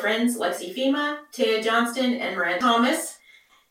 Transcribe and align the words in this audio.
friends 0.00 0.38
Lexi 0.38 0.74
Fema, 0.74 1.18
Taya 1.30 1.62
Johnston, 1.62 2.14
and 2.14 2.34
Miranda 2.34 2.58
Thomas. 2.58 3.18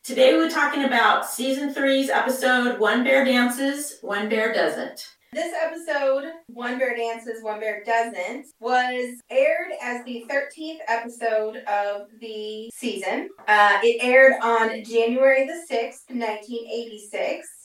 Today 0.04 0.36
we're 0.36 0.48
talking 0.48 0.84
about 0.84 1.26
season 1.26 1.74
three's 1.74 2.08
episode 2.08 2.78
One 2.78 3.02
Bear 3.02 3.24
Dances, 3.24 3.98
One 4.00 4.28
Bear 4.28 4.52
Doesn't. 4.52 5.08
This 5.32 5.52
episode, 5.60 6.30
One 6.46 6.78
Bear 6.78 6.96
Dances, 6.96 7.42
One 7.42 7.58
Bear 7.58 7.82
Doesn't, 7.84 8.46
was 8.60 9.20
aired 9.28 9.72
as 9.82 10.04
the 10.04 10.24
13th 10.30 10.78
episode 10.86 11.56
of 11.66 12.06
the 12.20 12.70
season. 12.72 13.30
Uh, 13.48 13.78
it 13.82 13.98
aired 14.00 14.34
on 14.40 14.84
January 14.84 15.46
the 15.46 15.64
6th, 15.68 16.10
1986. 16.10 17.59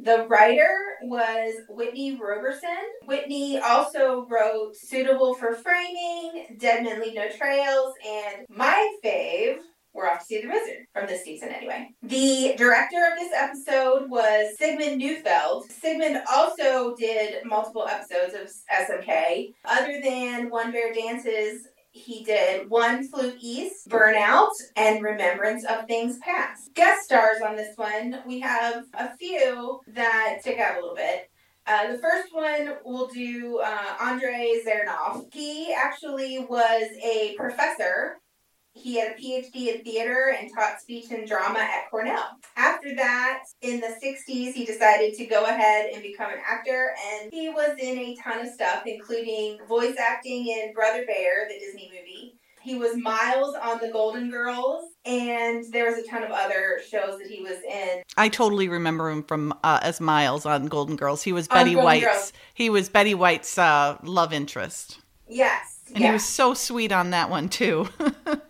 The 0.00 0.26
writer 0.28 0.68
was 1.02 1.54
Whitney 1.68 2.16
Roberson. 2.16 2.68
Whitney 3.06 3.58
also 3.58 4.26
wrote 4.30 4.76
Suitable 4.76 5.34
for 5.34 5.54
Framing, 5.54 6.56
Dead 6.56 6.84
Men 6.84 7.00
Leave 7.00 7.14
No 7.14 7.28
Trails, 7.28 7.94
and 8.06 8.46
my 8.48 8.94
fave, 9.04 9.58
we're 9.92 10.08
off 10.08 10.20
to 10.20 10.24
see 10.24 10.40
the 10.40 10.48
wizard 10.48 10.86
from 10.92 11.08
this 11.08 11.24
season 11.24 11.48
anyway. 11.48 11.88
The 12.02 12.54
director 12.56 12.98
of 13.10 13.18
this 13.18 13.32
episode 13.34 14.08
was 14.08 14.56
Sigmund 14.56 14.98
Neufeld. 14.98 15.68
Sigmund 15.68 16.22
also 16.32 16.94
did 16.94 17.44
multiple 17.44 17.88
episodes 17.88 18.34
of 18.34 18.48
SMK. 18.72 19.54
Other 19.64 20.00
than 20.00 20.50
One 20.50 20.70
Bear 20.70 20.92
Dances, 20.94 21.66
he 21.98 22.24
did 22.24 22.70
One 22.70 23.08
Flew 23.08 23.34
East, 23.40 23.88
Burnout, 23.88 24.50
and 24.76 25.02
Remembrance 25.02 25.64
of 25.64 25.86
Things 25.86 26.18
Past. 26.18 26.74
Guest 26.74 27.04
stars 27.04 27.38
on 27.44 27.56
this 27.56 27.76
one, 27.76 28.20
we 28.26 28.40
have 28.40 28.84
a 28.94 29.16
few 29.16 29.80
that 29.88 30.38
stick 30.40 30.58
out 30.58 30.78
a 30.78 30.80
little 30.80 30.94
bit. 30.94 31.30
Uh, 31.66 31.92
the 31.92 31.98
first 31.98 32.32
one 32.32 32.76
we'll 32.84 33.08
do 33.08 33.60
uh, 33.62 33.96
Andrei 34.00 34.62
Zernov. 34.66 35.32
He 35.34 35.74
actually 35.74 36.38
was 36.38 36.88
a 37.04 37.34
professor 37.36 38.20
he 38.78 38.98
had 38.98 39.12
a 39.12 39.20
PhD 39.20 39.74
in 39.74 39.84
theater 39.84 40.34
and 40.38 40.50
taught 40.54 40.80
speech 40.80 41.10
and 41.10 41.26
drama 41.26 41.58
at 41.58 41.90
Cornell. 41.90 42.38
After 42.56 42.94
that, 42.96 43.44
in 43.62 43.80
the 43.80 43.94
60s, 44.02 44.52
he 44.52 44.64
decided 44.64 45.14
to 45.14 45.26
go 45.26 45.44
ahead 45.44 45.90
and 45.92 46.02
become 46.02 46.30
an 46.30 46.38
actor, 46.46 46.94
and 47.12 47.32
he 47.32 47.48
was 47.48 47.76
in 47.78 47.98
a 47.98 48.16
ton 48.16 48.46
of 48.46 48.52
stuff, 48.52 48.82
including 48.86 49.58
voice 49.68 49.96
acting 49.98 50.46
in 50.48 50.72
Brother 50.74 51.04
Bear, 51.06 51.48
the 51.48 51.58
Disney 51.58 51.90
movie. 51.92 52.34
He 52.60 52.74
was 52.74 52.96
Miles 52.96 53.54
on 53.54 53.78
The 53.80 53.88
Golden 53.90 54.30
Girls, 54.30 54.84
and 55.04 55.64
there 55.72 55.86
was 55.90 56.04
a 56.04 56.06
ton 56.06 56.22
of 56.22 56.30
other 56.30 56.80
shows 56.88 57.18
that 57.18 57.26
he 57.28 57.40
was 57.40 57.56
in. 57.62 58.02
I 58.16 58.28
totally 58.28 58.68
remember 58.68 59.08
him 59.10 59.22
from 59.22 59.54
uh, 59.62 59.78
as 59.82 60.00
Miles 60.00 60.44
on 60.44 60.66
Golden 60.66 60.96
Girls. 60.96 61.22
He 61.22 61.32
was 61.32 61.48
Betty 61.48 61.76
White's. 61.76 62.04
Girls. 62.04 62.32
He 62.54 62.68
was 62.68 62.88
Betty 62.88 63.14
White's 63.14 63.56
uh, 63.56 63.96
love 64.02 64.32
interest. 64.32 65.00
Yes, 65.28 65.80
and 65.94 66.04
he 66.04 66.10
was 66.10 66.24
so 66.24 66.52
sweet 66.52 66.92
on 66.92 67.10
that 67.10 67.30
one 67.30 67.48
too. 67.48 67.88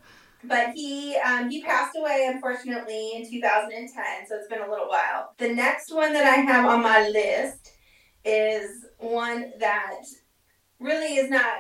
but 0.49 0.71
he 0.75 1.17
um, 1.17 1.51
he 1.51 1.63
passed 1.63 1.97
away 1.97 2.29
unfortunately 2.33 3.13
in 3.15 3.31
2010 3.31 3.93
so 4.27 4.37
it's 4.37 4.49
been 4.49 4.63
a 4.63 4.71
little 4.71 4.89
while 4.89 5.35
the 5.39 5.53
next 5.53 5.95
one 5.95 6.13
that 6.13 6.25
i 6.25 6.37
have 6.41 6.67
on 6.67 6.83
my 6.83 7.09
list 7.09 7.73
is 8.25 8.87
one 8.99 9.53
that 9.61 10.03
really 10.81 11.17
is 11.17 11.31
not 11.31 11.55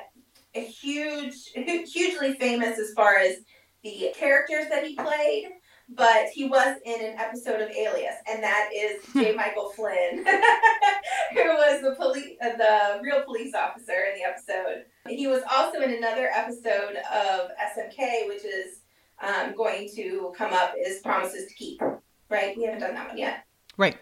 a 0.55 0.65
huge 0.65 1.35
hugely 1.93 2.35
famous 2.35 2.79
as 2.79 2.93
far 2.95 3.17
as 3.17 3.37
the 3.83 4.13
characters 4.17 4.67
that 4.71 4.87
he 4.87 4.97
played 4.97 5.51
but 5.89 6.27
he 6.35 6.45
was 6.45 6.77
in 6.85 7.01
an 7.01 7.19
episode 7.19 7.61
of 7.61 7.71
Alias, 7.71 8.15
and 8.31 8.43
that 8.43 8.71
is 8.75 9.03
J. 9.15 9.35
Michael 9.35 9.71
Flynn, 9.71 10.19
who 11.33 11.45
was 11.45 11.81
the 11.81 11.95
police, 11.97 12.37
uh, 12.43 12.57
the 12.57 13.01
real 13.03 13.23
police 13.23 13.55
officer 13.55 14.05
in 14.13 14.21
the 14.21 14.29
episode. 14.29 14.85
He 15.09 15.27
was 15.27 15.43
also 15.51 15.81
in 15.81 15.95
another 15.95 16.29
episode 16.35 16.97
of 17.13 17.51
SMK, 17.59 18.29
which 18.29 18.45
is 18.45 18.78
um, 19.23 19.55
going 19.55 19.89
to 19.97 20.33
come 20.37 20.53
up, 20.53 20.75
is 20.79 21.01
Promises 21.01 21.49
to 21.49 21.55
Keep. 21.55 21.83
Right? 22.29 22.57
We 22.57 22.65
haven't 22.65 22.81
done 22.81 22.95
that 22.95 23.09
one 23.09 23.19
yet. 23.19 23.45
Right. 23.77 23.97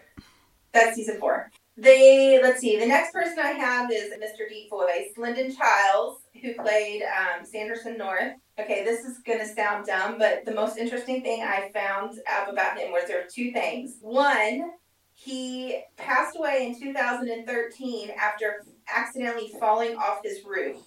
That's 0.73 0.95
season 0.95 1.19
four. 1.19 1.51
They 1.77 2.39
let's 2.41 2.59
see. 2.59 2.79
The 2.79 2.87
next 2.87 3.13
person 3.13 3.37
I 3.39 3.51
have 3.51 3.91
is 3.91 4.11
Mr. 4.13 4.49
Deep 4.49 4.69
Voice, 4.69 5.11
Lyndon 5.15 5.55
Childs, 5.55 6.21
who 6.41 6.55
played 6.55 7.03
um, 7.03 7.45
Sanderson 7.45 7.97
North. 7.97 8.33
Okay, 8.59 8.83
this 8.83 9.05
is 9.05 9.19
gonna 9.19 9.47
sound 9.47 9.85
dumb, 9.85 10.17
but 10.17 10.43
the 10.43 10.53
most 10.53 10.77
interesting 10.77 11.21
thing 11.21 11.43
I 11.43 11.69
found 11.73 12.17
out 12.27 12.51
about 12.51 12.79
him 12.79 12.91
was 12.91 13.07
there 13.07 13.21
were 13.21 13.29
two 13.31 13.51
things. 13.51 13.97
One, 14.01 14.71
he 15.13 15.81
passed 15.97 16.35
away 16.35 16.65
in 16.65 16.79
2013 16.79 18.09
after 18.19 18.65
accidentally 18.87 19.53
falling 19.59 19.95
off 19.95 20.21
his 20.23 20.43
roof. 20.43 20.77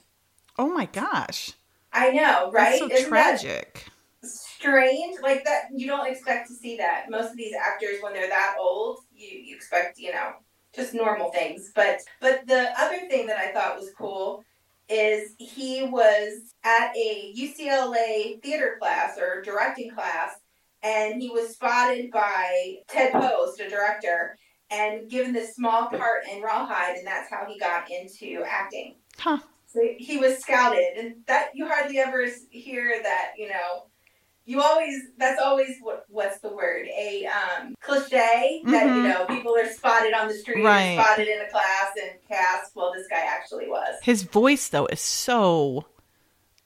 Oh 0.58 0.68
my 0.68 0.86
gosh. 0.86 1.52
I 1.92 2.10
know, 2.10 2.50
right? 2.52 2.70
That's 2.70 2.78
so 2.80 2.90
Isn't 2.90 3.08
tragic. 3.08 3.86
Strange. 4.60 5.16
Like 5.22 5.44
that 5.44 5.64
you 5.74 5.86
don't 5.86 6.06
expect 6.06 6.48
to 6.48 6.54
see 6.54 6.76
that. 6.76 7.06
Most 7.10 7.30
of 7.30 7.36
these 7.36 7.54
actors 7.54 7.96
when 8.00 8.12
they're 8.12 8.28
that 8.28 8.56
old, 8.60 8.98
you, 9.14 9.28
you 9.28 9.56
expect, 9.56 9.98
you 9.98 10.12
know, 10.12 10.32
just 10.74 10.94
normal 10.94 11.30
things. 11.32 11.72
But 11.74 11.98
but 12.20 12.46
the 12.46 12.70
other 12.78 13.08
thing 13.08 13.26
that 13.26 13.38
I 13.38 13.52
thought 13.52 13.78
was 13.78 13.90
cool 13.96 14.44
is 14.88 15.34
he 15.38 15.84
was 15.84 16.54
at 16.64 16.92
a 16.96 17.32
UCLA 17.36 18.42
theater 18.42 18.76
class 18.80 19.16
or 19.18 19.40
directing 19.42 19.90
class 19.90 20.34
and 20.82 21.20
he 21.20 21.28
was 21.28 21.50
spotted 21.50 22.10
by 22.10 22.76
Ted 22.88 23.12
Post, 23.12 23.60
a 23.60 23.68
director, 23.68 24.36
and 24.70 25.08
given 25.08 25.32
this 25.32 25.54
small 25.54 25.86
part 25.86 26.22
in 26.32 26.42
Rawhide 26.42 26.96
and 26.96 27.06
that's 27.06 27.30
how 27.30 27.44
he 27.46 27.58
got 27.58 27.88
into 27.90 28.42
acting. 28.46 28.96
Huh. 29.18 29.38
So 29.66 29.80
he 29.98 30.16
was 30.16 30.38
scouted 30.38 30.96
and 30.98 31.14
that 31.26 31.50
you 31.54 31.68
hardly 31.68 31.98
ever 31.98 32.26
hear 32.50 33.00
that, 33.04 33.32
you 33.36 33.48
know, 33.48 33.84
you 34.50 34.60
always 34.60 35.00
that's 35.16 35.40
always 35.40 35.76
what 35.80 36.04
what's 36.08 36.40
the 36.40 36.48
word? 36.48 36.86
A 36.88 37.26
um, 37.26 37.76
cliche 37.80 38.62
that 38.64 38.86
mm-hmm. 38.86 38.96
you 38.96 39.02
know 39.04 39.24
people 39.26 39.56
are 39.56 39.68
spotted 39.68 40.12
on 40.12 40.26
the 40.26 40.34
street 40.34 40.64
right. 40.64 40.98
spotted 41.00 41.28
in 41.28 41.40
a 41.40 41.48
class 41.48 41.92
and 42.02 42.10
cast. 42.28 42.74
Well 42.74 42.92
this 42.92 43.06
guy 43.08 43.20
actually 43.20 43.68
was. 43.68 44.00
His 44.02 44.24
voice 44.24 44.68
though 44.68 44.86
is 44.86 45.00
so 45.00 45.84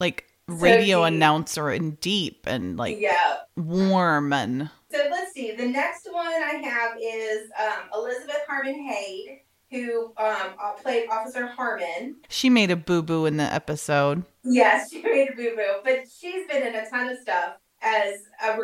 like 0.00 0.26
so 0.48 0.54
radio 0.56 1.00
deep. 1.00 1.14
announcer 1.14 1.68
and 1.68 2.00
deep 2.00 2.46
and 2.46 2.78
like 2.78 2.98
yeah 2.98 3.40
warm 3.56 4.32
and 4.32 4.70
so 4.90 5.06
let's 5.10 5.34
see. 5.34 5.54
The 5.54 5.66
next 5.66 6.08
one 6.10 6.26
i 6.26 6.62
have 6.64 6.96
is 6.98 7.50
um, 7.60 7.90
elizabeth 7.92 8.46
harmon 8.48 8.82
Hade, 8.82 9.40
who 9.70 10.14
um, 10.16 10.54
played 10.80 11.08
officer 11.10 11.48
harmon. 11.48 12.16
She 12.28 12.48
made 12.48 12.70
a 12.70 12.76
boo-boo 12.76 13.26
in 13.26 13.36
the 13.36 13.44
episode. 13.44 14.24
Yes 14.42 14.90
she 14.90 15.02
made 15.02 15.30
a 15.30 15.36
boo-boo 15.36 15.80
but 15.84 16.04
she's 16.08 16.46
been 16.46 16.66
in 16.66 16.74
a 16.74 16.88
ton 16.88 17.10
of 17.10 17.18
stuff 17.18 17.56
as 17.84 18.14
a 18.42 18.56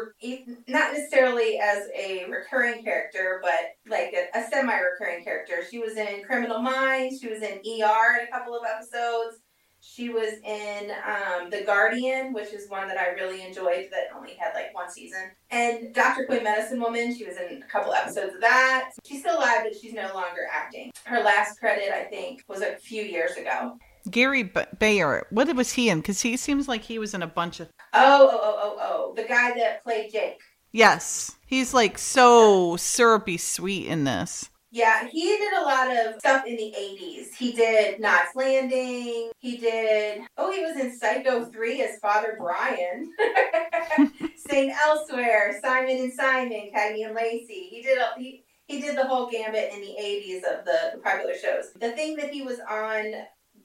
not 0.66 0.92
necessarily 0.92 1.58
as 1.58 1.88
a 1.97 2.25
recurring 2.31 2.82
character, 2.82 3.41
but 3.42 3.76
like 3.88 4.14
a, 4.14 4.38
a 4.38 4.48
semi-recurring 4.50 5.22
character. 5.22 5.56
She 5.70 5.78
was 5.78 5.97
in 5.97 6.22
Criminal 6.25 6.60
Minds. 6.60 7.20
She 7.20 7.28
was 7.28 7.42
in 7.42 7.58
ER 7.58 8.20
in 8.20 8.28
a 8.28 8.31
couple 8.32 8.54
of 8.54 8.62
episodes. 8.64 9.38
She 9.82 10.10
was 10.10 10.34
in 10.44 10.92
um, 11.06 11.48
The 11.48 11.62
Guardian, 11.64 12.34
which 12.34 12.53
is 12.53 12.69
one 12.69 12.86
that 12.88 12.98
I 12.98 13.08
really 13.10 13.42
enjoyed 13.42 13.88
that 13.91 14.14
only 14.14 14.34
had 14.34 14.53
like 14.54 14.75
one 14.75 14.91
season. 14.91 15.31
And 15.50 15.94
Dr. 15.94 16.26
Quinn 16.26 16.44
Medicine 16.44 16.81
Woman, 16.81 17.14
she 17.16 17.25
was 17.25 17.37
in 17.38 17.62
a 17.62 17.66
couple 17.66 17.94
episodes 17.94 18.34
of 18.34 18.43
that. 18.43 18.90
She's 19.05 19.20
still 19.20 19.38
alive, 19.38 19.61
but 19.64 19.75
she's 19.75 19.94
no 19.94 20.12
longer 20.14 20.43
acting. 20.52 20.93
Her 21.05 21.23
last 21.23 21.58
credit, 21.58 21.90
I 21.93 22.05
think, 22.05 22.44
was 22.46 22.61
a 22.61 22.76
few 22.76 23.02
years 23.02 23.32
ago. 23.37 23.78
Gary 24.08 24.44
B- 24.44 24.61
Bayer, 24.79 25.26
what 25.31 25.55
was 25.55 25.73
he 25.73 25.88
in? 25.88 26.00
Because 26.00 26.23
he 26.23 26.37
seems 26.37 26.69
like 26.69 26.82
he 26.82 26.99
was 26.99 27.14
in 27.14 27.23
a 27.23 27.26
bunch 27.26 27.61
of. 27.61 27.69
Oh, 27.93 28.29
oh, 28.32 28.41
oh, 28.43 28.61
oh, 28.62 28.76
oh. 28.81 29.14
The 29.14 29.29
guy 29.29 29.52
that 29.58 29.82
played 29.82 30.12
Jake. 30.12 30.41
Yes. 30.73 31.37
He's 31.47 31.75
like 31.75 31.99
so 31.99 32.76
syrupy 32.76 33.37
sweet 33.37 33.87
in 33.87 34.05
this. 34.05 34.50
Yeah, 34.73 35.08
he 35.08 35.25
did 35.25 35.52
a 35.55 35.62
lot 35.62 35.91
of 35.91 36.20
stuff 36.20 36.47
in 36.47 36.56
the 36.56 36.73
80s. 36.79 37.35
He 37.37 37.50
did 37.50 37.99
Knots 37.99 38.37
Landing. 38.37 39.32
He 39.41 39.56
did, 39.56 40.23
oh, 40.37 40.52
he 40.52 40.64
was 40.64 40.76
in 40.76 40.97
Psycho 40.97 41.47
3 41.47 41.82
as 41.82 41.99
Father 41.99 42.37
Brian. 42.38 43.12
St. 44.37 44.73
Elsewhere, 44.85 45.58
Simon 45.61 45.97
and 45.97 46.12
Simon, 46.12 46.70
Cagney 46.73 47.05
and 47.05 47.17
Lacey. 47.17 47.67
He 47.69 47.82
did, 47.82 47.99
a, 47.99 48.11
he, 48.17 48.44
he 48.69 48.81
did 48.81 48.97
the 48.97 49.08
whole 49.08 49.29
gambit 49.29 49.73
in 49.73 49.81
the 49.81 49.97
80s 50.00 50.37
of 50.37 50.64
the, 50.64 50.93
the 50.94 51.00
popular 51.02 51.35
shows. 51.35 51.73
The 51.81 51.91
thing 51.91 52.14
that 52.19 52.31
he 52.31 52.43
was 52.43 52.61
on 52.61 53.12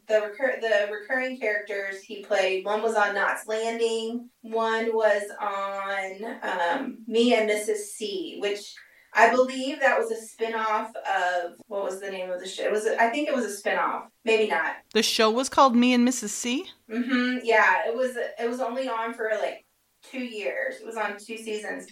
the 0.08 0.22
recur- 0.22 0.60
the 0.62 0.92
recurring 0.92 1.40
characters 1.40 2.02
he 2.02 2.24
played. 2.24 2.66
One 2.66 2.82
was 2.82 2.96
on 2.96 3.14
Knots 3.16 3.48
Landing. 3.48 4.30
One 4.42 4.94
was 4.96 5.24
on 5.42 6.38
um, 6.44 6.98
Me 7.08 7.34
and 7.36 7.50
Mrs. 7.50 7.78
C, 7.78 8.38
which 8.40 8.74
I 9.14 9.30
believe 9.32 9.80
that 9.80 9.98
was 9.98 10.12
a 10.12 10.16
spinoff 10.44 10.90
of 10.90 11.54
what 11.68 11.84
was 11.84 12.02
the 12.02 12.12
name 12.12 12.30
of 12.30 12.40
the 12.42 12.48
show? 12.48 12.64
It 12.64 12.72
was 12.72 12.86
I 12.86 13.10
think 13.10 13.28
it 13.30 13.36
was 13.36 13.46
a 13.46 13.62
spinoff. 13.70 14.08
Maybe 14.24 14.50
not. 14.50 14.76
The 14.94 15.04
show 15.04 15.30
was 15.32 15.48
called 15.50 15.76
Me 15.76 15.94
and 15.94 16.08
Mrs. 16.08 16.30
C. 16.30 16.66
Mhm. 16.90 17.40
Yeah, 17.44 17.88
it 17.88 17.96
was. 17.96 18.16
It 18.18 18.50
was 18.50 18.60
only 18.60 18.88
on 18.90 19.14
for 19.14 19.30
like 19.42 19.66
two 20.04 20.24
years. 20.24 20.76
It 20.82 20.86
was 20.86 20.98
on 20.98 21.14
two 21.18 21.38
seasons. 21.38 21.88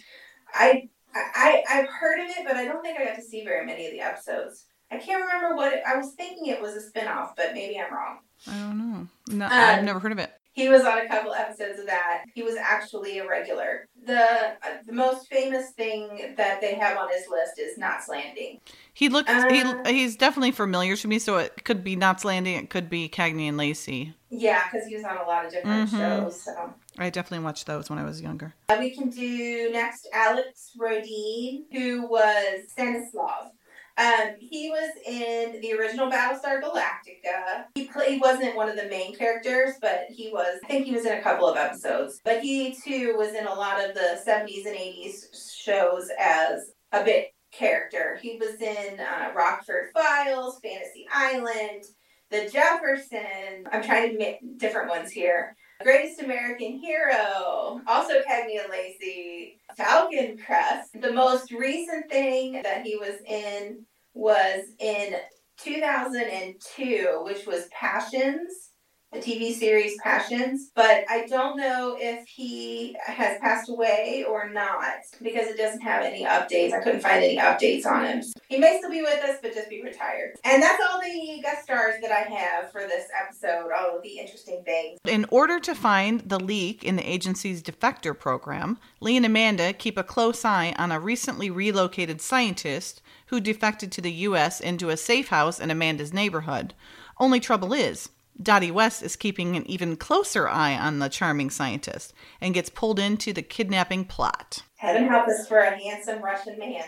I 0.52 0.88
I 1.14 1.62
I've 1.70 1.88
heard 1.88 2.20
of 2.20 2.28
it, 2.28 2.44
but 2.46 2.56
I 2.56 2.64
don't 2.64 2.82
think 2.82 2.98
I 2.98 3.04
got 3.06 3.16
to 3.16 3.22
see 3.22 3.44
very 3.44 3.64
many 3.64 3.86
of 3.86 3.92
the 3.92 4.00
episodes. 4.00 4.66
I 4.94 4.98
can't 4.98 5.22
remember 5.22 5.56
what 5.56 5.72
it, 5.72 5.82
I 5.86 5.96
was 5.96 6.12
thinking 6.14 6.46
it 6.46 6.60
was 6.60 6.74
a 6.76 6.90
spinoff, 6.90 7.30
but 7.36 7.52
maybe 7.54 7.78
I'm 7.78 7.92
wrong. 7.92 8.18
I 8.46 8.52
don't 8.52 8.78
know. 8.78 9.08
No, 9.28 9.46
I've 9.50 9.78
Um, 9.80 9.84
never 9.84 9.98
heard 9.98 10.12
of 10.12 10.18
it. 10.18 10.32
He 10.52 10.68
was 10.68 10.82
on 10.84 10.98
a 10.98 11.08
couple 11.08 11.32
episodes 11.34 11.80
of 11.80 11.86
that. 11.86 12.22
He 12.32 12.42
was 12.44 12.54
actually 12.54 13.18
a 13.18 13.26
regular. 13.28 13.88
The 14.06 14.22
uh, 14.22 14.54
the 14.86 14.92
most 14.92 15.28
famous 15.28 15.70
thing 15.70 16.34
that 16.36 16.60
they 16.60 16.74
have 16.76 16.96
on 16.96 17.08
his 17.10 17.26
list 17.28 17.58
is 17.58 17.76
Knots 17.76 18.08
Landing. 18.08 18.60
He 18.92 19.08
looks. 19.08 19.32
Uh, 19.32 19.48
he 19.84 19.92
he's 19.92 20.14
definitely 20.14 20.52
familiar 20.52 20.94
to 20.94 21.08
me. 21.08 21.18
So 21.18 21.38
it 21.38 21.64
could 21.64 21.82
be 21.82 21.96
Knots 21.96 22.24
Landing. 22.24 22.54
It 22.54 22.70
could 22.70 22.88
be 22.88 23.08
Cagney 23.08 23.48
and 23.48 23.56
Lacey. 23.56 24.14
Yeah, 24.30 24.62
because 24.70 24.86
he 24.86 24.94
was 24.94 25.04
on 25.04 25.16
a 25.16 25.24
lot 25.24 25.44
of 25.44 25.50
different 25.52 25.90
Mhm. 25.90 25.98
shows. 25.98 26.42
So 26.42 26.74
I 26.98 27.10
definitely 27.10 27.44
watched 27.44 27.66
those 27.66 27.90
when 27.90 27.98
I 27.98 28.04
was 28.04 28.20
younger. 28.20 28.54
Uh, 28.68 28.76
we 28.78 28.90
can 28.94 29.10
do 29.10 29.70
next 29.72 30.06
Alex 30.12 30.70
Rodin, 30.78 31.64
who 31.72 32.06
was 32.06 32.68
Stanislav. 32.70 33.50
Um, 33.96 34.34
he 34.40 34.70
was 34.70 34.90
in 35.06 35.60
the 35.60 35.72
original 35.74 36.10
Battlestar 36.10 36.60
Galactica. 36.60 37.66
He 37.74 37.86
play, 37.86 38.14
he 38.14 38.18
wasn't 38.18 38.56
one 38.56 38.68
of 38.68 38.76
the 38.76 38.88
main 38.88 39.14
characters, 39.14 39.74
but 39.80 40.06
he 40.10 40.30
was. 40.32 40.58
I 40.64 40.66
think 40.66 40.86
he 40.86 40.92
was 40.92 41.06
in 41.06 41.16
a 41.16 41.22
couple 41.22 41.48
of 41.48 41.56
episodes. 41.56 42.20
But 42.24 42.42
he 42.42 42.74
too 42.74 43.14
was 43.16 43.34
in 43.34 43.46
a 43.46 43.54
lot 43.54 43.82
of 43.82 43.94
the 43.94 44.20
'70s 44.26 44.66
and 44.66 44.76
'80s 44.76 45.54
shows 45.56 46.08
as 46.18 46.72
a 46.92 47.04
bit 47.04 47.28
character. 47.52 48.18
He 48.20 48.36
was 48.36 48.60
in 48.60 48.98
uh, 48.98 49.32
Rockford 49.34 49.90
Files, 49.94 50.58
Fantasy 50.60 51.06
Island, 51.12 51.84
The 52.30 52.48
Jefferson. 52.50 53.68
I'm 53.70 53.82
trying 53.82 54.12
to 54.12 54.18
make 54.18 54.58
different 54.58 54.88
ones 54.88 55.10
here. 55.12 55.56
Greatest 55.82 56.22
American 56.22 56.78
Hero, 56.78 57.80
also 57.86 58.22
Cagney 58.22 58.60
and 58.62 58.70
Lacey, 58.70 59.58
Falcon 59.76 60.38
Crest. 60.38 61.00
The 61.00 61.12
most 61.12 61.50
recent 61.52 62.10
thing 62.10 62.62
that 62.62 62.82
he 62.86 62.96
was 62.96 63.16
in 63.26 63.84
was 64.14 64.64
in 64.78 65.16
2002, 65.58 67.20
which 67.24 67.46
was 67.46 67.68
Passions, 67.72 68.70
the 69.14 69.20
TV 69.20 69.54
series 69.54 69.96
Passions. 70.02 70.70
But 70.74 71.04
I 71.08 71.26
don't 71.26 71.56
know 71.56 71.96
if 71.98 72.26
he 72.26 72.96
has 73.06 73.38
passed 73.40 73.70
away 73.70 74.24
or 74.28 74.50
not 74.50 74.96
because 75.22 75.48
it 75.48 75.56
doesn't 75.56 75.80
have 75.80 76.04
any 76.04 76.24
updates. 76.24 76.72
I 76.72 76.80
couldn't 76.80 77.00
find 77.00 77.22
any 77.22 77.38
updates 77.38 77.86
on 77.86 78.04
him. 78.04 78.22
He 78.48 78.58
may 78.58 78.78
still 78.78 78.90
be 78.90 79.02
with 79.02 79.22
us, 79.24 79.38
but 79.40 79.54
just 79.54 79.70
be 79.70 79.82
retired. 79.82 80.34
And 80.44 80.62
that's 80.62 80.82
all 80.88 81.00
the 81.00 81.40
guest 81.42 81.64
stars 81.64 81.94
that 82.02 82.10
I 82.10 82.20
have 82.20 82.72
for 82.72 82.82
this 82.82 83.06
episode, 83.20 83.70
all 83.72 83.96
of 83.96 84.02
the 84.02 84.18
interesting 84.18 84.62
things. 84.64 84.98
In 85.06 85.26
order 85.30 85.58
to 85.60 85.74
find 85.74 86.20
the 86.20 86.40
leak 86.40 86.84
in 86.84 86.96
the 86.96 87.08
agency's 87.08 87.62
defector 87.62 88.18
program, 88.18 88.78
Lee 89.00 89.16
and 89.16 89.26
Amanda 89.26 89.72
keep 89.72 89.96
a 89.96 90.02
close 90.02 90.44
eye 90.44 90.74
on 90.76 90.92
a 90.92 91.00
recently 91.00 91.50
relocated 91.50 92.20
scientist 92.20 93.00
who 93.26 93.40
defected 93.40 93.90
to 93.92 94.00
the 94.00 94.12
U.S. 94.12 94.60
into 94.60 94.90
a 94.90 94.96
safe 94.96 95.28
house 95.28 95.58
in 95.58 95.70
Amanda's 95.70 96.12
neighborhood. 96.12 96.74
Only 97.18 97.38
trouble 97.40 97.72
is, 97.72 98.08
Dottie 98.42 98.70
West 98.70 99.02
is 99.02 99.16
keeping 99.16 99.56
an 99.56 99.66
even 99.70 99.96
closer 99.96 100.48
eye 100.48 100.76
on 100.76 100.98
the 100.98 101.08
charming 101.08 101.50
scientist 101.50 102.12
and 102.40 102.54
gets 102.54 102.68
pulled 102.70 102.98
into 102.98 103.32
the 103.32 103.42
kidnapping 103.42 104.04
plot. 104.04 104.62
Heaven 104.76 105.06
help 105.08 105.28
us 105.28 105.46
for 105.46 105.58
a 105.58 105.76
handsome 105.78 106.22
Russian 106.22 106.58
man. 106.58 106.82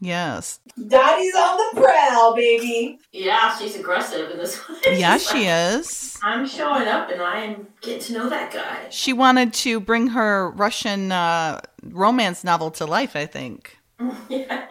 Yes. 0.00 0.58
Dottie's 0.88 1.34
on 1.34 1.56
the 1.74 1.80
prowl, 1.80 2.34
baby. 2.34 2.98
Yeah, 3.12 3.56
she's 3.56 3.76
aggressive 3.76 4.30
in 4.32 4.38
this 4.38 4.56
one. 4.68 4.78
Yeah, 4.98 5.16
She's 5.16 5.28
she 5.28 5.38
like, 5.46 5.78
is. 5.80 6.18
I'm 6.24 6.46
showing 6.46 6.88
up 6.88 7.08
and 7.10 7.22
I'm 7.22 7.68
getting 7.82 8.00
to 8.00 8.12
know 8.14 8.28
that 8.28 8.52
guy. 8.52 8.88
She 8.90 9.12
wanted 9.12 9.52
to 9.54 9.78
bring 9.78 10.08
her 10.08 10.50
Russian 10.50 11.12
uh, 11.12 11.60
romance 11.84 12.42
novel 12.42 12.72
to 12.72 12.84
life, 12.86 13.14
I 13.14 13.26
think. 13.26 13.78
yeah. 14.28 14.66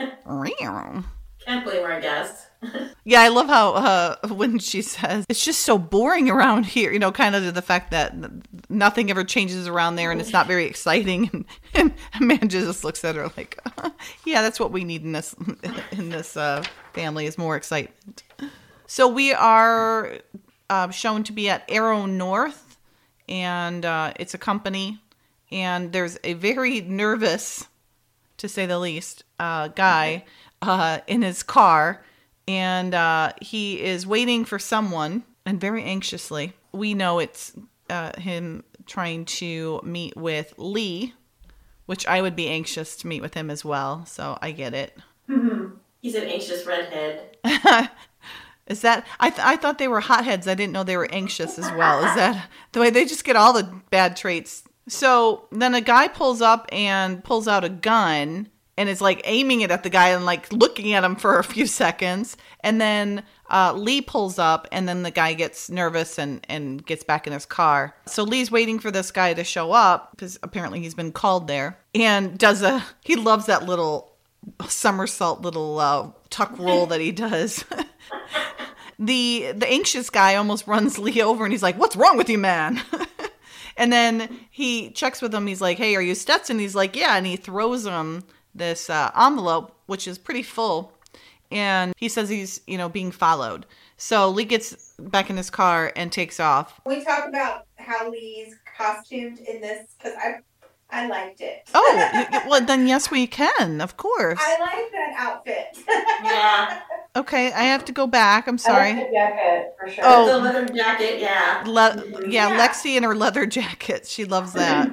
Yeah, 0.60 1.02
Can't 1.46 1.64
blame 1.66 1.84
her, 1.84 1.94
I 1.94 2.00
guess. 2.02 2.48
I 2.64 3.28
love 3.30 3.48
how 3.48 3.74
uh, 3.74 4.28
when 4.30 4.60
she 4.60 4.82
says, 4.82 5.26
it's 5.28 5.44
just 5.44 5.62
so 5.62 5.78
boring 5.78 6.30
around 6.30 6.66
here, 6.66 6.92
you 6.92 7.00
know, 7.00 7.12
kind 7.12 7.36
of 7.36 7.54
the 7.54 7.62
fact 7.62 7.92
that 7.92 8.14
nothing 8.70 9.10
ever 9.10 9.24
changes 9.24 9.68
around 9.68 9.96
there 9.96 10.12
and 10.12 10.22
it's 10.22 10.34
not 10.34 10.48
very 10.48 10.66
exciting. 10.66 11.30
And, 11.34 11.46
and 11.74 11.94
Amanda 12.20 12.48
just 12.48 12.84
looks 12.84 13.04
at 13.04 13.16
her 13.16 13.32
like, 13.36 13.60
yeah, 14.26 14.42
that's 14.42 14.60
what 14.60 14.72
we 14.72 14.84
need 14.84 15.04
in 15.04 15.12
this, 15.12 15.36
in 15.92 16.10
this 16.10 16.38
uh, 16.38 16.64
family 16.94 17.26
is 17.26 17.38
more 17.38 17.56
excitement. 17.56 18.24
So 18.86 19.08
we 19.08 19.34
are 19.34 20.18
uh, 20.70 20.90
shown 20.90 21.24
to 21.24 21.32
be 21.32 21.50
at 21.50 21.64
Arrow 21.70 22.06
North, 22.06 22.78
and 23.30 23.86
uh, 23.86 24.14
it's 24.20 24.34
a 24.34 24.38
company, 24.38 25.00
and 25.52 25.94
there's 25.94 26.20
a 26.24 26.34
very 26.34 26.82
nervous, 26.82 27.68
to 28.38 28.50
say 28.50 28.66
the 28.66 28.80
least, 28.80 29.24
uh, 29.40 29.70
guy 29.70 30.26
in 31.08 31.22
his 31.22 31.42
car, 31.42 32.04
and 32.52 32.94
uh, 32.94 33.32
he 33.42 33.82
is 33.82 34.06
waiting 34.06 34.44
for 34.46 34.60
someone, 34.60 35.24
and 35.46 35.60
very 35.60 35.84
anxiously. 35.84 36.54
We 36.74 36.94
know 36.94 37.20
it's 37.20 37.54
uh, 37.90 38.12
him 38.20 38.64
trying 38.86 39.26
to 39.26 39.80
meet 39.84 40.18
with 40.18 40.54
Lee, 40.58 41.14
which 41.86 42.06
I 42.08 42.22
would 42.22 42.36
be 42.36 42.50
anxious 42.50 42.98
to 42.98 43.08
meet 43.08 43.22
with 43.22 43.34
him 43.34 43.50
as 43.50 43.64
well. 43.64 44.06
So 44.06 44.38
I 44.42 44.52
get 44.52 44.74
it. 44.74 44.98
He's 46.02 46.16
an 46.16 46.24
anxious 46.24 46.66
redhead. 46.66 47.38
Is 48.68 48.82
that 48.82 49.06
I? 49.20 49.30
Th- 49.30 49.46
I 49.46 49.58
thought 49.58 49.78
they 49.78 49.88
were 49.88 50.00
hotheads. 50.00 50.48
I 50.48 50.56
didn't 50.56 50.74
know 50.74 50.84
they 50.84 50.98
were 50.98 51.12
anxious 51.12 51.58
as 51.58 51.70
well. 51.74 52.00
Is 52.06 52.16
that 52.16 52.50
the 52.72 52.80
way 52.80 52.90
they 52.90 53.06
just 53.06 53.24
get 53.24 53.36
all 53.36 53.54
the 53.54 53.70
bad 53.90 54.16
traits? 54.16 54.64
So 54.88 55.48
then 55.52 55.74
a 55.74 55.82
guy 55.82 56.08
pulls 56.08 56.42
up 56.42 56.68
and 56.72 57.24
pulls 57.24 57.48
out 57.48 57.64
a 57.64 57.70
gun 57.70 58.50
and 58.82 58.90
is 58.90 59.00
like 59.00 59.22
aiming 59.26 59.62
it 59.62 59.70
at 59.70 59.84
the 59.84 59.92
guy 59.92 60.10
and 60.10 60.26
like 60.26 60.52
looking 60.52 60.94
at 60.94 61.04
him 61.04 61.16
for 61.16 61.38
a 61.38 61.44
few 61.44 61.68
seconds. 61.68 62.36
And 62.62 62.82
then 62.82 63.24
uh, 63.52 63.74
Lee 63.74 64.02
pulls 64.02 64.40
up 64.40 64.68
and 64.72 64.90
then 64.90 65.04
the 65.04 65.12
guy 65.12 65.34
gets 65.34 65.70
nervous 65.70 66.18
and 66.18 66.44
and 66.50 66.84
gets 66.84 67.04
back 67.04 67.28
in 67.28 67.34
his 67.34 67.46
car. 67.46 67.96
So 68.08 68.24
Lee's 68.24 68.50
waiting 68.50 68.80
for 68.80 68.90
this 68.90 69.12
guy 69.12 69.36
to 69.36 69.44
show 69.44 69.72
up 69.72 70.12
because 70.12 70.40
apparently 70.42 70.80
he's 70.80 70.96
been 70.96 71.12
called 71.12 71.48
there 71.48 71.78
and 71.94 72.40
does 72.40 72.64
a 72.64 72.84
he 73.02 73.16
loves 73.16 73.46
that 73.46 73.68
little 73.68 74.16
somersault 74.68 75.42
little 75.42 75.78
uh, 75.78 76.10
tuck 76.32 76.58
roll 76.58 76.88
that 76.88 77.02
he 77.02 77.12
does. 77.12 77.64
the 78.98 79.52
the 79.56 79.70
anxious 79.70 80.10
guy 80.10 80.34
almost 80.36 80.66
runs 80.66 80.98
Lee 80.98 81.22
over 81.22 81.44
and 81.44 81.54
he's 81.54 81.64
like, 81.64 81.78
"What's 81.78 81.96
wrong 81.96 82.18
with 82.18 82.30
you, 82.30 82.40
man?" 82.40 82.82
and 83.78 83.94
then 83.94 84.40
he 84.50 84.90
checks 84.90 85.22
with 85.22 85.36
him. 85.36 85.46
He's 85.46 85.62
like, 85.62 85.78
"Hey, 85.78 85.96
are 85.96 86.02
you 86.02 86.16
Stetson?" 86.16 86.58
He's 86.58 86.74
like, 86.74 86.96
"Yeah," 86.96 87.16
and 87.16 87.28
he 87.28 87.36
throws 87.36 87.86
him 87.86 88.24
this 88.56 88.90
uh, 88.90 89.12
envelope, 89.18 89.76
which 89.86 90.08
is 90.08 90.18
pretty 90.18 90.44
full, 90.44 90.94
and 91.52 91.94
he 91.98 92.10
says 92.10 92.30
he's 92.30 92.62
you 92.68 92.78
know 92.78 92.90
being 92.90 93.12
followed. 93.12 93.66
So 93.98 94.30
Lee 94.30 94.46
gets 94.46 94.94
back 95.00 95.30
in 95.30 95.38
his 95.38 95.50
car 95.50 95.92
and 95.96 96.12
takes 96.12 96.40
off. 96.40 96.80
We 96.86 97.04
talk 97.04 97.28
about 97.28 97.66
how 97.78 98.10
Lee's 98.10 98.56
costumed 98.78 99.40
in 99.40 99.62
this 99.62 99.94
because 99.98 100.16
I, 100.18 100.36
I 100.90 101.08
liked 101.08 101.40
it. 101.42 101.70
Oh, 101.74 102.10
y- 102.14 102.28
y- 102.32 102.44
well 102.48 102.62
then 102.66 102.88
yes, 102.88 103.12
we 103.12 103.28
can, 103.28 103.80
of 103.80 103.98
course. 103.98 104.40
I 104.42 104.60
like 104.60 104.92
that 104.92 105.14
outfit. 105.18 105.78
Yeah. 106.24 106.82
Okay, 107.16 107.52
I 107.52 107.64
have 107.64 107.84
to 107.86 107.92
go 107.92 108.06
back. 108.08 108.48
I'm 108.48 108.54
I 108.56 108.58
sorry. 108.58 108.94
like 108.94 109.08
the 109.08 109.12
jacket 109.12 109.74
for 109.80 109.90
sure. 109.90 110.04
Oh. 110.08 110.26
The 110.28 110.38
leather 110.38 110.66
jacket, 110.74 111.20
yeah. 111.20 111.64
Le- 111.66 112.04
yeah, 112.28 112.48
Yeah. 112.50 112.58
Lexi 112.68 112.96
in 112.96 113.04
her 113.04 113.16
leather 113.16 113.46
jacket. 113.58 114.08
She 114.08 114.24
loves 114.26 114.54
that. 114.54 114.90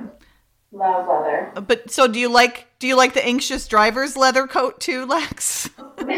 Love 0.72 1.08
leather. 1.08 1.52
But 1.66 1.90
so 1.90 2.06
do 2.06 2.18
you 2.18 2.28
like 2.30 2.66
do 2.78 2.86
you 2.86 2.96
like 2.96 3.14
the 3.14 3.24
anxious 3.24 3.66
driver's 3.66 4.16
leather 4.16 4.46
coat 4.46 4.80
too, 4.80 5.06
Lex? 5.06 5.70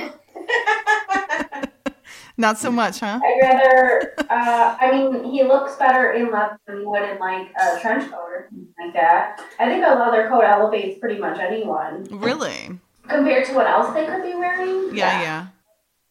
Not 2.36 2.58
so 2.58 2.70
much, 2.70 3.00
huh? 3.00 3.20
I'd 3.22 3.38
rather. 3.42 4.14
Uh, 4.30 4.76
I 4.80 4.90
mean, 4.92 5.24
he 5.30 5.42
looks 5.42 5.76
better 5.76 6.12
in 6.12 6.30
leather 6.30 6.58
than 6.66 6.78
he 6.80 6.86
would 6.86 7.02
in 7.02 7.18
like 7.18 7.48
a 7.60 7.78
trench 7.80 8.10
coat 8.10 8.16
or 8.18 8.46
something 8.48 8.66
like 8.82 8.94
that. 8.94 9.42
I 9.58 9.68
think 9.68 9.84
a 9.86 9.90
leather 9.94 10.26
coat 10.28 10.44
elevates 10.44 10.98
pretty 10.98 11.20
much 11.20 11.38
anyone 11.38 12.04
Really? 12.10 12.78
compared 13.08 13.44
to 13.46 13.52
what 13.54 13.66
else 13.66 13.92
they 13.92 14.06
could 14.06 14.22
be 14.22 14.34
wearing. 14.34 14.94
Yeah, 14.96 15.20
yeah. 15.20 15.46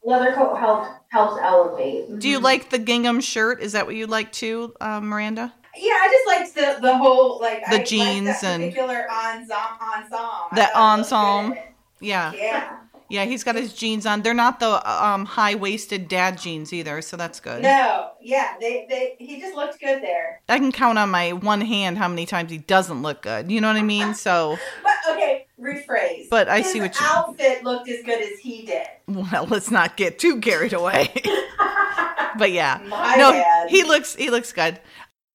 Leather 0.04 0.34
coat 0.34 0.56
helps 0.58 0.90
helps 1.10 1.42
elevate. 1.42 2.20
Do 2.20 2.30
you 2.30 2.40
like 2.40 2.70
the 2.70 2.78
gingham 2.78 3.22
shirt? 3.22 3.60
Is 3.62 3.72
that 3.72 3.88
what 3.88 3.96
you 3.96 4.06
like 4.06 4.32
too, 4.32 4.76
uh, 4.80 5.02
Miranda? 5.02 5.52
Yeah, 5.82 5.94
I 5.94 6.10
just 6.12 6.28
liked 6.28 6.56
the 6.56 6.82
the 6.82 6.98
whole 6.98 7.40
like 7.40 7.64
The 7.70 7.82
I 7.82 7.84
jeans 7.84 8.44
and- 8.44 8.64
particular 8.64 9.08
ensemble. 9.12 9.56
ensemble. 9.82 10.30
That 10.54 10.74
thought 10.74 11.00
it 11.00 11.02
looked 11.02 11.12
ensemble. 11.14 11.58
Yeah, 12.02 12.32
Yeah. 12.34 12.78
yeah. 13.10 13.26
He's 13.26 13.44
got 13.44 13.56
his 13.56 13.74
jeans 13.74 14.06
on. 14.06 14.22
They're 14.22 14.34
not 14.34 14.60
the 14.60 14.72
um, 15.06 15.26
high 15.26 15.56
waisted 15.56 16.08
dad 16.08 16.38
jeans 16.38 16.72
either, 16.72 17.02
so 17.02 17.18
that's 17.18 17.40
good. 17.40 17.62
No. 17.64 18.12
Yeah. 18.22 18.54
They 18.60 18.86
they 18.90 19.16
he 19.20 19.40
just 19.42 19.56
looked 19.56 19.80
good 19.80 20.02
there. 20.02 20.42
I 20.48 20.60
can 20.60 20.72
count 20.72 20.98
on 20.98 21.10
my 21.10 21.34
one 21.34 21.62
hand 21.62 21.98
how 21.98 22.08
many 22.08 22.26
times 22.26 22.52
he 22.52 22.58
doesn't 22.60 23.02
look 23.02 23.22
good. 23.24 23.52
You 23.52 23.60
know 23.62 23.68
what 23.68 23.76
I 23.78 23.82
mean? 23.84 24.14
So, 24.14 24.58
But 24.84 24.94
okay, 25.16 25.48
rephrase. 25.60 26.30
But 26.30 26.48
I 26.48 26.60
His 26.62 26.72
see 26.72 26.80
what 26.82 26.98
you- 27.00 27.06
outfit 27.06 27.64
looked 27.64 27.90
as 27.90 28.02
good 28.04 28.22
as 28.22 28.40
he 28.40 28.66
did. 28.66 28.88
well, 29.08 29.46
let's 29.50 29.72
not 29.72 29.98
get 29.98 30.20
too 30.20 30.40
carried 30.40 30.74
away. 30.74 31.12
but 32.38 32.52
yeah, 32.52 32.80
My 32.88 33.16
no, 33.16 33.32
bad. 33.32 33.70
he 33.70 33.84
looks 33.84 34.16
he 34.16 34.30
looks 34.30 34.54
good. 34.54 34.80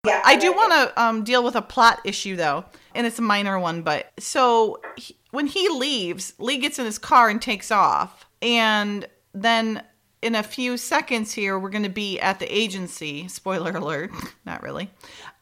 Yeah, 0.05 0.23
I 0.25 0.37
do 0.37 0.49
like 0.49 0.57
want 0.57 0.73
to 0.73 1.03
um, 1.03 1.25
deal 1.25 1.43
with 1.43 1.57
a 1.57 1.63
plot 1.63 2.01
issue 2.05 2.37
though, 2.37 2.65
and 2.95 3.07
it's 3.07 3.19
a 3.19 3.23
minor 3.23 3.59
one. 3.59 3.83
But 3.83 4.13
so 4.19 4.81
he, 4.97 5.17
when 5.31 5.47
he 5.47 5.69
leaves, 5.69 6.35
Lee 6.39 6.59
gets 6.59 6.79
in 6.79 6.85
his 6.85 6.99
car 6.99 7.29
and 7.29 7.41
takes 7.41 7.71
off, 7.71 8.27
and 8.43 9.07
then 9.33 9.83
in 10.25 10.35
a 10.35 10.43
few 10.43 10.79
seconds 10.79 11.33
here, 11.33 11.59
we're 11.59 11.69
going 11.69 11.83
to 11.85 11.91
be 11.91 12.19
at 12.19 12.39
the 12.39 12.47
agency. 12.57 13.29
Spoiler 13.29 13.73
alert, 13.73 14.11
not 14.47 14.63
really. 14.63 14.91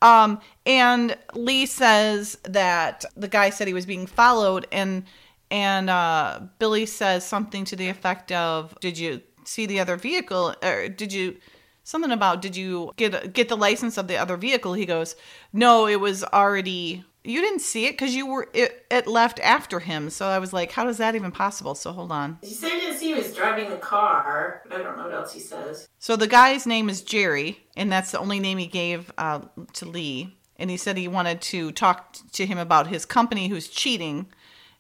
Um, 0.03 0.41
and 0.67 1.17
Lee 1.35 1.67
says 1.67 2.37
that 2.45 3.05
the 3.17 3.29
guy 3.29 3.51
said 3.51 3.69
he 3.69 3.75
was 3.75 3.87
being 3.87 4.07
followed, 4.07 4.67
and 4.73 5.05
and 5.51 5.89
uh, 5.89 6.41
Billy 6.59 6.87
says 6.87 7.25
something 7.25 7.65
to 7.67 7.77
the 7.77 7.89
effect 7.89 8.33
of, 8.33 8.77
"Did 8.81 8.99
you 8.99 9.23
see 9.45 9.67
the 9.67 9.81
other 9.81 9.97
vehicle? 9.97 10.55
Or 10.63 10.89
did 10.89 11.13
you?" 11.13 11.37
Something 11.85 12.13
about 12.13 12.43
did 12.43 12.57
you 12.57 12.93
get 12.97 13.33
get 13.33 13.49
the 13.49 13.57
license 13.57 13.97
of 13.99 14.09
the 14.09 14.17
other 14.17 14.37
vehicle? 14.37 14.75
He 14.75 14.87
goes, 14.87 15.17
no, 15.53 15.87
it 15.87 16.01
was 16.01 16.25
already 16.25 17.05
you 17.25 17.41
didn't 17.41 17.61
see 17.61 17.87
it 17.87 17.93
because 17.93 18.15
you 18.15 18.27
were 18.27 18.49
it, 18.53 18.85
it 18.91 19.07
left 19.07 19.39
after 19.41 19.81
him. 19.81 20.11
So 20.11 20.27
I 20.27 20.39
was 20.39 20.53
like, 20.53 20.73
how 20.73 20.89
is 20.89 20.99
that 20.99 21.15
even 21.15 21.31
possible? 21.31 21.75
So 21.75 21.93
hold 21.93 22.11
on. 22.11 22.39
He 22.43 22.53
said 22.53 22.73
he 22.73 22.81
didn't 22.81 22.99
see 22.99 23.09
he 23.09 23.15
was 23.15 23.35
driving 23.35 23.71
the 23.71 23.77
car, 23.77 24.63
but 24.69 24.81
I 24.81 24.83
don't 24.83 24.97
know 24.97 25.05
what 25.05 25.13
else 25.13 25.33
he 25.33 25.41
says. 25.41 25.89
So 25.99 26.17
the 26.17 26.27
guy's 26.27 26.67
name 26.67 26.89
is 26.89 27.03
Jerry, 27.03 27.61
and 27.77 27.91
that's 27.91 28.11
the 28.11 28.19
only 28.19 28.41
name 28.41 28.59
he 28.59 28.67
gave 28.67 29.13
uh, 29.19 29.43
to 29.75 29.87
Lee. 29.87 30.37
And 30.57 30.71
he 30.71 30.77
said 30.77 30.97
he 30.97 31.09
wanted 31.09 31.41
to 31.43 31.73
talk 31.73 32.17
to 32.33 32.47
him 32.47 32.59
about 32.59 32.89
his 32.89 33.05
company 33.05 33.49
who's 33.49 33.69
cheating. 33.69 34.27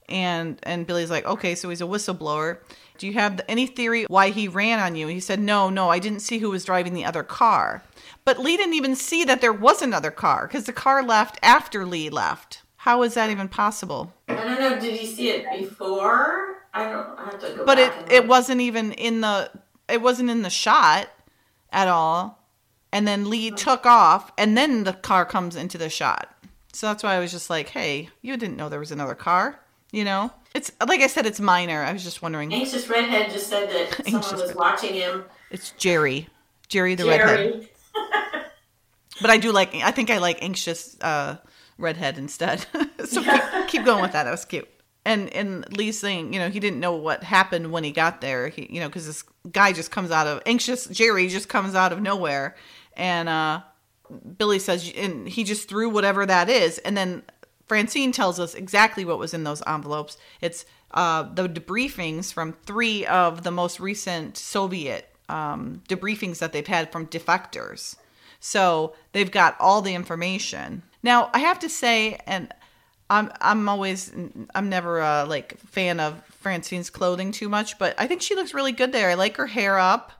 And 0.09 0.59
and 0.65 0.87
Billy's 0.87 1.11
like, 1.11 1.25
okay, 1.27 1.55
so 1.55 1.69
he's 1.69 1.81
a 1.81 1.85
whistleblower. 1.85 2.59
Do 3.03 3.09
you 3.09 3.15
have 3.15 3.41
any 3.49 3.67
theory 3.67 4.05
why 4.05 4.31
he 4.31 4.47
ran 4.47 4.79
on 4.79 4.95
you? 4.95 5.09
He 5.09 5.19
said, 5.19 5.41
no, 5.41 5.69
no, 5.69 5.89
I 5.89 5.99
didn't 5.99 6.21
see 6.21 6.39
who 6.39 6.51
was 6.51 6.65
driving 6.65 6.95
the 6.95 7.05
other 7.05 7.25
car. 7.25 7.83
But 8.25 8.39
Lee 8.39 8.57
didn't 8.57 8.75
even 8.75 8.95
see 8.95 9.25
that 9.25 9.41
there 9.41 9.53
was 9.53 9.83
another 9.83 10.13
car 10.13 10.47
because 10.47 10.67
the 10.67 10.73
car 10.73 11.03
left 11.03 11.37
after 11.43 11.85
Lee 11.85 12.09
left. 12.11 12.63
How 12.77 13.03
is 13.03 13.15
that 13.15 13.29
even 13.29 13.49
possible? 13.49 14.13
I 14.29 14.37
don't 14.37 14.61
know. 14.61 14.79
Did 14.79 14.95
he 14.95 15.05
see 15.09 15.31
it 15.31 15.45
before? 15.59 16.63
I 16.73 16.85
don't. 16.85 17.19
I 17.19 17.25
have 17.25 17.41
to 17.41 17.57
go. 17.57 17.65
But 17.65 17.81
it 17.81 17.93
it 18.09 18.29
wasn't 18.29 18.61
even 18.61 18.93
in 18.93 19.21
the 19.21 19.51
it 19.89 20.01
wasn't 20.01 20.31
in 20.31 20.43
the 20.43 20.49
shot 20.49 21.09
at 21.73 21.89
all. 21.89 22.39
And 22.93 23.09
then 23.09 23.29
Lee 23.29 23.51
oh. 23.51 23.57
took 23.57 23.85
off, 23.85 24.31
and 24.39 24.57
then 24.57 24.85
the 24.85 24.93
car 24.93 25.25
comes 25.25 25.57
into 25.57 25.77
the 25.77 25.91
shot. 25.91 26.33
So 26.73 26.87
that's 26.87 27.03
why 27.03 27.17
I 27.17 27.19
was 27.19 27.33
just 27.33 27.51
like, 27.51 27.71
"Hey, 27.71 28.11
you 28.21 28.37
didn't 28.37 28.57
know 28.57 28.69
there 28.69 28.79
was 28.79 28.93
another 28.93 29.17
car." 29.17 29.59
You 29.91 30.05
know, 30.05 30.33
it's 30.55 30.71
like 30.87 31.01
I 31.01 31.07
said, 31.07 31.27
it's 31.27 31.41
minor. 31.41 31.83
I 31.83 31.93
was 31.93 32.05
just 32.05 32.23
wondering. 32.23 32.53
Anxious 32.53 32.89
redhead 32.89 33.31
just 33.31 33.49
said 33.49 33.71
that 33.71 33.95
someone 34.05 34.23
Anxious 34.23 34.33
was 34.41 34.49
Red- 34.49 34.57
watching 34.57 34.95
him. 34.95 35.25
It's 35.51 35.73
Jerry, 35.73 36.29
Jerry 36.69 36.95
the 36.95 37.05
redhead. 37.07 37.53
Jerry. 37.53 37.69
But 39.21 39.31
I 39.31 39.37
do 39.37 39.53
like. 39.53 39.75
I 39.75 39.91
think 39.93 40.11
I 40.11 40.19
like 40.19 40.43
anxious 40.43 40.97
uh, 41.01 41.37
redhead 41.79 42.19
instead. 42.19 42.67
so 43.05 43.23
keep, 43.23 43.69
keep 43.69 43.85
going 43.85 44.03
with 44.03 44.13
that. 44.13 44.25
That 44.25 44.31
was 44.31 44.45
cute. 44.45 44.69
And 45.05 45.29
and 45.35 45.77
Lee's 45.77 45.99
saying, 46.01 46.33
you 46.33 46.41
know, 46.41 46.49
he 46.49 46.59
didn't 46.61 46.81
know 46.81 46.97
what 46.97 47.23
happened 47.23 47.71
when 47.71 47.85
he 47.85 47.93
got 47.93 48.21
there. 48.21 48.49
He, 48.49 48.67
you 48.71 48.81
know, 48.81 48.89
because 48.89 49.07
this 49.07 49.23
guy 49.53 49.73
just 49.73 49.91
comes 49.91 50.11
out 50.11 50.27
of 50.27 50.43
anxious 50.47 50.87
Jerry 50.87 51.29
just 51.29 51.49
comes 51.49 51.75
out 51.75 51.93
of 51.93 52.01
nowhere, 52.01 52.57
and 52.97 53.29
uh, 53.29 53.61
Billy 54.39 54.59
says, 54.59 54.91
and 54.97 55.29
he 55.29 55.45
just 55.45 55.69
threw 55.69 55.89
whatever 55.89 56.25
that 56.27 56.49
is, 56.49 56.79
and 56.79 56.97
then 56.97 57.23
Francine 57.73 58.13
tells 58.13 58.39
us 58.39 58.55
exactly 58.55 59.03
what 59.03 59.19
was 59.19 59.33
in 59.33 59.45
those 59.45 59.63
envelopes. 59.67 60.19
It's 60.43 60.67
uh, 60.91 61.23
the 61.23 61.49
debriefings 61.49 62.31
from 62.31 62.53
three 62.67 63.07
of 63.07 63.45
the 63.45 63.51
most 63.51 63.81
recent 63.81 64.37
Soviet 64.37 65.09
um, 65.31 65.83
debriefings 65.89 66.41
that 66.41 66.53
they've 66.53 66.67
had 66.67 66.93
from 66.93 67.07
defectors. 67.07 67.97
So 68.41 68.95
they've 69.13 69.31
got 69.31 69.57
all 69.59 69.81
the 69.81 69.95
information. 69.95 70.83
Now 71.03 71.31
I 71.33 71.39
have 71.39 71.61
to 71.61 71.71
say, 71.71 72.19
and 72.27 72.53
I'm 73.09 73.33
I'm 73.41 73.67
always 73.71 74.13
I'm 74.55 74.69
never 74.69 75.01
a 75.01 75.25
like 75.27 75.59
fan 75.61 75.99
of 75.99 76.23
Francine's 76.27 76.91
clothing 76.91 77.33
too 77.33 77.49
much, 77.49 77.79
but 77.79 77.95
I 77.97 78.07
think 78.07 78.21
she 78.21 78.35
looks 78.35 78.53
really 78.53 78.73
good 78.73 78.93
there. 78.93 79.09
I 79.09 79.15
like 79.15 79.39
her 79.39 79.47
hair 79.47 79.79
up. 79.79 80.13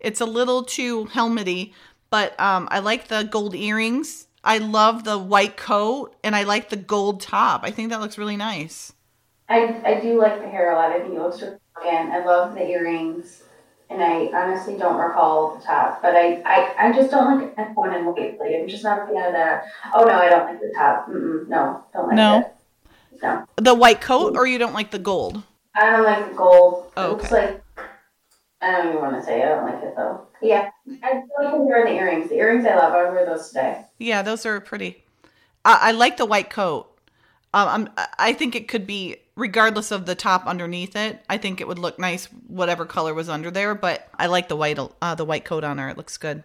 It's 0.00 0.22
a 0.22 0.24
little 0.24 0.62
too 0.62 1.04
helmety, 1.04 1.74
but 2.08 2.40
um, 2.40 2.66
I 2.70 2.78
like 2.78 3.08
the 3.08 3.28
gold 3.30 3.54
earrings. 3.54 4.26
I 4.44 4.58
love 4.58 5.04
the 5.04 5.18
white 5.18 5.56
coat, 5.56 6.14
and 6.22 6.36
I 6.36 6.42
like 6.44 6.68
the 6.68 6.76
gold 6.76 7.20
top. 7.20 7.62
I 7.64 7.70
think 7.70 7.90
that 7.90 8.00
looks 8.00 8.18
really 8.18 8.36
nice. 8.36 8.92
I, 9.48 9.80
I 9.84 10.00
do 10.00 10.18
like 10.20 10.40
the 10.40 10.48
hair 10.48 10.72
a 10.72 10.76
lot. 10.76 10.90
I 10.90 11.00
think 11.00 11.14
it 11.14 11.20
looks 11.20 11.40
really 11.42 11.56
again. 11.82 12.12
I 12.12 12.24
love 12.24 12.54
the 12.54 12.62
earrings, 12.66 13.42
and 13.90 14.02
I 14.02 14.26
honestly 14.34 14.76
don't 14.76 14.96
recall 14.98 15.56
the 15.56 15.64
top, 15.64 16.00
but 16.02 16.14
I, 16.14 16.42
I, 16.46 16.88
I 16.88 16.92
just 16.92 17.10
don't 17.10 17.40
like 17.40 17.54
it 17.58 17.74
one 17.74 17.94
and 17.94 18.06
white. 18.06 18.38
Like 18.38 18.50
I'm 18.54 18.68
just 18.68 18.84
not 18.84 19.02
a 19.02 19.06
fan 19.12 19.26
of 19.26 19.32
that. 19.32 19.64
Oh 19.94 20.04
no, 20.04 20.12
I 20.12 20.28
don't 20.28 20.46
like 20.46 20.60
the 20.60 20.72
top. 20.74 21.08
Mm-mm, 21.08 21.48
no, 21.48 21.84
don't 21.92 22.06
like 22.08 22.16
No? 22.16 22.38
it. 22.40 22.50
No, 23.22 23.46
The 23.56 23.74
white 23.74 24.00
coat, 24.00 24.36
or 24.36 24.46
you 24.46 24.58
don't 24.58 24.74
like 24.74 24.90
the 24.90 24.98
gold? 24.98 25.42
I 25.74 25.90
don't 25.90 26.04
like 26.04 26.28
the 26.28 26.34
gold. 26.34 26.92
Oh, 26.96 27.06
It 27.06 27.10
looks 27.10 27.30
like 27.32 27.62
I 28.60 28.70
don't 28.72 28.88
even 28.88 29.00
want 29.00 29.16
to 29.16 29.22
say. 29.22 29.40
it. 29.42 29.44
I 29.44 29.48
don't 29.54 29.64
like 29.64 29.82
it 29.82 29.94
though. 29.96 30.26
Yeah, 30.44 30.70
I 31.02 31.22
like 31.38 31.54
and 31.54 31.68
the 31.68 31.90
earrings. 31.90 32.28
The 32.28 32.36
earrings 32.36 32.66
I 32.66 32.76
love. 32.76 32.92
I 32.92 33.08
wear 33.10 33.24
those 33.24 33.48
today. 33.48 33.84
Yeah, 33.98 34.22
those 34.22 34.44
are 34.44 34.60
pretty. 34.60 35.02
I, 35.64 35.78
I 35.88 35.92
like 35.92 36.16
the 36.18 36.26
white 36.26 36.50
coat. 36.50 36.90
Um, 37.54 37.88
I'm, 37.96 38.06
I 38.18 38.32
think 38.32 38.54
it 38.54 38.68
could 38.68 38.86
be 38.86 39.16
regardless 39.36 39.90
of 39.90 40.06
the 40.06 40.14
top 40.14 40.46
underneath 40.46 40.96
it. 40.96 41.20
I 41.30 41.38
think 41.38 41.60
it 41.60 41.68
would 41.68 41.78
look 41.78 41.98
nice, 41.98 42.26
whatever 42.48 42.84
color 42.84 43.14
was 43.14 43.28
under 43.28 43.50
there. 43.50 43.74
But 43.74 44.08
I 44.18 44.26
like 44.26 44.48
the 44.48 44.56
white, 44.56 44.78
uh, 45.00 45.14
the 45.14 45.24
white 45.24 45.44
coat 45.44 45.64
on 45.64 45.78
her. 45.78 45.88
It 45.88 45.96
looks 45.96 46.16
good. 46.16 46.42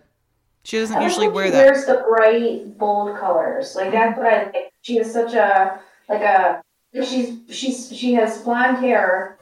She 0.64 0.78
doesn't 0.78 0.98
I 0.98 1.04
usually 1.04 1.28
wear 1.28 1.46
she 1.48 1.52
that. 1.52 1.66
Wears 1.66 1.86
the 1.86 2.04
bright, 2.08 2.78
bold 2.78 3.18
colors. 3.18 3.76
Like 3.76 3.92
that's 3.92 4.18
what 4.18 4.28
I 4.28 4.44
like. 4.46 4.74
She 4.82 4.98
has 4.98 5.12
such 5.12 5.34
a 5.34 5.80
like 6.08 6.22
a. 6.22 6.62
She's 6.94 7.40
she's 7.50 7.96
she 7.96 8.14
has 8.14 8.42
blonde 8.42 8.78
hair. 8.78 9.38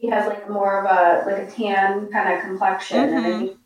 She 0.00 0.08
has 0.08 0.26
like 0.26 0.48
more 0.48 0.84
of 0.84 0.84
a 0.84 1.28
like 1.28 1.48
a 1.48 1.50
tan 1.50 2.10
kind 2.12 2.32
of 2.38 2.44
complexion, 2.44 2.98
and 2.98 3.26
I 3.26 3.30
Mhm. 3.30 3.38
think 3.38 3.57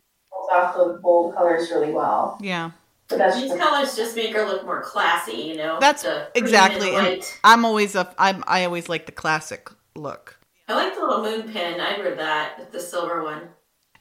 pulls 0.43 0.63
off 0.63 0.75
those 0.75 0.99
bold 1.01 1.35
colors 1.35 1.69
really 1.71 1.91
well. 1.91 2.37
Yeah, 2.41 2.71
These 3.09 3.19
just, 3.19 3.57
colors 3.57 3.95
just 3.95 4.15
make 4.15 4.33
her 4.33 4.45
look 4.45 4.65
more 4.65 4.81
classy, 4.81 5.37
you 5.37 5.57
know. 5.57 5.77
That's 5.79 6.03
the 6.03 6.29
exactly. 6.35 6.95
and 6.95 7.07
And. 7.07 7.23
I'm 7.43 7.65
always 7.65 7.95
a. 7.95 8.13
I'm. 8.17 8.43
I 8.47 8.65
always 8.65 8.89
like 8.89 9.05
the 9.05 9.11
classic 9.11 9.69
look. 9.95 10.39
I 10.67 10.75
like 10.75 10.95
the 10.95 11.01
little 11.01 11.23
moon 11.23 11.51
pin. 11.51 11.79
I'd 11.79 11.99
wear 11.99 12.15
that, 12.15 12.71
the 12.71 12.79
silver 12.79 13.23
one. 13.23 13.49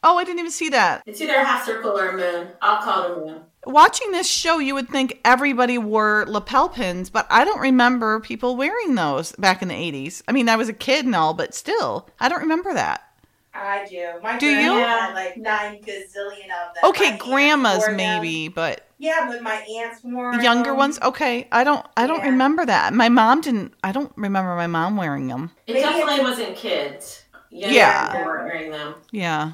Oh, 0.05 0.19
I 0.19 0.25
didn't 0.25 0.41
even 0.41 0.51
see 0.51 0.69
that. 0.71 1.03
It's 1.07 1.21
either 1.21 1.35
a 1.35 1.45
half 1.45 1.65
circle 1.65 1.97
or 1.97 2.09
a 2.09 2.17
moon. 2.17 2.49
I'll 2.61 2.83
call 2.83 3.05
it 3.05 3.11
a 3.11 3.21
moon. 3.21 3.41
Watching 3.67 4.11
this 4.11 4.29
show, 4.29 4.59
you 4.59 4.75
would 4.75 4.89
think 4.89 5.21
everybody 5.25 5.79
wore 5.79 6.25
lapel 6.27 6.69
pins, 6.69 7.09
but 7.09 7.27
I 7.31 7.45
don't 7.45 7.61
remember 7.61 8.19
people 8.19 8.57
wearing 8.57 8.97
those 8.97 9.31
back 9.33 9.63
in 9.63 9.69
the 9.69 9.75
80s. 9.75 10.23
I 10.27 10.33
mean, 10.33 10.49
I 10.49 10.57
was 10.57 10.69
a 10.69 10.73
kid 10.73 11.05
and 11.05 11.15
all, 11.15 11.35
but 11.35 11.55
still, 11.55 12.09
I 12.19 12.29
don't 12.29 12.41
remember 12.41 12.75
that. 12.75 13.12
I 13.55 13.85
do. 13.85 14.13
My 14.23 14.39
Do 14.39 14.47
you? 14.47 14.73
grandma 14.73 14.87
had 14.89 15.15
like 15.15 15.37
nine 15.37 15.81
gazillion 15.83 16.47
of 16.47 16.75
them. 16.75 16.85
Okay, 16.91 17.13
My 17.13 17.17
grandmas 17.19 17.79
wore 17.79 17.87
them. 17.89 17.97
maybe, 17.97 18.49
but 18.49 18.87
Yeah, 18.99 19.27
but 19.29 19.43
my 19.43 19.57
aunts 19.57 20.03
wore 20.03 20.35
the 20.37 20.43
younger 20.43 20.71
them. 20.71 20.79
ones, 20.79 20.99
okay. 21.03 21.49
I 21.53 21.63
don't 21.65 21.85
I 21.97 22.07
don't 22.07 22.21
Yeah. 22.25 22.31
remember 22.31 22.65
that. 22.67 22.95
My 22.95 23.09
mom 23.09 23.41
didn't 23.43 23.75
I 23.85 23.93
don't 23.93 24.13
remember 24.17 24.55
my 24.57 24.67
mom 24.67 24.97
wearing 24.97 25.29
them. 25.29 25.51
It 25.67 25.75
Maybe 25.75 25.85
definitely 25.85 26.15
it's- 26.15 26.29
wasn't 26.31 26.57
kids. 26.57 27.25
Younger 27.51 27.75
Yeah. 27.77 28.07
people 28.13 28.25
weren't 28.25 28.45
wearing 28.45 28.71
them. 28.71 28.95
Yeah. 29.11 29.53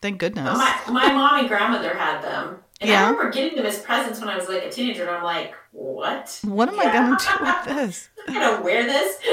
Thank 0.00 0.20
But 0.20 0.26
goodness. 0.34 0.56
my, 0.58 0.80
my 0.88 1.12
mom 1.12 1.40
and 1.40 1.48
grandmother 1.48 1.94
had 1.94 2.22
them. 2.22 2.60
And 2.80 2.88
Yeah? 2.88 3.06
I 3.06 3.10
remember 3.10 3.30
getting 3.32 3.56
them 3.56 3.66
as 3.66 3.80
presents 3.80 4.20
when 4.20 4.28
I 4.30 4.36
was 4.36 4.48
like 4.48 4.62
a 4.62 4.70
teenager, 4.70 5.02
and 5.02 5.10
I'm 5.10 5.24
like, 5.24 5.52
what? 5.72 6.38
What 6.44 6.68
am 6.68 6.78
I 6.78 6.84
going 6.92 7.16
to 7.16 7.24
do 7.24 7.44
with 7.44 7.76
this? 7.76 8.08
I'm 8.28 8.34
gonna 8.34 8.62
wear 8.62 8.84
this? 8.84 9.18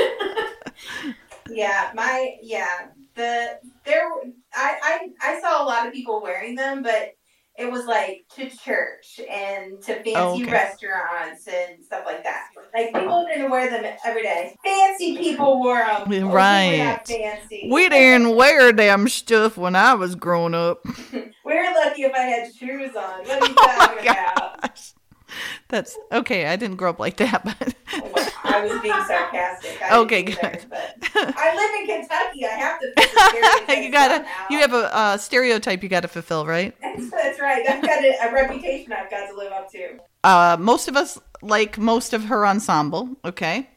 Yeah, 1.47 1.91
my 1.93 2.37
yeah. 2.41 2.87
The 3.15 3.59
there 3.85 4.09
I, 4.53 5.07
I 5.21 5.31
I 5.35 5.41
saw 5.41 5.63
a 5.63 5.65
lot 5.65 5.87
of 5.87 5.93
people 5.93 6.21
wearing 6.21 6.55
them, 6.55 6.83
but 6.83 7.11
it 7.57 7.71
was 7.71 7.85
like 7.85 8.25
to 8.35 8.49
church 8.49 9.19
and 9.31 9.81
to 9.83 9.95
fancy 9.95 10.13
Oh, 10.15 10.33
okay. 10.41 10.51
restaurants 10.51 11.47
and 11.47 11.83
stuff 11.83 12.03
like 12.05 12.23
that. 12.23 12.47
Like 12.73 12.87
people 12.93 13.25
didn't 13.25 13.49
wear 13.49 13.69
them 13.69 13.85
every 14.03 14.23
day. 14.23 14.55
Fancy 14.63 15.15
people 15.17 15.59
wore 15.59 15.77
them. 15.77 16.29
Right. 16.29 16.99
fancy. 17.07 17.61
We 17.63 17.87
didn't 17.87 18.35
wear 18.35 18.73
them 18.73 19.07
stuff 19.07 19.55
when 19.57 19.75
I 19.77 19.93
was 19.93 20.15
growing 20.15 20.53
up. 20.53 20.85
We're 21.45 21.73
lucky 21.73 22.01
if 22.03 22.13
I 22.13 22.19
had 22.19 22.53
shoes 22.53 22.93
on. 22.95 23.19
What 23.25 23.41
are 23.41 23.47
you 23.47 23.55
Oh 23.59 23.95
talking 23.97 24.09
about? 24.09 24.61
gosh. 24.61 24.93
That's 25.67 25.97
okay. 26.11 26.47
I 26.47 26.55
didn't 26.55 26.77
grow 26.77 26.89
up 26.89 26.99
like 26.99 27.17
that, 27.17 27.43
but 27.43 27.75
I 28.43 28.65
was 28.65 28.81
being 28.81 28.93
sarcastic. 29.07 29.81
I 29.81 29.97
Okay, 29.99 30.23
good. 30.23 30.65
But 30.69 30.95
I 31.15 31.55
live 31.55 31.81
in 31.81 31.87
Kentucky. 31.87 32.45
I 32.45 32.49
have 32.49 32.79
to. 32.79 33.81
you 33.81 33.91
gotta 33.91 34.25
you 34.49 34.59
have 34.59 34.73
a 34.73 34.95
uh, 34.95 35.17
stereotype 35.17 35.83
you 35.83 35.89
got 35.89 36.01
to 36.01 36.07
fulfill, 36.07 36.45
right? 36.45 36.75
That's, 36.81 37.09
that's 37.11 37.39
right. 37.39 37.67
I've 37.67 37.81
got 37.81 38.03
a, 38.03 38.29
a 38.29 38.33
reputation 38.33 38.93
I've 38.93 39.09
got 39.09 39.27
to 39.29 39.35
live 39.35 39.51
up 39.51 39.71
to. 39.71 39.99
Uh, 40.23 40.57
most 40.59 40.87
of 40.87 40.95
us 40.95 41.19
like 41.41 41.77
most 41.77 42.13
of 42.13 42.25
her 42.25 42.45
ensemble. 42.45 43.09
Okay. 43.23 43.69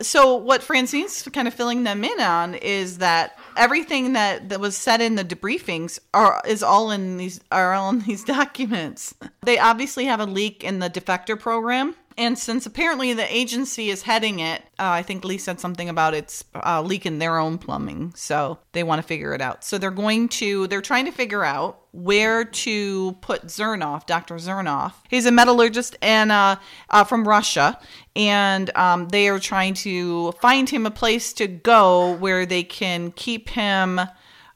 So 0.00 0.36
what 0.36 0.62
Francine's 0.62 1.22
kind 1.32 1.46
of 1.46 1.54
filling 1.54 1.84
them 1.84 2.04
in 2.04 2.20
on 2.20 2.54
is 2.54 2.98
that 2.98 3.38
everything 3.56 4.12
that, 4.14 4.48
that 4.48 4.60
was 4.60 4.76
said 4.76 5.00
in 5.00 5.14
the 5.14 5.24
debriefings 5.24 5.98
are 6.14 6.40
is 6.46 6.62
all 6.62 6.90
in 6.90 7.16
these 7.16 7.40
are 7.50 7.72
all 7.74 7.90
in 7.90 8.00
these 8.00 8.24
documents. 8.38 9.14
They 9.42 9.58
obviously 9.58 10.06
have 10.06 10.20
a 10.20 10.26
leak 10.26 10.64
in 10.64 10.78
the 10.78 10.90
defector 10.90 11.38
program 11.38 11.94
And 12.16 12.38
since 12.38 12.66
apparently 12.66 13.12
the 13.12 13.34
agency 13.34 13.90
is 13.90 14.02
heading 14.02 14.40
it, 14.40 14.62
uh, 14.78 14.90
I 14.90 15.02
think 15.02 15.24
Lee 15.24 15.38
said 15.38 15.60
something 15.60 15.88
about 15.88 16.14
it's 16.14 16.44
uh, 16.54 16.82
leaking 16.82 17.18
their 17.18 17.38
own 17.38 17.58
plumbing. 17.58 18.12
So 18.16 18.58
they 18.72 18.82
want 18.82 19.00
to 19.00 19.06
figure 19.06 19.34
it 19.34 19.40
out. 19.40 19.64
So 19.64 19.78
they're 19.78 19.90
going 19.90 20.28
to, 20.30 20.66
they're 20.66 20.80
trying 20.80 21.06
to 21.06 21.12
figure 21.12 21.44
out 21.44 21.82
where 21.92 22.44
to 22.44 23.12
put 23.20 23.44
Zernoff, 23.46 24.06
Dr. 24.06 24.36
Zernoff. 24.36 24.94
He's 25.08 25.26
a 25.26 25.30
metallurgist 25.30 25.96
and 26.00 26.32
uh, 26.32 26.56
uh, 26.88 27.04
from 27.04 27.28
Russia, 27.28 27.78
and 28.16 28.74
um, 28.76 29.08
they 29.08 29.28
are 29.28 29.38
trying 29.38 29.74
to 29.74 30.32
find 30.32 30.70
him 30.70 30.86
a 30.86 30.90
place 30.90 31.34
to 31.34 31.46
go 31.46 32.14
where 32.14 32.46
they 32.46 32.62
can 32.62 33.12
keep 33.12 33.50
him 33.50 34.00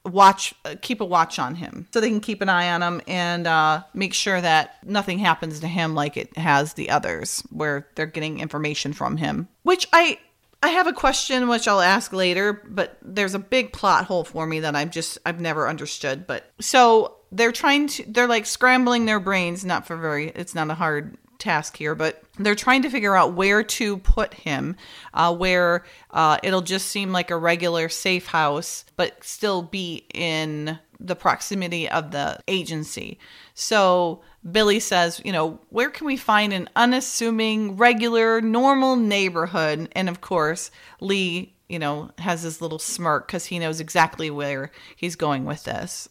watch 0.07 0.53
keep 0.81 1.01
a 1.01 1.05
watch 1.05 1.39
on 1.39 1.55
him 1.55 1.87
so 1.91 1.99
they 1.99 2.09
can 2.09 2.19
keep 2.19 2.41
an 2.41 2.49
eye 2.49 2.71
on 2.71 2.81
him 2.81 3.01
and 3.07 3.47
uh, 3.47 3.83
make 3.93 4.13
sure 4.13 4.39
that 4.39 4.83
nothing 4.85 5.19
happens 5.19 5.59
to 5.59 5.67
him 5.67 5.95
like 5.95 6.17
it 6.17 6.35
has 6.37 6.73
the 6.73 6.89
others 6.89 7.43
where 7.49 7.87
they're 7.95 8.05
getting 8.05 8.39
information 8.39 8.93
from 8.93 9.17
him 9.17 9.47
which 9.63 9.87
i 9.93 10.17
i 10.63 10.69
have 10.69 10.87
a 10.87 10.93
question 10.93 11.47
which 11.47 11.67
i'll 11.67 11.81
ask 11.81 12.13
later 12.13 12.61
but 12.67 12.97
there's 13.01 13.33
a 13.33 13.39
big 13.39 13.71
plot 13.73 14.05
hole 14.05 14.23
for 14.23 14.45
me 14.45 14.59
that 14.61 14.75
i've 14.75 14.91
just 14.91 15.17
i've 15.25 15.39
never 15.39 15.67
understood 15.67 16.25
but 16.25 16.51
so 16.59 17.15
they're 17.31 17.51
trying 17.51 17.87
to 17.87 18.03
they're 18.07 18.27
like 18.27 18.45
scrambling 18.45 19.05
their 19.05 19.19
brains 19.19 19.65
not 19.65 19.85
for 19.85 19.97
very 19.97 20.29
it's 20.29 20.55
not 20.55 20.69
a 20.69 20.73
hard 20.73 21.17
task 21.39 21.77
here, 21.77 21.95
but 21.95 22.23
they're 22.37 22.55
trying 22.55 22.81
to 22.83 22.89
figure 22.89 23.15
out 23.15 23.33
where 23.33 23.63
to 23.63 23.97
put 23.97 24.33
him, 24.33 24.75
uh, 25.13 25.35
where 25.35 25.85
uh, 26.11 26.37
it'll 26.43 26.61
just 26.61 26.87
seem 26.87 27.11
like 27.11 27.31
a 27.31 27.37
regular 27.37 27.89
safe 27.89 28.27
house, 28.27 28.85
but 28.95 29.23
still 29.23 29.61
be 29.61 30.05
in 30.13 30.79
the 30.99 31.15
proximity 31.15 31.89
of 31.89 32.11
the 32.11 32.39
agency. 32.47 33.19
So 33.53 34.21
Billy 34.49 34.79
says, 34.79 35.21
you 35.23 35.31
know, 35.31 35.59
where 35.69 35.89
can 35.89 36.07
we 36.07 36.17
find 36.17 36.53
an 36.53 36.69
unassuming, 36.75 37.77
regular, 37.77 38.41
normal 38.41 38.95
neighborhood? 38.95 39.89
And 39.93 40.09
of 40.09 40.21
course, 40.21 40.71
Lee 40.99 41.53
you 41.69 41.79
know, 41.79 42.09
has 42.17 42.43
his 42.43 42.61
little 42.61 42.79
smirk 42.79 43.27
because 43.27 43.45
he 43.45 43.59
knows 43.59 43.79
exactly 43.79 44.29
where 44.29 44.71
he's 44.95 45.15
going 45.15 45.45
with 45.45 45.65
this. 45.65 46.07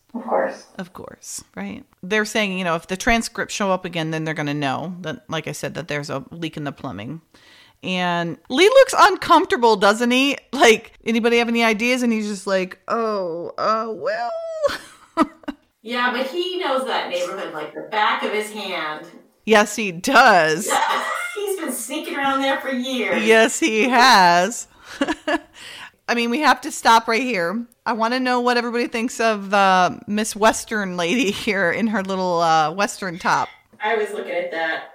Of 0.47 0.53
course. 0.53 0.67
Of 0.79 0.93
course, 0.93 1.45
right? 1.55 1.85
They're 2.03 2.25
saying, 2.25 2.59
you 2.59 2.65
know, 2.65 2.77
if 2.77 2.87
the 2.87 2.97
transcripts 2.97 3.55
show 3.55 3.71
up 3.71 3.85
again, 3.85 4.11
then 4.11 4.25
they're 4.25 4.35
going 4.35 4.47
to 4.47 4.55
know 4.55 4.97
that, 5.01 5.29
like 5.29 5.49
I 5.49 5.53
said, 5.53 5.75
that 5.75 5.89
there's 5.89 6.11
a 6.11 6.25
leak 6.31 6.57
in 6.57 6.65
the 6.65 6.73
plumbing. 6.73 7.21
And 7.83 8.39
Lee 8.49 8.69
looks 8.69 8.95
uncomfortable, 8.97 9.77
doesn't 9.77 10.11
he? 10.11 10.37
Like, 10.53 10.93
anybody 11.05 11.39
have 11.39 11.49
any 11.49 11.63
ideas? 11.63 12.03
And 12.03 12.13
he's 12.13 12.27
just 12.27 12.47
like, 12.47 12.81
oh, 12.89 13.53
uh, 13.59 13.93
well. 13.95 14.31
yeah, 15.83 16.13
but 16.13 16.27
he 16.27 16.59
knows 16.59 16.87
that 16.87 17.11
neighborhood 17.11 17.53
like 17.53 17.75
the 17.75 17.89
back 17.91 18.23
of 18.23 18.33
his 18.33 18.51
hand. 18.53 19.07
Yes, 19.45 19.77
he 19.77 19.93
does. 19.93 20.69
He's 21.37 21.61
been 21.61 21.73
sneaking 21.73 22.17
around 22.17 22.41
there 22.41 22.61
for 22.61 22.71
years. 22.71 23.25
Yes, 23.25 23.61
he 23.61 23.89
has. 23.89 24.67
I 26.09 26.15
mean, 26.15 26.31
we 26.31 26.41
have 26.41 26.61
to 26.63 26.73
stop 26.73 27.07
right 27.07 27.23
here. 27.23 27.67
I 27.87 27.93
want 27.93 28.15
to 28.15 28.21
know 28.21 28.41
what 28.41 28.57
everybody 28.57 28.89
thinks 28.89 29.21
of 29.21 29.55
uh, 29.55 29.99
Miss 30.09 30.35
Western 30.35 30.97
lady 30.97 31.31
here 31.47 31.71
in 31.71 31.87
her 31.87 32.03
little 32.03 32.41
uh, 32.41 32.73
Western 32.73 33.19
top. 33.19 33.49
I 33.83 33.95
was 33.95 34.11
looking 34.11 34.33
at 34.33 34.51
that. 34.51 34.91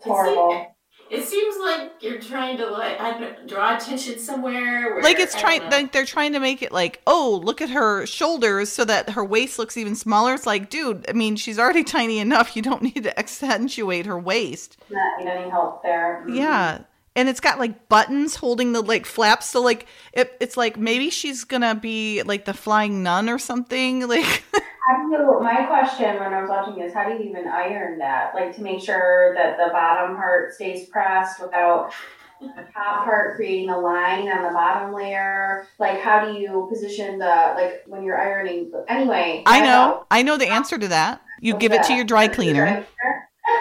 Horrible. 0.00 0.74
It 1.10 1.24
seems 1.24 1.56
like 1.62 1.92
you're 2.00 2.20
trying 2.20 2.56
to 2.56 2.66
like 2.66 2.98
I 2.98 3.36
draw 3.46 3.76
attention 3.76 4.18
somewhere. 4.18 4.94
Where, 4.94 5.02
like 5.02 5.20
it's 5.20 5.38
trying, 5.38 5.62
like 5.70 5.92
they're 5.92 6.04
trying 6.04 6.32
to 6.32 6.40
make 6.40 6.60
it 6.60 6.72
like, 6.72 7.00
oh, 7.06 7.40
look 7.44 7.62
at 7.62 7.70
her 7.70 8.04
shoulders 8.04 8.72
so 8.72 8.84
that 8.84 9.10
her 9.10 9.24
waist 9.24 9.58
looks 9.58 9.76
even 9.76 9.94
smaller. 9.94 10.34
It's 10.34 10.46
like, 10.46 10.70
dude, 10.70 11.08
I 11.08 11.12
mean, 11.12 11.36
she's 11.36 11.58
already 11.58 11.84
tiny 11.84 12.18
enough. 12.18 12.56
You 12.56 12.62
don't 12.62 12.82
need 12.82 13.04
to 13.04 13.16
accentuate 13.18 14.06
her 14.06 14.18
waist. 14.18 14.76
Not 14.90 15.20
need 15.20 15.28
any 15.28 15.50
help 15.50 15.84
there. 15.84 16.24
Mm-hmm. 16.26 16.36
Yeah, 16.36 16.78
and 17.16 17.28
it's 17.28 17.40
got 17.40 17.58
like 17.58 17.88
buttons 17.88 18.36
holding 18.36 18.72
the 18.72 18.80
like 18.80 19.06
flaps 19.06 19.46
so 19.46 19.62
like 19.62 19.86
it, 20.12 20.36
it's 20.40 20.56
like 20.56 20.76
maybe 20.76 21.10
she's 21.10 21.44
gonna 21.44 21.74
be 21.74 22.22
like 22.22 22.44
the 22.44 22.54
flying 22.54 23.02
nun 23.02 23.28
or 23.28 23.38
something 23.38 24.06
like 24.08 24.44
how 24.52 24.96
do 25.02 25.12
you 25.12 25.40
my 25.40 25.64
question 25.64 26.18
when 26.18 26.34
i 26.34 26.40
was 26.40 26.50
watching 26.50 26.78
this 26.78 26.92
how 26.92 27.08
do 27.08 27.14
you 27.14 27.30
even 27.30 27.46
iron 27.48 27.98
that? 27.98 28.34
Like 28.34 28.54
to 28.56 28.62
make 28.62 28.82
sure 28.82 29.34
that 29.34 29.56
the 29.56 29.70
bottom 29.72 30.16
part 30.16 30.52
stays 30.54 30.88
pressed 30.88 31.40
without 31.40 31.92
the 32.40 32.66
top 32.74 33.04
part 33.04 33.36
creating 33.36 33.70
a 33.70 33.78
line 33.78 34.28
on 34.28 34.42
the 34.42 34.50
bottom 34.50 34.92
layer? 34.92 35.66
Like 35.78 36.00
how 36.00 36.24
do 36.24 36.38
you 36.38 36.66
position 36.70 37.18
the 37.18 37.54
like 37.56 37.84
when 37.86 38.02
you're 38.02 38.20
ironing 38.20 38.72
anyway 38.88 39.42
i 39.46 39.60
know. 39.60 40.06
i 40.10 40.22
know 40.22 40.36
the 40.36 40.48
answer 40.48 40.78
to 40.78 40.88
that. 40.88 41.22
You 41.40 41.54
oh, 41.54 41.58
give 41.58 41.72
it 41.72 41.82
to 41.84 41.94
your 41.94 42.04
dry 42.04 42.28
cleaner 42.28 42.86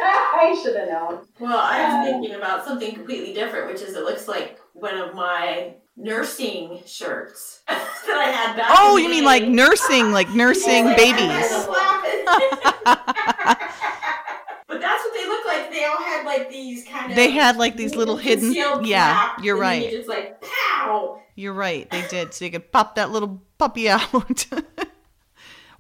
I 0.36 0.60
should 0.62 0.76
have 0.76 0.90
known. 0.90 1.28
Well, 1.40 1.58
I 1.58 1.84
was 1.86 1.94
um, 1.94 2.04
thinking 2.04 2.36
about 2.36 2.66
something 2.66 2.94
completely 2.94 3.34
different, 3.34 3.72
which 3.72 3.82
is 3.82 3.96
it 3.96 4.04
looks 4.04 4.28
like 4.28 4.60
one 4.74 4.98
of 4.98 5.16
my 5.16 5.76
nursing 5.96 6.82
shirts 6.86 7.62
that 7.68 7.78
I 8.08 8.32
had 8.32 8.58
back. 8.58 8.68
Oh, 8.72 8.98
you 8.98 9.10
mean 9.10 9.24
like 9.24 9.44
nursing, 9.44 10.12
like 10.12 10.30
nursing 10.36 10.86
yeah, 10.86 10.96
babies? 10.96 11.68
but 14.68 14.82
that's 14.82 15.04
what 15.04 15.14
they 15.14 15.28
look 15.28 15.46
like. 15.46 15.72
They 15.72 15.86
all 15.86 15.98
had 15.98 16.26
like 16.26 16.50
these 16.50 16.86
kind 16.86 17.12
of. 17.12 17.16
They 17.16 17.32
had 17.32 17.58
like 17.58 17.76
these 17.78 17.96
little 17.96 18.18
hidden. 18.18 18.54
Yeah, 18.84 19.32
you're 19.42 19.58
right. 19.58 19.86
You 19.92 19.98
just 19.98 20.10
like 20.10 20.42
pow. 20.42 21.22
You're 21.36 21.54
right. 21.54 21.90
They 21.90 22.06
did, 22.08 22.34
so 22.34 22.46
you 22.46 22.52
could 22.52 22.72
pop 22.72 22.96
that 22.96 23.10
little 23.12 23.42
puppy 23.58 23.90
out. 23.90 24.46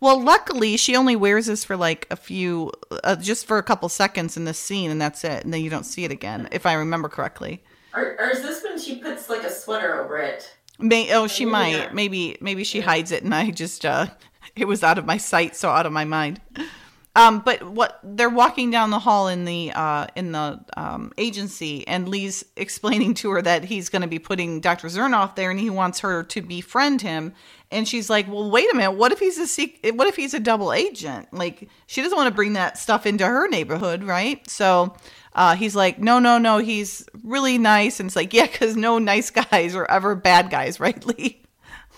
Well, 0.03 0.21
luckily, 0.21 0.75
she 0.75 0.97
only 0.97 1.15
wears 1.15 1.45
this 1.45 1.63
for 1.63 1.77
like 1.77 2.07
a 2.11 2.17
few, 2.17 2.73
uh, 3.05 3.15
just 3.15 3.45
for 3.45 3.57
a 3.57 3.63
couple 3.63 3.87
seconds 3.87 4.35
in 4.35 4.43
this 4.43 4.59
scene, 4.59 4.91
and 4.91 5.01
that's 5.01 5.23
it. 5.23 5.45
And 5.45 5.53
then 5.53 5.61
you 5.61 5.69
don't 5.69 5.85
see 5.85 6.03
it 6.03 6.11
again, 6.11 6.49
if 6.51 6.65
I 6.65 6.73
remember 6.73 7.07
correctly. 7.07 7.63
Or, 7.95 8.17
or 8.19 8.29
is 8.31 8.41
this 8.41 8.61
when 8.65 8.77
she 8.77 8.97
puts 8.97 9.29
like 9.29 9.43
a 9.43 9.49
sweater 9.49 10.03
over 10.03 10.17
it? 10.17 10.57
May, 10.77 11.13
oh, 11.13 11.27
she 11.27 11.45
might. 11.45 11.93
Maybe, 11.93 12.35
maybe 12.41 12.65
she 12.65 12.81
hides 12.81 13.13
it, 13.13 13.23
and 13.23 13.33
I 13.33 13.51
just, 13.51 13.85
uh, 13.85 14.07
it 14.57 14.67
was 14.67 14.83
out 14.83 14.97
of 14.97 15.05
my 15.05 15.15
sight, 15.15 15.55
so 15.55 15.69
out 15.69 15.85
of 15.85 15.93
my 15.93 16.03
mind. 16.03 16.41
Um, 17.15 17.39
but 17.39 17.63
what 17.63 17.99
they're 18.03 18.29
walking 18.29 18.71
down 18.71 18.89
the 18.89 18.99
hall 18.99 19.27
in 19.27 19.45
the 19.45 19.71
uh, 19.73 20.07
in 20.15 20.31
the 20.31 20.59
um, 20.75 21.13
agency, 21.17 21.87
and 21.87 22.09
Lee's 22.09 22.43
explaining 22.57 23.13
to 23.15 23.29
her 23.31 23.41
that 23.41 23.65
he's 23.65 23.89
going 23.89 24.01
to 24.01 24.07
be 24.07 24.19
putting 24.19 24.59
Dr. 24.59 24.87
Zernoff 24.87 25.35
there, 25.35 25.51
and 25.51 25.59
he 25.59 25.69
wants 25.69 25.99
her 25.99 26.23
to 26.23 26.41
befriend 26.41 27.03
him. 27.03 27.33
And 27.73 27.87
she's 27.87 28.09
like, 28.09 28.27
"Well, 28.31 28.49
wait 28.49 28.71
a 28.71 28.75
minute. 28.75 28.91
What 28.91 29.11
if 29.11 29.19
he's 29.19 29.37
a 29.37 29.47
sec- 29.47 29.79
What 29.93 30.07
if 30.07 30.15
he's 30.15 30.33
a 30.33 30.39
double 30.39 30.71
agent? 30.71 31.33
Like, 31.33 31.67
she 31.87 32.01
doesn't 32.01 32.15
want 32.15 32.27
to 32.27 32.33
bring 32.35 32.53
that 32.53 32.77
stuff 32.77 33.05
into 33.05 33.25
her 33.25 33.47
neighborhood, 33.47 34.03
right?" 34.03 34.47
So 34.49 34.95
uh, 35.33 35.55
he's 35.55 35.75
like, 35.75 35.99
"No, 35.99 36.19
no, 36.19 36.37
no. 36.37 36.59
He's 36.59 37.05
really 37.23 37.57
nice." 37.57 37.99
And 37.99 38.07
it's 38.07 38.15
like, 38.15 38.33
"Yeah, 38.33 38.45
because 38.47 38.75
no 38.77 38.99
nice 38.99 39.29
guys 39.51 39.75
are 39.75 39.89
ever 39.89 40.15
bad 40.15 40.49
guys, 40.49 40.79
right, 40.79 41.03
Lee? 41.17 41.41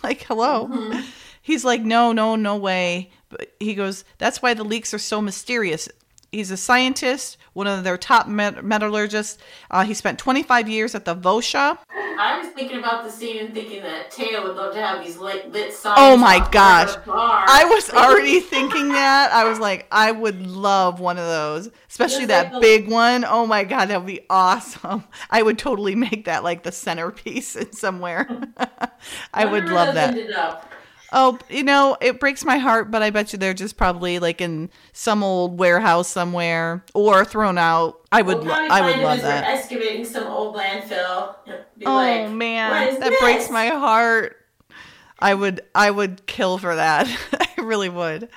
like, 0.04 0.24
hello." 0.24 0.68
Mm-hmm. 0.68 1.02
He's 1.42 1.64
like, 1.66 1.82
"No, 1.82 2.12
no, 2.12 2.36
no 2.36 2.56
way." 2.58 3.12
But 3.30 3.54
he 3.60 3.76
goes, 3.76 4.06
"That's 4.18 4.42
why 4.42 4.54
the 4.54 4.64
leaks 4.64 4.94
are 4.94 5.00
so 5.00 5.22
mysterious." 5.22 5.90
He's 6.36 6.52
a 6.52 6.58
scientist, 6.58 7.38
one 7.54 7.66
of 7.66 7.86
their 7.86 7.98
top 7.98 8.28
metallurgists. 8.28 9.38
Uh, 9.72 9.86
he 9.86 9.94
spent 9.94 10.20
25 10.20 10.68
years 10.68 10.94
at 10.94 11.06
the 11.06 11.16
VOSHA. 11.16 11.78
I 12.18 12.38
was 12.38 12.50
thinking 12.50 12.80
about 12.80 13.06
the 13.06 13.10
scene 13.10 13.38
and 13.46 13.54
thinking 13.54 13.82
that 13.84 14.12
Taya 14.12 14.44
would 14.44 14.58
love 14.58 14.74
to 14.74 14.82
have 14.82 15.02
these 15.02 15.16
lit, 15.16 15.50
lit 15.54 15.72
signs. 15.72 15.96
Oh 15.98 16.18
my 16.18 16.46
gosh. 16.52 16.94
I 17.08 17.64
was 17.70 17.90
already 17.90 18.42
thinking 18.42 18.90
that. 18.90 19.32
I 19.32 19.46
was 19.46 19.60
like, 19.60 19.88
I 19.94 20.12
would 20.12 20.46
love 20.46 21.00
one 21.00 21.18
of 21.18 21.26
those, 21.26 21.70
especially 21.90 22.26
that 22.26 22.52
like 22.52 22.62
big 22.62 22.90
one. 22.90 23.24
Oh 23.24 23.46
my 23.46 23.64
God, 23.64 23.86
that 23.86 24.00
would 24.00 24.08
be 24.08 24.26
awesome. 24.30 25.06
I 25.30 25.42
would 25.42 25.58
totally 25.58 25.96
make 25.96 26.26
that 26.26 26.44
like 26.44 26.64
the 26.64 26.74
centerpiece 26.74 27.56
in 27.56 27.72
somewhere. 27.72 28.28
I 29.34 29.46
would 29.46 29.70
love 29.70 29.96
that. 29.96 30.18
Oh, 31.12 31.40
you 31.50 31.64
know, 31.64 31.98
it 32.02 32.20
breaks 32.20 32.44
my 32.44 32.58
heart, 32.58 32.92
but 32.92 33.02
I 33.02 33.10
bet 33.10 33.32
you 33.32 33.40
they're 33.40 33.54
just 33.54 33.78
probably 33.78 34.20
like 34.20 34.42
in 34.42 34.70
some 34.92 35.24
old 35.24 35.58
warehouse 35.58 36.08
somewhere 36.08 36.84
or 36.94 37.24
thrown 37.26 37.58
out. 37.58 38.02
I 38.12 38.22
would, 38.22 38.40
we'll 38.40 38.48
lo- 38.48 38.68
I 38.70 38.82
would 38.82 39.02
love 39.02 39.22
that. 39.22 39.48
Excavating 39.48 40.04
some 40.06 40.28
old 40.28 40.56
landfill. 40.56 41.36
oh 41.86 41.94
like, 41.94 42.32
man, 42.32 43.00
that 43.00 43.10
this? 43.12 43.20
breaks 43.22 43.50
my 43.50 43.68
heart. 43.68 44.38
I 45.20 45.34
would, 45.34 45.62
I 45.74 45.90
would 45.90 46.26
kill 46.26 46.58
for 46.58 46.76
that. 46.76 47.08
I 47.58 47.62
really 47.62 47.90
would. 47.90 48.30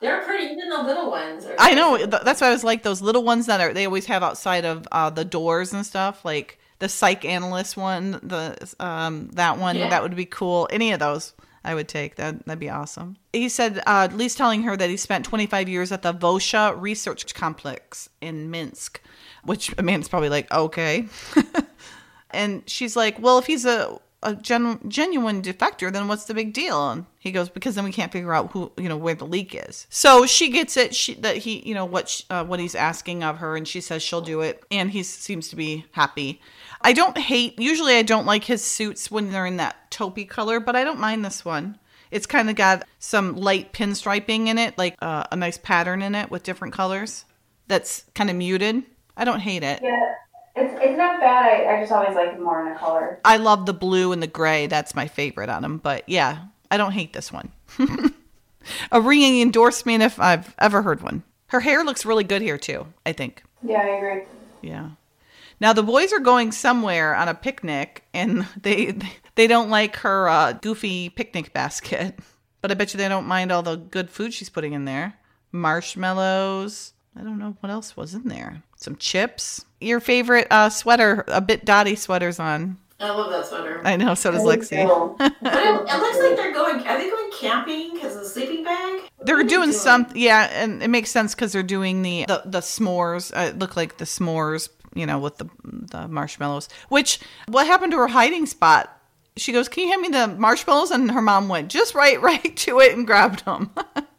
They're 0.00 0.22
pretty, 0.22 0.44
even 0.52 0.70
the 0.70 0.82
little 0.82 1.10
ones. 1.10 1.46
I 1.58 1.74
know. 1.74 2.06
That's 2.06 2.40
why 2.40 2.48
I 2.48 2.52
was 2.52 2.64
like 2.64 2.82
those 2.82 3.02
little 3.02 3.22
ones 3.22 3.46
that 3.46 3.60
are 3.60 3.74
they 3.74 3.84
always 3.84 4.06
have 4.06 4.22
outside 4.22 4.64
of 4.64 4.88
uh, 4.90 5.10
the 5.10 5.24
doors 5.26 5.74
and 5.74 5.84
stuff, 5.84 6.24
like 6.24 6.58
the 6.78 6.88
psych 6.88 7.24
analyst 7.26 7.76
one, 7.76 8.12
the 8.22 8.56
um 8.80 9.28
that 9.34 9.58
one. 9.58 9.76
Yeah. 9.76 9.90
That 9.90 10.02
would 10.02 10.16
be 10.16 10.24
cool. 10.24 10.68
Any 10.70 10.92
of 10.92 11.00
those. 11.00 11.34
I 11.64 11.74
would 11.74 11.88
take. 11.88 12.16
That, 12.16 12.46
that'd 12.46 12.58
be 12.58 12.70
awesome. 12.70 13.16
He 13.32 13.48
said, 13.48 13.82
uh, 13.86 14.08
Lee's 14.12 14.34
telling 14.34 14.62
her 14.62 14.76
that 14.76 14.88
he 14.88 14.96
spent 14.96 15.24
25 15.24 15.68
years 15.68 15.92
at 15.92 16.02
the 16.02 16.14
Vosha 16.14 16.78
Research 16.80 17.34
Complex 17.34 18.08
in 18.20 18.50
Minsk, 18.50 19.00
which, 19.44 19.74
I 19.78 19.82
mean, 19.82 20.00
it's 20.00 20.08
probably 20.08 20.30
like, 20.30 20.50
okay. 20.50 21.06
and 22.30 22.62
she's 22.68 22.96
like, 22.96 23.18
well, 23.18 23.38
if 23.38 23.46
he's 23.46 23.66
a 23.66 23.98
a 24.22 24.34
gen- 24.34 24.80
genuine 24.88 25.42
defector, 25.42 25.92
then 25.92 26.08
what's 26.08 26.24
the 26.24 26.34
big 26.34 26.52
deal? 26.52 26.90
And 26.90 27.06
he 27.18 27.32
goes, 27.32 27.48
because 27.48 27.74
then 27.74 27.84
we 27.84 27.92
can't 27.92 28.12
figure 28.12 28.34
out 28.34 28.52
who, 28.52 28.70
you 28.76 28.88
know, 28.88 28.96
where 28.96 29.14
the 29.14 29.26
leak 29.26 29.54
is. 29.54 29.86
So 29.88 30.26
she 30.26 30.50
gets 30.50 30.76
it. 30.76 30.94
She 30.94 31.14
that 31.14 31.38
he, 31.38 31.66
you 31.66 31.74
know, 31.74 31.84
what 31.84 32.08
sh 32.08 32.22
uh, 32.30 32.44
what 32.44 32.60
he's 32.60 32.74
asking 32.74 33.24
of 33.24 33.38
her, 33.38 33.56
and 33.56 33.66
she 33.66 33.80
says 33.80 34.02
she'll 34.02 34.20
do 34.20 34.40
it, 34.40 34.62
and 34.70 34.90
he 34.90 35.02
seems 35.02 35.48
to 35.48 35.56
be 35.56 35.86
happy. 35.92 36.40
I 36.82 36.92
don't 36.92 37.18
hate. 37.18 37.58
Usually, 37.58 37.96
I 37.96 38.02
don't 38.02 38.26
like 38.26 38.44
his 38.44 38.64
suits 38.64 39.10
when 39.10 39.30
they're 39.30 39.46
in 39.46 39.56
that 39.58 39.90
taupey 39.90 40.28
color, 40.28 40.60
but 40.60 40.76
I 40.76 40.84
don't 40.84 41.00
mind 41.00 41.24
this 41.24 41.44
one. 41.44 41.78
It's 42.10 42.26
kind 42.26 42.50
of 42.50 42.56
got 42.56 42.84
some 42.98 43.36
light 43.36 43.72
pinstriping 43.72 44.48
in 44.48 44.58
it, 44.58 44.76
like 44.76 44.96
uh, 45.00 45.24
a 45.30 45.36
nice 45.36 45.58
pattern 45.58 46.02
in 46.02 46.14
it 46.14 46.30
with 46.30 46.42
different 46.42 46.74
colors. 46.74 47.24
That's 47.68 48.04
kind 48.14 48.28
of 48.28 48.36
muted. 48.36 48.82
I 49.16 49.24
don't 49.24 49.40
hate 49.40 49.62
it. 49.62 49.80
Yeah, 49.82 50.14
it's 50.60 50.74
it's 50.82 50.98
not 50.98 51.20
bad. 51.20 51.44
I, 51.44 51.76
I 51.76 51.80
just 51.80 51.92
always 51.92 52.14
like 52.14 52.34
it 52.34 52.40
more 52.40 52.66
in 52.66 52.72
a 52.72 52.78
color. 52.78 53.20
I 53.24 53.36
love 53.36 53.66
the 53.66 53.74
blue 53.74 54.12
and 54.12 54.22
the 54.22 54.26
gray. 54.26 54.66
That's 54.66 54.94
my 54.94 55.08
favorite 55.08 55.48
on 55.48 55.62
them. 55.62 55.78
But 55.78 56.08
yeah, 56.08 56.44
I 56.70 56.76
don't 56.76 56.92
hate 56.92 57.12
this 57.12 57.32
one. 57.32 57.52
a 58.92 59.00
ringing 59.00 59.40
endorsement 59.40 60.02
if 60.02 60.20
I've 60.20 60.54
ever 60.58 60.82
heard 60.82 61.02
one. 61.02 61.22
Her 61.48 61.60
hair 61.60 61.84
looks 61.84 62.06
really 62.06 62.24
good 62.24 62.42
here 62.42 62.58
too, 62.58 62.86
I 63.04 63.12
think. 63.12 63.42
Yeah, 63.62 63.80
I 63.80 63.86
agree. 63.86 64.22
Yeah. 64.62 64.90
Now 65.60 65.72
the 65.72 65.82
boys 65.82 66.12
are 66.12 66.20
going 66.20 66.52
somewhere 66.52 67.14
on 67.14 67.28
a 67.28 67.34
picnic 67.34 68.04
and 68.14 68.46
they 68.62 68.96
they 69.34 69.46
don't 69.46 69.70
like 69.70 69.96
her 69.96 70.28
uh, 70.28 70.52
goofy 70.52 71.08
picnic 71.08 71.52
basket. 71.52 72.18
But 72.62 72.70
I 72.70 72.74
bet 72.74 72.92
you 72.92 72.98
they 72.98 73.08
don't 73.08 73.26
mind 73.26 73.50
all 73.50 73.62
the 73.62 73.76
good 73.76 74.10
food 74.10 74.34
she's 74.34 74.50
putting 74.50 74.74
in 74.74 74.84
there. 74.84 75.14
Marshmallows. 75.50 76.92
I 77.20 77.22
don't 77.22 77.38
know 77.38 77.54
what 77.60 77.70
else 77.70 77.96
was 77.98 78.14
in 78.14 78.28
there. 78.28 78.62
Some 78.76 78.96
chips. 78.96 79.64
Your 79.78 80.00
favorite 80.00 80.46
uh, 80.50 80.70
sweater, 80.70 81.22
a 81.28 81.42
bit 81.42 81.66
dotty 81.66 81.94
sweaters 81.94 82.38
on. 82.40 82.78
I 82.98 83.10
love 83.10 83.30
that 83.30 83.46
sweater. 83.46 83.82
I 83.84 83.96
know, 83.96 84.14
so 84.14 84.30
does 84.30 84.42
Me 84.42 84.48
Lexi. 84.48 84.86
too. 84.86 85.16
But 85.42 85.54
it, 85.54 85.94
it 85.94 85.98
looks 86.00 86.18
like 86.18 86.36
they're 86.36 86.52
going. 86.52 86.86
Are 86.86 86.98
they 86.98 87.10
going 87.10 87.30
camping 87.32 87.94
because 87.94 88.16
of 88.16 88.22
the 88.22 88.28
sleeping 88.28 88.64
bag? 88.64 89.02
What 89.16 89.26
They're 89.26 89.38
are 89.38 89.42
they 89.42 89.48
doing 89.48 89.72
some, 89.72 90.06
yeah, 90.14 90.48
and 90.52 90.82
it 90.82 90.88
makes 90.88 91.10
sense 91.10 91.34
because 91.34 91.52
they're 91.52 91.62
doing 91.62 92.00
the 92.02 92.24
the, 92.26 92.42
the 92.46 92.60
s'mores. 92.60 93.36
Uh, 93.36 93.50
it 93.50 93.58
looked 93.58 93.76
like 93.76 93.98
the 93.98 94.04
s'mores, 94.06 94.70
you 94.94 95.04
know, 95.06 95.18
with 95.18 95.36
the 95.36 95.48
the 95.64 96.08
marshmallows. 96.08 96.68
Which 96.88 97.20
what 97.48 97.66
happened 97.66 97.92
to 97.92 97.98
her 97.98 98.08
hiding 98.08 98.46
spot? 98.46 98.94
She 99.36 99.52
goes, 99.52 99.68
"Can 99.68 99.84
you 99.84 99.90
hand 99.90 100.02
me 100.02 100.08
the 100.08 100.28
marshmallows?" 100.28 100.90
And 100.90 101.10
her 101.10 101.22
mom 101.22 101.48
went 101.48 101.70
just 101.70 101.94
right, 101.94 102.20
right 102.22 102.56
to 102.56 102.80
it 102.80 102.96
and 102.96 103.06
grabbed 103.06 103.44
them. 103.44 103.70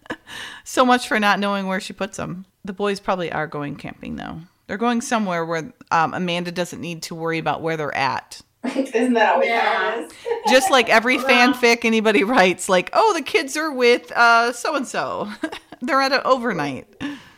so 0.63 0.85
much 0.85 1.07
for 1.07 1.19
not 1.19 1.39
knowing 1.39 1.65
where 1.67 1.79
she 1.79 1.93
puts 1.93 2.17
them. 2.17 2.45
The 2.65 2.74
boys 2.74 3.00
probably 3.00 3.32
are 3.32 3.47
going 3.47 3.76
camping 3.76 4.15
though. 4.15 4.39
They're 4.67 4.78
going 4.78 5.02
somewhere 5.02 5.45
where 5.45 5.74
um, 5.91 6.13
Amanda 6.13 6.52
doesn't 6.52 6.80
need 6.80 7.02
to 7.04 7.15
worry 7.15 7.38
about 7.39 7.62
where 7.62 7.76
they're 7.76 7.95
at. 7.95 8.41
Isn't 8.63 9.13
that 9.13 9.34
always 9.34 9.50
Yeah. 9.50 9.62
how? 10.06 10.08
Just 10.47 10.69
like 10.71 10.88
every 10.89 11.17
Well- 11.17 11.26
fanfic 11.28 11.84
anybody 11.84 12.24
writes, 12.24 12.69
like, 12.69 12.89
"Oh, 12.93 13.13
the 13.13 13.21
kids 13.24 13.58
are 13.58 13.71
with 13.71 14.12
uh 14.12 14.52
so 14.54 14.76
and 14.76 14.88
so. 14.88 15.30
They're 15.82 16.02
at 16.02 16.12
an 16.13 16.21
overnight." 16.26 16.88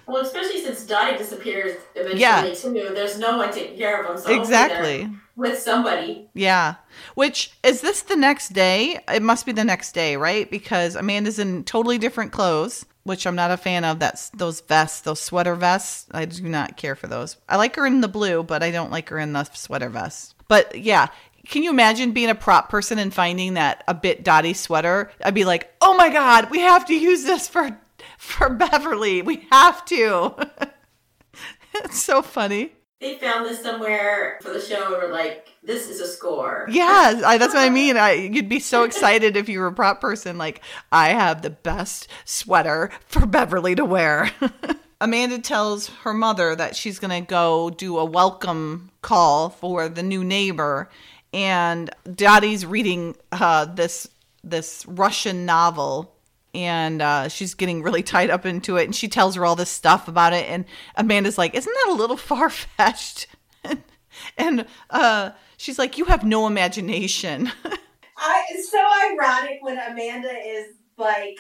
Well, 0.06 0.18
especially 0.22 0.62
since 0.62 0.84
Dottie 0.86 1.18
disappears 1.18 1.78
eventually 1.96 2.20
Yeah. 2.20 2.54
too. 2.54 2.92
There's 2.94 3.18
no 3.18 3.38
one 3.38 3.54
taking 3.54 3.78
care 3.78 4.02
of 4.04 4.08
them. 4.08 4.18
So 4.18 4.38
Exactly. 4.38 5.10
with 5.38 5.58
somebody. 5.58 6.28
Yeah. 6.34 6.76
Which 7.16 7.52
is 7.64 7.80
this 7.80 8.02
the 8.02 8.18
next 8.18 8.50
day? 8.50 9.00
It 9.12 9.22
must 9.22 9.46
be 9.46 9.54
the 9.54 9.64
next 9.64 9.94
day, 9.94 10.18
right? 10.18 10.52
Because 10.52 10.98
Amanda's 10.98 11.40
in 11.40 11.64
totally 11.64 11.98
different 11.98 12.34
clothes, 12.34 12.86
which 13.04 13.26
I'm 13.26 13.36
not 13.36 13.52
a 13.52 13.58
fan 13.58 13.84
of. 13.84 14.00
That's 14.00 14.30
those 14.30 14.62
vests, 14.62 15.02
those 15.02 15.22
sweater 15.22 15.56
vests. 15.56 16.08
I 16.12 16.26
do 16.26 16.44
not 16.44 16.78
care 16.78 16.96
for 16.96 17.08
those. 17.08 17.38
I 17.48 17.58
like 17.58 17.76
her 17.76 17.86
in 17.86 18.02
the 18.02 18.08
blue, 18.08 18.44
but 18.44 18.64
I 18.64 18.72
don't 18.72 18.92
like 18.92 19.10
her 19.10 19.20
in 19.20 19.34
the 19.34 19.44
sweater 19.46 19.90
vest. 19.90 20.36
But 20.48 20.78
yeah, 20.78 21.08
can 21.48 21.64
you 21.64 21.70
imagine 21.70 22.12
being 22.12 22.30
a 22.30 22.36
prop 22.36 22.70
person 22.70 23.00
and 23.00 23.14
finding 23.14 23.56
that 23.56 23.84
a 23.88 23.94
bit 23.94 24.24
dotty 24.24 24.54
sweater? 24.54 25.12
I'd 25.24 25.34
be 25.34 25.46
like, 25.46 25.74
"Oh 25.82 25.96
my 25.96 26.10
god, 26.10 26.50
we 26.50 26.60
have 26.60 26.86
to 26.88 26.94
use 26.94 27.24
this 27.24 27.48
for 27.48 27.78
for 28.18 28.50
Beverly. 28.50 29.22
We 29.22 29.48
have 29.52 29.84
to." 29.86 30.36
it's 31.76 32.02
so 32.02 32.22
funny. 32.22 32.74
They 33.00 33.18
found 33.18 33.46
this 33.46 33.62
somewhere 33.62 34.40
for 34.42 34.52
the 34.52 34.62
show 34.62 34.90
were 34.92 35.12
like, 35.12 35.50
this 35.66 35.90
is 35.90 36.00
a 36.00 36.08
score. 36.08 36.68
Yeah, 36.70 37.22
I, 37.26 37.38
that's 37.38 37.54
what 37.54 37.64
I 37.64 37.70
mean. 37.70 37.98
I, 37.98 38.14
you'd 38.14 38.50
be 38.50 38.60
so 38.60 38.84
excited 38.84 39.38
if 39.38 39.50
you 39.50 39.60
were 39.60 39.68
a 39.68 39.74
prop 39.74 40.02
person. 40.02 40.38
Like, 40.38 40.62
I 40.92 41.10
have 41.10 41.42
the 41.42 41.50
best 41.50 42.08
sweater 42.26 42.92
for 43.06 43.26
Beverly 43.26 43.76
to 43.76 43.86
wear. 43.86 44.32
Amanda 45.02 45.40
tells 45.40 45.88
her 45.88 46.14
mother 46.14 46.56
that 46.56 46.76
she's 46.76 47.00
going 47.00 47.24
to 47.24 47.28
go 47.28 47.70
do 47.70 47.98
a 47.98 48.06
welcome 48.06 48.92
call 49.02 49.50
for 49.50 49.90
the 49.90 50.04
new 50.04 50.24
neighbor, 50.24 50.90
and 51.34 51.90
Dottie's 52.14 52.66
reading 52.66 53.16
uh, 53.32 53.66
this 53.66 54.08
this 54.46 54.86
Russian 54.86 55.46
novel, 55.46 56.16
and 56.54 57.02
uh, 57.02 57.28
she's 57.28 57.54
getting 57.54 57.82
really 57.82 58.04
tied 58.04 58.30
up 58.30 58.46
into 58.46 58.78
it. 58.78 58.86
And 58.86 58.96
she 58.96 59.10
tells 59.10 59.36
her 59.36 59.46
all 59.46 59.58
this 59.58 59.70
stuff 59.70 60.08
about 60.08 60.32
it, 60.32 60.46
and 60.48 60.64
Amanda's 60.96 61.38
like, 61.38 61.54
"Isn't 61.54 61.74
that 61.74 61.92
a 61.92 61.96
little 61.96 62.18
far 62.18 62.50
fetched?" 62.50 63.28
and 64.38 64.66
uh, 64.90 65.32
she's 65.64 65.80
like, 65.80 65.98
"You 65.98 66.06
have 66.06 66.24
no 66.24 66.46
imagination." 66.46 67.52
I 68.18 68.44
it's 68.52 68.70
so 68.70 68.80
ironic 69.12 69.60
when 69.62 69.80
Amanda 69.80 70.30
is 70.46 70.68
like 70.98 71.38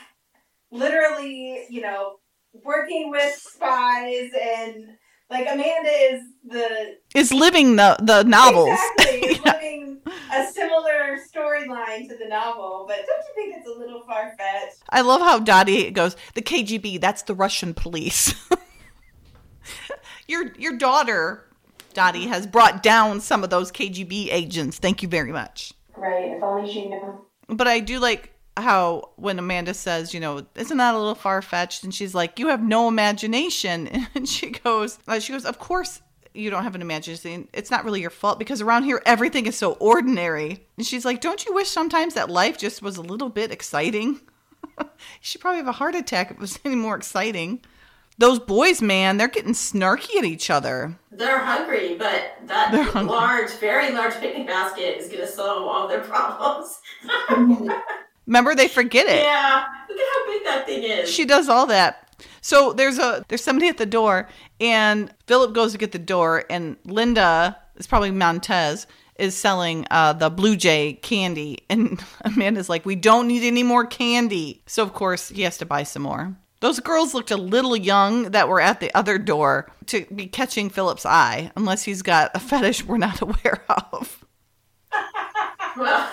literally, 0.71 1.65
you 1.69 1.81
know, 1.81 2.15
working 2.63 3.11
with 3.11 3.35
spies 3.35 4.31
and 4.41 4.87
like 5.29 5.47
Amanda 5.51 5.89
is 5.89 6.21
the 6.45 6.97
is 7.15 7.31
living 7.33 7.75
the 7.75 7.97
the 8.01 8.23
novels. 8.23 8.79
exactly 8.97 9.39
Yeah. 9.45 9.53
living 9.53 10.01
a 10.33 10.51
similar 10.51 11.17
storyline 11.33 12.07
to 12.09 12.15
the 12.17 12.27
novel. 12.27 12.85
But 12.87 12.97
don't 13.05 13.23
you 13.27 13.33
think 13.35 13.55
it's 13.57 13.67
a 13.67 13.79
little 13.79 14.01
far 14.07 14.33
fetched? 14.37 14.77
I 14.89 15.01
love 15.01 15.21
how 15.21 15.39
Dottie 15.39 15.91
goes, 15.91 16.15
"The 16.33 16.41
KGB, 16.41 16.99
that's 16.99 17.23
the 17.23 17.35
Russian 17.35 17.73
police." 17.73 18.33
your 20.27 20.51
your 20.57 20.77
daughter, 20.77 21.45
Dottie, 21.93 22.27
has 22.27 22.47
brought 22.47 22.83
down 22.83 23.21
some 23.21 23.43
of 23.43 23.49
those 23.49 23.71
KGB 23.71 24.29
agents. 24.31 24.77
Thank 24.77 25.01
you 25.01 25.07
very 25.07 25.31
much. 25.31 25.73
Right. 25.95 26.31
If 26.31 26.43
only 26.43 26.71
she 26.71 26.87
knew. 26.87 27.25
But 27.47 27.67
I 27.67 27.79
do 27.79 27.99
like 27.99 28.33
how 28.57 29.11
when 29.15 29.39
Amanda 29.39 29.73
says, 29.73 30.13
you 30.13 30.19
know, 30.19 30.45
isn't 30.55 30.77
that 30.77 30.93
a 30.93 30.97
little 30.97 31.15
far 31.15 31.41
fetched? 31.41 31.83
And 31.83 31.93
she's 31.93 32.13
like, 32.13 32.39
you 32.39 32.47
have 32.47 32.63
no 32.63 32.87
imagination. 32.87 33.89
And 34.15 34.29
she 34.29 34.51
goes, 34.51 34.99
uh, 35.07 35.19
she 35.19 35.33
goes, 35.33 35.45
of 35.45 35.59
course 35.59 36.01
you 36.33 36.49
don't 36.49 36.63
have 36.63 36.75
an 36.75 36.81
imagination. 36.81 37.47
It's 37.53 37.71
not 37.71 37.85
really 37.85 38.01
your 38.01 38.09
fault 38.09 38.39
because 38.39 38.61
around 38.61 38.83
here 38.83 39.01
everything 39.05 39.45
is 39.45 39.55
so 39.55 39.73
ordinary. 39.73 40.65
And 40.77 40.85
she's 40.85 41.05
like, 41.05 41.21
don't 41.21 41.45
you 41.45 41.53
wish 41.53 41.69
sometimes 41.69 42.13
that 42.15 42.29
life 42.29 42.57
just 42.57 42.81
was 42.81 42.97
a 42.97 43.01
little 43.01 43.29
bit 43.29 43.51
exciting? 43.51 44.19
She'd 45.21 45.39
probably 45.39 45.59
have 45.59 45.67
a 45.67 45.73
heart 45.73 45.95
attack 45.95 46.31
if 46.31 46.37
it 46.37 46.39
was 46.39 46.59
any 46.65 46.75
more 46.75 46.95
exciting. 46.95 47.61
Those 48.17 48.39
boys, 48.39 48.81
man, 48.81 49.17
they're 49.17 49.27
getting 49.27 49.53
snarky 49.53 50.17
at 50.17 50.23
each 50.25 50.49
other. 50.49 50.97
They're 51.11 51.39
hungry, 51.39 51.95
but 51.97 52.33
that 52.45 52.71
They're 52.71 52.83
hungry. 52.83 53.11
large, 53.15 53.51
very 53.53 53.91
large 53.91 54.13
picnic 54.15 54.45
basket 54.47 54.97
is 54.99 55.07
going 55.07 55.21
to 55.21 55.27
solve 55.27 55.63
all 55.67 55.87
their 55.87 56.01
problems. 56.01 56.79
Remember, 58.27 58.55
they 58.55 58.67
forget 58.67 59.07
it. 59.07 59.23
yeah, 59.23 59.65
look 59.89 59.97
at 59.97 60.05
how 60.13 60.25
big 60.31 60.43
that 60.45 60.65
thing 60.65 60.83
is. 60.83 61.09
She 61.11 61.25
does 61.25 61.49
all 61.49 61.65
that. 61.67 61.99
So 62.41 62.71
there's 62.73 62.99
a 62.99 63.25
there's 63.27 63.43
somebody 63.43 63.67
at 63.67 63.77
the 63.77 63.85
door, 63.85 64.29
and 64.61 65.13
Philip 65.27 65.53
goes 65.53 65.71
to 65.73 65.77
get 65.77 65.91
the 65.91 65.99
door, 65.99 66.43
and 66.49 66.77
Linda 66.85 67.57
is 67.75 67.87
probably 67.87 68.11
Montez 68.11 68.87
is 69.17 69.35
selling 69.35 69.85
uh, 69.91 70.13
the 70.13 70.29
Blue 70.29 70.55
Jay 70.55 70.93
candy, 71.01 71.59
and 71.69 72.01
Amanda's 72.25 72.69
like, 72.69 72.85
"We 72.85 72.95
don't 72.95 73.27
need 73.27 73.43
any 73.45 73.63
more 73.63 73.85
candy." 73.85 74.61
So 74.67 74.83
of 74.83 74.93
course 74.93 75.29
he 75.29 75.41
has 75.41 75.57
to 75.57 75.65
buy 75.65 75.83
some 75.83 76.03
more. 76.03 76.35
Those 76.63 76.79
girls 76.79 77.13
looked 77.13 77.29
a 77.29 77.35
little 77.35 77.75
young 77.75 78.31
that 78.31 78.47
were 78.47 78.61
at 78.61 78.79
the 78.79 78.89
other 78.95 79.17
door 79.17 79.69
to 79.87 80.05
be 80.15 80.27
catching 80.27 80.69
Philip's 80.69 81.05
eye, 81.05 81.51
unless 81.57 81.83
he's 81.83 82.01
got 82.01 82.31
a 82.33 82.39
fetish 82.39 82.85
we're 82.85 82.95
not 82.95 83.19
aware 83.21 83.65
of. 83.67 84.23
Well, 85.75 86.09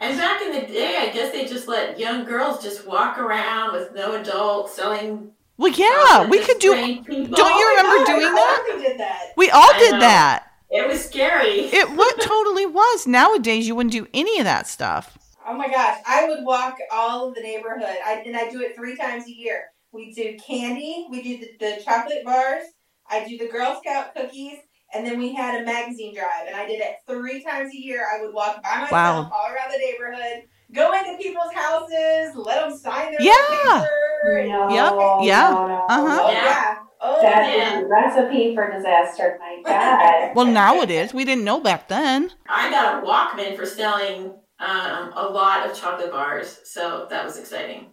and 0.00 0.18
back 0.18 0.42
in 0.42 0.50
the 0.50 0.62
day, 0.62 0.96
I 0.98 1.10
guess 1.12 1.30
they 1.30 1.46
just 1.46 1.68
let 1.68 1.96
young 1.96 2.24
girls 2.24 2.60
just 2.60 2.88
walk 2.88 3.18
around 3.18 3.74
with 3.74 3.94
no 3.94 4.20
adults 4.20 4.74
selling. 4.74 5.30
Well, 5.58 5.70
yeah, 5.70 6.28
we 6.28 6.40
could 6.40 6.58
do. 6.58 6.74
people. 6.74 7.36
Don't 7.36 7.56
you 7.56 7.68
remember 7.68 7.92
oh 7.92 8.04
God, 8.04 8.06
doing 8.06 8.26
I 8.26 8.34
that? 8.34 8.64
totally 8.66 8.88
did 8.88 8.98
that. 8.98 9.26
We 9.36 9.48
all 9.50 9.72
did 9.78 9.92
that. 9.92 10.46
It 10.70 10.88
was 10.88 11.04
scary. 11.04 11.66
It 11.72 11.88
what 11.88 12.20
totally 12.20 12.66
was. 12.66 13.06
Nowadays, 13.06 13.68
you 13.68 13.76
wouldn't 13.76 13.92
do 13.92 14.08
any 14.12 14.40
of 14.40 14.44
that 14.44 14.66
stuff. 14.66 15.16
Oh 15.46 15.54
my 15.54 15.68
gosh, 15.68 15.98
I 16.06 16.28
would 16.28 16.44
walk 16.44 16.76
all 16.92 17.28
of 17.28 17.34
the 17.34 17.40
neighborhood. 17.40 17.96
I 18.04 18.22
and 18.24 18.36
I 18.36 18.48
do 18.50 18.60
it 18.60 18.76
three 18.76 18.96
times 18.96 19.26
a 19.26 19.32
year. 19.32 19.64
We 19.92 20.12
do 20.12 20.36
candy, 20.38 21.06
we 21.10 21.22
do 21.22 21.38
the, 21.38 21.48
the 21.76 21.82
chocolate 21.84 22.24
bars, 22.24 22.64
I 23.10 23.26
do 23.28 23.36
the 23.36 23.48
Girl 23.48 23.78
Scout 23.82 24.14
cookies, 24.14 24.58
and 24.94 25.06
then 25.06 25.18
we 25.18 25.34
had 25.34 25.60
a 25.60 25.64
magazine 25.66 26.14
drive. 26.14 26.46
And 26.46 26.56
I 26.56 26.66
did 26.66 26.80
it 26.80 26.96
three 27.06 27.42
times 27.42 27.72
a 27.74 27.76
year. 27.76 28.06
I 28.10 28.22
would 28.24 28.32
walk 28.34 28.62
by 28.62 28.70
myself 28.80 28.90
Wow. 28.92 29.30
all 29.34 29.46
around 29.52 29.70
the 29.72 29.78
neighborhood, 29.78 30.44
go 30.72 30.92
into 30.94 31.18
people's 31.22 31.52
houses, 31.52 32.34
let 32.36 32.60
them 32.66 32.76
sign 32.78 33.12
their 33.12 33.20
Yeah. 33.20 33.32
paper. 33.80 34.38
and- 34.38 34.48
No, 34.48 34.68
Yep, 34.70 34.94
yeah, 35.20 35.50
no, 35.50 35.66
no. 35.66 35.84
uh-huh. 35.88 36.20
Oh 36.24 36.30
Yeah. 36.32 36.44
yeah. 36.44 36.74
Oh, 37.04 37.20
That's 37.20 37.56
yeah. 37.56 37.80
a 37.80 37.84
recipe 37.86 38.54
for 38.54 38.70
disaster. 38.72 39.38
My 39.40 39.60
God. 39.66 40.30
Well, 40.36 40.46
now 40.46 40.80
it 40.82 40.90
is. 40.90 41.12
We 41.12 41.24
didn't 41.24 41.44
know 41.44 41.58
back 41.60 41.88
then. 41.88 42.30
I 42.48 42.70
got 42.70 43.02
a 43.02 43.06
Walkman 43.06 43.56
for 43.56 43.66
selling 43.66 44.34
um, 44.62 45.12
a 45.16 45.28
lot 45.30 45.68
of 45.68 45.76
chocolate 45.78 46.10
bars, 46.12 46.60
so 46.64 47.06
that 47.10 47.24
was 47.24 47.36
exciting. 47.38 47.88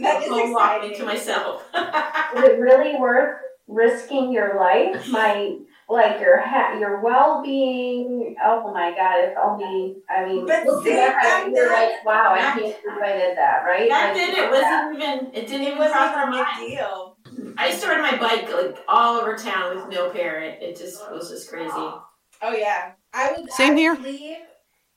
that 0.00 0.20
A 0.22 0.24
is 0.24 0.28
whole 0.28 0.54
Walkman 0.54 0.76
exciting. 0.90 0.98
to 0.98 1.04
myself. 1.06 1.64
Was 1.74 2.44
it 2.44 2.58
really 2.60 2.96
worth 2.96 3.38
risking 3.66 4.32
your 4.32 4.56
life? 4.58 5.08
My 5.08 5.56
like 5.88 6.20
your 6.20 6.38
ha- 6.38 6.76
your 6.78 7.00
well 7.00 7.42
being. 7.42 8.36
Oh 8.44 8.70
my 8.74 8.90
God! 8.94 9.24
If 9.24 9.34
only. 9.42 9.96
I 10.10 10.26
mean, 10.26 10.46
But 10.46 10.64
look 10.66 10.84
see, 10.84 10.90
back 10.90 11.22
back 11.22 11.46
you're 11.46 11.68
then- 11.68 11.72
like, 11.72 12.04
wow, 12.04 12.32
I 12.34 12.38
back- 12.38 12.58
can't 12.60 12.76
believe 12.84 13.02
I 13.02 13.12
did 13.16 13.38
that, 13.38 13.62
right? 13.64 13.88
Back 13.88 14.14
Like, 14.14 14.16
then, 14.16 14.44
it 14.44 14.50
wasn't 14.50 15.02
even. 15.02 15.34
It 15.34 15.46
didn't 15.48 15.62
It 15.62 15.66
even 15.68 15.78
wasn't 15.78 15.94
cross 15.96 16.14
my 16.14 16.22
even 16.24 16.34
a 16.34 16.42
mind. 16.42 16.68
deal. 16.68 17.54
I 17.56 17.68
used 17.68 17.82
to 17.82 17.88
ride 17.88 18.02
my 18.02 18.18
bike 18.18 18.52
like 18.52 18.76
all 18.88 19.18
over 19.20 19.36
town 19.36 19.76
with 19.76 19.88
no 19.88 20.10
parent. 20.10 20.62
It 20.62 20.76
just 20.76 21.00
was 21.10 21.30
just 21.30 21.48
crazy. 21.48 21.70
Oh 21.74 22.52
yeah, 22.52 22.92
I 23.14 23.32
would. 23.36 23.50
Same 23.52 23.72
I 23.78 23.90
would 23.92 24.04
here. 24.04 24.38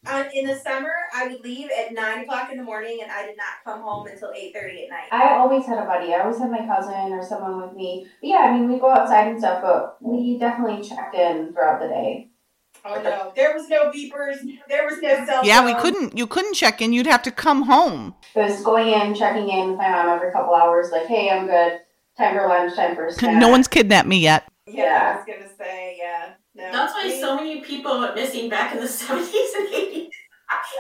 Leave 0.04 0.14
uh, 0.14 0.30
in 0.34 0.48
the 0.48 0.56
summer. 0.56 0.92
I 1.14 1.28
would 1.28 1.42
leave 1.42 1.70
at 1.70 1.94
nine 1.94 2.20
o'clock 2.24 2.52
in 2.52 2.58
the 2.58 2.64
morning, 2.64 3.00
and 3.04 3.12
I 3.12 3.26
did 3.26 3.38
not 3.38 3.64
come 3.64 3.82
home 3.82 4.08
until 4.08 4.32
eight 4.36 4.54
thirty 4.54 4.86
at 4.86 4.90
night. 4.90 5.08
I 5.12 5.36
always 5.36 5.66
had 5.66 5.78
a 5.78 5.86
buddy. 5.86 6.14
I 6.14 6.22
always 6.22 6.40
had 6.40 6.50
my 6.50 6.66
cousin 6.66 7.14
or 7.14 7.24
someone 7.24 7.62
with 7.62 7.76
me. 7.76 8.08
But 8.22 8.28
yeah, 8.28 8.38
I 8.38 8.54
mean, 8.54 8.72
we 8.72 8.80
go 8.80 8.90
outside 8.90 9.28
and 9.28 9.40
stuff, 9.40 9.62
but 9.62 9.98
we 10.02 10.40
definitely 10.40 10.88
checked 10.88 11.14
in 11.16 11.54
throughout 11.54 11.82
the 11.82 11.88
day. 11.88 12.30
oh 12.84 13.00
no, 13.02 13.32
there 13.36 13.54
was 13.54 13.70
no 13.70 13.92
beepers. 13.92 14.38
There 14.68 14.86
was 14.86 15.00
no 15.02 15.24
cell. 15.26 15.46
Yeah, 15.46 15.64
we 15.64 15.76
couldn't. 15.76 16.18
You 16.18 16.26
couldn't 16.26 16.56
check 16.56 16.82
in. 16.82 16.94
You'd 16.94 17.06
have 17.06 17.22
to 17.24 17.32
come 17.32 17.64
home. 17.64 18.16
It 18.36 18.40
was 18.40 18.64
going 18.64 18.88
in, 18.88 19.14
checking 19.14 19.50
in 19.50 19.70
with 19.70 19.78
my 19.78 19.90
mom 19.90 20.10
every 20.10 20.32
couple 20.32 20.56
hours, 20.56 20.90
like, 20.92 21.06
hey, 21.06 21.30
I'm 21.30 21.46
good. 21.46 21.80
Time 22.18 22.36
for 22.36 22.48
lunch, 22.48 22.76
time 22.76 22.96
for 22.96 23.06
a 23.08 23.14
snack. 23.14 23.36
No 23.36 23.50
one's 23.50 23.68
kidnapped 23.68 24.08
me 24.08 24.18
yet. 24.18 24.48
Yeah, 24.66 25.14
I 25.14 25.16
was 25.18 25.26
gonna 25.28 25.50
say 25.58 25.98
yeah. 26.00 26.34
No, 26.62 26.72
That's 26.72 26.94
why 26.94 27.10
so 27.20 27.36
many 27.36 27.62
people 27.62 28.00
went 28.00 28.16
missing 28.16 28.50
back 28.50 28.74
in 28.74 28.80
the 28.82 28.88
seventies 29.02 29.54
and 29.58 29.68
eighties. 29.74 30.10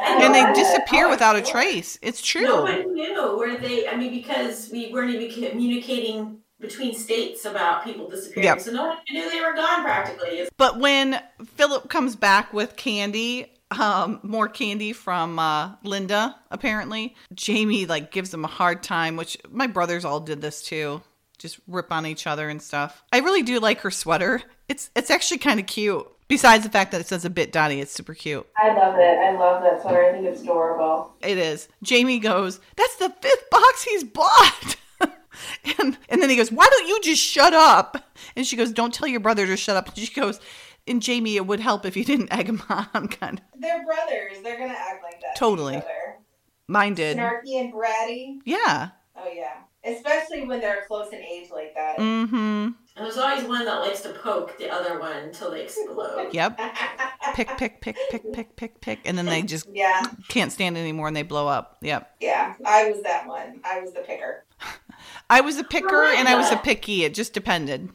And 0.01 0.33
they 0.35 0.41
Yeah. 0.41 0.53
disappear 0.53 1.09
without 1.09 1.35
a 1.35 1.41
trace. 1.41 1.97
It's 2.01 2.21
true. 2.21 2.45
Nobody 2.45 2.85
knew 2.89 3.37
where 3.37 3.57
they. 3.57 3.87
I 3.87 3.95
mean, 3.95 4.11
because 4.11 4.69
we 4.71 4.91
weren't 4.91 5.11
even 5.11 5.31
communicating 5.49 6.39
between 6.59 6.93
states 6.93 7.45
about 7.45 7.83
people 7.83 8.07
disappearing, 8.09 8.45
Yep. 8.45 8.59
so 8.61 8.71
no 8.71 8.85
one 8.87 8.97
knew 9.09 9.29
they 9.31 9.41
were 9.41 9.53
gone 9.53 9.81
practically. 9.83 10.47
But 10.57 10.77
when 10.77 11.19
Philip 11.55 11.89
comes 11.89 12.15
back 12.15 12.53
with 12.53 12.75
candy, 12.75 13.51
um, 13.71 14.19
more 14.21 14.47
candy 14.47 14.93
from 14.93 15.39
uh, 15.39 15.71
Linda, 15.83 16.35
apparently, 16.51 17.15
Jamie 17.33 17.85
like 17.87 18.11
gives 18.11 18.31
him 18.31 18.43
a 18.43 18.47
hard 18.49 18.83
time, 18.83 19.15
which 19.15 19.37
my 19.49 19.65
brothers 19.65 20.05
all 20.05 20.19
did 20.19 20.41
this 20.41 20.61
too. 20.61 21.01
Just 21.39 21.59
rip 21.67 21.91
on 21.91 22.05
each 22.05 22.27
other 22.27 22.49
and 22.49 22.61
stuff. 22.61 23.03
I 23.11 23.19
really 23.19 23.41
do 23.41 23.59
like 23.59 23.79
her 23.81 23.89
sweater. 23.89 24.43
It's 24.71 24.89
it's 24.95 25.11
actually 25.11 25.39
kind 25.39 25.59
of 25.59 25.65
cute. 25.67 26.07
Besides 26.29 26.63
the 26.63 26.69
fact 26.69 26.93
that 26.93 27.01
it 27.01 27.07
says 27.07 27.25
a 27.25 27.29
bit 27.29 27.51
Dottie, 27.51 27.81
it's 27.81 27.91
super 27.91 28.13
cute. 28.13 28.47
I 28.55 28.69
love 28.73 28.95
it. 28.97 29.17
I 29.19 29.31
love 29.37 29.61
that 29.63 29.81
sweater. 29.81 30.05
I 30.05 30.13
think 30.13 30.25
it's 30.25 30.41
adorable. 30.41 31.13
It 31.21 31.37
is. 31.37 31.67
Jamie 31.83 32.19
goes, 32.19 32.61
"That's 32.77 32.95
the 32.95 33.09
fifth 33.21 33.49
box 33.49 33.83
he's 33.83 34.05
bought." 34.05 34.77
and 35.01 35.97
and 36.07 36.21
then 36.21 36.29
he 36.29 36.37
goes, 36.37 36.49
"Why 36.49 36.65
don't 36.71 36.87
you 36.87 37.01
just 37.01 37.21
shut 37.21 37.53
up?" 37.53 37.97
And 38.37 38.47
she 38.47 38.55
goes, 38.55 38.71
"Don't 38.71 38.93
tell 38.93 39.09
your 39.09 39.19
brother 39.19 39.45
to 39.45 39.57
shut 39.57 39.75
up." 39.75 39.89
And 39.89 39.97
she 39.97 40.13
goes, 40.13 40.39
"And 40.87 41.01
Jamie, 41.01 41.35
it 41.35 41.45
would 41.45 41.59
help 41.59 41.85
if 41.85 41.97
you 41.97 42.05
didn't 42.05 42.31
egg 42.31 42.47
him 42.47 42.63
on." 42.69 43.09
Kind 43.09 43.39
of. 43.53 43.59
They're 43.61 43.85
brothers. 43.85 44.37
They're 44.41 44.57
gonna 44.57 44.71
act 44.71 45.03
like 45.03 45.19
that. 45.19 45.35
to 45.35 45.39
Totally. 45.39 45.73
each 45.75 45.83
other. 45.83 46.17
Mine 46.69 46.93
did. 46.93 47.17
Snarky 47.17 47.59
and 47.59 47.73
bratty. 47.73 48.37
Yeah. 48.45 48.91
Oh 49.17 49.29
yeah, 49.35 49.55
especially 49.83 50.45
when 50.45 50.59
they're 50.61 50.83
close 50.87 51.11
in 51.11 51.19
age 51.19 51.49
like 51.51 51.73
that. 51.75 51.97
Mm-hmm. 51.97 52.35
And 52.35 53.05
there's 53.05 53.17
always 53.17 53.43
one 53.45 53.65
that 53.65 53.79
likes 53.79 54.01
to 54.01 54.09
poke 54.09 54.57
the 54.57 54.69
other 54.69 54.99
one 54.99 55.15
until 55.15 55.51
they 55.51 55.63
explode. 55.63 56.29
Yep. 56.33 56.59
Pick, 57.35 57.57
pick, 57.57 57.81
pick, 57.81 57.97
pick, 58.09 58.33
pick, 58.33 58.55
pick, 58.57 58.81
pick, 58.81 58.99
and 59.05 59.17
then 59.17 59.25
they 59.25 59.41
just 59.41 59.67
yeah, 59.73 60.03
can't 60.27 60.51
stand 60.51 60.77
anymore 60.77 61.07
and 61.07 61.15
they 61.15 61.23
blow 61.23 61.47
up. 61.47 61.77
Yep. 61.81 62.15
yeah. 62.19 62.55
I 62.65 62.91
was 62.91 63.01
that 63.03 63.25
one. 63.27 63.61
I 63.63 63.79
was 63.79 63.93
the 63.93 64.01
picker. 64.01 64.43
I 65.29 65.41
was 65.41 65.57
a 65.57 65.63
picker 65.63 66.03
and 66.03 66.27
I 66.27 66.35
was 66.35 66.51
a 66.51 66.57
picky. 66.57 67.03
It 67.05 67.13
just 67.13 67.33
depended. 67.33 67.89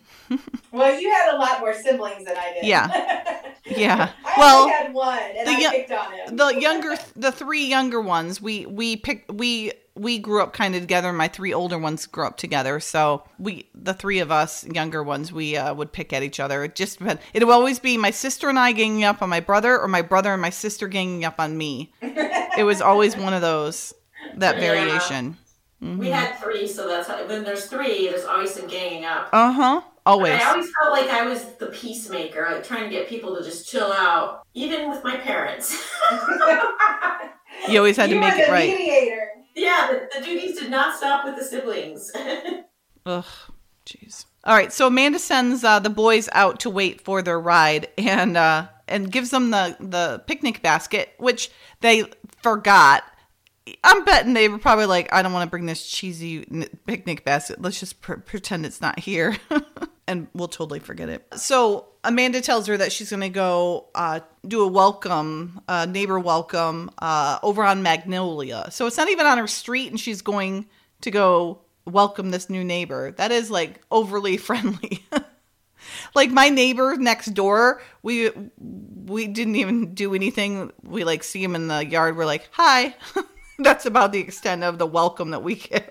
Well, 0.72 0.99
you 1.01 1.09
had 1.11 1.35
a 1.35 1.38
lot 1.38 1.61
more 1.61 1.72
siblings 1.75 2.25
than 2.25 2.37
I 2.37 2.55
did. 2.55 2.64
Yeah. 2.64 3.53
Yeah. 3.64 4.11
I 4.25 4.35
Well, 4.38 4.62
only 4.62 4.72
had 4.72 4.92
one, 4.94 5.18
and 5.37 5.46
the 5.46 5.66
I 5.66 5.70
picked 5.70 5.92
on 5.92 6.12
him. 6.12 6.37
the 6.37 6.49
younger 6.61 6.96
the 7.14 7.31
three 7.31 7.66
younger 7.66 8.01
ones 8.01 8.40
we 8.40 8.64
we 8.66 8.96
picked 8.96 9.31
we 9.33 9.72
we 9.96 10.18
grew 10.18 10.42
up 10.42 10.52
kind 10.52 10.74
of 10.74 10.82
together. 10.82 11.12
My 11.12 11.26
three 11.28 11.52
older 11.54 11.78
ones 11.78 12.06
grew 12.06 12.26
up 12.26 12.37
together. 12.37 12.78
So 12.80 13.22
we 13.38 13.68
the 13.74 13.94
three 13.94 14.18
of 14.20 14.30
us 14.30 14.64
younger 14.66 15.02
ones 15.02 15.32
we 15.32 15.56
uh, 15.56 15.74
would 15.74 15.92
pick 15.92 16.12
at 16.12 16.22
each 16.22 16.38
other. 16.38 16.62
It 16.64 16.74
just 16.76 16.98
depend 16.98 17.18
it 17.35 17.44
would 17.44 17.52
always 17.52 17.78
be 17.78 17.96
my 17.96 18.11
sister 18.11 18.48
and 18.48 18.59
i 18.59 18.72
ganging 18.72 19.04
up 19.04 19.22
on 19.22 19.28
my 19.28 19.40
brother 19.40 19.78
or 19.78 19.88
my 19.88 20.02
brother 20.02 20.32
and 20.32 20.42
my 20.42 20.50
sister 20.50 20.87
ganging 20.87 21.24
up 21.24 21.40
on 21.40 21.56
me. 21.56 21.92
It 22.02 22.64
was 22.64 22.80
always 22.80 23.16
one 23.16 23.32
of 23.35 23.40
those 23.40 23.92
that 24.37 24.56
Yeah. 24.56 24.61
variation. 24.61 25.38
We 25.80 26.09
had 26.09 26.38
three, 26.42 26.66
so 26.66 26.88
that's 26.88 27.06
how, 27.06 27.26
when 27.26 27.44
there's 27.44 27.66
three, 27.66 28.09
there's 28.09 28.24
always 28.24 28.52
some 28.54 28.66
ganging 28.66 29.04
up. 29.04 29.28
uh-huh. 29.32 29.82
Always. 30.06 30.40
I 30.40 30.50
always 30.50 30.70
felt 30.80 30.92
like 30.92 31.11
I 31.11 31.26
was 31.26 31.44
the 31.56 31.66
peacemaker, 31.66 32.48
like 32.50 32.64
trying 32.64 32.85
to 32.85 32.90
get 32.90 33.09
people 33.09 33.37
to 33.37 33.42
just 33.42 33.68
chill 33.68 33.92
out, 33.92 34.46
even 34.54 34.88
with 34.88 35.02
my 35.04 35.16
parents. 35.16 35.76
you 37.68 37.78
always 37.78 37.96
had 37.96 38.09
to 38.11 38.14
You 38.14 38.20
make 38.20 38.38
it 38.38 38.48
right. 38.50 38.70
Mediator. 38.70 39.28
Yeah, 39.56 39.90
the, 39.90 40.18
the 40.18 40.24
duties 40.24 40.60
did 40.60 40.70
not 40.70 40.96
stop 40.96 41.24
with 41.24 41.36
the 41.36 41.42
siblings. 41.42 42.12
Ugh, 43.06 43.24
jeez. 43.86 44.26
All 44.44 44.54
right, 44.54 44.72
so 44.72 44.86
Amanda 44.86 45.18
sends 45.18 45.64
uh, 45.64 45.80
the 45.80 45.90
boys 45.90 46.28
out 46.32 46.60
to 46.60 46.70
wait 46.70 47.00
for 47.00 47.22
their 47.22 47.40
ride, 47.40 47.88
and 47.98 48.36
uh, 48.36 48.68
and 48.86 49.10
gives 49.10 49.30
them 49.30 49.50
the 49.50 49.76
the 49.80 50.22
picnic 50.26 50.62
basket, 50.62 51.14
which 51.18 51.50
they 51.80 52.04
forgot. 52.42 53.02
I'm 53.82 54.04
betting 54.04 54.34
they 54.34 54.48
were 54.48 54.58
probably 54.58 54.86
like, 54.86 55.12
I 55.12 55.22
don't 55.22 55.32
want 55.32 55.44
to 55.44 55.50
bring 55.50 55.66
this 55.66 55.84
cheesy 55.84 56.44
picnic 56.86 57.24
basket. 57.24 57.60
Let's 57.60 57.80
just 57.80 58.00
pr- 58.00 58.14
pretend 58.14 58.64
it's 58.64 58.80
not 58.80 59.00
here, 59.00 59.36
and 60.08 60.28
we'll 60.34 60.48
totally 60.48 60.78
forget 60.78 61.08
it. 61.08 61.26
So 61.36 61.86
Amanda 62.04 62.40
tells 62.40 62.66
her 62.66 62.76
that 62.76 62.92
she's 62.92 63.10
going 63.10 63.20
to 63.20 63.28
go 63.28 63.88
uh, 63.94 64.20
do 64.46 64.62
a 64.62 64.68
welcome, 64.68 65.60
uh, 65.68 65.86
neighbor 65.86 66.18
welcome, 66.18 66.90
uh, 66.98 67.38
over 67.42 67.64
on 67.64 67.82
Magnolia. 67.82 68.68
So 68.70 68.86
it's 68.86 68.96
not 68.96 69.08
even 69.08 69.26
on 69.26 69.38
her 69.38 69.46
street, 69.46 69.90
and 69.90 69.98
she's 69.98 70.22
going 70.22 70.66
to 71.00 71.10
go 71.10 71.60
welcome 71.84 72.30
this 72.30 72.48
new 72.48 72.64
neighbor. 72.64 73.12
That 73.12 73.32
is 73.32 73.50
like 73.50 73.80
overly 73.90 74.36
friendly. 74.36 75.04
like 76.14 76.30
my 76.30 76.48
neighbor 76.48 76.96
next 76.96 77.34
door, 77.34 77.82
we 78.02 78.30
we 78.60 79.26
didn't 79.26 79.56
even 79.56 79.94
do 79.94 80.14
anything. 80.14 80.72
We 80.82 81.04
like 81.04 81.24
see 81.24 81.42
him 81.42 81.54
in 81.54 81.68
the 81.68 81.84
yard. 81.84 82.16
We're 82.16 82.26
like, 82.26 82.48
"Hi." 82.52 82.94
That's 83.58 83.86
about 83.86 84.12
the 84.12 84.20
extent 84.20 84.62
of 84.64 84.78
the 84.78 84.86
welcome 84.86 85.30
that 85.30 85.42
we 85.42 85.54
give. 85.56 85.88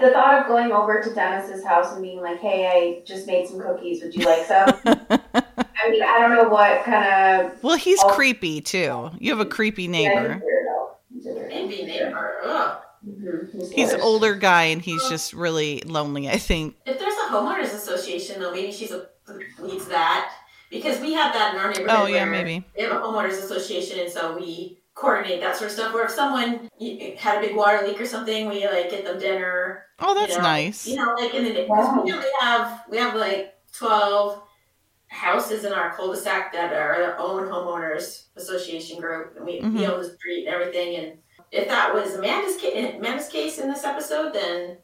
The 0.00 0.10
thought 0.12 0.40
of 0.42 0.46
going 0.46 0.70
over 0.72 1.00
to 1.02 1.12
Dennis's 1.14 1.64
house 1.64 1.92
and 1.92 2.02
being 2.02 2.20
like, 2.20 2.38
"Hey, 2.38 2.66
I 2.66 3.04
just 3.06 3.26
made 3.26 3.48
some 3.48 3.58
cookies. 3.58 4.02
Would 4.02 4.14
you 4.16 4.24
like 4.24 4.46
some?" 4.46 4.68
I 4.84 5.90
mean, 5.90 6.02
I 6.02 6.18
don't 6.20 6.34
know 6.36 6.48
what 6.48 6.84
kind 6.84 7.46
of 7.46 7.62
Well, 7.62 7.76
he's 7.76 7.98
Oh. 8.04 8.08
creepy 8.14 8.60
too. 8.60 9.10
You 9.18 9.30
have 9.30 9.40
a 9.40 9.46
creepy 9.46 9.88
neighbor. 9.88 10.34
he's 10.34 10.42
a 10.42 10.44
weirdo. 10.44 10.88
He's 11.12 11.26
a 11.26 11.28
weirdo. 11.30 11.68
Maybe 11.68 11.84
neighbor. 11.86 12.36
Ugh. 12.44 12.78
Mhm, 13.06 13.48
He's, 13.70 13.70
He's 13.72 13.92
an 13.94 14.00
older 14.00 14.34
guy 14.34 14.64
and 14.64 14.82
he's 14.82 15.08
just 15.08 15.32
really 15.32 15.82
lonely, 15.86 16.28
I 16.28 16.38
think. 16.38 16.76
If 16.86 16.98
there's 16.98 17.14
a 17.14 17.32
homeowners 17.32 17.74
association, 17.74 18.40
though, 18.40 18.52
maybe 18.52 18.70
she's 18.72 18.92
a, 18.92 19.06
leads 19.62 19.88
that 19.88 20.30
because 20.70 21.00
we 21.00 21.12
have 21.14 21.32
that 21.32 21.54
in 21.54 21.60
our 21.60 21.70
neighborhood. 21.72 21.90
Oh, 22.00 22.06
yeah, 22.06 22.24
maybe. 22.24 22.64
We 22.76 22.82
have 22.84 22.92
a 22.92 22.96
homeowners 23.00 23.38
association, 23.38 23.98
and 24.00 24.10
so 24.12 24.36
we 24.36 24.78
coordinate 24.98 25.40
that 25.40 25.56
sort 25.56 25.70
of 25.70 25.76
stuff. 25.76 25.94
Where 25.94 26.04
if 26.04 26.10
someone 26.10 26.68
had 27.16 27.38
a 27.38 27.40
big 27.46 27.56
water 27.56 27.86
leak 27.86 28.00
or 28.00 28.06
something, 28.06 28.48
we 28.48 28.66
like 28.66 28.90
get 28.90 29.04
them 29.04 29.18
dinner. 29.18 29.84
Oh, 30.00 30.14
that's 30.14 30.32
you 30.32 30.38
know, 30.38 30.44
nice. 30.44 30.86
You 30.86 30.96
know, 30.96 31.14
like 31.18 31.34
in 31.34 31.44
the 31.44 31.50
because 31.52 31.68
Wow. 31.68 32.02
we 32.04 32.12
only 32.12 32.26
have 32.40 32.82
we 32.90 32.96
have 32.98 33.14
like 33.14 33.54
twelve 33.72 34.42
houses 35.08 35.64
in 35.64 35.72
our 35.72 35.92
cul-de-sac 35.94 36.52
that 36.52 36.72
are 36.72 36.98
their 36.98 37.18
own 37.18 37.48
homeowners 37.48 38.24
association 38.36 39.00
group, 39.00 39.34
and 39.36 39.46
we, 39.46 39.60
Mhm. 39.60 39.78
we 39.78 39.86
own 39.86 40.02
the 40.02 40.10
street 40.10 40.46
and 40.46 40.54
everything. 40.54 40.96
And 40.96 41.18
if 41.50 41.66
that 41.68 41.94
was 41.94 42.14
Amanda's 42.14 42.56
ca- 42.60 42.96
Amanda's 42.98 43.28
case 43.28 43.58
in 43.58 43.70
this 43.70 43.84
episode, 43.84 44.34
then 44.34 44.76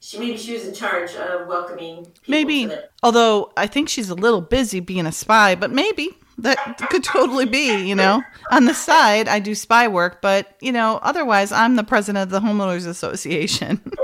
she 0.00 0.18
maybe 0.18 0.38
she 0.38 0.54
was 0.54 0.66
in 0.66 0.72
charge 0.74 1.14
of 1.16 1.46
welcoming. 1.48 2.04
People 2.04 2.22
Maybe. 2.28 2.66
to 2.66 2.84
Although 3.02 3.52
I 3.58 3.66
think 3.66 3.88
she's 3.90 4.08
a 4.08 4.14
little 4.14 4.40
busy 4.40 4.80
being 4.80 5.04
a 5.06 5.12
spy, 5.12 5.54
but 5.54 5.70
maybe 5.70 6.16
that 6.38 6.78
could 6.90 7.04
totally 7.04 7.44
be, 7.46 7.86
you 7.88 7.94
know. 7.94 8.22
On 8.50 8.64
the 8.64 8.74
side, 8.74 9.28
I 9.28 9.38
do 9.40 9.54
spy 9.54 9.88
work, 9.88 10.20
but, 10.22 10.56
you 10.60 10.72
know, 10.72 10.98
otherwise, 11.02 11.52
I'm 11.52 11.76
the 11.76 11.84
president 11.84 12.22
of 12.22 12.30
the 12.30 12.40
Homeowners 12.46 12.86
Association. 12.86 13.80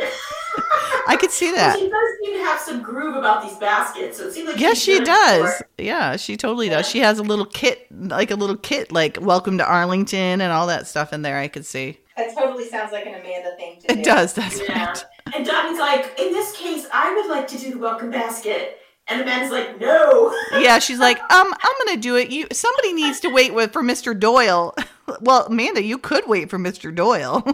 I 1.06 1.16
could 1.16 1.30
see 1.30 1.46
Well, 1.52 1.56
that. 1.56 1.78
She 1.78 1.88
does 1.88 2.08
seem 2.24 2.34
to 2.34 2.44
have 2.44 2.60
some 2.60 2.82
groove 2.82 3.14
about 3.16 3.42
these 3.42 3.56
baskets, 3.58 4.16
so 4.16 4.28
it 4.28 4.32
seems 4.32 4.48
like 4.48 4.58
Yes, 4.60 4.78
she 4.78 5.00
does. 5.00 5.40
before. 5.42 5.68
Yeah, 5.78 6.16
she 6.16 6.36
totally 6.36 6.68
does. 6.68 6.88
She 6.88 7.00
has 7.00 7.18
a 7.18 7.22
little 7.22 7.44
kit, 7.44 7.86
like 7.90 8.30
a 8.30 8.36
little 8.36 8.56
kit, 8.56 8.90
like 8.90 9.18
"Welcome 9.20 9.58
to 9.58 9.66
Arlington" 9.66 10.40
and 10.40 10.50
all 10.52 10.66
that 10.68 10.86
stuff 10.86 11.12
in 11.12 11.20
there. 11.22 11.36
I 11.38 11.48
could 11.48 11.66
see 11.66 11.98
That 12.16 12.34
totally 12.34 12.66
sounds 12.68 12.92
like 12.92 13.04
an 13.06 13.14
Amanda 13.14 13.54
thing 13.56 13.80
to 13.82 13.86
do. 13.94 14.00
it 14.00 14.04
does. 14.04 14.32
That's 14.34 14.66
Yeah. 14.66 14.86
right. 14.86 15.04
And 15.34 15.44
Dottie's 15.44 15.78
like, 15.78 16.18
in 16.18 16.32
this 16.32 16.56
case, 16.56 16.86
I 16.92 17.14
would 17.14 17.26
like 17.26 17.48
to 17.48 17.58
do 17.58 17.72
the 17.72 17.78
welcome 17.78 18.10
basket. 18.10 18.78
And 19.06 19.20
the 19.20 19.24
man's 19.24 19.50
like, 19.50 19.80
no. 19.80 20.34
Yeah, 20.58 20.78
she's 20.78 20.98
like, 20.98 21.18
um, 21.18 21.52
I'm 21.52 21.86
gonna 21.86 22.00
do 22.00 22.16
it. 22.16 22.30
You 22.30 22.46
somebody 22.52 22.92
needs 22.92 23.20
to 23.20 23.28
wait 23.28 23.52
with 23.52 23.72
for 23.72 23.82
Mr. 23.82 24.18
Doyle. 24.18 24.74
well, 25.20 25.46
Amanda, 25.46 25.82
you 25.82 25.98
could 25.98 26.26
wait 26.26 26.48
for 26.48 26.58
Mr. 26.58 26.94
Doyle. 26.94 27.44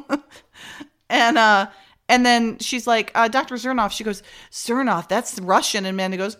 and 1.11 1.39
uh 1.39 1.69
and 2.09 2.27
then 2.27 2.59
she's 2.59 2.87
like, 2.89 3.13
uh, 3.15 3.29
Dr. 3.29 3.55
Zernoff, 3.55 3.93
she 3.93 4.03
goes, 4.03 4.23
Zernoff, 4.51 5.09
that's 5.09 5.39
Russian. 5.39 5.87
And 5.87 5.95
Amanda 5.95 6.17
goes, 6.17 6.37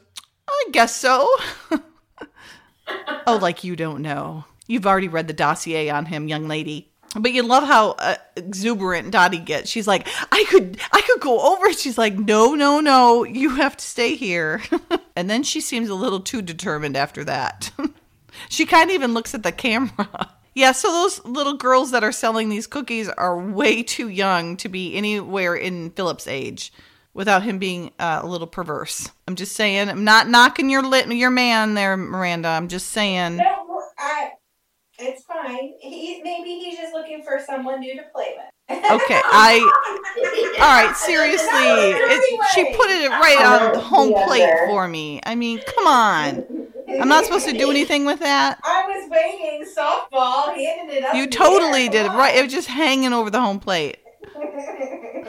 I 0.49 0.65
guess 0.73 0.97
so. 0.97 1.29
oh, 3.27 3.39
like 3.41 3.63
you 3.63 3.77
don't 3.77 4.03
know. 4.03 4.45
You've 4.67 4.87
already 4.87 5.09
read 5.09 5.29
the 5.29 5.33
dossier 5.33 5.89
on 5.91 6.07
him, 6.07 6.29
young 6.29 6.49
lady. 6.49 6.90
But 7.17 7.33
you 7.33 7.43
love 7.43 7.65
how 7.65 7.91
uh, 7.93 8.17
exuberant 8.37 9.11
Dottie 9.11 9.39
gets. 9.39 9.69
She's 9.69 9.89
like, 9.89 10.07
I 10.31 10.45
could, 10.49 10.79
I 10.93 11.01
could 11.01 11.21
go 11.21 11.55
over. 11.55 11.73
She's 11.73 11.99
like, 11.99 12.17
no, 12.17 12.55
no, 12.55 12.81
no, 12.81 13.25
you 13.25 13.57
have 13.57 13.77
to 13.77 13.85
stay 13.85 14.15
here. 14.15 14.63
and 15.17 15.29
then 15.29 15.43
she 15.43 15.61
seems 15.61 15.89
a 15.89 15.95
little 15.95 16.21
too 16.21 16.41
determined 16.41 16.97
after 16.97 17.25
that. 17.25 17.73
she 18.49 18.65
kind 18.65 18.91
of 18.91 18.95
even 18.95 19.13
looks 19.13 19.35
at 19.35 19.43
the 19.43 19.53
camera. 19.53 20.35
Yeah, 20.53 20.73
so 20.73 20.91
those 20.91 21.25
little 21.25 21.55
girls 21.55 21.93
that 21.93 22.03
are 22.03 22.11
selling 22.11 22.49
these 22.49 22.67
cookies 22.67 23.09
are 23.09 23.39
way 23.39 23.85
too 23.85 24.09
young 24.09 24.57
to 24.57 24.69
be 24.69 24.97
anywhere 24.97 25.55
in 25.55 25.91
Philip's 25.91 26.27
age 26.27 26.73
without 27.15 27.45
him 27.45 27.59
being 27.61 27.93
uh, 28.01 28.21
a 28.23 28.27
little 28.27 28.49
perverse. 28.49 29.09
I'm 29.29 29.37
just 29.37 29.55
saying. 29.55 29.89
I'm 29.89 30.05
not 30.05 30.29
knocking 30.29 30.69
your 30.69 30.83
lit 30.83 31.07
your 31.07 31.31
man 31.31 31.75
there, 31.75 31.97
Miranda. 31.97 32.49
I'm 32.49 32.67
just 32.67 32.91
saying. 32.91 33.37
No, 33.37 33.83
I. 33.97 34.33
It's 35.01 35.25
fine. 35.25 35.75
He 35.81 36.21
maybe 36.23 36.51
he's 36.51 36.79
just 36.79 36.93
looking 36.93 37.23
for 37.23 37.41
someone 37.45 37.81
new 37.81 37.97
to 37.97 38.05
play 38.13 38.35
with. 38.37 38.79
Okay, 38.91 39.21
I. 39.25 39.59
All 40.61 40.87
right, 40.87 40.95
seriously, 40.97 41.47
it, 41.49 42.51
she 42.55 42.65
put 42.77 42.91
it 42.91 43.09
right 43.11 43.45
on 43.45 43.73
the 43.73 43.81
home 43.81 44.13
plate 44.13 44.53
for 44.67 44.87
me. 44.87 45.21
I 45.25 45.35
mean, 45.35 45.61
come 45.61 45.87
on. 45.87 46.45
I'm 47.01 47.09
not 47.09 47.25
supposed 47.25 47.47
to 47.47 47.57
do 47.57 47.71
anything 47.71 48.05
with 48.05 48.21
that. 48.21 48.61
I 48.65 48.87
was 48.87 49.11
waiting 49.11 49.65
softball, 49.67 50.55
handed 50.55 50.95
it 50.95 51.05
up. 51.05 51.15
You 51.15 51.27
totally 51.29 51.89
did 51.89 52.07
it 52.07 52.11
right. 52.11 52.37
It 52.37 52.43
was 52.43 52.53
just 52.53 52.69
hanging 52.69 53.13
over 53.13 53.31
the 53.31 53.41
home 53.41 53.61
plate. 53.61 53.99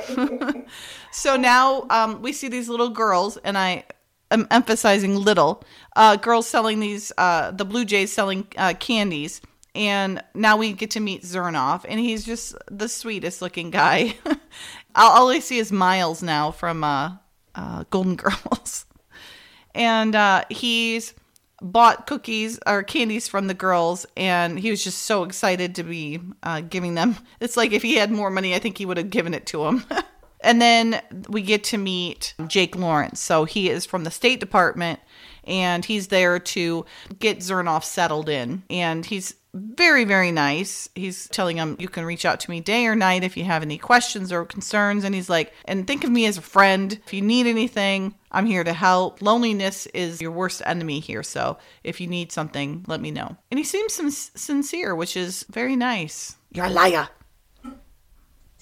So 1.11 1.35
now 1.35 1.85
um, 1.89 2.21
we 2.21 2.31
see 2.31 2.47
these 2.47 2.69
little 2.69 2.89
girls, 2.89 3.35
and 3.37 3.57
I 3.57 3.83
am 4.31 4.47
emphasizing 4.49 5.15
little 5.15 5.63
uh, 5.95 6.15
girls 6.15 6.47
selling 6.47 6.79
these, 6.79 7.11
uh, 7.17 7.51
the 7.51 7.65
Blue 7.65 7.83
Jays 7.83 8.13
selling 8.13 8.47
uh, 8.57 8.73
candies. 8.79 9.41
And 9.73 10.21
now 10.33 10.57
we 10.57 10.73
get 10.73 10.91
to 10.91 10.99
meet 10.99 11.23
Zernoff, 11.23 11.85
and 11.87 11.99
he's 11.99 12.25
just 12.25 12.55
the 12.69 12.89
sweetest 12.89 13.41
looking 13.41 13.71
guy. 13.71 14.15
all, 14.95 15.11
all 15.11 15.29
I 15.29 15.39
see 15.39 15.59
is 15.59 15.71
Miles 15.71 16.21
now 16.21 16.51
from 16.51 16.83
uh, 16.83 17.13
uh, 17.55 17.85
Golden 17.89 18.15
Girls. 18.17 18.85
and 19.73 20.15
uh, 20.15 20.43
he's 20.49 21.13
bought 21.61 22.07
cookies 22.07 22.59
or 22.65 22.81
candies 22.81 23.27
from 23.27 23.45
the 23.45 23.53
girls 23.53 24.07
and 24.17 24.59
he 24.59 24.71
was 24.71 24.83
just 24.83 25.03
so 25.03 25.23
excited 25.23 25.75
to 25.75 25.83
be 25.83 26.19
uh, 26.41 26.59
giving 26.61 26.95
them 26.95 27.15
it's 27.39 27.55
like 27.55 27.71
if 27.71 27.83
he 27.83 27.95
had 27.95 28.11
more 28.11 28.31
money 28.31 28.55
i 28.55 28.59
think 28.59 28.79
he 28.79 28.85
would 28.85 28.97
have 28.97 29.11
given 29.11 29.33
it 29.35 29.45
to 29.45 29.63
them 29.63 29.85
and 30.41 30.59
then 30.59 30.99
we 31.29 31.39
get 31.39 31.63
to 31.63 31.77
meet 31.77 32.33
jake 32.47 32.75
lawrence 32.75 33.19
so 33.19 33.45
he 33.45 33.69
is 33.69 33.85
from 33.85 34.03
the 34.03 34.09
state 34.09 34.39
department 34.39 34.99
and 35.43 35.85
he's 35.85 36.07
there 36.07 36.39
to 36.39 36.83
get 37.19 37.37
zernoff 37.37 37.83
settled 37.83 38.27
in 38.27 38.63
and 38.71 39.05
he's 39.05 39.35
very 39.53 40.05
very 40.05 40.31
nice. 40.31 40.89
He's 40.95 41.27
telling 41.27 41.57
him 41.57 41.75
you 41.79 41.89
can 41.89 42.05
reach 42.05 42.25
out 42.25 42.39
to 42.41 42.49
me 42.49 42.61
day 42.61 42.85
or 42.85 42.95
night 42.95 43.23
if 43.23 43.35
you 43.35 43.43
have 43.43 43.61
any 43.61 43.77
questions 43.77 44.31
or 44.31 44.45
concerns. 44.45 45.03
And 45.03 45.13
he's 45.13 45.29
like 45.29 45.53
and 45.65 45.85
think 45.85 46.03
of 46.03 46.09
me 46.09 46.25
as 46.25 46.37
a 46.37 46.41
friend. 46.41 46.99
If 47.05 47.13
you 47.13 47.21
need 47.21 47.47
anything 47.47 48.15
i'm 48.31 48.45
here 48.45 48.63
to 48.63 48.73
help. 48.73 49.21
Loneliness 49.21 49.87
is 49.87 50.21
your 50.21 50.31
worst 50.31 50.61
enemy 50.65 50.99
here 50.99 51.23
so 51.23 51.57
if 51.83 51.99
you 51.99 52.07
need 52.07 52.31
something 52.31 52.85
let 52.87 53.01
me 53.01 53.11
know. 53.11 53.35
And 53.49 53.57
he 53.57 53.63
seems 53.63 53.93
sin- 53.93 54.11
sincere 54.11 54.95
which 54.95 55.17
is 55.17 55.45
very 55.49 55.75
nice. 55.75 56.37
You're 56.51 56.65
a 56.65 56.69
liar 56.69 57.09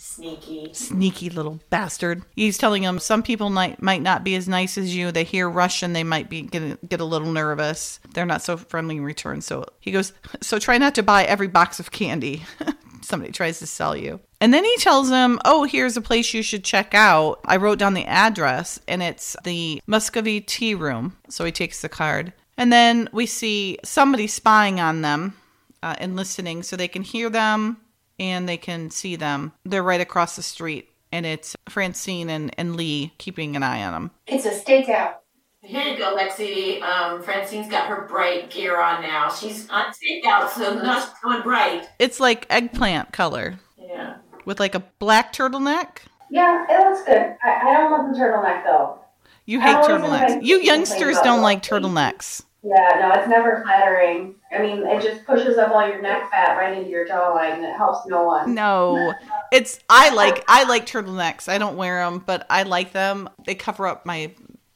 Sneaky. 0.02 0.74
sneaky 0.74 1.30
little 1.30 1.60
bastard. 1.70 2.24
He's 2.34 2.58
telling 2.58 2.84
him 2.84 3.00
some 3.00 3.22
people 3.22 3.50
might 3.50 3.82
might 3.82 4.02
not 4.02 4.24
be 4.24 4.34
as 4.36 4.48
nice 4.48 4.78
as 4.78 4.96
you. 4.96 5.12
They 5.12 5.26
hear 5.26 5.50
Russian, 5.50 5.92
they 5.92 6.06
might 6.06 6.30
be 6.30 6.44
get 6.44 6.88
get 6.88 7.02
a 7.02 7.06
little 7.06 7.30
nervous. 7.30 8.00
They're 8.14 8.26
not 8.26 8.42
so 8.42 8.56
friendly 8.56 8.96
in 8.96 9.04
return. 9.04 9.42
So 9.42 9.66
he 9.82 9.92
goes, 9.92 10.14
so 10.42 10.58
try 10.58 10.78
not 10.78 10.96
to 10.96 11.04
buy 11.04 11.26
every 11.26 11.48
box 11.48 11.82
of 11.82 11.92
candy. 11.92 12.44
Somebody 13.02 13.34
tries 13.34 13.60
to 13.60 13.68
sell 13.68 13.94
you. 13.94 14.22
And 14.40 14.54
then 14.54 14.64
he 14.64 14.78
tells 14.78 15.10
him, 15.10 15.38
"Oh, 15.44 15.66
here's 15.66 15.98
a 15.98 16.02
place 16.02 16.34
you 16.34 16.44
should 16.44 16.64
check 16.64 16.94
out." 16.94 17.42
I 17.44 17.58
wrote 17.58 17.80
down 17.80 17.94
the 17.94 18.06
address, 18.06 18.80
and 18.88 19.04
it's 19.04 19.36
the 19.44 19.82
Muscovy 19.86 20.40
Tea 20.40 20.76
Room. 20.76 21.18
So 21.28 21.44
he 21.44 21.52
takes 21.52 21.82
the 21.82 21.90
card, 21.90 22.32
and 22.58 22.72
then 22.72 23.10
we 23.12 23.26
see 23.26 23.80
somebody 23.84 24.28
spying 24.28 24.80
on 24.80 25.02
them 25.02 25.36
uh, 25.84 25.96
and 25.98 26.16
listening, 26.16 26.64
so 26.64 26.78
they 26.78 26.88
can 26.88 27.02
hear 27.02 27.30
them 27.30 27.82
and 28.20 28.48
they 28.48 28.58
can 28.58 28.90
see 28.90 29.16
them. 29.16 29.54
They're 29.66 29.84
right 29.84 30.02
across 30.02 30.36
the 30.36 30.44
street, 30.44 30.90
and 31.12 31.26
it's 31.26 31.56
Francine 31.70 32.30
and, 32.30 32.54
and 32.58 32.76
Lee 32.76 33.14
keeping 33.18 33.56
an 33.56 33.64
eye 33.64 33.84
on 33.84 33.94
them. 33.94 34.12
it's 34.28 34.46
a 34.46 34.52
stakeout. 34.52 35.16
Here 35.62 35.84
you 35.84 35.98
go, 35.98 36.16
Lexi. 36.16 36.82
Um, 36.82 37.22
Francine's 37.22 37.68
got 37.70 37.88
her 37.88 38.06
bright 38.08 38.50
gear 38.50 38.80
on 38.80 39.02
now. 39.02 39.30
She's 39.30 39.70
on 39.70 39.88
takeout, 39.92 40.50
so 40.50 40.74
now 40.82 41.00
she's 41.02 41.10
going 41.22 41.42
bright. 41.44 41.88
It's 42.00 42.20
like 42.20 42.46
eggplant 42.50 43.12
color 43.12 43.60
Yeah. 43.78 44.16
with 44.46 44.60
like 44.60 44.74
a 44.74 44.80
black 45.00 45.34
turtleneck. 45.34 45.98
Yeah, 46.32 46.66
it 46.70 46.90
looks 46.90 47.04
good. 47.06 47.36
I, 47.44 47.70
I 47.70 47.74
don't 47.74 47.92
love 47.92 48.14
the 48.14 48.20
turtleneck 48.20 48.64
though. 48.64 49.00
You 49.46 49.60
hate 49.60 49.76
turtlenecks. 49.78 50.44
You 50.44 50.60
youngsters 50.62 51.18
don't 51.22 51.42
like 51.42 51.62
turtlenecks. 51.62 52.44
Yeah, 52.62 52.98
no, 53.00 53.12
it's 53.20 53.28
never 53.30 53.62
flattering. 53.64 54.36
I 54.52 54.60
mean, 54.62 54.86
it 54.86 55.02
just 55.02 55.26
pushes 55.26 55.58
up 55.58 55.72
all 55.72 55.88
your 55.88 56.02
neck 56.02 56.30
fat 56.30 56.58
right 56.58 56.78
into 56.78 56.90
your 56.90 57.08
jawline, 57.08 57.54
and 57.54 57.64
it 57.66 57.76
helps 57.76 58.06
no 58.08 58.24
one. 58.26 58.54
No, 58.54 59.14
it's 59.52 59.80
I 59.90 60.10
like 60.14 60.44
I 60.48 60.64
like 60.66 60.86
turtlenecks. 60.86 61.48
I 61.48 61.58
don't 61.58 61.78
wear 61.78 62.04
them, 62.04 62.20
but 62.26 62.46
I 62.50 62.64
like 62.64 62.92
them. 62.92 63.30
They 63.46 63.56
cover 63.56 63.88
up 63.88 64.06
my 64.06 64.34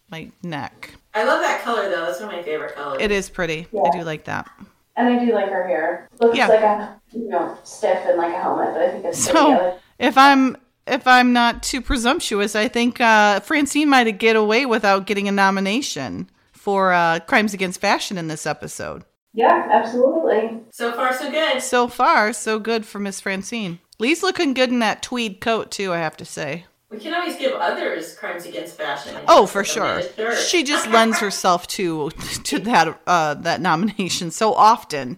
my 0.09 0.31
neck. 0.43 0.91
I 1.13 1.23
love 1.25 1.41
that 1.41 1.61
color 1.63 1.89
though. 1.89 2.05
That's 2.05 2.19
one 2.21 2.29
of 2.29 2.35
my 2.35 2.43
favorite 2.43 2.73
colors. 2.75 2.99
It 3.01 3.11
is 3.11 3.29
pretty. 3.29 3.67
I 3.85 3.89
do 3.97 4.03
like 4.03 4.23
that. 4.25 4.49
And 4.95 5.07
I 5.07 5.25
do 5.25 5.33
like 5.33 5.49
her 5.49 5.67
hair. 5.67 6.07
Looks 6.21 6.37
Yeah. 6.37 6.47
like 6.47 6.63
I'm, 6.63 6.89
you 7.11 7.27
know, 7.29 7.57
stiff 7.63 7.97
and 8.07 8.17
like 8.17 8.33
a 8.33 8.39
helmet, 8.39 8.69
but 8.73 8.81
I 8.83 8.89
think 8.91 9.05
it's 9.05 9.23
So- 9.23 9.77
If 9.99 10.17
I'm 10.17 10.55
if 10.87 11.07
I'm 11.07 11.33
not 11.33 11.63
too 11.63 11.81
presumptuous, 11.81 12.55
I 12.55 12.67
think 12.67 12.99
uh, 13.01 13.39
Francine 13.39 13.89
might 13.89 14.09
get 14.19 14.35
away 14.35 14.65
without 14.65 15.05
getting 15.05 15.27
a 15.27 15.31
nomination 15.31 16.29
for 16.63 16.93
uh, 16.93 17.19
Crimes 17.19 17.53
Against 17.53 17.81
Fashion 17.81 18.17
in 18.17 18.29
this 18.29 18.45
episode. 18.45 19.03
Yeah, 19.33 19.67
absolutely. 19.69 20.61
So 20.71 20.93
far, 20.93 21.11
so 21.11 21.29
good. 21.29 21.61
So 21.61 21.89
far, 21.89 22.31
so 22.31 22.57
good 22.57 22.85
for 22.85 22.99
Miss 22.99 23.19
Francine. 23.19 23.79
Lee's 23.99 24.23
looking 24.23 24.53
good 24.53 24.69
in 24.69 24.79
that 24.79 25.01
tweed 25.03 25.41
coat 25.41 25.71
too. 25.71 25.91
I 25.91 25.97
have 25.97 26.15
to 26.17 26.25
say. 26.25 26.65
We 26.89 26.99
can 26.99 27.13
always 27.13 27.35
give 27.35 27.51
others 27.51 28.15
crimes 28.15 28.45
against 28.45 28.77
fashion. 28.77 29.13
Oh, 29.27 29.45
for 29.45 29.65
sure. 29.65 29.97
made 29.97 30.05
a 30.05 30.31
shirt. 30.31 30.37
She 30.37 30.63
just 30.63 30.87
lends 30.87 31.19
herself 31.19 31.67
to 31.67 32.11
to 32.45 32.59
that 32.59 32.97
uh, 33.07 33.33
that 33.33 33.59
nomination 33.59 34.31
so 34.31 34.53
often. 34.53 35.17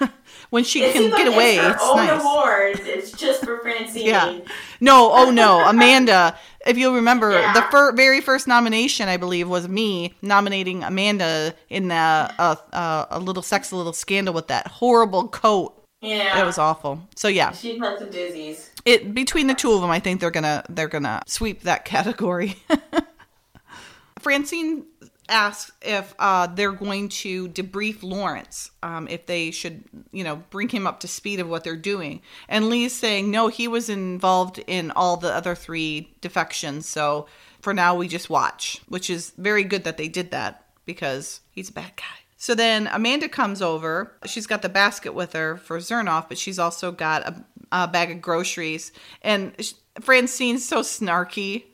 when 0.50 0.64
she 0.64 0.82
It 0.84 0.92
can 0.92 1.02
seems 1.02 1.14
get 1.16 1.26
like 1.26 1.34
away, 1.34 1.56
it's, 1.56 1.82
it's 1.82 1.94
nice. 1.96 2.20
award. 2.22 2.80
It's 2.84 3.12
just 3.12 3.44
for 3.44 3.58
Francine. 3.60 4.06
Yeah. 4.06 4.38
No, 4.80 5.10
oh 5.12 5.30
no, 5.30 5.60
Amanda. 5.68 6.36
If 6.66 6.76
you'll 6.78 6.94
remember, 6.94 7.30
Yeah. 7.32 7.52
the 7.52 7.62
fir- 7.70 7.92
very 7.92 8.20
first 8.20 8.48
nomination, 8.48 9.08
I 9.08 9.16
believe, 9.16 9.48
was 9.48 9.68
me 9.68 10.14
nominating 10.22 10.82
Amanda 10.82 11.54
in 11.70 11.88
the, 11.88 11.94
uh, 11.94 12.56
uh, 12.72 13.06
a 13.10 13.20
little 13.20 13.42
sex, 13.42 13.70
a 13.70 13.76
little 13.76 13.92
scandal 13.92 14.34
with 14.34 14.48
that 14.48 14.66
horrible 14.66 15.28
coat. 15.28 15.74
Yeah. 16.02 16.40
It 16.40 16.44
was 16.44 16.58
awful. 16.58 17.00
So 17.16 17.28
yeah, 17.28 17.52
She's 17.52 17.78
had 17.80 17.98
some 17.98 18.08
dizzies. 18.10 18.68
it 18.84 19.14
between 19.14 19.46
the 19.46 19.54
two 19.54 19.72
of 19.72 19.80
them, 19.80 19.90
I 19.90 19.98
think 20.00 20.20
they're 20.20 20.30
gonna 20.30 20.64
they're 20.68 20.88
gonna 20.88 21.22
sweep 21.26 21.62
that 21.62 21.84
category. 21.94 22.56
Francine 24.20 24.84
asks 25.28 25.72
if 25.82 26.14
uh, 26.18 26.46
they're 26.46 26.72
going 26.72 27.08
to 27.08 27.48
debrief 27.48 28.02
Lawrence, 28.02 28.70
um, 28.82 29.08
if 29.08 29.26
they 29.26 29.50
should, 29.50 29.84
you 30.12 30.24
know, 30.24 30.36
bring 30.50 30.68
him 30.68 30.86
up 30.86 31.00
to 31.00 31.08
speed 31.08 31.40
of 31.40 31.48
what 31.48 31.64
they're 31.64 31.76
doing. 31.76 32.22
And 32.48 32.68
Lee's 32.68 32.94
saying 32.94 33.30
no, 33.30 33.48
he 33.48 33.68
was 33.68 33.88
involved 33.88 34.58
in 34.66 34.90
all 34.92 35.16
the 35.16 35.32
other 35.32 35.54
three 35.54 36.12
defections. 36.20 36.86
So 36.86 37.26
for 37.60 37.74
now, 37.74 37.96
we 37.96 38.08
just 38.08 38.30
watch, 38.30 38.80
which 38.88 39.10
is 39.10 39.32
very 39.36 39.64
good 39.64 39.84
that 39.84 39.96
they 39.96 40.08
did 40.08 40.30
that 40.30 40.64
because 40.84 41.40
he's 41.50 41.70
a 41.70 41.72
bad 41.72 41.92
guy. 41.96 42.04
So 42.36 42.54
then 42.54 42.88
Amanda 42.92 43.28
comes 43.28 43.62
over. 43.62 44.12
She's 44.26 44.46
got 44.46 44.62
the 44.62 44.68
basket 44.68 45.14
with 45.14 45.32
her 45.32 45.56
for 45.56 45.78
Zernoff, 45.78 46.28
but 46.28 46.38
she's 46.38 46.58
also 46.58 46.92
got 46.92 47.26
a, 47.26 47.44
a 47.72 47.88
bag 47.88 48.10
of 48.10 48.20
groceries. 48.20 48.92
And 49.22 49.54
Francine's 50.00 50.66
so 50.66 50.82
snarky. 50.82 51.64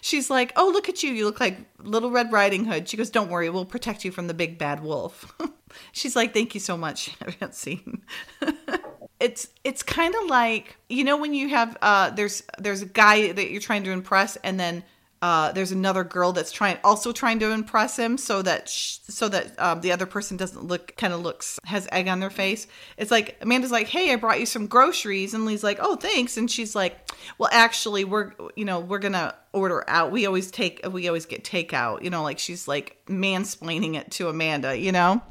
She's 0.00 0.30
like, 0.30 0.52
"Oh, 0.56 0.70
look 0.72 0.88
at 0.88 1.02
you! 1.02 1.12
You 1.12 1.24
look 1.24 1.40
like 1.40 1.58
Little 1.78 2.10
Red 2.10 2.32
Riding 2.32 2.64
Hood." 2.64 2.88
She 2.88 2.96
goes, 2.96 3.10
"Don't 3.10 3.30
worry, 3.30 3.50
we'll 3.50 3.64
protect 3.64 4.04
you 4.04 4.10
from 4.10 4.26
the 4.26 4.34
big 4.34 4.58
bad 4.58 4.82
wolf." 4.82 5.32
She's 5.92 6.16
like, 6.16 6.32
"Thank 6.34 6.54
you 6.54 6.60
so 6.60 6.76
much, 6.76 7.10
Francine." 7.38 8.02
it's 9.20 9.48
it's 9.62 9.82
kind 9.82 10.14
of 10.14 10.28
like 10.28 10.76
you 10.88 11.04
know 11.04 11.16
when 11.16 11.32
you 11.34 11.48
have 11.48 11.76
uh 11.82 12.10
there's 12.10 12.42
there's 12.58 12.82
a 12.82 12.86
guy 12.86 13.30
that 13.32 13.50
you're 13.50 13.60
trying 13.60 13.84
to 13.84 13.92
impress 13.92 14.36
and 14.36 14.58
then 14.58 14.82
uh, 15.24 15.52
there's 15.52 15.72
another 15.72 16.04
girl 16.04 16.32
that's 16.32 16.52
trying 16.52 16.76
also 16.84 17.10
trying 17.10 17.38
to 17.38 17.50
impress 17.50 17.98
him 17.98 18.18
so 18.18 18.42
that 18.42 18.68
sh- 18.68 18.98
so 19.08 19.26
that 19.26 19.58
um, 19.58 19.80
the 19.80 19.90
other 19.90 20.04
person 20.04 20.36
doesn't 20.36 20.66
look 20.66 20.94
kind 20.98 21.14
of 21.14 21.20
looks 21.22 21.58
has 21.64 21.88
egg 21.92 22.08
on 22.08 22.20
their 22.20 22.28
face. 22.28 22.66
It's 22.98 23.10
like 23.10 23.38
amanda's 23.40 23.70
like 23.70 23.86
hey 23.86 24.12
i 24.12 24.16
brought 24.16 24.38
you 24.38 24.44
some 24.44 24.66
groceries. 24.66 25.32
And 25.32 25.46
lee's 25.46 25.64
like 25.64 25.78
oh 25.80 25.96
thanks. 25.96 26.36
And 26.36 26.50
she's 26.50 26.74
like 26.74 27.10
well 27.38 27.48
actually 27.50 28.04
we're 28.04 28.32
you 28.54 28.66
know 28.66 28.80
we're 28.80 28.98
gonna 28.98 29.34
order 29.54 29.82
out. 29.88 30.12
We 30.12 30.26
always 30.26 30.50
take 30.50 30.86
we 30.92 31.08
always 31.08 31.24
get 31.24 31.42
takeout. 31.42 32.02
You 32.02 32.10
know 32.10 32.22
like 32.22 32.38
she's 32.38 32.68
like 32.68 32.98
mansplaining 33.06 33.94
it 33.94 34.10
to 34.10 34.28
amanda 34.28 34.76
you 34.78 34.92
know? 34.92 35.22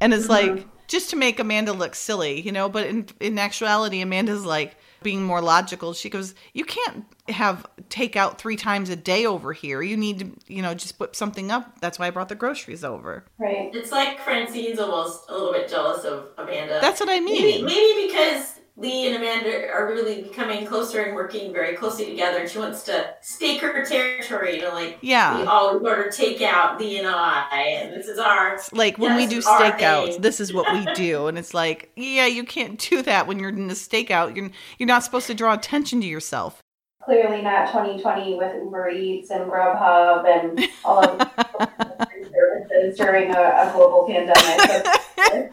And 0.00 0.14
it's 0.14 0.28
like 0.28 0.68
just 0.86 1.10
to 1.10 1.16
make 1.16 1.40
amanda 1.40 1.72
look 1.72 1.96
silly 1.96 2.42
you 2.42 2.52
know? 2.52 2.68
But 2.68 2.86
in 2.86 3.08
in 3.18 3.40
actuality 3.40 4.02
amanda's 4.02 4.44
like 4.44 4.76
being 5.02 5.24
more 5.24 5.40
logical. 5.40 5.94
She 5.94 6.10
goes 6.10 6.36
you 6.52 6.64
can't 6.64 7.04
have 7.28 7.66
takeout 7.90 8.38
three 8.38 8.56
times 8.56 8.88
a 8.88 8.96
day 8.96 9.26
over 9.26 9.52
here 9.52 9.82
you 9.82 9.96
need 9.96 10.18
to 10.18 10.30
you 10.52 10.62
know 10.62 10.74
just 10.74 10.98
whip 10.98 11.14
something 11.16 11.50
up 11.50 11.80
that's 11.80 11.98
why 11.98 12.06
i 12.06 12.10
brought 12.10 12.28
the 12.28 12.34
groceries 12.34 12.84
over 12.84 13.24
Right. 13.38 13.70
It's 13.74 13.92
like 13.92 14.20
Francine's 14.20 14.78
almost 14.78 15.28
a 15.28 15.32
little 15.34 15.52
bit 15.52 15.68
jealous 15.68 16.04
of 16.04 16.28
Amanda. 16.38 16.78
that's 16.80 17.00
what 17.00 17.08
i 17.08 17.20
mean 17.20 17.64
maybe 17.64 18.06
because 18.08 18.54
Lee 18.78 19.06
and 19.06 19.16
Amanda 19.16 19.70
are 19.70 19.86
really 19.86 20.20
becoming 20.20 20.66
closer 20.66 21.00
and 21.00 21.14
working 21.14 21.50
very 21.50 21.74
closely 21.76 22.04
together, 22.04 22.40
and 22.40 22.50
she 22.50 22.58
wants 22.58 22.82
to 22.82 23.14
stake 23.22 23.62
her 23.62 23.82
territory. 23.86 24.56
You 24.56 24.62
know, 24.62 24.74
like 24.74 25.00
we 25.00 25.08
yeah 25.08 25.46
always 25.48 25.82
order 25.82 26.10
takeout, 26.10 26.78
Lee 26.78 26.98
and 26.98 27.08
I, 27.08 27.46
and 27.62 27.94
this 27.94 28.06
is 28.06 28.18
our. 28.18 28.60
like 28.72 28.98
when 28.98 29.16
we 29.16 29.26
do 29.26 29.40
our 29.46 29.72
stakeouts 29.72 30.20
this 30.20 30.40
is 30.40 30.52
what 30.52 30.70
we 30.74 30.92
do 30.94 31.26
and 31.26 31.38
it's 31.38 31.54
like 31.54 31.90
yeah 31.96 32.26
you 32.26 32.44
can't 32.44 32.78
do 32.78 33.00
that 33.02 33.26
when 33.26 33.38
you're 33.38 33.48
in 33.48 33.68
the 33.68 33.74
stakeout 33.74 34.36
you're 34.36 34.50
you're 34.78 34.86
not 34.86 35.02
supposed 35.02 35.26
to 35.28 35.34
draw 35.34 35.54
attention 35.54 36.00
to 36.02 36.06
yourself 36.06 36.60
Clearly 37.06 37.40
not 37.40 37.68
2020 37.68 38.34
with 38.34 38.52
Uber 38.64 38.90
Eats 38.90 39.30
and 39.30 39.48
Grubhub 39.48 40.26
and 40.26 40.60
all 40.84 41.04
of 41.04 41.18
these 41.18 42.26
services 42.32 42.98
during 42.98 43.30
a, 43.30 43.38
a 43.38 43.70
global 43.72 44.08
pandemic. 44.08 45.52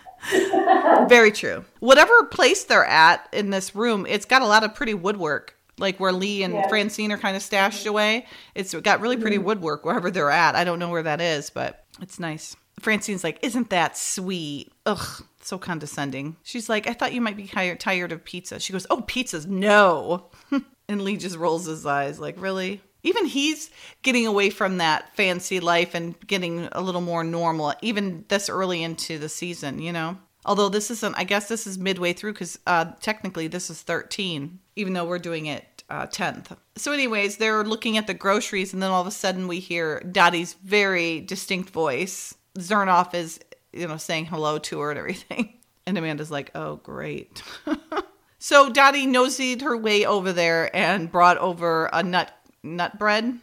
Very 1.10 1.32
true. 1.32 1.64
Whatever 1.80 2.24
place 2.24 2.64
they're 2.64 2.84
at 2.84 3.30
in 3.32 3.52
this 3.52 3.76
room, 3.76 4.08
it's 4.10 4.26
got 4.26 4.42
a 4.42 4.48
lot 4.48 4.64
of 4.64 4.74
pretty 4.74 4.96
woodwork. 4.96 5.56
Like 5.78 6.00
where 6.00 6.12
Lee 6.12 6.42
and 6.42 6.56
Yeah. 6.56 6.68
Francine 6.70 7.12
are 7.12 7.20
kind 7.20 7.36
of 7.38 7.44
stashed 7.44 7.86
away. 7.86 8.26
It's 8.56 8.74
got 8.74 9.00
really 9.00 9.18
pretty 9.18 9.38
mm-hmm. 9.38 9.46
woodwork 9.46 9.86
wherever 9.86 10.10
they're 10.10 10.32
at. 10.32 10.56
I 10.56 10.64
don't 10.64 10.80
know 10.80 10.90
where 10.90 11.04
that 11.04 11.22
is, 11.22 11.52
but 11.52 11.86
it's 12.02 12.20
nice. 12.20 12.56
Francine's 12.80 13.24
like, 13.24 13.38
Isn't 13.44 13.70
that 13.70 13.96
sweet? 13.96 14.72
Ugh, 14.88 15.24
so 15.40 15.60
condescending. 15.60 16.36
She's 16.42 16.68
like, 16.68 16.88
I 16.88 16.94
thought 16.94 17.14
you 17.14 17.22
might 17.22 17.38
be 17.38 17.48
tired, 17.48 17.80
tired 17.80 18.12
of 18.12 18.26
pizza. 18.26 18.60
She 18.60 18.74
goes, 18.74 18.88
Oh, 18.90 19.02
pizzas, 19.02 19.46
no. 19.46 20.32
and 20.88 21.02
Lee 21.02 21.18
just 21.18 21.38
rolls 21.38 21.66
his 21.66 21.86
eyes, 21.86 22.20
like, 22.20 22.40
Really? 22.40 22.82
Even 23.06 23.26
he's 23.26 23.70
getting 24.02 24.26
away 24.26 24.50
from 24.50 24.78
that 24.78 25.14
fancy 25.14 25.60
life 25.60 25.94
and 25.94 26.16
getting 26.26 26.70
a 26.72 26.80
little 26.80 27.02
more 27.02 27.24
normal, 27.24 27.74
even 27.82 28.24
this 28.30 28.48
early 28.48 28.82
into 28.82 29.20
the 29.20 29.28
season, 29.28 29.80
you 29.80 29.92
know? 29.92 30.18
Although 30.46 30.70
this 30.70 30.90
isn't, 30.90 31.16
I 31.18 31.26
guess 31.26 31.48
this 31.50 31.68
is 31.68 31.78
midway 31.78 32.14
through 32.14 32.34
because 32.34 32.60
uh, 32.66 32.94
technically 33.02 33.48
this 33.48 33.70
is 33.70 33.82
13, 33.82 34.60
even 34.78 34.94
though 34.94 35.06
we're 35.06 35.20
doing 35.20 35.48
it 35.48 35.84
uh, 35.90 36.08
10th. 36.08 36.58
So, 36.76 36.92
anyways, 36.92 37.38
they're 37.38 37.64
looking 37.64 37.98
at 37.98 38.08
the 38.08 38.14
groceries, 38.14 38.74
and 38.74 38.82
then 38.82 38.92
all 38.92 39.02
of 39.02 39.08
a 39.08 39.12
sudden 39.12 39.48
we 39.48 39.60
hear 39.60 40.00
Dottie's 40.02 40.54
very 40.54 41.22
distinct 41.22 41.70
voice. 41.70 42.36
Zernoff 42.58 43.14
is, 43.14 43.40
you 43.72 43.88
know, 43.88 43.98
saying 43.98 44.26
hello 44.26 44.60
to 44.60 44.80
her 44.80 44.92
and 44.92 45.00
everything. 45.00 45.54
And 45.86 45.98
Amanda's 45.98 46.32
like, 46.32 46.50
oh, 46.56 46.78
great. 46.78 47.44
so 48.44 48.70
Dottie 48.70 49.08
noseyed 49.08 49.62
her 49.62 49.78
way 49.78 50.06
over 50.06 50.34
there 50.34 50.76
and 50.76 51.10
brought 51.10 51.38
over 51.38 51.90
a 51.94 52.04
nut 52.04 52.30
nut 52.62 53.00
bread, 53.00 53.40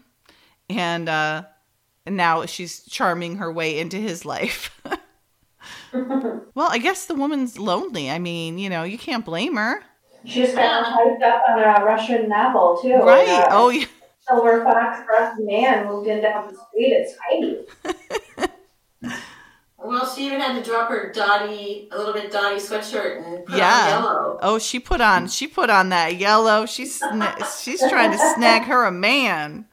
and 0.69 1.09
uh, 1.09 1.45
now 2.07 2.45
she's 2.45 2.85
charming 2.85 3.37
her 3.37 3.51
way 3.51 3.79
into 3.79 3.97
his 3.97 4.27
life. 4.27 4.79
well, 5.93 6.69
I 6.71 6.77
guess 6.77 7.07
the 7.07 7.15
woman's 7.15 7.59
lonely. 7.59 8.11
I 8.11 8.19
mean, 8.19 8.59
you 8.59 8.69
know, 8.69 8.83
you 8.83 8.99
can't 8.99 9.25
blame 9.25 9.57
her, 9.57 9.83
She's 10.25 10.49
just 10.49 10.57
got 10.57 10.85
hyped 10.85 11.23
up 11.23 11.43
on 11.49 11.59
a 11.61 11.83
Russian 11.83 12.29
novel 12.29 12.79
too. 12.83 12.97
right? 12.97 13.27
Uh, 13.27 13.49
Oh, 13.53 13.71
yeah. 13.71 13.87
Silver 14.29 14.63
fox 14.65 15.01
breathed 15.07 15.49
man 15.51 15.87
moved 15.87 16.09
in 16.09 16.21
down 16.21 16.53
the 16.53 16.59
street. 16.69 16.93
It's 16.93 17.15
tiny. 17.31 18.51
Well, 19.83 20.07
she 20.15 20.27
even 20.27 20.41
had 20.41 20.63
to 20.63 20.69
drop 20.69 20.91
her 20.91 21.11
dotty, 21.13 21.89
a 21.91 21.97
little 21.99 22.13
bit 22.13 22.31
dotty 22.31 22.57
sweatshirt 22.57 23.25
and 23.27 23.47
put 23.47 23.57
Yeah. 23.57 23.97
on 23.97 24.03
yellow. 24.05 24.39
Oh, 24.43 24.59
she 24.59 24.79
put 24.79 25.01
on 25.01 25.27
she 25.29 25.47
put 25.47 25.71
on 25.71 25.89
that 25.89 26.17
yellow. 26.17 26.67
She's 26.67 27.01
sna- 27.01 27.63
she's 27.63 27.81
trying 27.89 28.11
to 28.13 28.19
snag 28.35 28.63
her 28.65 28.85
a 28.85 28.93
man. 28.93 29.67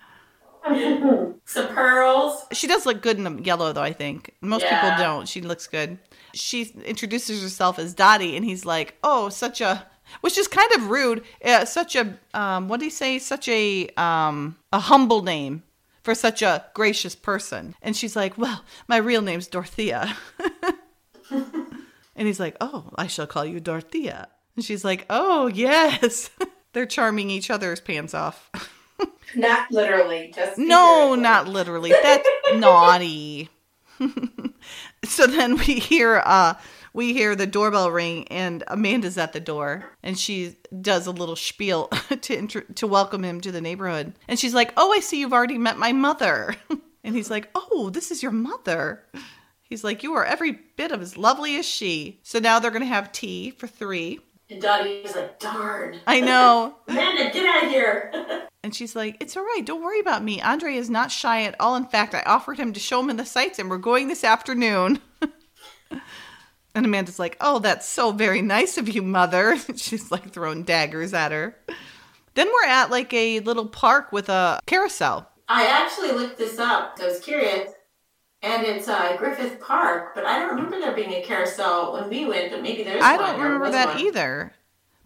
Some 1.45 1.67
pearls. 1.69 2.45
She 2.51 2.67
does 2.67 2.85
look 2.85 3.01
good 3.01 3.17
in 3.17 3.23
the 3.23 3.41
yellow, 3.43 3.71
though. 3.73 3.81
I 3.81 3.93
think 3.93 4.33
most 4.41 4.63
Yeah. 4.63 4.81
people 4.81 4.97
don't. 5.03 5.27
She 5.27 5.41
looks 5.41 5.67
good. 5.67 5.97
She 6.33 6.73
introduces 6.85 7.41
herself 7.41 7.79
as 7.79 7.93
Dottie, 7.93 8.35
and 8.35 8.43
he's 8.43 8.65
like, 8.65 8.95
"Oh, 9.03 9.29
such 9.29 9.61
a," 9.61 9.85
which 10.21 10.37
is 10.37 10.47
kind 10.47 10.69
of 10.73 10.89
rude. 10.89 11.23
Uh, 11.43 11.63
such 11.65 11.95
a, 11.95 12.17
um, 12.33 12.67
what 12.67 12.79
do 12.79 12.85
you 12.85 12.91
say? 12.91 13.17
Such 13.17 13.47
a, 13.47 13.87
um, 13.97 14.57
a 14.73 14.79
humble 14.79 15.21
name 15.23 15.63
for 16.07 16.15
such 16.15 16.41
a 16.41 16.63
gracious 16.73 17.15
person. 17.15 17.75
And 17.81 17.93
she's 17.93 18.15
like, 18.15 18.37
"Well, 18.37 18.63
my 18.87 18.95
real 18.95 19.21
name's 19.21 19.45
Dorothea." 19.47 20.15
and 21.29 21.75
he's 22.15 22.39
like, 22.39 22.55
"Oh, 22.61 22.91
I 22.95 23.07
shall 23.07 23.27
call 23.27 23.43
you 23.43 23.59
Dorothea." 23.59 24.29
And 24.55 24.63
she's 24.63 24.85
like, 24.85 25.05
"Oh, 25.09 25.47
yes." 25.47 26.29
They're 26.71 26.85
charming 26.85 27.29
each 27.29 27.51
other's 27.51 27.81
pants 27.81 28.13
off. 28.13 28.49
Not 29.35 29.69
literally, 29.69 30.31
just 30.33 30.57
No, 30.57 31.13
not 31.13 31.49
literally. 31.49 31.91
That's 31.91 32.25
naughty. 32.53 33.49
so 35.03 35.27
then 35.27 35.57
we 35.57 35.65
hear 35.65 36.21
uh 36.25 36.53
we 36.97 37.13
hear 37.13 37.35
the 37.35 37.45
doorbell 37.45 37.91
ring 37.91 38.27
and 38.29 38.63
Amanda's 38.67 39.19
at 39.19 39.31
the 39.31 39.39
door 39.39 39.85
and 40.01 40.17
she 40.17 40.55
does 40.81 41.05
a 41.05 41.11
little 41.11 41.35
spiel 41.35 41.87
to 42.21 42.35
intro- 42.35 42.63
to 42.73 42.87
welcome 42.87 43.23
him 43.23 43.39
to 43.41 43.51
the 43.51 43.61
neighborhood. 43.61 44.13
And 44.27 44.39
she's 44.39 44.55
like, 44.55 44.73
"Oh, 44.75 44.91
I 44.91 44.99
see 44.99 45.19
you've 45.19 45.31
already 45.31 45.59
met 45.59 45.77
my 45.77 45.93
mother." 45.93 46.55
and 47.03 47.15
he's 47.15 47.29
like, 47.29 47.49
"Oh, 47.53 47.91
this 47.91 48.09
is 48.09 48.23
your 48.23 48.31
mother." 48.31 49.03
He's 49.61 49.83
like, 49.83 50.01
"You 50.01 50.15
are 50.15 50.25
every 50.25 50.53
bit 50.75 50.91
of 50.91 51.03
as 51.03 51.17
lovely 51.17 51.55
as 51.57 51.67
she." 51.67 52.19
So 52.23 52.39
now 52.39 52.57
they're 52.57 52.71
going 52.71 52.81
to 52.81 52.87
have 52.87 53.11
tea 53.11 53.51
for 53.51 53.67
3. 53.67 54.19
And 54.49 54.61
Dottie's 54.61 55.15
like, 55.15 55.39
darn. 55.39 55.99
I 56.07 56.19
know. 56.21 56.77
Amanda, 56.87 57.29
get 57.31 57.45
out 57.45 57.65
of 57.65 57.69
here. 57.69 58.47
And 58.63 58.73
she's 58.73 58.95
like, 58.95 59.17
It's 59.19 59.37
all 59.37 59.43
right. 59.43 59.61
Don't 59.63 59.83
worry 59.83 59.99
about 59.99 60.23
me. 60.23 60.41
Andre 60.41 60.75
is 60.75 60.89
not 60.89 61.11
shy 61.11 61.43
at 61.43 61.59
all. 61.59 61.75
In 61.75 61.85
fact, 61.85 62.15
I 62.15 62.23
offered 62.25 62.57
him 62.57 62.73
to 62.73 62.79
show 62.79 63.01
him 63.01 63.11
in 63.11 63.17
the 63.17 63.25
sights, 63.25 63.59
and 63.59 63.69
we're 63.69 63.77
going 63.77 64.07
this 64.07 64.23
afternoon. 64.23 64.99
And 66.77 66.85
Amanda's 66.85 67.19
like, 67.19 67.35
Oh, 67.41 67.59
that's 67.59 67.87
so 67.87 68.11
very 68.11 68.41
nice 68.41 68.77
of 68.77 68.87
you, 68.87 69.01
mother. 69.01 69.57
she's 69.75 70.11
like 70.11 70.31
throwing 70.31 70.63
daggers 70.63 71.13
at 71.13 71.31
her. 71.31 71.55
Then 72.35 72.47
we're 72.47 72.69
at 72.69 72.89
like 72.91 73.13
a 73.13 73.39
little 73.41 73.67
park 73.67 74.11
with 74.11 74.29
a 74.29 74.59
carousel. 74.67 75.29
I 75.49 75.65
actually 75.65 76.11
looked 76.11 76.37
this 76.37 76.59
up. 76.59 76.95
Because 76.95 77.09
I 77.11 77.13
was 77.15 77.23
curious. 77.23 77.71
And 78.43 78.63
it's 78.65 78.87
uh, 78.87 79.17
Griffith 79.17 79.59
Park, 79.59 80.13
but 80.13 80.23
I 80.23 80.37
don't 80.39 80.49
remember 80.49 80.79
there 80.79 80.93
being 80.95 81.11
a 81.13 81.23
carousel 81.23 81.93
when 81.93 82.07
we 82.09 82.25
went, 82.25 82.51
but 82.51 82.61
maybe 82.61 82.83
there's 82.83 83.03
I 83.03 83.17
one, 83.17 83.25
don't 83.31 83.41
remember 83.41 83.71
that 83.71 83.95
one. 83.95 83.99
either. 83.99 84.53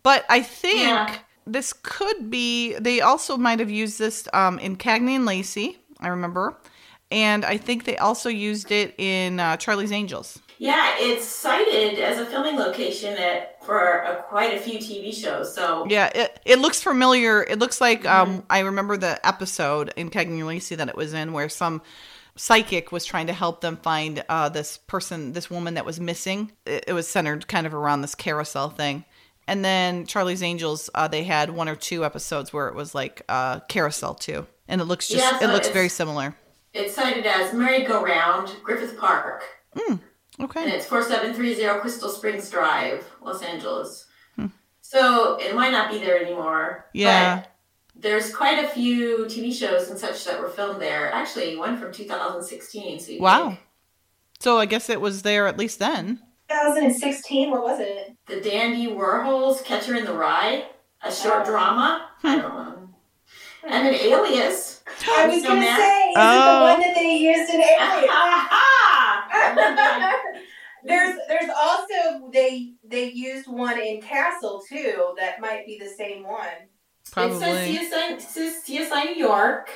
But 0.04 0.26
I 0.30 0.42
think 0.42 0.82
Yeah. 0.82 1.16
this 1.48 1.72
could 1.82 2.30
be, 2.30 2.74
they 2.78 3.00
also 3.00 3.38
might 3.38 3.60
have 3.60 3.72
used 3.72 3.98
this 3.98 4.28
um, 4.34 4.60
in 4.60 4.76
Cagney 4.76 5.16
and 5.16 5.26
Lacey, 5.26 5.80
I 6.02 6.10
remember. 6.10 6.58
And 7.10 7.46
I 7.46 7.56
think 7.58 7.86
they 7.86 7.98
also 7.98 8.28
used 8.30 8.70
it 8.72 8.96
in 8.98 9.40
uh, 9.40 9.56
Charlie's 9.58 9.92
Angels. 9.94 10.40
Yeah, 10.62 10.94
it's 11.00 11.26
cited 11.26 11.98
as 11.98 12.20
a 12.20 12.26
filming 12.28 12.56
location 12.56 13.18
at 13.18 13.66
for 13.66 14.06
uh, 14.06 14.22
quite 14.22 14.56
a 14.56 14.60
few 14.60 14.78
TV 14.78 15.12
shows. 15.12 15.56
So 15.56 15.88
Yeah, 15.90 16.12
it, 16.14 16.40
it 16.46 16.60
looks 16.60 16.84
familiar. 16.84 17.42
It 17.42 17.58
looks 17.58 17.82
like 17.82 18.06
um, 18.06 18.44
I 18.48 18.60
remember 18.60 18.96
the 18.96 19.20
episode 19.26 19.92
in 19.96 20.12
Cagney 20.12 20.38
and 20.38 20.46
Lacey 20.46 20.76
that 20.76 20.88
it 20.88 20.96
was 20.96 21.16
in 21.16 21.34
where 21.34 21.50
some 21.50 21.82
psychic 22.36 22.92
was 22.92 23.06
trying 23.06 23.26
to 23.26 23.34
help 23.34 23.62
them 23.62 23.76
find 23.78 24.24
uh, 24.30 24.50
this 24.50 24.78
person, 24.78 25.34
this 25.34 25.50
woman 25.50 25.74
that 25.74 25.86
was 25.86 26.00
missing. 26.00 26.52
It, 26.68 26.84
it 26.90 26.94
was 26.94 27.08
centered 27.08 27.48
kind 27.48 27.66
of 27.66 27.74
around 27.74 28.02
this 28.02 28.14
carousel 28.14 28.70
thing. 28.70 29.04
And 29.48 29.66
then 29.66 30.06
Charlie's 30.06 30.44
Angels, 30.44 30.92
uh, 30.94 31.08
they 31.08 31.24
had 31.24 31.50
one 31.50 31.70
or 31.70 31.76
two 31.76 32.06
episodes 32.06 32.54
where 32.54 32.68
it 32.68 32.76
was 32.76 32.94
like 32.94 33.24
uh, 33.28 33.62
carousel 33.62 34.14
too, 34.14 34.46
and 34.68 34.80
it 34.80 34.84
looks 34.84 35.08
just 35.08 35.24
Yeah, 35.24 35.40
so 35.40 35.50
it 35.50 35.54
looks 35.54 35.70
very 35.70 35.90
similar. 35.90 36.36
it's 36.72 36.94
cited 36.94 37.26
as 37.26 37.52
merry-go-round 37.52 38.58
Griffith 38.64 39.00
Park, 39.00 39.44
and 39.88 40.00
Okay, 40.42 40.64
And 40.64 40.72
it's 40.72 40.86
four 40.86 41.02
seven 41.04 41.34
three 41.34 41.54
zero 41.54 41.80
Crystal 41.80 42.10
Springs 42.10 42.50
Drive, 42.50 43.06
Los 43.22 43.42
Angeles. 43.44 44.08
Hmm. 44.36 44.48
So 44.82 45.36
it 45.40 45.54
might 45.56 45.72
not 45.72 45.92
be 45.92 46.00
there 46.00 46.20
anymore. 46.20 46.86
Yeah. 46.94 47.36
but 47.42 47.48
there's 47.96 48.34
quite 48.34 48.64
a 48.64 48.68
few 48.68 49.26
TV 49.26 49.54
shows 49.54 49.90
and 49.90 50.00
such 50.00 50.24
that 50.26 50.40
were 50.42 50.50
filmed 50.50 50.82
there. 50.82 51.12
Actually, 51.12 51.56
one 51.58 51.78
from 51.78 51.92
2016. 51.92 53.00
So 53.00 53.18
wow. 53.20 53.50
think 53.50 53.60
So 54.40 54.58
I 54.58 54.66
guess 54.66 54.90
it 54.90 55.00
was 55.00 55.22
there 55.22 55.46
at 55.48 55.58
least 55.60 55.78
then. 55.80 56.20
2016. 56.50 57.52
What 57.52 57.62
was 57.64 57.80
it? 57.80 58.16
the 58.28 58.42
Dandy 58.42 58.88
Warhols, 58.88 59.64
Catcher 59.64 59.96
in 59.96 60.06
the 60.06 60.14
Rye, 60.14 60.66
a 61.04 61.12
short 61.12 61.42
Oh. 61.42 61.46
drama. 61.46 62.08
I 62.24 62.36
don't 62.38 62.54
know. 62.54 62.90
And 63.64 63.86
then 63.86 63.94
Alias. 63.94 64.82
I 65.08 65.28
was 65.28 65.42
So 65.44 65.50
gonna 65.50 65.62
Matt- 65.62 65.78
say, 65.80 66.10
is 66.10 66.16
Oh. 66.18 66.22
it 66.22 66.44
the 66.58 66.62
one 66.72 66.80
that 66.82 66.96
they 66.96 67.16
used 67.18 67.50
in 67.54 67.62
Alien? 67.62 68.10
There's 70.84 71.18
there's 71.28 71.50
also 71.56 72.30
they 72.32 72.74
they 72.84 73.12
used 73.12 73.48
one 73.48 73.80
in 73.80 74.02
Castle 74.02 74.64
too 74.68 75.14
that 75.18 75.40
might 75.40 75.66
be 75.66 75.78
the 75.78 75.90
same 75.90 76.24
one. 76.24 76.48
It 76.48 77.12
Probably. 77.12 77.40
says 77.40 77.68
CSI, 77.68 78.12
it 78.12 78.22
says 78.22 78.64
CSI 78.68 79.06
New 79.06 79.16
York. 79.16 79.70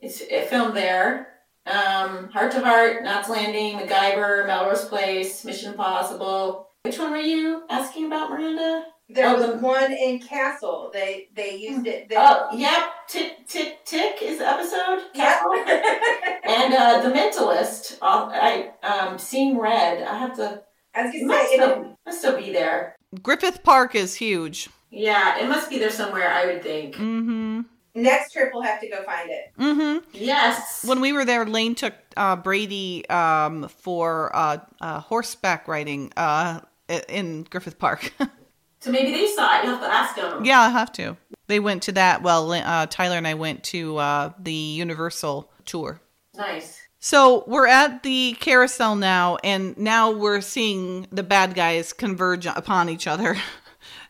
It's 0.00 0.20
it 0.20 0.48
filmed 0.48 0.76
there. 0.76 1.28
Um, 1.66 2.28
Heart 2.30 2.52
to 2.52 2.60
Heart, 2.60 3.04
Knots 3.04 3.28
Landing, 3.28 3.78
MacGyver, 3.78 4.46
Melrose 4.46 4.86
Place, 4.86 5.44
Mission 5.44 5.72
Impossible. 5.72 6.68
Which 6.82 6.98
one 6.98 7.10
were 7.10 7.18
you 7.18 7.64
asking 7.68 8.06
about, 8.06 8.30
Miranda? 8.30 8.86
There 9.14 9.28
Oh, 9.28 9.34
was 9.34 9.46
the- 9.46 9.56
one 9.58 9.92
in 9.92 10.18
Castle. 10.20 10.90
They 10.92 11.28
they 11.34 11.56
used 11.56 11.86
it. 11.86 12.08
They, 12.08 12.16
Oh, 12.18 12.48
yep. 12.54 12.82
Tick, 13.08 13.46
tick, 13.46 13.84
tick 13.84 14.22
is 14.22 14.38
the 14.38 14.48
episode. 14.48 15.04
yeah. 15.14 15.40
And 16.44 16.74
uh, 16.74 17.00
The 17.02 17.10
Mentalist. 17.14 17.98
I'll, 18.02 18.30
I 18.32 18.70
um, 18.82 19.18
Seeing 19.18 19.58
Red. 19.58 20.02
I 20.02 20.16
have 20.18 20.34
to. 20.36 20.62
I 20.94 21.04
was 21.04 21.14
It 21.14 21.20
gonna 21.20 21.26
must 21.32 21.48
say, 21.48 21.54
it, 21.54 21.60
still, 21.60 21.98
must 22.06 22.18
still 22.18 22.36
be 22.36 22.52
there. 22.52 22.96
Griffith 23.22 23.62
Park 23.62 23.94
is 23.94 24.14
huge. 24.16 24.68
Yeah, 24.90 25.38
it 25.38 25.48
must 25.48 25.70
be 25.70 25.78
there 25.78 25.90
somewhere. 25.90 26.28
I 26.28 26.46
would 26.46 26.62
think. 26.62 26.96
Mm-hmm. 26.96 27.60
next 27.94 28.32
trip 28.32 28.50
we'll 28.52 28.62
have 28.62 28.80
to 28.80 28.88
go 28.88 29.02
find 29.04 29.30
it. 29.30 29.52
Mm-hmm. 29.58 29.98
Yes. 30.12 30.84
When 30.84 31.00
we 31.00 31.12
were 31.12 31.24
there, 31.24 31.44
Lane 31.44 31.74
took 31.76 31.94
uh, 32.16 32.34
Brady 32.36 33.08
um, 33.08 33.68
for 33.68 34.34
uh, 34.34 34.58
uh, 34.80 35.00
horseback 35.00 35.68
riding 35.68 36.12
uh, 36.16 36.60
i- 36.88 37.02
in 37.08 37.44
Griffith 37.44 37.78
Park. 37.78 38.12
So 38.80 38.90
maybe 38.90 39.10
they 39.12 39.26
saw 39.26 39.58
it. 39.58 39.64
You'll 39.64 39.76
have 39.76 39.82
to 39.82 39.92
ask 39.92 40.16
them. 40.16 40.44
yeah, 40.44 40.60
I 40.60 40.70
have 40.70 40.90
to. 40.92 41.16
They 41.48 41.60
went 41.60 41.82
to 41.84 41.92
that. 41.92 42.22
Well, 42.22 42.52
uh, 42.52 42.86
Tyler 42.86 43.16
and 43.16 43.26
I 43.26 43.34
went 43.34 43.62
to 43.64 43.96
uh, 43.98 44.32
the 44.38 44.52
Universal 44.52 45.50
tour. 45.66 46.00
Nice. 46.36 46.80
So 46.98 47.44
we're 47.46 47.66
at 47.66 48.02
the 48.02 48.36
carousel 48.40 48.94
now, 48.94 49.36
and 49.42 49.76
now 49.78 50.10
we're 50.10 50.40
seeing 50.42 51.06
the 51.10 51.22
bad 51.22 51.54
guys 51.54 51.92
converge 51.92 52.46
upon 52.46 52.88
each 52.88 53.06
other. 53.06 53.36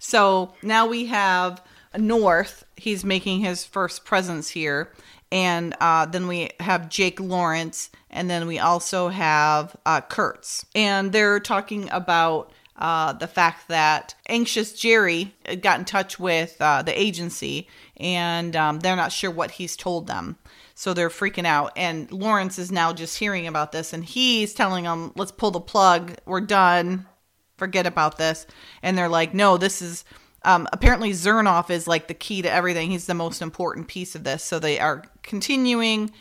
So 0.03 0.55
now 0.63 0.87
we 0.87 1.07
have 1.07 1.63
North. 1.97 2.65
He's 2.77 3.05
making 3.05 3.41
his 3.41 3.65
first 3.65 4.05
presence 4.05 4.49
here. 4.49 4.93
And 5.31 5.77
uh, 5.81 6.07
then 6.07 6.27
we 6.27 6.51
have 6.59 6.89
Jake 6.89 7.21
Lawrence. 7.21 7.91
And 8.09 8.29
then 8.29 8.47
we 8.47 8.59
also 8.59 9.09
have 9.09 9.77
uh, 9.87 10.01
Kurtz. 10.01 10.65
And 10.75 11.13
they're 11.13 11.39
talking 11.39 11.89
about 11.93 12.51
uh, 12.81 13.13
the 13.13 13.27
fact 13.27 13.69
that 13.69 14.15
anxious 14.29 14.73
Jerry 14.73 15.35
got 15.61 15.79
in 15.79 15.85
touch 15.85 16.19
with 16.19 16.57
uh, 16.61 16.83
the 16.83 16.99
agency 16.99 17.69
and 17.99 18.57
um, 18.57 18.81
they're 18.81 18.97
not 18.97 19.13
sure 19.13 19.31
what 19.31 19.53
he's 19.53 19.77
told 19.77 20.07
them. 20.07 20.39
So 20.75 20.95
they're 20.95 21.11
freaking 21.11 21.45
out. 21.45 21.73
And 21.77 22.11
Lawrence 22.11 22.59
is 22.59 22.73
now 22.73 22.95
just 22.95 23.19
hearing 23.19 23.47
about 23.47 23.73
this 23.73 23.93
and 23.93 24.03
he's 24.03 24.55
telling 24.55 24.85
them, 24.85 25.13
let's 25.15 25.31
pull 25.33 25.51
the 25.51 25.61
plug. 25.61 26.15
We're 26.25 26.41
done. 26.41 27.07
Forget 27.59 27.87
about 27.87 28.17
this. 28.17 28.47
And 28.83 28.97
they're 28.97 29.09
like, 29.09 29.35
no, 29.35 29.59
this 29.59 29.83
is. 29.83 30.05
Um, 30.43 30.67
apparently, 30.73 31.11
Zernoff 31.11 31.69
is 31.69 31.87
like 31.87 32.09
the 32.09 32.15
key 32.15 32.41
to 32.41 32.51
everything. 32.51 32.91
He's 32.91 33.05
the 33.05 33.13
most 33.13 33.43
important 33.43 33.89
piece 33.89 34.15
of 34.15 34.25
this. 34.25 34.43
So 34.43 34.59
they 34.59 34.81
are 34.81 35.05
continuing, 35.23 36.13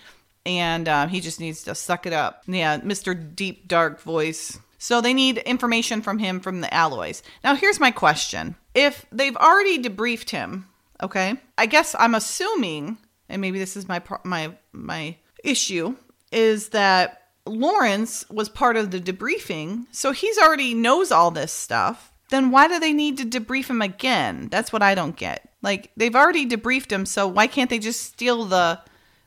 and 0.45 0.89
uh, 0.89 1.07
he 1.07 1.21
just 1.21 1.39
needs 1.39 1.63
to 1.63 1.73
suck 1.73 2.05
it 2.05 2.11
up. 2.11 2.43
Yeah, 2.45 2.79
Mr. 2.79 3.15
Deep 3.33 3.69
Dark 3.69 4.01
Voice. 4.01 4.59
So 4.79 5.01
they 5.01 5.13
need 5.13 5.37
information 5.39 6.01
from 6.01 6.17
him 6.17 6.39
from 6.39 6.61
the 6.61 6.73
alloys. 6.73 7.21
Now, 7.43 7.53
here's 7.53 7.79
my 7.79 7.91
question: 7.91 8.55
If 8.73 9.05
they've 9.11 9.35
already 9.35 9.77
debriefed 9.77 10.31
him, 10.31 10.67
okay, 11.03 11.35
I 11.57 11.65
guess 11.65 11.95
I'm 11.99 12.15
assuming, 12.15 12.97
and 13.27 13.41
maybe 13.41 13.59
this 13.59 13.77
is 13.77 13.87
my 13.87 14.01
my 14.23 14.55
my 14.71 15.17
issue, 15.43 15.95
is 16.31 16.69
that 16.69 17.23
Lawrence 17.45 18.27
was 18.29 18.49
part 18.49 18.77
of 18.77 18.91
the 18.91 18.99
debriefing, 18.99 19.85
so 19.91 20.11
he's 20.11 20.37
already 20.37 20.73
knows 20.73 21.11
all 21.11 21.29
this 21.29 21.51
stuff. 21.51 22.11
Then 22.29 22.51
why 22.51 22.67
do 22.67 22.79
they 22.79 22.93
need 22.93 23.17
to 23.17 23.25
debrief 23.25 23.69
him 23.69 23.81
again? 23.81 24.47
That's 24.49 24.71
what 24.71 24.83
I 24.83 24.95
don't 24.95 25.15
get. 25.15 25.49
Like 25.61 25.91
they've 25.97 26.15
already 26.15 26.47
debriefed 26.47 26.91
him, 26.91 27.05
so 27.05 27.27
why 27.27 27.47
can't 27.47 27.69
they 27.69 27.79
just 27.79 28.01
steal 28.01 28.45
the? 28.45 28.79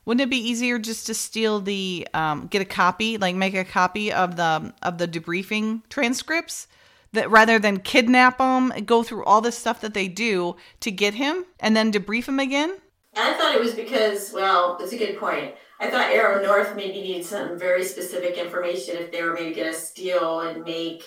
Wouldn't 0.05 0.23
it 0.23 0.31
be 0.31 0.49
easier 0.49 0.79
just 0.79 1.07
to 1.07 1.15
steal 1.15 1.61
the 1.61 2.09
um, 2.13 2.49
get 2.49 2.61
a 2.61 2.65
copy, 2.65 3.19
like 3.19 3.37
make 3.37 3.55
a 3.55 3.65
copy 3.65 4.13
of 4.13 4.37
the 4.37 4.75
of 4.83 4.99
the 4.99 5.07
debriefing 5.07 5.83
transcripts, 5.89 6.67
that 7.13 7.31
rather 7.31 7.59
than 7.59 7.79
kidnap 7.79 8.41
him, 8.41 8.73
go 8.85 9.03
through 9.03 9.25
all 9.25 9.41
this 9.41 9.59
stuff 9.59 9.81
that 9.81 9.95
they 9.95 10.09
do 10.09 10.57
to 10.81 10.91
get 10.91 11.15
him, 11.15 11.45
and 11.61 11.77
then 11.77 11.93
debrief 11.93 12.27
him 12.27 12.41
again? 12.41 12.79
I 13.17 13.35
thought 13.35 13.55
it 13.55 13.61
was 13.61 13.75
because, 13.75 14.33
well, 14.33 14.79
it's 14.81 14.93
a 14.93 14.99
good 14.99 15.19
point. 15.19 15.55
I 15.79 15.91
thought 15.91 16.11
Arrow 16.11 16.43
North 16.43 16.75
maybe 16.75 17.03
needed 17.03 17.27
some 17.27 17.59
very 17.59 17.85
specific 17.85 18.39
information 18.39 18.97
if 18.97 19.13
they 19.13 19.23
were 19.23 19.35
maybe 19.35 19.55
going 19.55 19.73
to 19.73 19.79
steal 19.79 20.41
and 20.41 20.65
make 20.65 21.03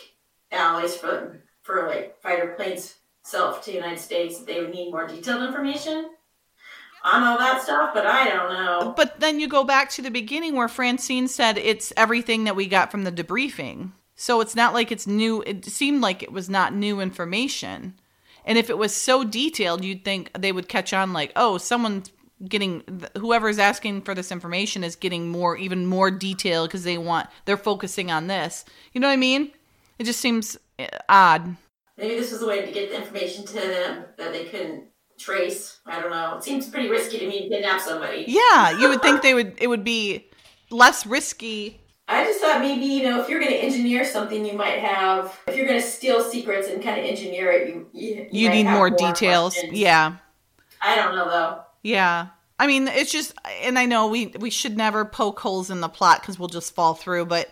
alloys 0.52 0.96
for, 0.96 1.42
for 1.64 1.88
like 1.88 2.22
fighter 2.22 2.54
planes 2.56 2.96
self 3.24 3.64
to 3.64 3.72
the 3.72 3.78
United 3.78 4.00
States. 4.00 4.40
They 4.40 4.62
would 4.62 4.72
need 4.72 4.92
more 4.92 5.08
detailed 5.08 5.44
information 5.44 6.10
on 7.06 7.24
all 7.24 7.38
that 7.38 7.62
stuff, 7.62 7.92
but 7.94 8.06
I 8.08 8.28
don't 8.28 8.50
know. 8.50 8.94
But 8.98 9.20
then 9.20 9.40
you 9.40 9.48
go 9.48 9.64
back 9.64 9.90
to 9.92 10.02
the 10.02 10.10
beginning 10.10 10.56
where 10.56 10.68
Francine 10.68 11.28
said 11.28 11.58
it's 11.58 11.94
everything 11.96 12.46
that 12.46 12.56
we 12.56 12.66
got 12.66 12.90
from 12.90 13.04
the 13.04 13.12
debriefing. 13.12 13.92
So 14.16 14.42
it's 14.42 14.56
not 14.56 14.74
like 14.74 14.92
it's 14.92 15.06
new. 15.06 15.44
It 15.44 15.66
seemed 15.66 16.02
like 16.02 16.24
it 16.24 16.32
was 16.32 16.50
not 16.50 16.74
new 16.74 17.00
information. 17.00 17.94
And 18.44 18.58
if 18.58 18.70
it 18.70 18.78
was 18.78 18.94
so 18.96 19.24
detailed, 19.24 19.84
you'd 19.84 20.04
think 20.04 20.32
they 20.38 20.52
would 20.52 20.68
catch 20.68 20.94
on 20.94 21.14
like, 21.14 21.32
oh, 21.36 21.58
someone's 21.58 22.12
getting, 22.48 22.84
whoever's 23.18 23.60
asking 23.60 24.02
for 24.02 24.16
this 24.16 24.32
information 24.32 24.84
is 24.84 24.96
getting 24.96 25.30
more, 25.30 25.58
even 25.58 25.86
more 25.86 26.10
detail 26.10 26.66
because 26.66 26.84
they 26.84 26.98
want, 26.98 27.28
they're 27.46 27.58
focusing 27.58 28.12
on 28.12 28.28
this. 28.28 28.66
You 28.94 29.02
know 29.02 29.08
what 29.08 29.14
I 29.14 29.18
mean? 29.18 29.52
It 30.00 30.06
just 30.06 30.20
seems 30.20 30.58
eh, 30.80 30.88
odd. 31.08 31.56
Maybe 31.98 32.16
this 32.16 32.32
was 32.32 32.42
a 32.42 32.48
way 32.48 32.66
to 32.66 32.72
get 32.72 32.90
the 32.90 32.98
information 32.98 33.46
to 33.46 33.54
them 33.54 34.06
that 34.18 34.32
they 34.32 34.46
couldn't 34.46 34.86
trace. 35.18 35.80
I 35.86 36.02
don't 36.02 36.12
know. 36.12 36.38
It 36.38 36.44
seems 36.44 36.70
pretty 36.70 36.90
risky 36.90 37.20
to 37.20 37.28
me 37.28 37.44
to 37.44 37.50
kidnap 37.50 37.82
somebody. 37.82 38.26
Yeah, 38.28 38.80
you 38.80 38.90
would 38.90 39.02
think 39.02 39.22
they 39.22 39.34
would, 39.34 39.54
it 39.60 39.68
would 39.68 39.84
be 39.84 40.28
less 40.70 41.06
risky 41.06 41.80
I 42.08 42.24
just 42.24 42.40
thought 42.40 42.62
maybe, 42.62 42.86
you 42.86 43.04
know, 43.04 43.22
if 43.22 43.30
you're 43.30 43.40
going 43.40 43.52
to 43.52 43.58
engineer 43.58 44.06
something, 44.06 44.46
you 44.46 44.54
might 44.54 44.80
have, 44.80 45.40
if 45.48 45.56
you're 45.56 45.66
going 45.66 45.82
to 45.82 45.86
steal 45.86 46.24
secrets 46.24 46.68
and 46.68 46.84
kind 46.84 47.00
of 47.00 47.06
engineer 47.06 47.52
it, 47.52 47.70
you, 47.70 47.88
you, 47.94 48.28
you 48.32 48.50
need 48.50 48.68
have 48.68 48.78
more 48.78 48.92
details. 48.92 49.56
questions. 49.56 49.80
Yeah. 49.80 50.18
I 50.82 50.96
don't 50.96 51.16
know, 51.16 51.28
though. 51.28 51.62
Yeah. 51.82 52.28
I 52.60 52.68
mean, 52.68 52.88
it's 52.88 53.12
just, 53.12 53.34
and 53.64 53.80
I 53.80 53.86
know 53.86 54.08
we 54.08 54.28
we 54.40 54.50
should 54.50 54.78
never 54.78 55.04
poke 55.04 55.40
holes 55.40 55.70
in 55.70 55.82
the 55.82 55.90
plot 55.90 56.22
because 56.22 56.40
we'll 56.40 56.48
just 56.48 56.74
fall 56.74 56.94
through. 56.94 57.26
But 57.26 57.50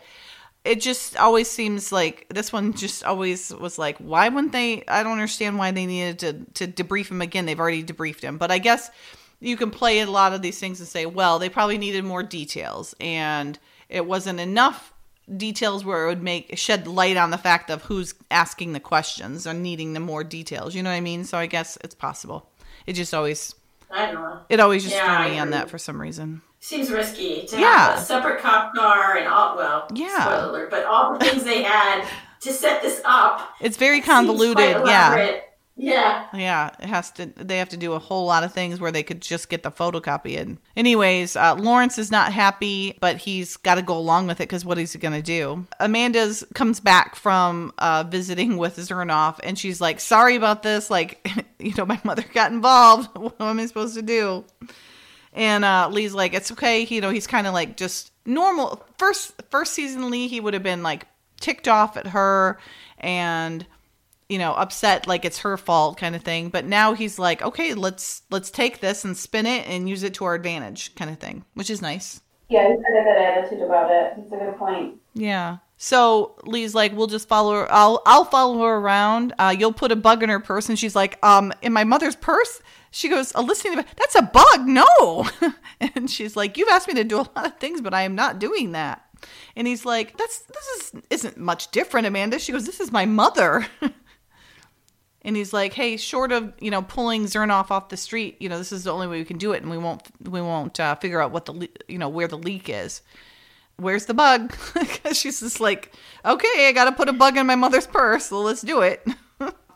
it 0.66 0.80
just 0.80 1.18
always 1.18 1.50
seems 1.50 1.92
like 1.92 2.26
this 2.30 2.54
one 2.54 2.74
just 2.74 3.04
always 3.04 3.54
was 3.54 3.78
like, 3.78 3.98
why 3.98 4.30
wouldn't 4.30 4.54
they? 4.54 4.84
I 4.88 5.04
don't 5.04 5.12
understand 5.14 5.58
why 5.58 5.72
they 5.72 5.86
needed 5.86 6.20
to 6.20 6.66
to 6.66 6.84
debrief 6.84 7.10
him 7.10 7.22
again. 7.22 7.46
They've 7.46 7.60
already 7.60 7.84
debriefed 7.84 8.22
him, 8.22 8.38
but 8.38 8.52
I 8.52 8.60
guess 8.60 8.90
you 9.40 9.58
can 9.58 9.72
play 9.72 10.00
a 10.00 10.10
lot 10.10 10.32
of 10.32 10.42
these 10.42 10.60
things 10.60 10.80
and 10.80 10.88
say, 10.88 11.06
well, 11.06 11.38
they 11.38 11.50
probably 11.50 11.78
needed 11.78 12.06
more 12.06 12.24
details, 12.24 12.96
and 13.02 13.60
it 13.90 14.06
wasn't 14.06 14.40
enough 14.40 14.94
details 15.38 15.84
where 15.86 16.06
it 16.06 16.08
would 16.10 16.24
make 16.24 16.58
shed 16.58 16.88
light 16.88 17.18
on 17.18 17.32
the 17.32 17.38
fact 17.38 17.70
of 17.70 17.84
who's 17.84 18.14
asking 18.32 18.74
the 18.74 18.80
questions 18.80 19.46
or 19.48 19.54
needing 19.54 19.94
the 19.94 20.00
more 20.00 20.24
details. 20.24 20.76
You 20.76 20.84
know 20.84 20.90
what 20.90 20.96
I 20.96 21.02
mean? 21.02 21.24
So 21.26 21.38
I 21.38 21.46
guess 21.46 21.78
it's 21.84 21.96
possible. 21.96 22.50
It 22.86 22.94
just 22.94 23.14
always 23.14 23.56
I 23.92 24.08
don't 24.08 24.16
know. 24.16 24.40
it 24.50 24.60
always 24.60 24.84
just 24.84 24.96
Yeah, 24.96 25.24
threw 25.24 25.32
me 25.34 25.40
on 25.40 25.52
that 25.52 25.70
for 25.70 25.78
some 25.78 26.02
reason. 26.02 26.42
Seems 26.66 26.90
risky 26.90 27.46
to 27.48 27.60
Yeah. 27.60 27.90
have 27.90 27.98
a 28.00 28.02
separate 28.02 28.42
cop 28.42 28.74
car 28.74 29.18
and 29.18 29.28
all, 29.28 29.58
well, 29.58 29.86
Yeah. 29.94 30.22
spoiler 30.22 30.50
alert, 30.50 30.72
but 30.72 30.86
all 30.86 31.12
the 31.12 31.20
things 31.26 31.44
they 31.44 31.62
had 31.62 32.06
to 32.40 32.54
set 32.54 32.82
this 32.82 33.02
up. 33.04 33.50
It's 33.60 33.76
very 33.76 34.00
convoluted. 34.00 34.82
Yeah. 34.86 35.40
Yeah. 35.76 36.24
Yeah, 36.34 36.70
it 36.80 36.86
has 36.88 37.12
to. 37.14 37.26
They 37.36 37.58
have 37.58 37.68
to 37.70 37.78
do 37.78 37.92
a 37.92 38.00
whole 38.00 38.26
lot 38.28 38.46
of 38.46 38.54
things 38.54 38.80
where 38.80 38.94
they 38.94 39.04
could 39.04 39.22
just 39.22 39.50
get 39.50 39.64
the 39.64 39.72
photocopy 39.72 40.38
in. 40.38 40.58
Anyways, 40.78 41.36
uh, 41.36 41.56
Lawrence 41.56 41.98
is 41.98 42.12
not 42.12 42.32
happy, 42.32 42.98
but 43.02 43.18
he's 43.18 43.58
got 43.58 43.76
to 43.76 43.82
go 43.82 43.98
along 43.98 44.28
with 44.28 44.40
it 44.40 44.44
because 44.48 44.64
what 44.64 44.78
is 44.78 44.94
he 44.94 45.00
going 45.00 45.16
to 45.16 45.22
do? 45.22 45.66
Amanda's 45.82 46.46
comes 46.54 46.80
back 46.80 47.18
from 47.18 47.74
uh, 47.78 48.06
visiting 48.08 48.56
with 48.64 48.78
Zernoff, 48.78 49.40
and 49.44 49.60
she's 49.60 49.82
like, 49.82 50.00
"Sorry 50.00 50.38
about 50.38 50.64
this. 50.64 50.90
Like, 50.90 51.28
you 51.60 51.74
know, 51.78 51.86
my 51.86 52.00
mother 52.06 52.24
got 52.34 52.54
involved. 52.54 53.10
what 53.18 53.36
am 53.42 53.60
I 53.60 53.66
supposed 53.66 53.96
to 53.96 54.02
do?" 54.02 54.46
And 55.34 55.66
uh, 55.66 55.90
Lee's 55.92 56.14
like, 56.14 56.34
"It's 56.34 56.52
okay. 56.52 56.82
You 56.82 57.02
know, 57.02 57.10
he's 57.10 57.28
kind 57.28 57.48
of 57.48 57.54
like 57.54 57.76
just 57.78 58.12
normal. 58.26 58.86
First, 58.98 59.34
first 59.50 59.74
season 59.74 60.10
Lee, 60.10 60.28
he 60.28 60.40
would 60.40 60.54
have 60.54 60.64
been 60.64 60.84
like 60.84 61.08
ticked 61.40 61.68
off 61.68 61.98
at 61.98 62.08
her 62.08 62.60
and." 63.00 63.66
you 64.30 64.40
know 64.40 64.54
upset 64.54 65.06
like 65.06 65.26
it's 65.26 65.40
her 65.40 65.58
fault 65.58 65.98
kind 65.98 66.16
of 66.16 66.24
thing 66.24 66.48
but 66.48 66.64
now 66.64 66.94
he's 66.94 67.20
like 67.20 67.42
okay 67.42 67.74
let's 67.74 68.24
let's 68.32 68.50
take 68.50 68.80
this 68.80 69.04
and 69.04 69.18
spin 69.18 69.46
it 69.46 69.68
and 69.68 69.90
use 69.90 70.02
it 70.02 70.14
to 70.14 70.24
our 70.24 70.34
advantage 70.34 70.96
kind 70.96 71.12
of 71.12 71.20
thing 71.20 71.44
which 71.56 71.70
is 71.70 71.82
nice 71.82 72.22
Yeah, 72.48 72.70
he's 72.70 72.78
got 72.78 73.00
a 73.00 73.04
good 73.04 73.18
attitude 73.18 73.62
about 73.62 73.92
it. 73.92 74.14
It's 74.18 74.32
a 74.32 74.38
good 74.38 74.58
point. 74.58 74.96
yeah 75.14 75.58
So 75.78 76.36
Lee's 76.46 76.74
like, 76.74 76.96
"We'll 76.96 77.08
just 77.08 77.28
follow 77.28 77.54
her. 77.54 77.68
I'll 77.70 78.02
I'll 78.06 78.24
follow 78.26 78.60
her 78.60 78.76
around. 78.78 79.34
Uh, 79.38 79.54
you'll 79.58 79.74
put 79.74 79.92
a 79.92 79.96
bug 79.98 80.24
in 80.24 80.30
her 80.30 80.40
purse." 80.40 80.70
And 80.70 80.80
she's 80.80 80.96
like, 80.96 81.20
"Um, 81.22 81.52
in 81.62 81.74
my 81.74 81.84
mother's 81.84 82.16
purse." 82.16 82.62
She 82.96 83.10
goes, 83.10 83.32
"A 83.34 83.42
listening 83.42 83.76
device? 83.76 83.92
That's 83.98 84.16
a 84.16 84.22
bug. 84.22 84.68
No." 84.68 85.28
and 85.80 86.10
she's 86.10 86.36
like, 86.36 86.58
"You've 86.58 86.70
asked 86.70 86.88
me 86.88 86.94
to 86.94 87.04
do 87.04 87.18
a 87.18 87.28
lot 87.36 87.48
of 87.48 87.58
things, 87.58 87.82
but 87.82 87.94
I 87.94 88.04
am 88.04 88.14
not 88.14 88.38
doing 88.38 88.74
that." 88.74 89.04
And 89.56 89.66
he's 89.66 89.84
like, 89.84 90.16
"That's 90.16 90.40
this 90.42 90.68
is 90.68 91.02
isn't 91.10 91.38
much 91.38 91.72
different, 91.72 92.06
Amanda." 92.06 92.38
She 92.38 92.52
goes, 92.52 92.68
"This 92.68 92.80
is 92.80 92.92
my 92.92 93.06
mother." 93.06 93.66
and 95.24 95.36
he's 95.36 95.54
like, 95.54 95.74
"Hey, 95.74 95.98
short 95.98 96.32
of 96.32 96.54
you 96.60 96.70
know 96.70 96.84
pulling 96.84 97.26
Zernoff 97.26 97.72
off 97.72 97.90
the 97.90 97.98
street, 97.98 98.38
you 98.40 98.48
know 98.48 98.60
this 98.60 98.72
is 98.72 98.84
the 98.84 98.94
only 98.94 99.08
way 99.08 99.18
we 99.18 99.26
can 99.26 99.40
do 99.40 99.54
it, 99.54 99.64
and 99.64 99.72
we 99.72 99.78
won't 99.80 100.04
we 100.30 100.40
won't 100.40 100.80
uh, 100.80 100.94
figure 100.96 101.20
out 101.20 101.32
what 101.32 101.46
the 101.46 101.54
le- 101.54 101.68
you 101.88 101.98
know 101.98 102.10
where 102.10 102.28
the 102.28 102.38
leak 102.38 102.70
is. 102.70 103.02
Where's 103.78 104.06
the 104.06 104.14
bug? 104.14 104.56
She's 105.14 105.40
just 105.40 105.60
like, 105.60 105.94
okay, 106.24 106.68
I 106.68 106.72
got 106.74 106.86
to 106.86 106.92
put 106.92 107.10
a 107.10 107.14
bug 107.14 107.38
in 107.38 107.48
my 107.48 107.56
mother's 107.56 107.88
purse, 107.88 108.32
let's 108.32 108.62
do 108.62 108.82
it. 108.82 109.04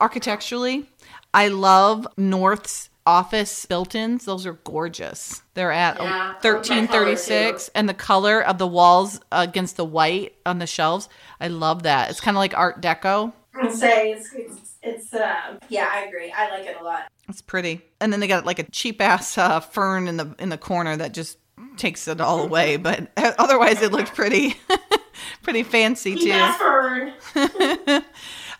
Architecturally, 0.00 0.88
I 1.34 1.48
love 1.48 2.06
North's 2.16 2.90
office 3.08 3.64
built-ins. 3.66 4.26
Those 4.26 4.44
are 4.46 4.52
gorgeous. 4.52 5.42
They're 5.54 5.72
at 5.72 5.96
Yeah, 5.96 6.02
I 6.02 6.04
love 6.04 6.34
that 6.34 6.42
thirteen 6.42 6.86
thirty 6.86 7.16
six, 7.16 7.70
and 7.74 7.88
the 7.88 7.94
color 7.94 8.42
of 8.44 8.58
the 8.58 8.66
walls 8.66 9.18
against 9.32 9.76
the 9.76 9.84
white 9.84 10.34
on 10.44 10.58
the 10.58 10.66
shelves. 10.66 11.08
I 11.40 11.48
love 11.48 11.84
that. 11.84 12.10
It's 12.10 12.20
kind 12.20 12.36
of 12.36 12.38
like 12.38 12.56
Art 12.56 12.82
Deco. 12.82 13.32
I 13.60 13.68
say 13.70 14.12
it's 14.12 14.32
it's, 14.34 14.72
it's 14.82 15.14
uh, 15.14 15.58
yeah, 15.68 15.88
I 15.90 16.04
agree. 16.04 16.30
I 16.30 16.50
like 16.50 16.66
it 16.66 16.76
a 16.80 16.84
lot. 16.84 17.10
It's 17.28 17.42
pretty. 17.42 17.80
And 18.00 18.12
then 18.12 18.20
they 18.20 18.28
got 18.28 18.44
like 18.46 18.58
a 18.58 18.70
cheap 18.70 19.00
ass 19.00 19.36
uh, 19.38 19.60
fern 19.60 20.06
in 20.06 20.16
the 20.18 20.34
in 20.38 20.50
the 20.50 20.58
corner 20.58 20.96
that 20.96 21.12
just 21.12 21.38
takes 21.76 22.06
it 22.08 22.20
all 22.20 22.42
away. 22.42 22.76
But 22.88 23.08
otherwise, 23.16 23.80
it 23.82 23.90
looked 23.90 24.14
pretty 24.14 24.54
pretty 25.42 25.62
fancy 25.62 26.14
Keep 26.14 26.32
too. 26.32 26.52
fern. 26.58 27.12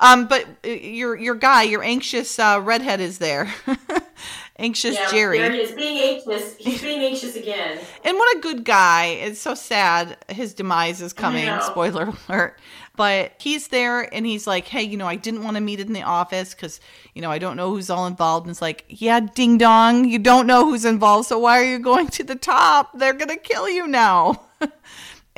um, 0.01 0.27
but 0.27 0.47
uh, 0.65 0.69
your 0.69 1.17
your 1.17 1.35
guy, 1.35 1.63
your 1.63 1.83
anxious 1.83 2.39
uh, 2.39 2.61
redhead, 2.63 3.01
is 3.01 3.19
there. 3.19 3.53
anxious 4.59 4.95
Yeah, 4.95 5.11
Jerry. 5.11 5.39
There 5.39 5.53
he 5.53 5.61
is, 5.61 5.73
being 5.73 5.99
anxious. 5.99 6.57
He's 6.57 6.83
being 6.83 7.01
anxious 7.01 7.37
again. 7.37 7.79
And 8.05 8.17
what 8.17 8.37
a 8.37 8.41
good 8.41 8.65
guy. 8.65 9.07
It's 9.07 9.41
so 9.41 9.55
sad 9.55 10.17
his 10.29 10.55
demise 10.55 11.03
is 11.03 11.13
coming. 11.13 11.49
Spoiler 11.61 12.13
alert. 12.29 12.59
But 12.97 13.33
he's 13.39 13.69
there 13.69 14.13
and 14.13 14.27
he's 14.27 14.47
like, 14.47 14.67
hey, 14.67 14.83
you 14.83 14.97
know, 14.97 15.07
I 15.07 15.15
didn't 15.17 15.45
want 15.45 15.57
to 15.57 15.61
meet 15.61 15.79
in 15.79 15.93
the 15.93 16.03
office 16.03 16.55
because, 16.55 16.81
you 17.15 17.23
know, 17.23 17.31
I 17.31 17.39
don't 17.39 17.57
know 17.57 17.71
who's 17.71 17.91
all 17.91 18.07
involved. 18.07 18.47
And 18.47 18.51
it's 18.51 18.63
like, 18.63 18.85
yeah, 18.89 19.21
ding 19.21 19.59
dong, 19.59 20.05
you 20.07 20.19
don't 20.19 20.47
know 20.47 20.65
who's 20.65 20.85
involved. 20.85 21.29
So 21.29 21.39
why 21.39 21.61
are 21.61 21.71
you 21.71 21.79
going 21.79 22.09
to 22.09 22.25
the 22.25 22.35
top? 22.35 22.99
They're 22.99 23.13
going 23.13 23.29
to 23.29 23.37
kill 23.37 23.69
you 23.69 23.87
now. 23.87 24.47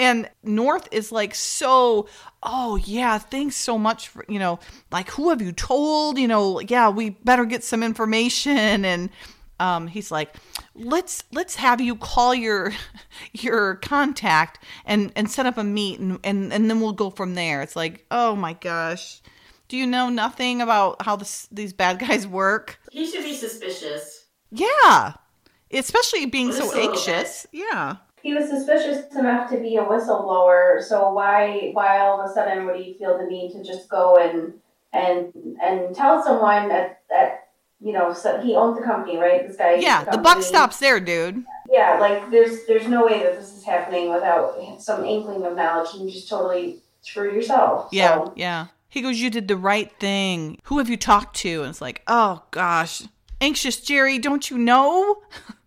and 0.00 0.30
North 0.42 0.88
is 0.92 1.12
like, 1.12 1.34
so, 1.34 2.08
oh, 2.42 2.76
yeah, 2.76 3.18
thanks 3.18 3.54
so 3.54 3.76
much 3.76 4.08
for, 4.08 4.24
you 4.30 4.38
know, 4.38 4.58
like, 4.90 5.10
who 5.10 5.28
have 5.28 5.42
you 5.42 5.52
told? 5.52 6.18
You 6.18 6.26
know, 6.26 6.58
yeah, 6.58 6.88
we 6.88 7.10
better 7.10 7.44
get 7.44 7.62
some 7.62 7.82
information. 7.82 8.86
And, 8.86 9.10
um, 9.58 9.88
he's 9.88 10.10
like, 10.10 10.34
let's 10.74 11.22
let's 11.32 11.56
have 11.56 11.82
you 11.82 11.94
call 11.94 12.34
your 12.34 12.72
your 13.34 13.74
contact 13.74 14.64
and 14.86 15.12
and 15.14 15.30
set 15.30 15.44
up 15.44 15.58
a 15.58 15.64
meet 15.64 16.00
and 16.00 16.18
and, 16.24 16.50
and 16.50 16.70
then 16.70 16.80
we'll 16.80 16.94
go 16.94 17.10
from 17.10 17.34
there. 17.34 17.60
It's 17.60 17.76
like, 17.76 18.06
oh 18.10 18.34
my 18.34 18.54
gosh, 18.54 19.20
do 19.68 19.76
you 19.76 19.86
know 19.86 20.08
nothing 20.08 20.62
about 20.62 21.02
how 21.02 21.16
this, 21.16 21.46
these 21.52 21.74
bad 21.74 21.98
guys 21.98 22.26
work? 22.26 22.80
He 22.90 23.06
should 23.06 23.22
be 23.22 23.34
suspicious. 23.34 24.24
Yeah, 24.50 25.12
especially 25.70 26.24
being 26.24 26.52
Just 26.52 26.72
so 26.72 26.80
anxious. 26.80 27.46
Yeah, 27.52 27.96
He 28.22 28.34
was 28.34 28.48
suspicious 28.48 29.14
enough 29.16 29.50
to 29.50 29.56
be 29.58 29.76
a 29.76 29.84
whistleblower, 29.84 30.82
so 30.82 31.12
why 31.12 31.70
why 31.72 31.98
all 31.98 32.20
of 32.20 32.30
a 32.30 32.32
sudden 32.32 32.66
would 32.66 32.76
he 32.76 32.94
feel 32.94 33.18
the 33.18 33.24
need 33.24 33.52
to 33.52 33.64
just 33.64 33.88
go 33.88 34.16
and 34.16 34.54
and 34.92 35.32
and 35.62 35.94
tell 35.94 36.22
someone 36.22 36.68
that 36.68 37.02
that 37.08 37.48
you 37.80 37.92
know 37.92 38.12
so 38.12 38.40
he 38.40 38.54
owns 38.54 38.78
the 38.78 38.84
company, 38.84 39.18
right? 39.18 39.46
This 39.46 39.56
guy. 39.56 39.74
yeah. 39.76 40.04
The 40.04 40.18
buck 40.18 40.42
stops 40.42 40.78
there, 40.78 41.00
dude. 41.00 41.44
Yeah, 41.70 41.98
like 42.00 42.30
there's 42.30 42.66
there's 42.66 42.88
no 42.88 43.06
way 43.06 43.22
that 43.22 43.38
this 43.38 43.56
is 43.56 43.64
happening 43.64 44.12
without 44.12 44.80
some 44.80 45.04
inkling 45.04 45.44
of 45.44 45.56
knowledge, 45.56 45.94
and 45.94 46.06
you 46.08 46.10
just 46.12 46.28
totally 46.28 46.80
screw 47.02 47.32
yourself. 47.32 47.88
Yeah, 47.92 48.24
So, 48.24 48.32
yeah. 48.36 48.66
He 48.88 49.02
goes, 49.02 49.20
You 49.20 49.30
did 49.30 49.48
the 49.48 49.56
right 49.56 49.90
thing. 49.98 50.58
Who 50.64 50.78
have 50.78 50.90
you 50.90 50.96
talked 50.96 51.36
to? 51.36 51.62
And 51.62 51.70
it's 51.70 51.80
like, 51.80 52.02
Oh 52.06 52.42
gosh. 52.50 53.02
Anxious 53.40 53.80
Jerry, 53.80 54.18
don't 54.18 54.50
you 54.50 54.58
know? 54.58 55.22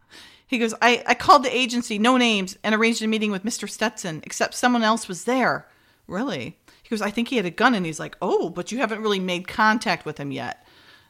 he 0.54 0.60
goes, 0.60 0.74
I, 0.82 1.04
I 1.06 1.14
called 1.14 1.43
the 1.43 1.56
agency, 1.56 1.97
no 1.97 2.18
names, 2.18 2.58
and 2.64 2.74
arranged 2.76 3.01
a 3.01 3.08
meeting 3.08 3.32
with 3.32 3.43
Mr. 3.43 3.70
Stetson, 3.70 4.22
except 4.24 4.54
someone 4.54 4.84
else 4.84 5.08
was 5.08 5.26
there. 5.26 5.68
Really? 6.08 6.58
He 6.84 6.89
goes, 6.89 7.01
I 7.01 7.12
think 7.12 7.30
he 7.30 7.38
had 7.38 7.45
a 7.45 7.51
gun, 7.51 7.74
and 7.74 7.86
he's 7.86 7.99
like, 7.99 8.18
Oh, 8.22 8.49
but 8.49 8.72
you 8.72 8.78
haven't 8.80 9.01
really 9.01 9.20
made 9.20 9.47
contact 9.47 10.06
with 10.06 10.18
him 10.18 10.32
yet. 10.32 10.66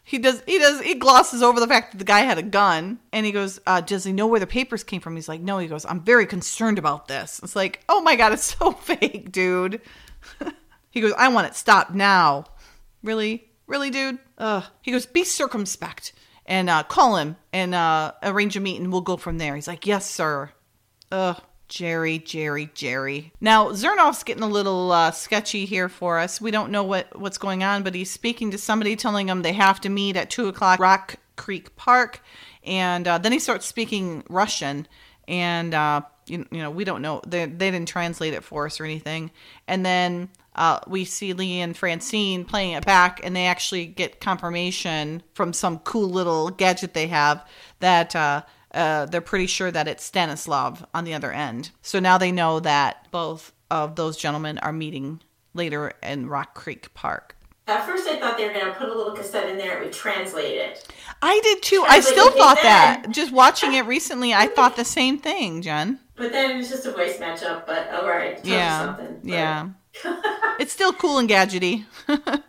He 0.05 0.17
does. 0.17 0.43
He 0.45 0.59
does. 0.59 0.81
He 0.81 0.95
glosses 0.95 1.41
over 1.41 1.61
the 1.61 1.67
fact 1.67 1.93
that 1.93 1.97
the 1.97 2.03
guy 2.03 2.21
had 2.21 2.37
a 2.37 2.43
gun, 2.43 2.99
and 3.13 3.25
he 3.25 3.31
goes, 3.31 3.61
uh, 3.65 3.79
"Does 3.79 4.03
he 4.03 4.11
know 4.11 4.27
where 4.27 4.39
the 4.39 4.45
papers 4.45 4.83
came 4.83 4.99
from?" 4.99 5.15
He's 5.15 5.29
like, 5.29 5.39
"No." 5.39 5.59
He 5.59 5.67
goes, 5.67 5.85
"I'm 5.85 6.01
very 6.01 6.25
concerned 6.25 6.77
about 6.77 7.07
this." 7.07 7.39
It's 7.41 7.55
like, 7.55 7.81
"Oh 7.87 8.01
my 8.01 8.17
god, 8.17 8.33
it's 8.33 8.55
so 8.59 8.73
fake, 8.73 9.31
dude." 9.31 9.79
he 10.91 10.99
goes, 10.99 11.13
"I 11.17 11.29
want 11.29 11.47
it 11.47 11.55
stopped 11.55 11.93
now." 11.93 12.43
Really, 13.01 13.47
really, 13.65 13.89
dude. 13.89 14.19
Ugh. 14.37 14.65
He 14.81 14.91
goes, 14.91 15.05
"Be 15.05 15.23
circumspect 15.23 16.11
and 16.45 16.69
uh, 16.69 16.83
call 16.83 17.17
him 17.17 17.37
and 17.51 17.73
uh, 17.75 18.13
arrange 18.21 18.55
a 18.55 18.59
meet, 18.59 18.79
and 18.79 18.91
we'll 18.91 19.01
go 19.01 19.17
from 19.17 19.37
there." 19.37 19.55
He's 19.55 19.67
like, 19.67 19.85
"Yes, 19.85 20.09
sir." 20.09 20.51
Ugh. 21.11 21.41
Jerry, 21.73 22.19
Jerry, 22.19 22.69
Jerry. 22.75 23.31
Now 23.41 23.69
Zernoff's 23.69 24.23
getting 24.23 24.43
a 24.43 24.47
little 24.47 24.91
uh, 24.91 25.09
sketchy 25.09 25.65
here 25.65 25.89
for 25.89 26.19
us. 26.19 26.39
We 26.39 26.51
don't 26.51 26.71
know 26.71 26.83
what 26.83 27.19
what's 27.19 27.39
going 27.39 27.63
on, 27.63 27.81
but 27.81 27.95
he's 27.95 28.11
speaking 28.11 28.51
to 28.51 28.59
somebody, 28.59 28.95
telling 28.95 29.25
them 29.25 29.41
they 29.41 29.53
have 29.53 29.81
to 29.81 29.89
meet 29.89 30.15
at 30.15 30.29
two 30.29 30.47
o'clock, 30.47 30.79
Rock 30.79 31.15
Creek 31.35 31.75
Park, 31.75 32.21
and 32.63 33.07
uh, 33.07 33.17
then 33.17 33.31
he 33.31 33.39
starts 33.39 33.65
speaking 33.65 34.23
Russian, 34.29 34.87
and 35.27 35.73
uh, 35.73 36.01
you, 36.27 36.45
you 36.51 36.59
know 36.59 36.69
we 36.69 36.83
don't 36.83 37.01
know 37.01 37.21
they 37.25 37.45
they 37.45 37.71
didn't 37.71 37.87
translate 37.87 38.35
it 38.35 38.43
for 38.43 38.67
us 38.67 38.79
or 38.79 38.85
anything, 38.85 39.31
and 39.67 39.85
then. 39.85 40.29
Uh, 40.55 40.79
we 40.87 41.05
see 41.05 41.33
Lee 41.33 41.59
and 41.61 41.75
Francine 41.75 42.45
playing 42.45 42.73
it 42.73 42.85
back, 42.85 43.19
and 43.23 43.35
they 43.35 43.45
actually 43.47 43.85
get 43.85 44.19
confirmation 44.21 45.23
from 45.33 45.53
some 45.53 45.79
cool 45.79 46.09
little 46.09 46.49
gadget 46.49 46.93
they 46.93 47.07
have 47.07 47.45
that 47.79 48.15
uh, 48.15 48.41
uh, 48.73 49.05
they're 49.05 49.21
pretty 49.21 49.47
sure 49.47 49.71
that 49.71 49.87
it's 49.87 50.03
Stanislav 50.03 50.85
on 50.93 51.03
the 51.05 51.13
other 51.13 51.31
end. 51.31 51.71
So 51.81 51.99
now 51.99 52.17
they 52.17 52.31
know 52.31 52.59
that 52.59 53.07
both 53.11 53.51
of 53.71 53.95
those 53.95 54.17
gentlemen 54.17 54.57
are 54.59 54.73
meeting 54.73 55.21
later 55.53 55.93
in 56.03 56.27
Rock 56.27 56.53
Creek 56.55 56.93
Park. 56.93 57.35
At 57.65 57.85
first, 57.85 58.07
I 58.09 58.19
thought 58.19 58.35
they 58.37 58.45
were 58.45 58.53
going 58.53 58.65
to 58.65 58.73
put 58.73 58.89
a 58.89 58.93
little 58.93 59.13
cassette 59.13 59.47
in 59.47 59.57
there 59.57 59.77
and 59.77 59.85
we 59.85 59.91
translate 59.91 60.57
it. 60.57 60.85
I 61.21 61.39
did 61.43 61.61
too. 61.63 61.85
I 61.87 62.01
still 62.01 62.29
thought 62.31 62.57
that. 62.61 63.05
Just 63.11 63.31
watching 63.31 63.73
it 63.73 63.85
recently, 63.85 64.33
I 64.33 64.47
thought 64.47 64.75
the 64.75 64.83
same 64.83 65.17
thing, 65.17 65.61
Jen. 65.61 65.99
But 66.15 66.33
then 66.33 66.59
it's 66.59 66.69
just 66.69 66.85
a 66.85 66.91
voice 66.91 67.17
matchup. 67.19 67.65
But 67.65 67.89
all 67.93 68.05
right, 68.07 68.35
tell 68.37 68.45
me 68.45 68.51
Yeah. 68.51 68.85
something. 68.85 69.19
But- 69.23 69.29
Yeah. 69.29 69.69
It's 70.59 70.71
still 70.71 70.93
cool 70.93 71.17
and 71.17 71.27
gadgety. 71.27 71.85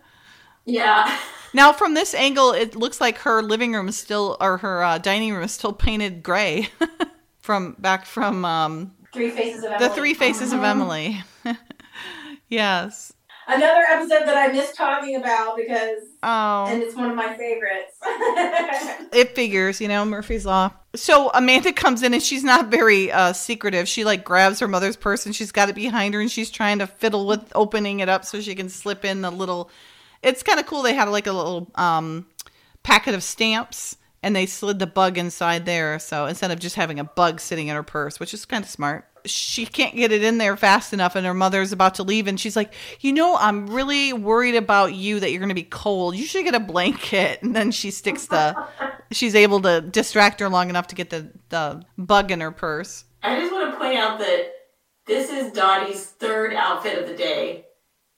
yeah. 0.64 1.18
Now, 1.52 1.72
from 1.72 1.94
this 1.94 2.14
angle, 2.14 2.52
it 2.52 2.76
looks 2.76 3.00
like 3.00 3.18
her 3.18 3.40
living 3.42 3.72
room 3.72 3.88
is 3.88 3.96
still, 3.96 4.36
or 4.40 4.58
her 4.58 4.82
uh, 4.82 4.98
dining 4.98 5.32
room 5.32 5.42
is 5.42 5.52
still 5.52 5.72
painted 5.72 6.22
gray 6.22 6.68
from 7.40 7.76
back 7.78 8.06
from 8.06 8.44
um, 8.44 8.92
Three 9.12 9.30
Faces 9.30 9.64
of 9.64 9.72
Emily. 9.72 9.88
the 9.88 9.94
Three 9.94 10.14
Faces 10.14 10.52
of 10.52 10.62
Emily. 10.62 11.22
yes. 12.48 13.13
Another 13.46 13.82
episode 13.90 14.26
that 14.26 14.36
I 14.36 14.52
miss 14.52 14.72
talking 14.72 15.16
about 15.16 15.56
because, 15.56 15.98
Oh. 16.22 16.64
and 16.68 16.82
it's 16.82 16.96
one 16.96 17.10
of 17.10 17.16
my 17.16 17.36
favorites. 17.36 17.92
it 19.12 19.34
figures, 19.34 19.80
you 19.80 19.88
know, 19.88 20.04
Murphy's 20.04 20.46
Law. 20.46 20.70
So 20.94 21.30
Amanda 21.34 21.72
comes 21.72 22.02
in 22.02 22.14
and 22.14 22.22
she's 22.22 22.42
not 22.44 22.68
very 22.70 23.12
uh, 23.12 23.32
secretive. 23.34 23.86
She 23.86 24.04
like 24.04 24.24
grabs 24.24 24.60
her 24.60 24.68
mother's 24.68 24.96
purse 24.96 25.26
and 25.26 25.34
she's 25.36 25.52
got 25.52 25.68
it 25.68 25.74
behind 25.74 26.14
her 26.14 26.20
and 26.20 26.30
she's 26.30 26.50
trying 26.50 26.78
to 26.78 26.86
fiddle 26.86 27.26
with 27.26 27.52
opening 27.54 28.00
it 28.00 28.08
up 28.08 28.24
so 28.24 28.40
she 28.40 28.54
can 28.54 28.68
slip 28.70 29.04
in 29.04 29.20
the 29.20 29.30
little. 29.30 29.70
It's 30.22 30.42
kind 30.42 30.58
of 30.58 30.66
cool. 30.66 30.82
They 30.82 30.94
had 30.94 31.08
like 31.10 31.26
a 31.26 31.32
little 31.32 31.70
um, 31.74 32.26
packet 32.82 33.14
of 33.14 33.22
stamps 33.22 33.96
and 34.22 34.34
they 34.34 34.46
slid 34.46 34.78
the 34.78 34.86
bug 34.86 35.18
inside 35.18 35.66
there. 35.66 35.98
So 35.98 36.24
instead 36.24 36.50
of 36.50 36.58
just 36.60 36.76
having 36.76 36.98
a 36.98 37.04
bug 37.04 37.40
sitting 37.40 37.68
in 37.68 37.76
her 37.76 37.82
purse, 37.82 38.18
which 38.18 38.32
is 38.32 38.46
kind 38.46 38.64
of 38.64 38.70
smart. 38.70 39.06
She 39.26 39.64
can't 39.66 39.96
get 39.96 40.12
it 40.12 40.22
in 40.22 40.38
there 40.38 40.56
fast 40.56 40.92
enough, 40.92 41.16
and 41.16 41.26
her 41.26 41.34
mother's 41.34 41.72
about 41.72 41.94
to 41.96 42.02
leave, 42.02 42.26
and 42.26 42.38
she's 42.38 42.56
like, 42.56 42.74
"You 43.00 43.12
know, 43.12 43.36
I'm 43.36 43.66
really 43.68 44.12
worried 44.12 44.54
about 44.54 44.94
you 44.94 45.20
that 45.20 45.30
you're 45.30 45.40
going 45.40 45.48
to 45.48 45.54
be 45.54 45.62
cold. 45.62 46.16
You 46.16 46.26
should 46.26 46.44
get 46.44 46.54
a 46.54 46.60
blanket." 46.60 47.42
And 47.42 47.56
then 47.56 47.70
she 47.70 47.90
sticks 47.90 48.26
the 48.26 48.54
she's 49.14 49.34
able 49.34 49.60
to 49.62 49.80
distract 49.80 50.40
her 50.40 50.48
long 50.48 50.68
enough 50.68 50.88
to 50.88 50.94
get 50.94 51.10
the, 51.10 51.30
the 51.48 51.82
bug 51.96 52.30
in 52.30 52.40
her 52.40 52.50
purse. 52.50 53.04
I 53.22 53.40
just 53.40 53.52
want 53.52 53.72
to 53.72 53.78
point 53.78 53.96
out 53.96 54.18
that 54.18 54.52
this 55.06 55.30
is 55.30 55.52
Dottie's 55.52 56.04
third 56.04 56.54
outfit 56.54 56.98
of 56.98 57.08
the 57.08 57.16
day. 57.16 57.66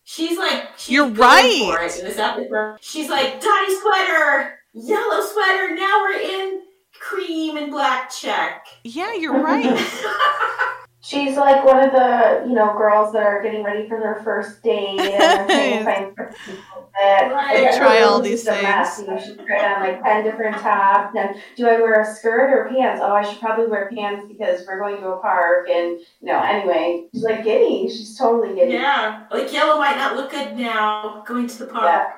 She's 0.04 0.38
like, 0.38 0.70
she's 0.76 0.94
You're 0.94 1.08
right. 1.08 1.74
For 1.74 1.82
it 1.82 1.98
in 1.98 2.04
this 2.04 2.18
episode. 2.18 2.78
She's 2.80 3.08
like, 3.08 3.40
Dottie 3.40 3.76
sweater, 3.80 4.58
yellow 4.72 5.24
sweater. 5.26 5.74
Now 5.74 6.02
we're 6.02 6.20
in 6.20 6.62
cream 7.00 7.56
and 7.56 7.70
black 7.70 8.10
check. 8.10 8.66
Yeah, 8.84 9.14
you're 9.14 9.40
right. 9.40 9.66
She's 11.06 11.36
like 11.36 11.64
one 11.64 11.78
of 11.84 11.92
the, 11.92 12.44
you 12.48 12.54
know, 12.54 12.74
girls 12.76 13.12
that 13.12 13.22
are 13.22 13.40
getting 13.40 13.62
ready 13.62 13.88
for 13.88 14.00
their 14.00 14.20
first 14.24 14.60
date 14.62 14.98
and 14.98 14.98
they're 14.98 15.46
trying 15.46 15.78
to 15.78 15.84
find 15.84 16.16
people 16.44 16.90
that 17.00 17.30
Right. 17.32 17.56
I 17.56 17.60
get 17.60 17.74
her 17.74 17.80
Try 17.80 18.00
all 18.02 18.20
these 18.20 18.40
is 18.40 18.46
mess. 18.46 18.96
things. 18.96 19.06
You 19.08 19.14
know, 19.14 19.20
she's 19.22 19.46
tried 19.46 19.74
on 19.74 19.80
like 19.82 20.02
ten 20.02 20.24
different 20.24 20.56
tops. 20.56 21.14
And 21.16 21.36
do 21.56 21.68
I 21.68 21.78
wear 21.80 22.00
a 22.00 22.04
skirt 22.14 22.50
or 22.52 22.68
pants? 22.74 23.00
Oh, 23.04 23.12
I 23.12 23.22
should 23.22 23.38
probably 23.38 23.66
wear 23.68 23.88
pants 23.94 24.24
because 24.26 24.66
we're 24.66 24.80
going 24.80 24.96
to 24.96 25.08
a 25.10 25.20
park. 25.20 25.68
And 25.68 26.00
you 26.00 26.06
know, 26.22 26.40
anyway, 26.42 27.06
she's 27.14 27.22
like 27.22 27.44
giddy. 27.44 27.88
She's 27.88 28.18
totally 28.18 28.54
giddy. 28.56 28.72
Yeah, 28.72 29.26
like 29.30 29.52
yellow 29.52 29.78
might 29.78 29.96
not 29.96 30.16
look 30.16 30.30
good 30.32 30.56
now 30.56 31.22
going 31.26 31.46
to 31.46 31.58
the 31.58 31.66
park. 31.66 31.84
Yeah. 31.84 32.12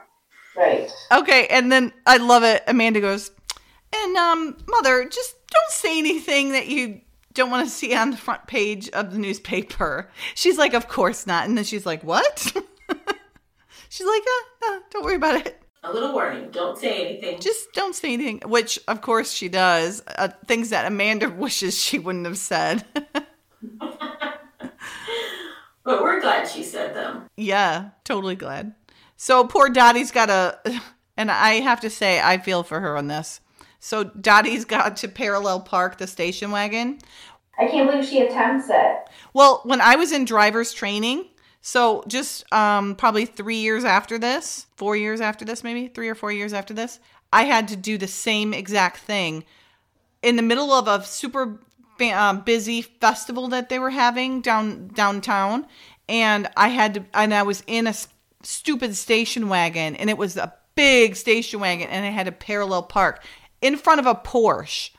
Right. 0.57 0.91
Okay, 1.13 1.47
and 1.49 1.71
then 1.71 1.93
I 2.07 2.17
love 2.17 2.43
it. 2.43 2.63
Amanda 2.67 3.01
goes, 3.01 3.33
and 3.95 4.17
um, 4.17 4.57
mother, 4.67 5.05
just 5.09 5.35
don't 5.51 5.71
say 5.73 5.99
anything 5.99 6.53
that 6.53 6.69
you 6.69 7.01
don't 7.39 7.51
want 7.51 7.67
to 7.67 7.73
see 7.73 7.95
on 7.95 8.11
the 8.11 8.17
front 8.17 8.47
page 8.47 8.91
of 8.91 9.13
the 9.13 9.19
newspaper. 9.19 10.11
She's 10.35 10.59
like, 10.59 10.75
of 10.75 10.89
course 10.89 11.27
not. 11.27 11.47
And 11.47 11.57
then 11.57 11.65
she's 11.65 11.87
like, 11.87 12.03
what? 12.03 12.39
she's 13.89 14.07
like, 14.07 14.23
uh, 14.23 14.67
uh, 14.67 14.81
don't 14.91 15.05
worry 15.05 15.15
about 15.15 15.47
it. 15.47 15.63
A 15.85 15.93
little 15.93 16.13
warning: 16.13 16.51
don't 16.51 16.77
say 16.77 17.07
anything. 17.07 17.41
Just 17.41 17.73
don't 17.73 17.95
say 17.95 18.13
anything. 18.13 18.41
Which, 18.45 18.81
of 18.89 19.01
course, 19.01 19.31
she 19.33 19.49
does. 19.49 20.03
Uh, 20.07 20.29
things 20.47 20.71
that 20.71 20.87
Amanda 20.87 21.31
wishes 21.39 21.79
she 21.79 22.01
wouldn't 22.01 22.27
have 22.27 22.39
said. 22.39 22.85
But 25.85 26.03
we're 26.03 26.21
glad 26.21 26.47
she 26.47 26.65
said 26.65 26.95
them. 26.95 27.31
yeah, 27.35 27.91
totally 28.05 28.37
glad. 28.37 28.75
So 29.17 29.45
poor 29.45 29.71
Dottie's 29.71 30.11
got 30.11 30.29
a, 30.29 30.59
and 31.17 31.31
I 31.31 31.61
have 31.61 31.81
to 31.81 31.89
say, 31.89 32.21
I 32.21 32.37
feel 32.37 32.63
for 32.63 32.79
her 32.79 32.95
on 32.95 33.07
this. 33.07 33.41
So 33.81 34.05
Dottie's 34.05 34.65
got 34.65 34.99
to 34.99 35.09
parallel 35.09 35.61
park 35.61 35.99
the 35.99 36.07
station 36.07 36.51
wagon. 36.51 36.99
I 37.59 37.67
can't 37.67 37.91
believe 37.91 38.07
she 38.07 38.21
attempts 38.23 38.69
it. 38.71 39.09
Well, 39.35 39.61
when 39.65 39.81
I 39.81 39.97
was 39.97 40.13
in 40.13 40.25
driver's 40.25 40.73
training, 40.73 41.27
so 41.61 42.05
just 42.07 42.51
um, 42.53 42.95
probably 42.95 43.27
three 43.27 43.57
years 43.59 43.85
after 43.85 44.19
this, 44.19 44.67
four 44.77 44.97
years 44.97 45.21
after 45.21 45.45
this, 45.45 45.65
maybe 45.65 45.89
three 45.89 46.09
or 46.09 46.15
four 46.15 46.31
years 46.31 46.53
after 46.53 46.73
this, 46.73 47.01
I 47.33 47.45
had 47.45 47.69
to 47.69 47.77
do 47.77 47.99
the 47.99 48.07
same 48.07 48.55
exact 48.55 48.99
thing 48.99 49.45
in 50.23 50.37
the 50.37 50.43
middle 50.43 50.73
of 50.73 50.89
a 50.89 51.05
super 51.05 51.61
um, 52.13 52.41
busy 52.41 52.83
festival 52.83 53.49
that 53.49 53.69
they 53.69 53.79
were 53.79 53.91
having 53.91 54.41
down 54.41 54.89
downtown, 54.89 55.67
and 56.09 56.49
I 56.57 56.69
had 56.69 56.95
to, 56.95 57.05
and 57.13 57.35
I 57.35 57.43
was 57.43 57.63
in 57.67 57.87
a 57.87 57.95
stupid 58.43 58.97
station 58.97 59.49
wagon, 59.49 59.97
and 59.97 60.09
it 60.09 60.17
was 60.17 60.37
a 60.37 60.55
big 60.75 61.17
station 61.17 61.61
wagon, 61.61 61.89
and 61.89 62.07
I 62.07 62.11
had 62.11 62.27
to 62.27 62.33
parallel 62.33 62.85
park 62.85 63.25
in 63.61 63.77
front 63.77 64.01
of 64.01 64.07
a 64.07 64.15
Porsche. 64.15 64.91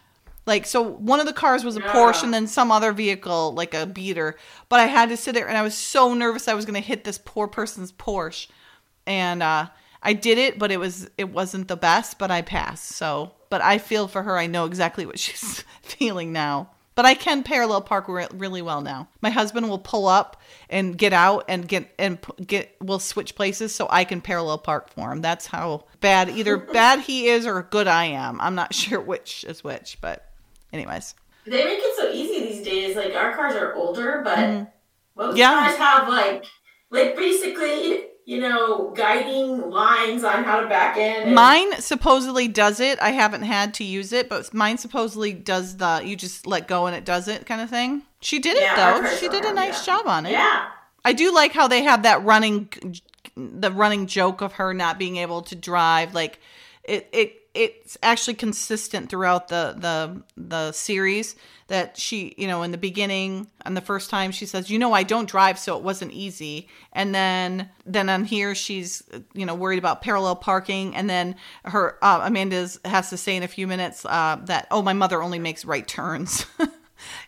Like 0.50 0.66
so 0.66 0.82
one 0.82 1.20
of 1.20 1.28
the 1.28 1.34
cars 1.34 1.64
was 1.64 1.78
a 1.78 1.82
Porsche 1.82 2.24
and 2.24 2.34
then 2.34 2.48
some 2.48 2.72
other 2.72 2.92
vehicle 2.92 3.54
like 3.54 3.74
a 3.74 3.86
beater. 3.86 4.36
But 4.68 4.80
I 4.80 4.88
had 4.88 5.10
to 5.10 5.18
sit 5.18 5.36
there 5.36 5.48
and 5.48 5.58
I 5.58 5.62
was 5.62 5.76
so 5.76 6.14
nervous 6.14 6.48
I 6.48 6.56
was 6.56 6.66
going 6.66 6.82
to 6.82 6.88
hit 6.88 7.04
this 7.04 7.20
poor 7.24 7.48
person's 7.48 7.92
Porsche. 7.92 8.48
And 9.06 9.42
uh 9.44 9.68
I 10.02 10.14
did 10.14 10.38
it, 10.38 10.58
but 10.58 10.72
it 10.72 10.78
was 10.78 11.10
it 11.18 11.30
wasn't 11.30 11.68
the 11.68 11.78
best, 11.78 12.20
but 12.20 12.32
I 12.32 12.42
passed. 12.42 12.90
So, 12.90 13.34
but 13.50 13.62
I 13.62 13.78
feel 13.78 14.08
for 14.08 14.24
her. 14.24 14.38
I 14.38 14.48
know 14.48 14.66
exactly 14.66 15.06
what 15.06 15.20
she's 15.26 15.64
feeling 15.82 16.32
now. 16.34 16.72
But 16.96 17.06
I 17.06 17.14
can 17.14 17.44
parallel 17.44 17.80
park 17.82 18.10
re- 18.10 18.28
really 18.34 18.62
well 18.62 18.82
now. 18.82 19.08
My 19.22 19.30
husband 19.30 19.70
will 19.70 19.80
pull 19.80 20.06
up 20.06 20.42
and 20.70 20.98
get 20.98 21.14
out 21.14 21.46
and 21.48 21.66
get 21.66 21.94
and 21.98 22.22
p- 22.22 22.44
get 22.44 22.76
we'll 22.82 23.00
switch 23.00 23.36
places 23.36 23.74
so 23.74 23.88
I 23.90 24.04
can 24.04 24.20
parallel 24.20 24.58
park 24.58 24.90
for 24.90 25.12
him. 25.12 25.22
That's 25.22 25.46
how 25.46 25.86
bad 26.02 26.30
either 26.30 26.58
bad 26.74 27.00
he 27.02 27.28
is 27.28 27.46
or 27.46 27.64
good 27.64 27.88
I 27.88 28.06
am. 28.06 28.42
I'm 28.42 28.56
not 28.56 28.74
sure 28.82 29.00
which 29.00 29.46
is 29.46 29.64
which, 29.64 29.98
but 30.02 30.29
anyways. 30.74 31.16
They 31.46 31.64
make 31.66 31.80
it 31.82 31.96
so 31.98 32.12
easy 32.12 32.48
these 32.48 32.64
days. 32.64 32.96
Like 32.96 33.16
our 33.16 33.36
cars 33.36 33.56
are 33.56 33.74
older, 33.76 34.22
but 34.24 34.38
Mhm. 34.38 34.68
most 35.16 35.38
Yeah. 35.38 35.66
cars 35.68 35.76
have 35.78 36.08
like, 36.10 36.46
like 36.92 37.16
basically, 37.16 38.06
you 38.26 38.40
know, 38.40 38.92
guiding 38.96 39.70
lines 39.72 40.24
on 40.24 40.44
how 40.44 40.60
to 40.60 40.68
back 40.68 40.98
in. 40.98 41.24
and- 41.24 41.36
Mine 41.36 41.82
supposedly 41.82 42.48
does 42.48 42.80
it. 42.80 43.00
I 43.02 43.12
haven't 43.12 43.42
had 43.44 43.74
to 43.76 43.84
use 43.84 44.14
it, 44.14 44.30
but 44.30 44.54
mine 44.54 44.78
supposedly 44.78 45.34
does 45.34 45.78
the 45.78 46.02
you 46.04 46.16
just 46.16 46.46
let 46.46 46.68
go 46.68 46.86
and 46.86 46.96
it 46.96 47.06
does 47.06 47.28
it 47.28 47.46
kind 47.48 47.62
of 47.62 47.70
thing. 47.70 48.04
She 48.22 48.38
did 48.40 48.58
it 48.58 48.64
Yeah, 48.64 48.94
our 48.94 49.02
though. 49.02 49.16
She 49.16 49.30
did 49.30 49.46
a 49.46 49.54
nice 49.54 49.88
yeah. 49.88 49.96
job 49.98 50.08
on 50.08 50.26
it. 50.28 50.32
Yeah. 50.34 50.66
I 51.06 51.14
do 51.14 51.34
like 51.34 51.54
how 51.54 51.68
they 51.68 51.82
have 51.84 52.04
that 52.04 52.24
running 52.24 52.70
the 53.36 53.72
running 53.72 54.06
joke 54.06 54.42
of 54.42 54.54
her 54.54 54.74
not 54.74 55.00
being 55.00 55.16
able 55.18 55.42
to 55.44 55.56
drive 55.56 56.14
like 56.14 56.40
it 56.84 57.08
it 57.14 57.39
it's 57.60 57.98
actually 58.02 58.36
consistent 58.36 59.10
throughout 59.10 59.50
the 59.50 59.76
the 59.78 60.24
the 60.38 60.72
series 60.72 61.36
that 61.68 61.98
she 61.98 62.34
you 62.38 62.48
know 62.48 62.64
in 62.64 62.72
the 62.72 62.78
beginning 62.78 63.48
and 63.66 63.76
the 63.76 63.82
first 63.82 64.10
time 64.10 64.32
she 64.32 64.46
says 64.46 64.70
you 64.70 64.80
know 64.80 64.94
I 64.94 65.04
don't 65.04 65.30
drive 65.30 65.60
so 65.60 65.78
it 65.78 65.84
wasn't 65.84 66.14
easy. 66.14 66.70
And 66.94 67.14
then 67.14 67.70
then 67.86 68.10
on 68.10 68.24
here 68.24 68.56
she's 68.56 69.04
you 69.34 69.46
know 69.46 69.56
worried 69.56 69.80
about 69.80 70.02
parallel 70.02 70.38
parking. 70.38 70.96
And 70.96 71.10
then 71.10 71.36
her 71.66 71.98
uh, 72.02 72.22
Amanda's 72.24 72.80
has 72.86 73.10
to 73.10 73.18
say 73.18 73.36
in 73.36 73.44
a 73.44 73.48
few 73.48 73.68
minutes 73.68 74.06
uh, 74.06 74.38
that 74.46 74.68
oh 74.72 74.82
my 74.82 74.94
mother 74.94 75.22
only 75.22 75.40
makes 75.40 75.66
right 75.66 75.88
turns. 75.88 76.46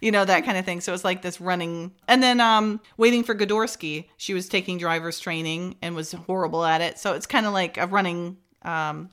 You 0.02 0.12
know 0.12 0.26
that 0.26 0.44
kind 0.44 0.58
of 0.58 0.66
thing. 0.66 0.82
So 0.82 0.94
it's 0.94 1.06
like 1.06 1.22
this 1.22 1.40
running. 1.40 1.94
And 2.06 2.22
then 2.22 2.42
um 2.42 2.82
waiting 2.98 3.24
for 3.24 3.34
Godorsky 3.34 4.10
she 4.18 4.34
was 4.34 4.50
taking 4.50 4.78
driver's 4.78 5.18
training 5.18 5.76
and 5.82 5.96
was 5.96 6.12
horrible 6.12 6.66
at 6.66 6.82
it. 6.82 7.00
So 7.00 7.14
it's 7.14 7.26
kind 7.26 7.46
of 7.46 7.54
like 7.54 7.78
a 7.78 7.88
running 7.88 8.38
um 8.64 9.10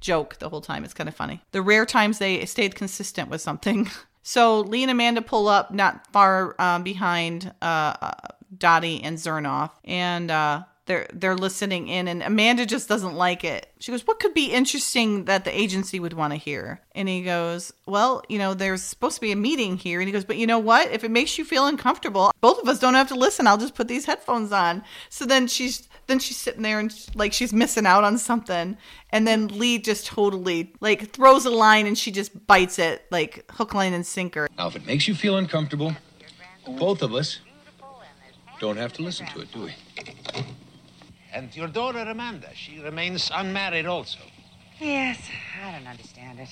joke 0.00 0.38
the 0.38 0.48
whole 0.48 0.60
time. 0.60 0.84
It's 0.84 0.94
kind 0.94 1.08
of 1.08 1.14
funny. 1.14 1.42
The 1.52 1.62
rare 1.62 1.86
times 1.86 2.18
they 2.18 2.44
stayed 2.46 2.74
consistent 2.74 3.30
with 3.30 3.40
something. 3.40 3.90
So 4.22 4.60
lee 4.60 4.82
and 4.82 4.90
amanda 4.90 5.22
pull 5.22 5.48
up 5.48 5.72
not 5.72 6.06
far 6.12 6.54
um, 6.60 6.82
behind 6.82 7.54
uh, 7.62 7.94
uh 8.00 8.12
dottie 8.56 9.02
and 9.02 9.16
zernoff 9.16 9.70
and 9.82 10.30
uh 10.30 10.64
they're 10.90 11.06
they're 11.12 11.36
listening 11.36 11.86
in 11.86 12.08
and 12.08 12.20
Amanda 12.20 12.66
just 12.66 12.88
doesn't 12.88 13.14
like 13.14 13.44
it. 13.44 13.72
She 13.78 13.92
goes, 13.92 14.04
"What 14.04 14.18
could 14.18 14.34
be 14.34 14.46
interesting 14.46 15.26
that 15.26 15.44
the 15.44 15.56
agency 15.56 16.00
would 16.00 16.14
want 16.14 16.32
to 16.32 16.36
hear?" 16.36 16.80
And 16.96 17.08
he 17.08 17.22
goes, 17.22 17.72
"Well, 17.86 18.24
you 18.28 18.38
know, 18.38 18.54
there's 18.54 18.82
supposed 18.82 19.14
to 19.14 19.20
be 19.20 19.30
a 19.30 19.36
meeting 19.36 19.76
here." 19.76 20.00
And 20.00 20.08
he 20.08 20.12
goes, 20.12 20.24
"But 20.24 20.36
you 20.36 20.48
know 20.48 20.58
what? 20.58 20.90
If 20.90 21.04
it 21.04 21.12
makes 21.12 21.38
you 21.38 21.44
feel 21.44 21.68
uncomfortable, 21.68 22.32
both 22.40 22.60
of 22.60 22.68
us 22.68 22.80
don't 22.80 22.94
have 22.94 23.06
to 23.08 23.14
listen. 23.14 23.46
I'll 23.46 23.56
just 23.56 23.76
put 23.76 23.86
these 23.86 24.06
headphones 24.06 24.50
on." 24.50 24.82
So 25.10 25.24
then 25.24 25.46
she's 25.46 25.88
then 26.08 26.18
she's 26.18 26.38
sitting 26.38 26.62
there 26.62 26.80
and 26.80 26.92
like 27.14 27.32
she's 27.32 27.52
missing 27.52 27.86
out 27.86 28.02
on 28.02 28.18
something. 28.18 28.76
And 29.10 29.28
then 29.28 29.46
Lee 29.46 29.78
just 29.78 30.08
totally 30.08 30.72
like 30.80 31.12
throws 31.12 31.44
a 31.46 31.50
line 31.50 31.86
and 31.86 31.96
she 31.96 32.10
just 32.10 32.48
bites 32.48 32.80
it 32.80 33.06
like 33.12 33.48
hook, 33.52 33.74
line, 33.74 33.92
and 33.92 34.04
sinker. 34.04 34.48
Now, 34.58 34.66
if 34.66 34.74
it 34.74 34.86
makes 34.86 35.06
you 35.06 35.14
feel 35.14 35.36
uncomfortable, 35.36 35.94
both 36.66 37.02
of 37.02 37.14
us 37.14 37.38
don't 38.58 38.76
have 38.76 38.92
to 38.94 39.02
listen 39.02 39.26
to 39.28 39.40
it, 39.40 39.52
do 39.52 39.62
we? 39.62 39.74
And 41.32 41.54
your 41.54 41.68
daughter 41.68 42.00
Amanda, 42.00 42.48
she 42.54 42.80
remains 42.80 43.30
unmarried 43.32 43.86
also. 43.86 44.18
Yes, 44.80 45.20
I 45.62 45.72
don't 45.72 45.86
understand 45.86 46.40
it. 46.40 46.48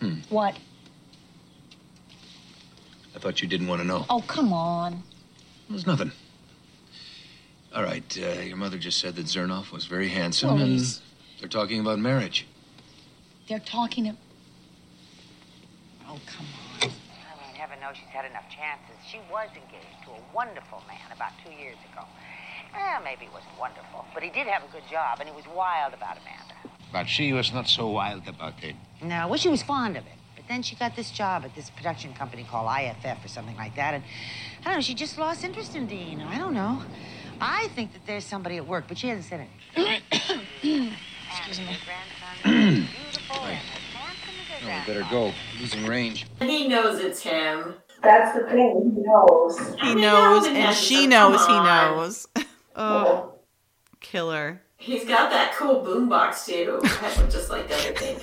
Hmm. 0.00 0.14
What? 0.28 0.56
I 3.14 3.18
thought 3.18 3.42
you 3.42 3.48
didn't 3.48 3.66
want 3.66 3.80
to 3.82 3.86
know. 3.86 4.06
Oh, 4.08 4.22
come 4.26 4.52
on. 4.52 5.02
There's 5.68 5.86
nothing. 5.86 6.12
All 7.74 7.82
right, 7.82 8.18
uh, 8.22 8.40
your 8.40 8.56
mother 8.56 8.78
just 8.78 8.98
said 8.98 9.16
that 9.16 9.26
Zernoff 9.26 9.72
was 9.72 9.84
very 9.86 10.08
handsome, 10.08 10.54
Well, 10.54 10.62
and 10.62 11.00
they're 11.40 11.48
talking 11.48 11.80
about 11.80 11.98
marriage. 11.98 12.46
They're 13.48 13.58
talking. 13.58 14.08
Of... 14.08 14.16
Oh, 16.08 16.18
come 16.26 16.46
on. 16.46 16.82
I 16.82 16.84
mean, 16.86 17.54
heaven 17.54 17.78
knows 17.80 17.96
she's 17.96 18.08
had 18.08 18.24
enough 18.24 18.48
chances. 18.48 18.96
She 19.10 19.18
was 19.30 19.48
engaged 19.48 20.04
to 20.04 20.10
a 20.10 20.34
wonderful 20.34 20.82
man 20.88 21.12
about 21.14 21.32
two 21.44 21.52
years 21.52 21.76
ago. 21.92 22.04
Well, 22.76 23.00
maybe 23.02 23.24
it 23.24 23.32
wasn't 23.32 23.58
wonderful, 23.58 24.04
but 24.12 24.22
he 24.22 24.28
did 24.30 24.46
have 24.46 24.62
a 24.62 24.68
good 24.70 24.86
job, 24.90 25.18
and 25.20 25.28
he 25.28 25.34
was 25.34 25.46
wild 25.46 25.94
about 25.94 26.18
Amanda. 26.18 26.54
But 26.92 27.08
she 27.08 27.32
was 27.32 27.52
not 27.52 27.68
so 27.68 27.88
wild 27.88 28.28
about 28.28 28.60
him. 28.60 28.76
No, 29.02 29.28
well, 29.28 29.38
she 29.38 29.48
was 29.48 29.62
fond 29.62 29.96
of 29.96 30.04
it. 30.04 30.12
But 30.34 30.44
then 30.48 30.62
she 30.62 30.76
got 30.76 30.94
this 30.94 31.10
job 31.10 31.44
at 31.44 31.54
this 31.54 31.70
production 31.70 32.12
company 32.12 32.44
called 32.48 32.70
IFF 32.78 33.24
or 33.24 33.28
something 33.28 33.56
like 33.56 33.74
that, 33.76 33.94
and 33.94 34.04
I 34.60 34.64
don't 34.64 34.74
know, 34.74 34.80
she 34.82 34.94
just 34.94 35.18
lost 35.18 35.42
interest 35.42 35.74
in 35.74 35.86
Dean. 35.86 36.20
I 36.20 36.38
don't 36.38 36.54
know. 36.54 36.82
I 37.40 37.68
think 37.68 37.92
that 37.94 38.06
there's 38.06 38.24
somebody 38.24 38.56
at 38.56 38.66
work, 38.66 38.84
but 38.88 38.98
she 38.98 39.08
hasn't 39.08 39.26
said 39.26 39.46
it. 39.76 40.02
Excuse 41.28 41.60
me. 41.60 41.76
beautiful 42.44 43.44
and 43.44 43.58
as 43.58 43.62
handsome 43.92 44.34
as 44.40 44.60
her 44.60 44.68
No, 44.68 44.78
we 44.78 44.86
better 44.86 45.06
go. 45.10 45.32
Losing 45.60 45.86
range. 45.86 46.26
He 46.40 46.68
knows 46.68 47.00
it's 47.00 47.22
him. 47.22 47.74
That's 48.02 48.38
the 48.38 48.44
thing. 48.46 48.92
He 48.94 49.02
knows. 49.02 49.58
He 49.80 49.94
knows 49.94 50.46
and 50.46 50.74
she 50.74 51.06
knows 51.06 51.46
he 51.46 51.52
knows. 51.52 52.28
oh, 52.76 53.34
killer. 54.00 54.62
He's 54.78 55.04
got 55.04 55.30
that 55.30 55.54
cool 55.56 55.84
boombox 55.84 56.44
too, 56.46 56.80
just 57.30 57.50
like 57.50 57.68
the 57.68 57.74
other 57.74 57.94
thing. 57.94 58.18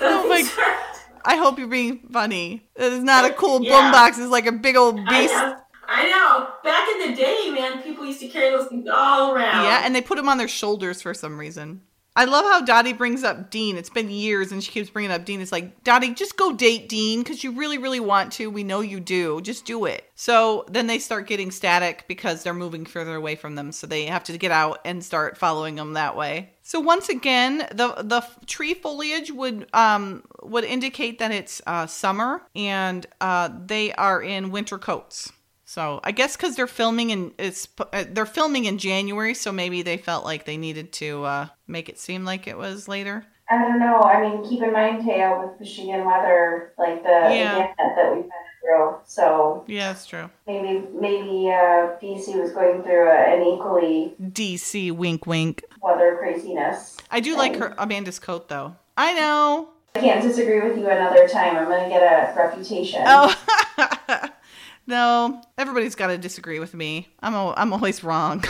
Oh 0.00 0.28
my- 0.28 0.36
Things 0.42 0.58
are- 0.58 0.78
I 1.24 1.36
hope 1.36 1.58
you're 1.58 1.68
being 1.68 2.08
funny. 2.12 2.66
It 2.74 2.92
is 2.92 3.02
not 3.04 3.24
a 3.30 3.32
cool 3.34 3.62
Yeah. 3.62 3.92
boombox. 3.92 4.10
It's 4.18 4.30
like 4.30 4.46
a 4.46 4.52
big 4.52 4.74
old 4.76 4.98
I 5.06 5.08
beast. 5.20 5.34
know. 5.34 5.56
I 5.86 6.08
know. 6.10 6.48
Back 6.64 6.88
in 6.88 7.10
the 7.10 7.16
day, 7.16 7.50
man, 7.52 7.82
people 7.82 8.04
used 8.04 8.20
to 8.20 8.28
carry 8.28 8.50
those 8.50 8.66
things 8.68 8.88
all 8.92 9.32
around. 9.34 9.64
Yeah, 9.64 9.82
and 9.84 9.94
they 9.94 10.00
put 10.00 10.16
them 10.16 10.28
on 10.28 10.38
their 10.38 10.48
shoulders 10.48 11.00
for 11.02 11.12
some 11.14 11.38
reason. 11.38 11.82
I 12.14 12.26
love 12.26 12.44
how 12.44 12.60
Dottie 12.60 12.92
brings 12.92 13.24
up 13.24 13.50
Dean. 13.50 13.78
It's 13.78 13.88
been 13.88 14.10
years 14.10 14.52
and 14.52 14.62
she 14.62 14.70
keeps 14.70 14.90
bringing 14.90 15.10
up 15.10 15.24
Dean. 15.24 15.40
It's 15.40 15.50
like, 15.50 15.82
Dottie, 15.82 16.12
just 16.12 16.36
go 16.36 16.52
date 16.52 16.88
Dean 16.88 17.22
because 17.22 17.42
you 17.42 17.52
really, 17.52 17.78
really 17.78 18.00
want 18.00 18.32
to. 18.32 18.50
We 18.50 18.64
know 18.64 18.80
you 18.80 19.00
do. 19.00 19.40
Just 19.40 19.64
do 19.64 19.86
it. 19.86 20.04
So 20.14 20.66
then 20.68 20.88
they 20.88 20.98
start 20.98 21.26
getting 21.26 21.50
static 21.50 22.04
because 22.08 22.42
they're 22.42 22.52
moving 22.52 22.84
further 22.84 23.14
away 23.14 23.34
from 23.34 23.54
them. 23.54 23.72
So 23.72 23.86
they 23.86 24.04
have 24.06 24.24
to 24.24 24.36
get 24.36 24.50
out 24.50 24.80
and 24.84 25.02
start 25.02 25.38
following 25.38 25.76
them 25.76 25.94
that 25.94 26.14
way. 26.14 26.50
So 26.62 26.80
once 26.80 27.08
again, 27.08 27.66
the 27.72 27.94
the 28.02 28.24
tree 28.46 28.74
foliage 28.74 29.32
would 29.32 29.66
um 29.72 30.22
would 30.42 30.64
indicate 30.64 31.18
that 31.18 31.32
it's 31.32 31.60
uh, 31.66 31.86
summer 31.86 32.42
and 32.54 33.06
uh, 33.20 33.48
they 33.66 33.92
are 33.94 34.22
in 34.22 34.52
winter 34.52 34.78
coats. 34.78 35.32
So 35.72 36.00
I 36.04 36.10
guess 36.12 36.36
because 36.36 36.54
they're 36.54 36.66
filming 36.66 37.08
in 37.08 37.32
it's 37.38 37.66
uh, 37.78 38.04
they're 38.10 38.26
filming 38.26 38.66
in 38.66 38.76
January, 38.76 39.32
so 39.32 39.50
maybe 39.50 39.80
they 39.80 39.96
felt 39.96 40.22
like 40.22 40.44
they 40.44 40.58
needed 40.58 40.92
to 40.92 41.24
uh, 41.24 41.46
make 41.66 41.88
it 41.88 41.98
seem 41.98 42.26
like 42.26 42.46
it 42.46 42.58
was 42.58 42.88
later. 42.88 43.24
I 43.48 43.56
don't 43.56 43.78
know. 43.80 44.02
I 44.02 44.20
mean, 44.20 44.46
keep 44.46 44.62
in 44.62 44.70
mind, 44.70 45.02
Taya, 45.02 45.42
with 45.42 45.58
Michigan 45.58 46.04
weather, 46.04 46.74
like 46.76 47.02
the 47.02 47.08
Yeah. 47.08 47.72
that 47.78 48.12
we've 48.12 48.24
been 48.24 48.30
through. 48.60 48.96
So 49.06 49.64
Yeah, 49.66 49.94
that's 49.94 50.04
true. 50.04 50.28
maybe 50.46 50.86
maybe 50.92 51.48
uh, 51.48 51.96
DC 52.02 52.38
was 52.38 52.52
going 52.52 52.82
through 52.82 53.08
a, 53.08 53.34
an 53.34 53.42
equally 53.42 54.14
DC, 54.20 54.92
wink, 54.92 55.26
wink. 55.26 55.64
weather 55.80 56.16
craziness. 56.18 56.98
I 57.10 57.20
do 57.20 57.34
like 57.34 57.56
her 57.56 57.74
Amanda's 57.78 58.18
coat 58.18 58.50
though. 58.50 58.76
I 58.98 59.14
know. 59.14 59.70
I 59.94 60.00
can't 60.00 60.22
disagree 60.22 60.60
with 60.60 60.76
you 60.76 60.90
another 60.90 61.26
time. 61.28 61.56
I'm 61.56 61.64
gonna 61.64 61.88
get 61.88 62.02
a 62.02 62.38
reputation. 62.38 63.04
Oh. 63.06 64.28
no, 64.86 65.42
everybody's 65.58 65.94
got 65.94 66.08
to 66.08 66.18
disagree 66.18 66.58
with 66.58 66.74
me. 66.74 67.08
I'm 67.20 67.34
al- 67.34 67.54
I'm 67.56 67.72
always 67.72 68.02
wrong. 68.02 68.44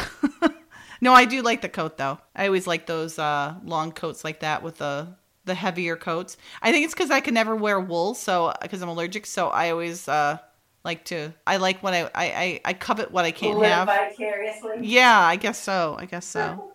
no, 1.01 1.13
I 1.13 1.25
do 1.25 1.43
like 1.43 1.63
the 1.63 1.69
coat 1.69 1.99
though. 1.99 2.19
I 2.35 2.47
always 2.47 2.67
like 2.67 2.87
those 2.87 3.19
uh, 3.19 3.55
long 3.65 3.93
coats 3.93 4.25
like 4.25 4.41
that 4.41 4.63
with 4.63 4.79
the 4.79 5.09
the 5.45 5.55
heavier 5.55 5.97
coats. 5.97 6.37
I 6.63 6.71
think 6.71 6.85
it's 6.85 6.95
because 6.95 7.11
I 7.11 7.21
can 7.21 7.35
never 7.35 7.57
wear 7.57 7.81
wool, 7.81 8.15
so 8.15 8.53
because 8.63 8.83
I'm 8.83 8.89
allergic. 8.89 9.27
So 9.27 9.49
I 9.49 9.71
always 9.71 10.09
uh, 10.09 10.39
like 10.85 11.05
to. 11.07 11.33
I 11.47 11.57
like 11.59 11.83
what 11.83 11.95
I 11.95 12.03
I 12.03 12.11
I, 12.15 12.61
I 12.67 12.73
covet 12.73 13.11
what 13.11 13.25
I 13.25 13.31
can't 13.31 13.59
Live 13.59 13.71
have. 13.71 13.89
vicariously. 13.89 14.79
Yeah, 14.83 15.19
I 15.19 15.37
guess 15.37 15.59
so. 15.59 15.97
I 15.99 16.07
guess 16.07 16.27
so. 16.27 16.73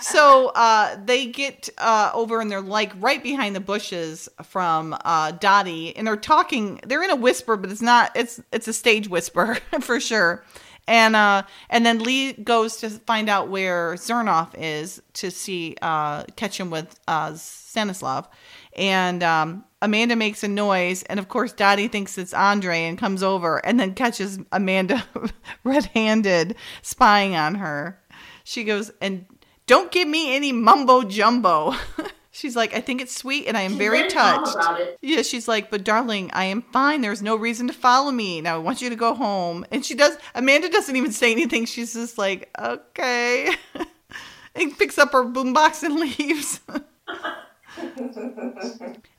so 0.00 0.48
uh, 0.54 0.96
they 1.04 1.26
get 1.26 1.68
uh, 1.78 2.10
over 2.14 2.40
and 2.40 2.50
they're 2.50 2.60
like 2.60 2.92
right 3.00 3.22
behind 3.22 3.54
the 3.54 3.60
bushes 3.60 4.28
from 4.42 4.96
uh, 5.04 5.32
Dottie, 5.32 5.96
and 5.96 6.06
they're 6.06 6.16
talking. 6.16 6.80
They're 6.86 7.02
in 7.02 7.10
a 7.10 7.16
whisper, 7.16 7.56
but 7.56 7.70
it's 7.70 7.82
not. 7.82 8.12
It's 8.16 8.40
it's 8.52 8.68
a 8.68 8.72
stage 8.72 9.08
whisper 9.08 9.54
for 9.80 10.00
sure. 10.00 10.44
And 10.86 11.16
uh, 11.16 11.44
and 11.70 11.86
then 11.86 12.00
Lee 12.00 12.34
goes 12.34 12.76
to 12.78 12.90
find 12.90 13.28
out 13.30 13.48
where 13.48 13.94
Zernoff 13.94 14.50
is 14.58 15.00
to 15.14 15.30
see 15.30 15.76
uh, 15.80 16.24
catch 16.36 16.60
him 16.60 16.68
with 16.70 16.98
uh, 17.08 17.32
Stanislav, 17.34 18.28
and 18.76 19.22
um, 19.22 19.64
Amanda 19.82 20.16
makes 20.16 20.42
a 20.42 20.48
noise, 20.48 21.02
and 21.04 21.20
of 21.20 21.28
course 21.28 21.52
Dottie 21.52 21.88
thinks 21.88 22.18
it's 22.18 22.34
Andre 22.34 22.84
and 22.84 22.98
comes 22.98 23.22
over 23.22 23.64
and 23.64 23.78
then 23.78 23.94
catches 23.94 24.38
Amanda 24.52 25.04
red-handed 25.64 26.56
spying 26.82 27.36
on 27.36 27.56
her. 27.56 28.00
She 28.44 28.64
goes 28.64 28.90
and 29.00 29.26
don't 29.66 29.90
give 29.90 30.08
me 30.08 30.34
any 30.34 30.52
mumbo 30.52 31.02
jumbo. 31.02 31.74
she's 32.30 32.56
like, 32.56 32.74
I 32.74 32.80
think 32.80 33.00
it's 33.00 33.14
sweet 33.14 33.46
and 33.46 33.56
I 33.56 33.62
am 33.62 33.72
She's 33.72 33.78
very 33.78 34.08
touched. 34.08 34.56
Yeah, 35.00 35.22
she's 35.22 35.48
like, 35.48 35.70
but 35.70 35.84
darling, 35.84 36.30
I 36.32 36.46
am 36.46 36.62
fine. 36.62 37.00
There's 37.00 37.22
no 37.22 37.36
reason 37.36 37.68
to 37.68 37.72
follow 37.72 38.10
me. 38.10 38.40
Now 38.40 38.56
I 38.56 38.58
want 38.58 38.82
you 38.82 38.90
to 38.90 38.96
go 38.96 39.14
home. 39.14 39.64
And 39.70 39.84
she 39.84 39.94
does. 39.94 40.16
Amanda 40.34 40.68
doesn't 40.68 40.96
even 40.96 41.12
say 41.12 41.32
anything. 41.32 41.64
She's 41.64 41.94
just 41.94 42.18
like, 42.18 42.50
okay, 42.58 43.54
and 44.54 44.76
picks 44.78 44.98
up 44.98 45.12
her 45.12 45.24
boombox 45.24 45.82
and 45.82 45.94
leaves. 45.96 46.60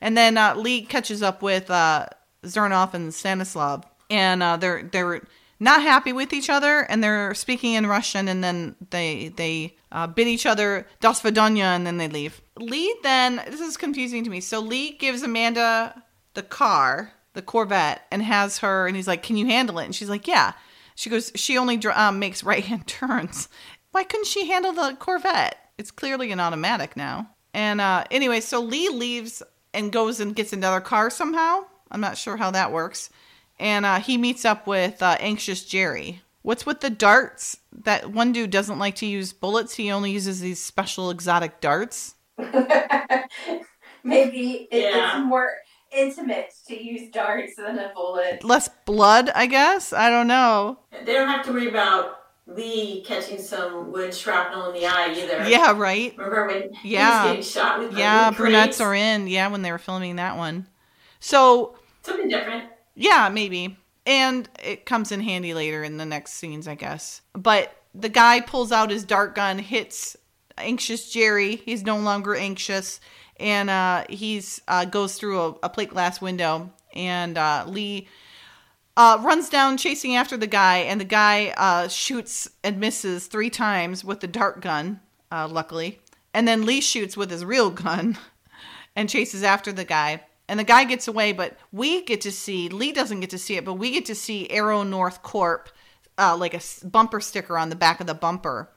And 0.02 0.18
then 0.18 0.38
uh, 0.38 0.56
Lee 0.56 0.84
catches 0.84 1.22
up 1.22 1.42
with 1.42 1.70
uh, 1.70 2.08
Zernoff 2.44 2.94
and 2.94 3.14
Stanislav, 3.14 3.86
and 4.10 4.44
uh, 4.44 4.58
they're 4.58 4.84
they're 4.84 5.22
not 5.60 5.82
happy 5.82 6.12
with 6.14 6.34
each 6.34 6.50
other, 6.50 6.82
and 6.82 7.04
they're 7.04 7.34
speaking 7.34 7.74
in 7.74 7.88
Russian, 7.88 8.28
and 8.28 8.44
then 8.44 8.76
they 8.90 9.30
they 9.30 9.76
uh, 9.92 10.08
bid 10.08 10.28
each 10.28 10.46
other 10.46 10.88
das 11.00 11.22
vidanya, 11.22 11.76
and 11.76 11.86
then 11.88 11.98
they 11.98 12.08
leave. 12.08 12.42
Lee 12.58 12.96
then 13.04 13.42
this 13.48 13.62
is 13.62 13.78
confusing 13.78 14.24
to 14.24 14.30
me. 14.30 14.42
So 14.42 14.60
Lee 14.60 14.94
gives 14.94 15.24
Amanda 15.24 16.04
the 16.34 16.44
car, 16.44 17.14
the 17.34 17.42
Corvette, 17.42 18.02
and 18.12 18.22
has 18.22 18.60
her, 18.60 18.88
and 18.88 18.96
he's 18.96 19.08
like, 19.08 19.24
"Can 19.24 19.38
you 19.38 19.46
handle 19.46 19.80
it?" 19.80 19.86
And 19.86 19.96
she's 19.96 20.10
like, 20.10 20.28
"Yeah." 20.28 20.54
She 20.96 21.10
goes, 21.10 21.32
"She 21.36 21.58
only 21.58 21.84
um, 21.88 22.20
makes 22.20 22.44
right 22.52 22.64
hand 22.64 22.88
turns. 22.88 23.50
Why 23.92 24.04
couldn't 24.04 24.28
she 24.28 24.48
handle 24.48 24.74
the 24.74 24.96
Corvette? 25.00 25.58
It's 25.78 25.92
clearly 25.92 26.32
an 26.32 26.40
automatic 26.40 26.98
now." 26.98 27.30
And 27.56 27.80
uh, 27.80 28.04
anyway, 28.12 28.42
so 28.42 28.60
Lee 28.60 28.90
leaves 28.90 29.42
and 29.74 29.90
goes 29.90 30.20
and 30.20 30.36
gets 30.36 30.52
another 30.52 30.82
car 30.82 31.10
somehow. 31.10 31.62
I'm 31.90 32.02
not 32.02 32.18
sure 32.18 32.36
how 32.36 32.52
that 32.52 32.74
works. 32.74 33.10
And 33.58 33.86
uh, 33.86 34.02
he 34.02 34.18
meets 34.18 34.44
up 34.44 34.68
with 34.68 35.02
uh, 35.02 35.16
anxious 35.22 35.64
Jerry. 35.64 36.22
What's 36.42 36.66
with 36.66 36.82
the 36.82 36.90
darts? 36.90 37.58
That 37.72 38.12
one 38.12 38.34
dude 38.34 38.50
doesn't 38.52 38.78
like 38.78 38.96
to 38.96 39.06
use 39.06 39.32
bullets. 39.32 39.74
He 39.76 39.90
only 39.90 40.12
uses 40.12 40.42
these 40.42 40.62
special 40.62 41.10
exotic 41.10 41.62
darts. 41.62 42.16
Maybe 44.04 44.68
it, 44.70 44.82
Yeah. 44.94 45.18
it's 45.20 45.26
more 45.26 45.50
intimate 45.92 46.54
to 46.68 46.76
use 46.84 47.10
darts 47.12 47.56
than 47.56 47.80
a 47.80 47.92
bullet. 47.96 48.44
Less 48.44 48.70
blood, 48.86 49.30
I 49.34 49.46
guess. 49.46 49.94
I 49.94 50.10
don't 50.10 50.28
know. 50.28 50.80
They 51.06 51.14
don't 51.14 51.30
have 51.30 51.46
to 51.46 51.54
worry 51.54 51.70
about 51.70 52.18
Lee 52.48 53.04
catching 53.06 53.40
some 53.40 53.92
wood 53.92 54.14
shrapnel 54.14 54.70
in 54.70 54.74
the 54.82 54.86
eye 54.86 55.12
either. 55.14 55.50
Yeah, 55.50 55.74
right. 55.76 56.14
Remember 56.18 56.46
when 56.48 56.70
Yeah. 56.84 57.24
he 57.24 57.38
was 57.38 57.46
getting 57.48 57.64
shot 57.64 57.80
with 57.80 57.92
the 57.92 57.98
Yeah, 57.98 58.32
brunettes 58.32 58.80
are 58.80 58.94
in. 58.94 59.28
Yeah, 59.28 59.48
when 59.48 59.62
they 59.64 59.72
were 59.72 59.78
filming 59.80 60.18
that 60.18 60.38
one. 60.38 60.68
So 61.20 61.78
Something 62.04 62.30
different. 62.30 62.66
Yeah, 62.94 63.30
maybe. 63.30 63.78
And 64.06 64.48
it 64.64 64.86
comes 64.86 65.12
in 65.12 65.22
handy 65.22 65.56
later 65.56 65.84
in 65.84 65.98
the 65.98 66.06
next 66.06 66.34
scenes, 66.34 66.68
I 66.68 66.76
guess. 66.76 67.22
But 67.34 67.76
the 67.96 68.10
guy 68.10 68.42
pulls 68.42 68.72
out 68.72 68.92
his 68.92 69.04
dart 69.04 69.34
gun, 69.34 69.58
hits 69.58 70.16
anxious 70.58 71.12
Jerry. 71.12 71.56
He's 71.56 71.84
no 71.84 71.98
longer 71.98 72.36
anxious, 72.36 73.00
and 73.40 73.70
uh, 73.72 74.06
he's 74.08 74.62
uh, 74.68 74.86
goes 74.86 75.16
through 75.16 75.42
a, 75.42 75.50
a 75.64 75.70
plate 75.70 75.90
glass 75.90 76.22
window. 76.22 76.72
And 76.94 77.38
uh, 77.40 77.66
Lee 77.68 78.08
uh, 78.98 79.20
runs 79.22 79.50
down 79.50 79.78
chasing 79.78 80.16
after 80.16 80.38
the 80.38 80.48
guy, 80.48 80.78
and 80.78 81.00
the 81.02 81.06
guy 81.06 81.54
uh, 81.58 81.88
shoots 81.88 82.50
and 82.64 82.80
misses 82.80 83.28
three 83.28 83.50
times 83.50 84.04
with 84.04 84.20
the 84.22 84.28
dart 84.28 84.62
gun. 84.62 85.00
Uh, 85.32 85.48
luckily, 85.50 86.00
and 86.34 86.48
then 86.48 86.66
Lee 86.66 86.80
shoots 86.82 87.18
with 87.18 87.30
his 87.32 87.44
real 87.44 87.70
gun 87.72 88.18
and 88.96 89.10
chases 89.10 89.44
after 89.44 89.72
the 89.74 89.84
guy. 89.84 90.22
And 90.48 90.60
the 90.60 90.64
guy 90.64 90.84
gets 90.84 91.08
away, 91.08 91.32
but 91.32 91.58
we 91.72 92.04
get 92.04 92.22
to 92.22 92.32
see 92.32 92.70
Lee 92.70 92.92
doesn't 92.92 93.20
get 93.22 93.32
to 93.32 93.40
see 93.40 93.58
it, 93.58 93.66
but 93.66 93.74
we 93.74 93.90
get 93.92 94.06
to 94.06 94.16
see 94.16 94.48
Arrow 94.52 94.84
North 94.84 95.24
Corp, 95.24 95.70
uh, 96.20 96.38
like 96.38 96.54
a 96.54 96.58
s- 96.58 96.84
bumper 96.84 97.20
sticker 97.20 97.58
on 97.58 97.70
the 97.70 97.76
back 97.76 98.00
of 98.00 98.06
the 98.06 98.14
bumper. 98.14 98.70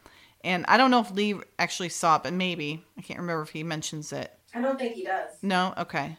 And 0.42 0.64
I 0.66 0.78
don't 0.78 0.90
know 0.90 1.00
if 1.00 1.10
Lee 1.10 1.34
actually 1.58 1.90
saw 1.90 2.16
it, 2.16 2.22
but 2.22 2.32
maybe 2.32 2.82
I 2.96 3.02
can't 3.02 3.20
remember 3.20 3.42
if 3.42 3.50
he 3.50 3.62
mentions 3.62 4.12
it. 4.14 4.32
I 4.54 4.62
don't 4.62 4.78
think 4.78 4.94
he 4.94 5.04
does. 5.04 5.30
No, 5.42 5.74
okay. 5.76 6.16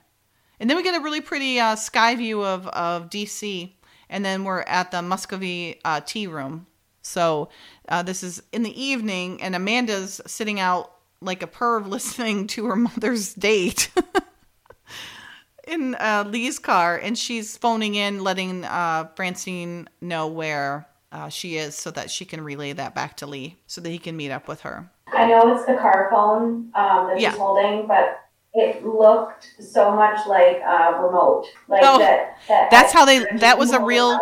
And 0.59 0.69
then 0.69 0.77
we 0.77 0.83
get 0.83 0.95
a 0.95 1.03
really 1.03 1.21
pretty 1.21 1.59
uh, 1.59 1.75
sky 1.75 2.15
view 2.15 2.43
of 2.45 2.67
of 2.67 3.09
DC, 3.09 3.73
and 4.09 4.23
then 4.25 4.43
we're 4.43 4.61
at 4.61 4.91
the 4.91 5.01
Muscovy 5.01 5.79
uh, 5.85 6.01
tea 6.01 6.27
room. 6.27 6.65
So 7.01 7.49
uh, 7.87 8.03
this 8.03 8.23
is 8.23 8.41
in 8.51 8.63
the 8.63 8.81
evening, 8.81 9.41
and 9.41 9.55
Amanda's 9.55 10.21
sitting 10.27 10.59
out 10.59 10.91
like 11.21 11.43
a 11.43 11.47
perv 11.47 11.87
listening 11.95 12.47
to 12.47 12.65
her 12.65 12.75
mother's 12.75 13.33
date 13.33 13.91
in 15.67 15.95
uh, 15.95 16.25
Lee's 16.27 16.59
car, 16.59 16.97
and 16.97 17.17
she's 17.17 17.57
phoning 17.57 17.95
in, 17.95 18.23
letting 18.23 18.65
uh, 18.65 19.07
Francine 19.15 19.87
know 20.01 20.27
where 20.27 20.87
uh, 21.11 21.29
she 21.29 21.57
is, 21.57 21.75
so 21.75 21.91
that 21.91 22.09
she 22.11 22.25
can 22.25 22.41
relay 22.41 22.73
that 22.73 22.95
back 22.95 23.17
to 23.17 23.27
Lee, 23.27 23.57
so 23.67 23.81
that 23.81 23.89
he 23.89 23.97
can 23.99 24.15
meet 24.15 24.31
up 24.31 24.47
with 24.47 24.61
her. 24.61 24.89
I 25.13 25.27
know 25.27 25.55
it's 25.55 25.65
the 25.65 25.73
car 25.75 26.07
phone 26.11 26.69
um, 26.75 27.07
that 27.07 27.19
Yeah. 27.19 27.31
she's 27.31 27.39
holding, 27.39 27.87
but 27.87 28.19
it 28.53 28.85
looked 28.85 29.47
so 29.59 29.91
much 29.95 30.25
like 30.27 30.57
a 30.57 31.01
remote. 31.03 31.45
Like 31.67 31.81
Oh, 31.83 31.99
that, 31.99 32.37
that. 32.47 32.71
that's 32.71 32.91
how 32.93 33.05
they- 33.05 33.25
that 33.37 33.57
was 33.57 33.71
a 33.71 33.79
real-. 33.79 34.19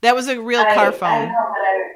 That 0.00 0.14
was 0.16 0.28
a 0.28 0.40
real 0.40 0.60
I- 0.60 0.74
car 0.74 0.88
I 0.88 0.90
phone. 0.92 1.28
know, 1.28 1.34
I, 1.34 1.88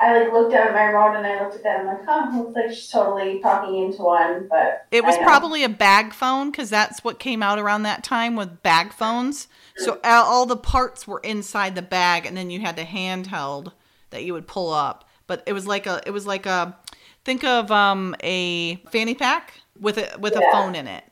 I 0.00 0.18
like 0.18 0.32
looked 0.32 0.50
down 0.52 0.68
at 0.68 0.72
my 0.74 0.84
remote 0.84 1.16
and 1.16 1.26
I 1.26 1.42
looked 1.44 1.56
at 1.56 1.62
that 1.62 1.80
and 1.80 1.88
I'm 1.90 1.96
like, 1.98 2.06
huh, 2.06 2.38
looks 2.38 2.56
like 2.56 2.70
she's 2.70 2.88
totally 2.88 3.38
talking 3.40 3.84
into 3.84 4.02
one, 4.02 4.48
but 4.50 4.86
It 4.90 5.04
was 5.04 5.16
probably 5.18 5.62
a 5.62 5.68
bag 5.68 6.12
phone 6.14 6.50
because 6.50 6.70
that's 6.70 7.04
what 7.04 7.18
came 7.18 7.42
out 7.42 7.58
around 7.58 7.82
that 7.84 8.02
time 8.02 8.34
with 8.34 8.62
bag 8.62 8.92
phones. 8.92 9.46
So 9.76 10.00
all 10.02 10.24
all 10.24 10.46
the 10.46 10.56
parts 10.56 11.06
were 11.06 11.20
inside 11.20 11.74
the 11.74 11.82
bag, 11.82 12.26
and 12.26 12.36
then 12.36 12.48
you 12.48 12.60
had 12.60 12.76
the 12.76 12.82
handheld 12.84 13.72
that 14.10 14.24
you 14.24 14.32
would 14.32 14.46
pull 14.46 14.72
up. 14.72 15.04
But 15.26 15.42
it 15.46 15.52
was 15.52 15.66
like 15.66 15.86
a, 15.86 16.00
it 16.06 16.10
was 16.12 16.26
like 16.26 16.46
a, 16.46 16.76
think 17.24 17.44
of 17.44 17.70
um 17.70 18.14
a 18.22 18.76
fanny 18.90 19.14
pack 19.14 19.54
with 19.78 19.98
a 19.98 20.16
with 20.18 20.36
a 20.36 20.42
phone 20.52 20.74
in 20.74 20.86
it, 20.86 21.04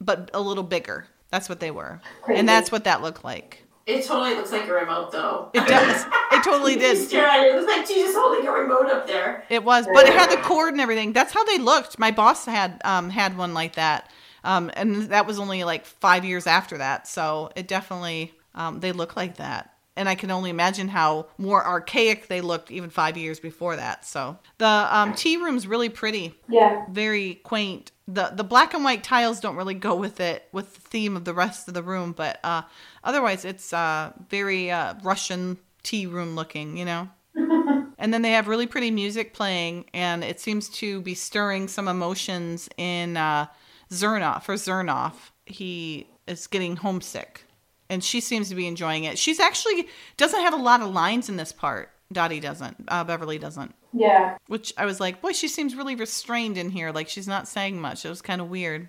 but 0.00 0.30
a 0.34 0.40
little 0.40 0.64
bigger. 0.64 1.06
That's 1.30 1.48
what 1.48 1.60
they 1.60 1.70
were, 1.70 2.00
Crazy. 2.22 2.40
and 2.40 2.48
that's 2.48 2.72
what 2.72 2.84
that 2.84 3.02
looked 3.02 3.22
like. 3.24 3.64
It 3.86 4.04
totally 4.04 4.34
looks 4.34 4.52
like 4.52 4.66
a 4.68 4.72
remote, 4.72 5.12
though. 5.12 5.50
It 5.54 5.66
does. 5.66 6.04
It 6.30 6.44
totally 6.44 6.74
You 6.74 6.78
did. 6.78 7.08
stare 7.08 7.26
at 7.26 7.40
it. 7.40 7.54
It 7.54 7.58
looks 7.58 7.72
like 7.72 7.86
she's 7.86 7.96
just 8.04 8.16
holding 8.16 8.46
a 8.46 8.52
remote 8.52 8.86
up 8.90 9.06
there. 9.06 9.44
It 9.48 9.64
was, 9.64 9.86
but 9.92 10.06
it 10.06 10.12
had 10.12 10.30
the 10.30 10.36
cord 10.42 10.72
and 10.72 10.80
everything. 10.80 11.12
That's 11.14 11.32
how 11.32 11.42
they 11.44 11.56
looked. 11.58 11.98
My 11.98 12.10
boss 12.10 12.44
had 12.44 12.80
um, 12.84 13.08
had 13.10 13.36
one 13.38 13.54
like 13.54 13.74
that, 13.76 14.10
um, 14.44 14.70
and 14.74 15.04
that 15.04 15.26
was 15.26 15.38
only 15.38 15.64
like 15.64 15.86
five 15.86 16.24
years 16.24 16.46
after 16.46 16.78
that. 16.78 17.08
So 17.08 17.50
it 17.56 17.66
definitely 17.66 18.34
um, 18.54 18.80
they 18.80 18.92
look 18.92 19.16
like 19.16 19.36
that. 19.38 19.72
And 19.98 20.08
I 20.08 20.14
can 20.14 20.30
only 20.30 20.48
imagine 20.48 20.88
how 20.88 21.26
more 21.36 21.62
archaic 21.66 22.28
they 22.28 22.40
looked 22.40 22.70
even 22.70 22.88
five 22.88 23.16
years 23.18 23.40
before 23.40 23.76
that. 23.76 24.04
So 24.06 24.38
the 24.58 24.66
um, 24.90 25.12
tea 25.14 25.36
room's 25.36 25.66
really 25.66 25.88
pretty, 25.90 26.34
Yeah. 26.48 26.84
very 26.90 27.34
quaint. 27.42 27.90
the 28.06 28.30
The 28.32 28.44
black 28.44 28.72
and 28.74 28.84
white 28.84 29.02
tiles 29.04 29.40
don't 29.40 29.56
really 29.56 29.74
go 29.74 29.94
with 29.96 30.20
it 30.20 30.48
with 30.52 30.74
the 30.74 30.80
theme 30.80 31.16
of 31.16 31.24
the 31.24 31.34
rest 31.34 31.68
of 31.68 31.74
the 31.74 31.82
room, 31.82 32.12
but 32.12 32.38
uh, 32.44 32.62
otherwise 33.04 33.44
it's 33.44 33.72
uh, 33.72 34.12
very 34.30 34.70
uh, 34.70 34.94
Russian 35.02 35.58
tea 35.82 36.06
room 36.06 36.34
looking. 36.36 36.76
You 36.78 36.84
know. 36.86 37.08
And 38.00 38.14
then 38.14 38.22
they 38.22 38.30
have 38.30 38.46
really 38.46 38.68
pretty 38.68 38.92
music 38.92 39.34
playing, 39.34 39.86
and 39.92 40.22
it 40.22 40.38
seems 40.38 40.68
to 40.80 41.00
be 41.00 41.14
stirring 41.14 41.66
some 41.66 41.88
emotions 41.88 42.68
in 42.76 43.16
uh, 43.16 43.46
Zernoff. 43.90 44.44
For 44.44 44.54
Zernoff, 44.54 45.14
he 45.46 46.06
is 46.28 46.46
getting 46.46 46.76
homesick, 46.76 47.42
and 47.90 48.02
she 48.02 48.20
seems 48.20 48.48
to 48.48 48.54
be 48.54 48.66
enjoying 48.66 49.04
it. 49.04 49.18
She's 49.18 49.40
actually 49.40 49.88
doesn't 50.16 50.40
have 50.40 50.54
a 50.54 50.58
lot 50.58 50.80
of 50.82 50.90
lines 50.90 51.28
in 51.28 51.36
this 51.36 51.52
part. 51.52 51.90
Dottie 52.12 52.40
doesn't. 52.40 52.84
Uh, 52.88 53.04
Beverly 53.04 53.38
doesn't. 53.38 53.74
Yeah. 53.92 54.36
Which 54.46 54.72
I 54.76 54.86
was 54.86 55.00
like, 55.00 55.20
boy, 55.20 55.32
she 55.32 55.48
seems 55.48 55.74
really 55.74 55.94
restrained 55.94 56.56
in 56.56 56.70
here. 56.70 56.90
Like 56.90 57.08
she's 57.08 57.28
not 57.28 57.48
saying 57.48 57.80
much. 57.80 58.04
It 58.04 58.08
was 58.08 58.22
kind 58.22 58.40
of 58.40 58.48
weird. 58.48 58.88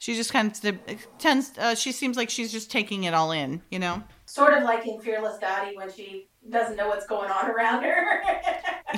She 0.00 0.14
just 0.14 0.32
kind 0.32 0.52
of 0.64 0.78
tends. 1.18 1.58
Uh, 1.58 1.74
she 1.74 1.90
seems 1.92 2.16
like 2.16 2.30
she's 2.30 2.52
just 2.52 2.70
taking 2.70 3.04
it 3.04 3.14
all 3.14 3.32
in. 3.32 3.62
You 3.70 3.80
know. 3.80 4.02
Sort 4.26 4.54
of 4.54 4.62
like 4.62 4.86
in 4.86 5.00
Fearless 5.00 5.38
Dottie 5.38 5.76
when 5.76 5.90
she 5.92 6.28
doesn't 6.48 6.76
know 6.76 6.88
what's 6.88 7.06
going 7.06 7.30
on 7.30 7.50
around 7.50 7.82
her. 7.84 8.22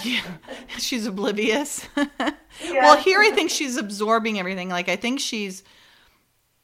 Yeah, 0.04 0.22
she's 0.78 1.04
oblivious. 1.06 1.86
Yeah. 2.64 2.82
Well, 2.82 2.96
here 2.96 3.20
I 3.20 3.30
think 3.30 3.50
she's 3.50 3.76
absorbing 3.76 4.38
everything. 4.38 4.68
Like 4.68 4.88
I 4.88 4.96
think 4.96 5.18
she's 5.18 5.62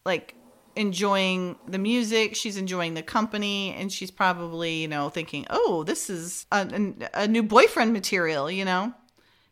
like 0.04 0.34
enjoying 0.76 1.56
the 1.68 1.78
music, 1.78 2.36
she's 2.36 2.56
enjoying 2.56 2.94
the 2.94 3.02
company, 3.02 3.74
and 3.74 3.92
she's 3.92 4.10
probably 4.10 4.82
you 4.82 4.88
know 4.88 5.08
thinking, 5.10 5.46
"Oh, 5.50 5.84
this 5.84 6.10
is 6.10 6.46
a, 6.52 6.68
a, 7.14 7.22
a 7.24 7.28
new 7.28 7.42
boyfriend 7.42 7.92
material," 7.92 8.50
you 8.50 8.64
know. 8.64 8.94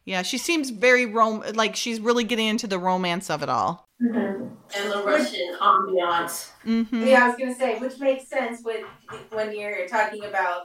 Yeah, 0.05 0.23
she 0.23 0.39
seems 0.39 0.71
very 0.71 1.07
rom 1.07 1.43
like 1.55 1.77
she's 1.77 2.01
really 2.01 2.25
getting 2.25 2.47
into 2.49 2.67
the 2.67 2.79
romance 2.79 3.31
of 3.31 3.43
it 3.43 3.49
all. 3.49 3.87
hmm 4.01 4.17
And 4.17 4.93
the 4.93 5.03
Russian 5.05 5.55
ambiance. 5.61 6.51
hmm 6.65 7.07
Yeah, 7.07 7.25
I 7.25 7.29
was 7.29 7.37
gonna 7.39 7.55
say, 7.55 7.79
which 7.79 7.99
makes 7.99 8.29
sense 8.29 8.63
with 8.65 8.83
when 9.33 9.57
you're 9.57 9.87
talking 9.89 10.25
about 10.25 10.63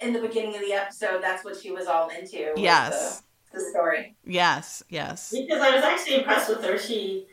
in 0.00 0.12
the 0.12 0.20
beginning 0.20 0.54
of 0.54 0.60
the 0.60 0.72
episode. 0.72 1.22
That's 1.22 1.44
what 1.44 1.56
she 1.56 1.70
was 1.70 1.86
all 1.86 2.10
into. 2.10 2.50
Yes. 2.56 3.22
the, 3.52 3.58
the 3.58 3.64
story. 3.70 4.16
Yes. 4.24 4.82
Yes. 4.88 5.32
Because 5.32 5.60
I 5.60 5.74
was 5.74 5.84
actually 5.84 6.16
impressed 6.16 6.48
with 6.50 6.62
her. 6.64 6.78
She 6.78 7.26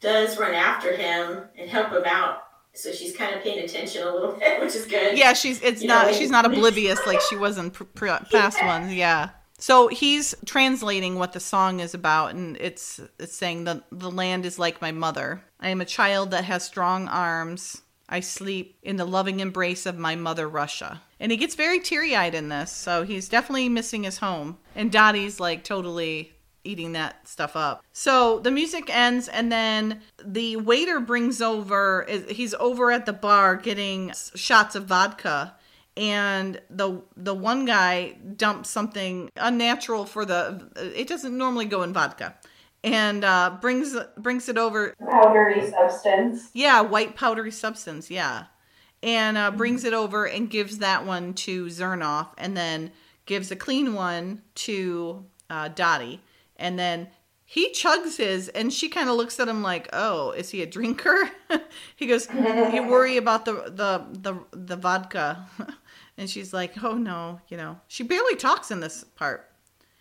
does 0.00 0.38
run 0.38 0.54
after 0.54 0.96
him 0.96 1.42
and 1.58 1.68
help 1.70 1.90
him 1.90 2.04
out. 2.06 2.42
So 2.74 2.92
she's 2.92 3.16
kind 3.16 3.34
of 3.34 3.42
paying 3.42 3.64
attention 3.64 4.02
a 4.06 4.10
little 4.12 4.32
bit, 4.38 4.60
which 4.60 4.74
is 4.74 4.84
good. 4.86 5.16
Yeah, 5.16 5.32
she's 5.32 5.62
it's 5.62 5.82
You 5.82 5.88
not 5.88 6.08
know, 6.08 6.12
she's 6.12 6.30
not 6.30 6.44
oblivious 6.44 7.00
like 7.06 7.20
she 7.22 7.36
was 7.36 7.56
in 7.58 7.70
pr- 7.70 7.84
pr- 7.84 8.06
past 8.30 8.58
Yeah. 8.60 8.66
ones. 8.66 8.92
Yeah. 8.94 9.30
So 9.58 9.88
he's 9.88 10.34
translating 10.44 11.14
what 11.14 11.32
the 11.32 11.40
song 11.40 11.80
is 11.80 11.94
about, 11.94 12.34
and 12.34 12.58
it's 12.58 13.00
it's 13.18 13.34
saying 13.34 13.64
the 13.64 13.82
the 13.90 14.10
land 14.10 14.44
is 14.44 14.58
like 14.58 14.82
my 14.82 14.92
mother. 14.92 15.42
I 15.58 15.70
am 15.70 15.80
a 15.80 15.86
child 15.86 16.30
that 16.32 16.44
has 16.44 16.62
strong 16.64 17.08
arms. 17.08 17.80
I 18.08 18.20
sleep 18.20 18.76
in 18.82 18.96
the 18.96 19.06
loving 19.06 19.40
embrace 19.40 19.84
of 19.86 19.98
my 19.98 20.14
mother 20.14 20.46
Russia. 20.48 21.00
And 21.18 21.32
he 21.32 21.38
gets 21.38 21.54
very 21.56 21.80
teary 21.80 22.14
eyed 22.14 22.34
in 22.36 22.50
this, 22.50 22.70
so 22.70 23.02
he's 23.02 23.28
definitely 23.30 23.68
missing 23.70 24.04
his 24.04 24.18
home. 24.18 24.58
And 24.76 24.92
Dottie's 24.92 25.40
like 25.40 25.64
totally 25.64 26.34
eating 26.66 26.92
that 26.92 27.26
stuff 27.28 27.56
up. 27.56 27.84
So 27.92 28.40
the 28.40 28.50
music 28.50 28.90
ends, 28.94 29.28
and 29.28 29.50
then 29.50 30.02
the 30.22 30.56
waiter 30.56 31.00
brings 31.00 31.40
over, 31.40 32.06
he's 32.28 32.54
over 32.54 32.90
at 32.90 33.06
the 33.06 33.12
bar 33.12 33.56
getting 33.56 34.12
shots 34.34 34.74
of 34.74 34.84
vodka. 34.84 35.54
And 35.98 36.60
the 36.68 37.00
the 37.16 37.32
one 37.32 37.64
guy 37.64 38.18
dumps 38.36 38.68
something 38.68 39.30
unnatural 39.36 40.04
for 40.04 40.26
the 40.26 40.68
it 40.94 41.08
doesn't 41.08 41.34
normally 41.34 41.64
go 41.64 41.82
in 41.84 41.94
vodka, 41.94 42.34
and 42.84 43.24
uh, 43.24 43.56
brings 43.62 43.96
brings 44.18 44.46
it 44.50 44.58
over 44.58 44.92
Powdery 45.10 45.70
substance. 45.70 46.50
yeah, 46.52 46.82
white 46.82 47.16
powdery 47.16 47.50
substance. 47.50 48.10
Yeah, 48.10 48.44
and 49.02 49.38
uh, 49.38 49.52
brings 49.52 49.84
it 49.84 49.94
over 49.94 50.26
and 50.26 50.50
gives 50.50 50.80
that 50.80 51.06
one 51.06 51.32
to 51.32 51.64
Zernoff, 51.68 52.28
and 52.36 52.54
then 52.54 52.92
gives 53.24 53.50
a 53.50 53.56
clean 53.56 53.94
one 53.94 54.42
to 54.66 55.24
uh, 55.48 55.68
Dottie, 55.68 56.20
and 56.58 56.78
then 56.78 57.08
he 57.44 57.72
chugs 57.72 58.16
his, 58.16 58.48
and 58.48 58.72
she 58.72 58.88
kind 58.88 59.08
of 59.08 59.16
looks 59.16 59.38
at 59.40 59.48
him 59.48 59.62
like, 59.62 59.88
"Oh, 59.92 60.30
is 60.32 60.50
he 60.50 60.62
a 60.62 60.66
drinker?" 60.66 61.30
he 61.96 62.06
goes, 62.06 62.28
"You 62.66 62.84
worry 62.84 63.16
about 63.16 63.44
the 63.44 63.54
the 63.70 64.04
the 64.12 64.44
the 64.56 64.76
vodka," 64.76 65.46
and 66.18 66.28
she's 66.28 66.52
like, 66.52 66.82
"Oh 66.82 66.94
no, 66.94 67.40
you 67.48 67.56
know." 67.56 67.80
She 67.88 68.02
barely 68.02 68.36
talks 68.36 68.70
in 68.70 68.80
this 68.80 69.04
part. 69.04 69.50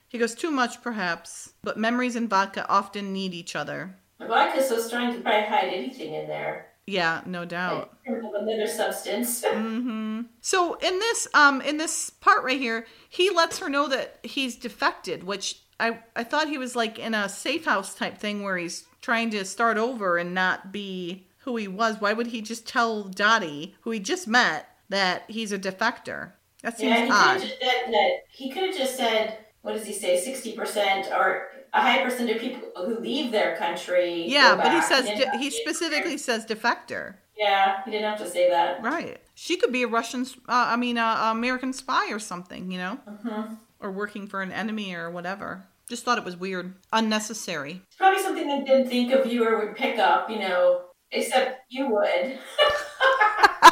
He 0.07 0.17
goes, 0.17 0.33
"Too 0.35 0.51
much, 0.51 0.81
perhaps, 0.81 1.53
but 1.63 1.77
memories 1.77 2.15
and 2.15 2.29
vodka 2.29 2.67
often 2.69 3.13
need 3.13 3.33
each 3.33 3.55
other." 3.55 3.97
The 4.19 4.27
vodka's 4.27 4.67
so 4.67 4.79
strong 4.79 5.13
could 5.13 5.23
probably 5.23 5.43
hide 5.43 5.71
anything 5.73 6.13
in 6.13 6.27
there. 6.27 6.71
Yeah, 6.87 7.21
no 7.25 7.45
doubt. 7.45 7.97
Another 8.07 8.67
substance. 8.67 9.45
hmm 9.51 10.21
So 10.41 10.75
in 10.75 10.99
this 10.99 11.27
um 11.33 11.61
in 11.61 11.77
this 11.77 12.09
part 12.09 12.43
right 12.43 12.59
here, 12.59 12.87
he 13.09 13.29
lets 13.29 13.59
her 13.59 13.69
know 13.69 13.87
that 13.89 14.19
he's 14.23 14.55
defected, 14.55 15.23
which 15.23 15.61
I 15.79 15.99
I 16.15 16.23
thought 16.23 16.49
he 16.49 16.57
was 16.57 16.75
like 16.75 16.99
in 16.99 17.13
a 17.13 17.29
safe 17.29 17.65
house 17.65 17.95
type 17.95 18.17
thing 18.17 18.43
where 18.43 18.57
he's 18.57 18.85
trying 19.01 19.29
to 19.31 19.45
start 19.45 19.77
over 19.77 20.17
and 20.17 20.33
not 20.33 20.71
be 20.71 21.27
who 21.39 21.55
he 21.57 21.67
was. 21.67 21.99
Why 21.99 22.13
would 22.13 22.27
he 22.27 22.41
just 22.41 22.67
tell 22.67 23.03
Dottie, 23.03 23.75
who 23.81 23.91
he 23.91 23.99
just 23.99 24.27
met, 24.27 24.67
that 24.89 25.23
he's 25.27 25.51
a 25.51 25.59
defector? 25.59 26.31
That 26.63 26.79
seems 26.79 26.97
yeah, 26.99 27.05
he 27.05 27.09
could 27.09 27.13
odd. 27.13 27.39
just 27.41 27.59
said 27.59 27.91
that. 27.91 28.09
He 28.29 28.49
could 28.49 28.63
have 28.63 28.75
just 28.75 28.97
said, 28.97 29.37
what 29.61 29.73
does 29.73 29.85
he 29.85 29.93
say, 29.93 30.17
sixty 30.17 30.53
percent 30.53 31.07
or 31.11 31.49
a 31.73 31.81
high 31.81 32.01
percent 32.03 32.29
of 32.31 32.39
people 32.39 32.61
who 32.75 32.99
leave 32.99 33.31
their 33.31 33.55
country. 33.57 34.23
yeah, 34.27 34.55
but 34.55 34.71
he 34.71 34.81
says 34.81 35.09
didn't 35.09 35.31
de- 35.33 35.37
he 35.37 35.49
specifically 35.49 36.17
says 36.17 36.45
defector. 36.45 37.15
Yeah, 37.37 37.83
he 37.83 37.91
didn't 37.91 38.05
have 38.09 38.19
to 38.19 38.25
say 38.25 38.49
that. 38.49 38.81
Right. 38.81 39.19
She 39.35 39.57
could 39.57 39.73
be 39.73 39.83
a 39.83 39.87
Russian, 39.87 40.21
uh, 40.47 40.67
I 40.73 40.77
mean, 40.77 40.97
uh, 40.97 41.31
American 41.31 41.73
spy 41.73 42.11
or 42.11 42.19
something, 42.19 42.71
you 42.71 42.77
know, 42.77 42.95
hmm 42.95 43.55
or 43.79 43.91
working 43.91 44.27
for 44.27 44.41
an 44.41 44.51
enemy 44.51 44.93
or 44.93 45.09
whatever. 45.09 45.67
Just 45.87 46.03
thought 46.03 46.17
it 46.17 46.23
was 46.23 46.35
weird, 46.35 46.73
unnecessary. 46.91 47.81
It's 47.87 47.95
probably 47.95 48.21
something 48.21 48.47
that 48.47 48.65
didn't 48.65 48.89
think 48.89 49.11
a 49.11 49.21
viewer 49.21 49.63
would 49.63 49.75
pick 49.75 49.99
up, 49.99 50.29
you 50.29 50.39
know, 50.39 50.85
except 51.11 51.61
you 51.69 51.89
would. 51.89 52.39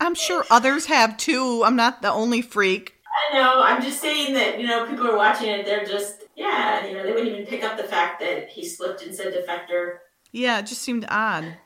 I'm 0.00 0.14
sure 0.14 0.44
others 0.50 0.86
have 0.86 1.16
too. 1.16 1.62
I'm 1.64 1.76
not 1.76 2.02
the 2.02 2.10
only 2.10 2.42
freak. 2.42 2.94
I 3.30 3.38
know. 3.38 3.62
I'm 3.62 3.80
just 3.80 4.00
saying 4.00 4.34
that 4.34 4.60
you 4.60 4.66
know 4.66 4.86
people 4.86 5.06
are 5.06 5.16
watching 5.16 5.48
it. 5.48 5.64
They're 5.64 5.84
just 5.84 6.24
yeah, 6.36 6.84
you 6.86 6.94
know, 6.94 7.04
they 7.04 7.12
wouldn't 7.12 7.32
even 7.32 7.46
pick 7.46 7.62
up 7.62 7.76
the 7.76 7.84
fact 7.84 8.20
that 8.20 8.48
he 8.48 8.66
slipped 8.66 9.04
and 9.04 9.14
said 9.14 9.32
defector. 9.32 9.98
Yeah, 10.32 10.58
it 10.58 10.66
just 10.66 10.82
seemed 10.82 11.06
odd. 11.08 11.56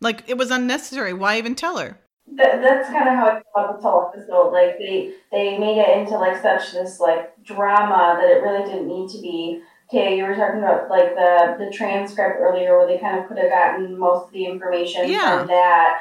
Like 0.00 0.28
it 0.28 0.38
was 0.38 0.50
unnecessary. 0.50 1.12
Why 1.12 1.38
even 1.38 1.54
tell 1.54 1.78
her? 1.78 2.00
That, 2.32 2.62
that's 2.62 2.88
kind 2.88 3.08
of 3.08 3.14
how 3.14 3.26
I 3.28 3.34
feel 3.34 3.44
about 3.54 3.74
this 3.76 3.82
whole 3.84 4.10
episode. 4.12 4.50
Like 4.50 4.78
they 4.78 5.12
they 5.30 5.58
made 5.58 5.78
it 5.78 5.98
into 5.98 6.16
like 6.18 6.40
such 6.40 6.72
this 6.72 6.98
like 6.98 7.32
drama 7.44 8.18
that 8.20 8.30
it 8.30 8.42
really 8.42 8.64
didn't 8.64 8.88
need 8.88 9.10
to 9.10 9.20
be. 9.20 9.62
Okay, 9.88 10.16
you 10.16 10.24
were 10.24 10.34
talking 10.34 10.58
about 10.58 10.88
like 10.88 11.14
the 11.14 11.56
the 11.58 11.70
transcript 11.70 12.38
earlier, 12.40 12.76
where 12.78 12.86
they 12.86 12.98
kind 12.98 13.18
of 13.18 13.28
could 13.28 13.38
have 13.38 13.50
gotten 13.50 13.98
most 13.98 14.26
of 14.28 14.32
the 14.32 14.46
information 14.46 15.08
Yeah. 15.08 15.38
from 15.38 15.48
that 15.48 16.00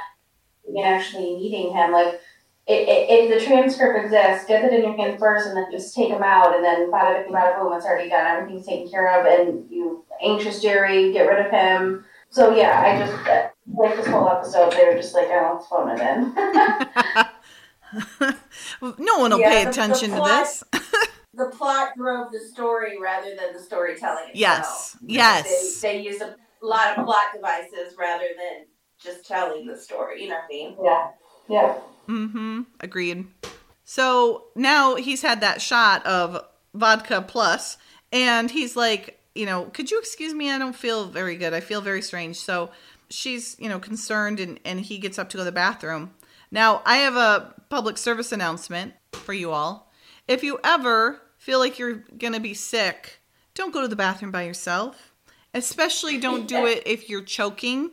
and 0.68 0.80
actually 0.80 1.36
meeting 1.36 1.74
him. 1.74 1.92
Like 1.92 2.20
if 2.66 3.40
the 3.40 3.46
transcript 3.46 4.06
exists, 4.06 4.48
get 4.48 4.64
it 4.64 4.74
in 4.74 4.84
your 4.84 4.96
hand 4.96 5.20
first, 5.20 5.48
and 5.48 5.58
then 5.58 5.68
just 5.70 5.94
take 5.94 6.10
them 6.10 6.24
out, 6.24 6.56
and 6.56 6.64
then 6.64 6.90
bada 6.90 7.26
bing, 7.26 7.34
bada 7.34 7.60
boom, 7.60 7.74
it's 7.74 7.86
already 7.86 8.10
done. 8.10 8.26
Everything's 8.26 8.66
taken 8.66 8.90
care 8.90 9.20
of, 9.20 9.26
and 9.26 9.70
you 9.70 10.06
anxious 10.22 10.62
Jerry, 10.62 11.12
get 11.12 11.28
rid 11.28 11.46
of 11.46 11.52
him. 11.52 12.06
So 12.34 12.56
yeah, 12.56 12.82
I 12.82 12.98
just 12.98 13.14
uh, 13.30 13.50
like 13.78 13.96
this 13.96 14.08
whole 14.08 14.28
episode. 14.28 14.72
They 14.74 14.86
were 14.88 14.96
just 14.96 15.14
like, 15.14 15.28
oh, 15.30 15.52
let's 15.54 15.68
phone 15.68 15.90
it 15.92 16.00
in. 16.02 16.34
no 19.06 19.20
one 19.20 19.32
will 19.32 19.40
Yeah, 19.40 19.50
pay 19.50 19.60
the- 19.60 19.66
the 19.66 19.70
attention 19.70 20.10
to 20.16 20.22
this. 20.22 20.64
The 21.36 21.48
plot 21.48 21.94
drove 21.98 22.32
the 22.32 22.40
story 22.40 23.00
rather 23.02 23.30
than 23.36 23.54
the 23.54 23.60
storytelling 23.60 24.30
itself. 24.30 24.36
Yes. 24.36 24.98
Yes. 25.04 25.82
They, 25.82 25.94
they 25.98 26.04
used 26.04 26.22
a 26.22 26.36
lot 26.62 26.96
of 26.96 27.06
plot 27.06 27.24
devices 27.34 27.96
rather 27.98 28.28
than 28.38 28.68
just 29.00 29.26
telling 29.28 29.66
the 29.66 29.76
story. 29.76 30.22
You 30.22 30.30
know 30.30 30.36
what 30.36 30.44
I 30.44 30.48
mean? 30.50 30.78
Yeah. 30.84 31.08
Yeah. 31.50 31.78
Mm-hmm. 32.08 32.62
Agreed. 32.82 33.26
So 33.84 34.44
now 34.56 34.94
he's 34.94 35.24
had 35.24 35.42
that 35.42 35.60
shot 35.60 36.06
of 36.06 36.40
vodka 36.76 37.24
plus, 37.28 37.78
and 38.12 38.52
he's 38.52 38.76
like, 38.76 39.20
you 39.36 39.46
know, 39.46 39.66
could 39.66 39.90
you 39.92 40.00
excuse 40.00 40.34
me? 40.34 40.52
I 40.52 40.60
don't 40.60 40.76
feel 40.76 41.08
very 41.08 41.36
good. 41.36 41.54
I 41.54 41.60
feel 41.60 41.82
very 41.82 42.02
strange. 42.02 42.38
So 42.38 42.70
she's, 43.10 43.56
you 43.60 43.70
know, 43.70 43.80
concerned, 43.80 44.40
and 44.40 44.60
and 44.66 44.80
he 44.80 44.98
gets 44.98 45.18
up 45.18 45.30
to 45.30 45.38
go 45.38 45.42
to 45.42 45.46
the 45.46 45.52
bathroom. 45.52 46.14
Now, 46.52 46.82
I 46.86 46.98
have 46.98 47.16
a 47.16 47.56
public 47.70 47.98
service 47.98 48.32
announcement 48.32 48.94
for 49.12 49.34
you 49.34 49.52
all. 49.52 49.92
If 50.28 50.44
you 50.44 50.60
ever 50.64 51.22
feel 51.38 51.60
like 51.60 51.80
you're 51.80 52.04
going 52.18 52.34
to 52.34 52.40
be 52.40 52.54
sick, 52.54 53.20
don't 53.56 53.74
go 53.74 53.82
to 53.82 53.88
the 53.88 53.96
bathroom 53.96 54.32
by 54.32 54.44
yourself. 54.44 55.14
Especially 55.56 56.18
don't 56.18 56.48
do 56.48 56.66
it 56.66 56.84
if 56.86 57.10
you're 57.10 57.24
choking 57.24 57.92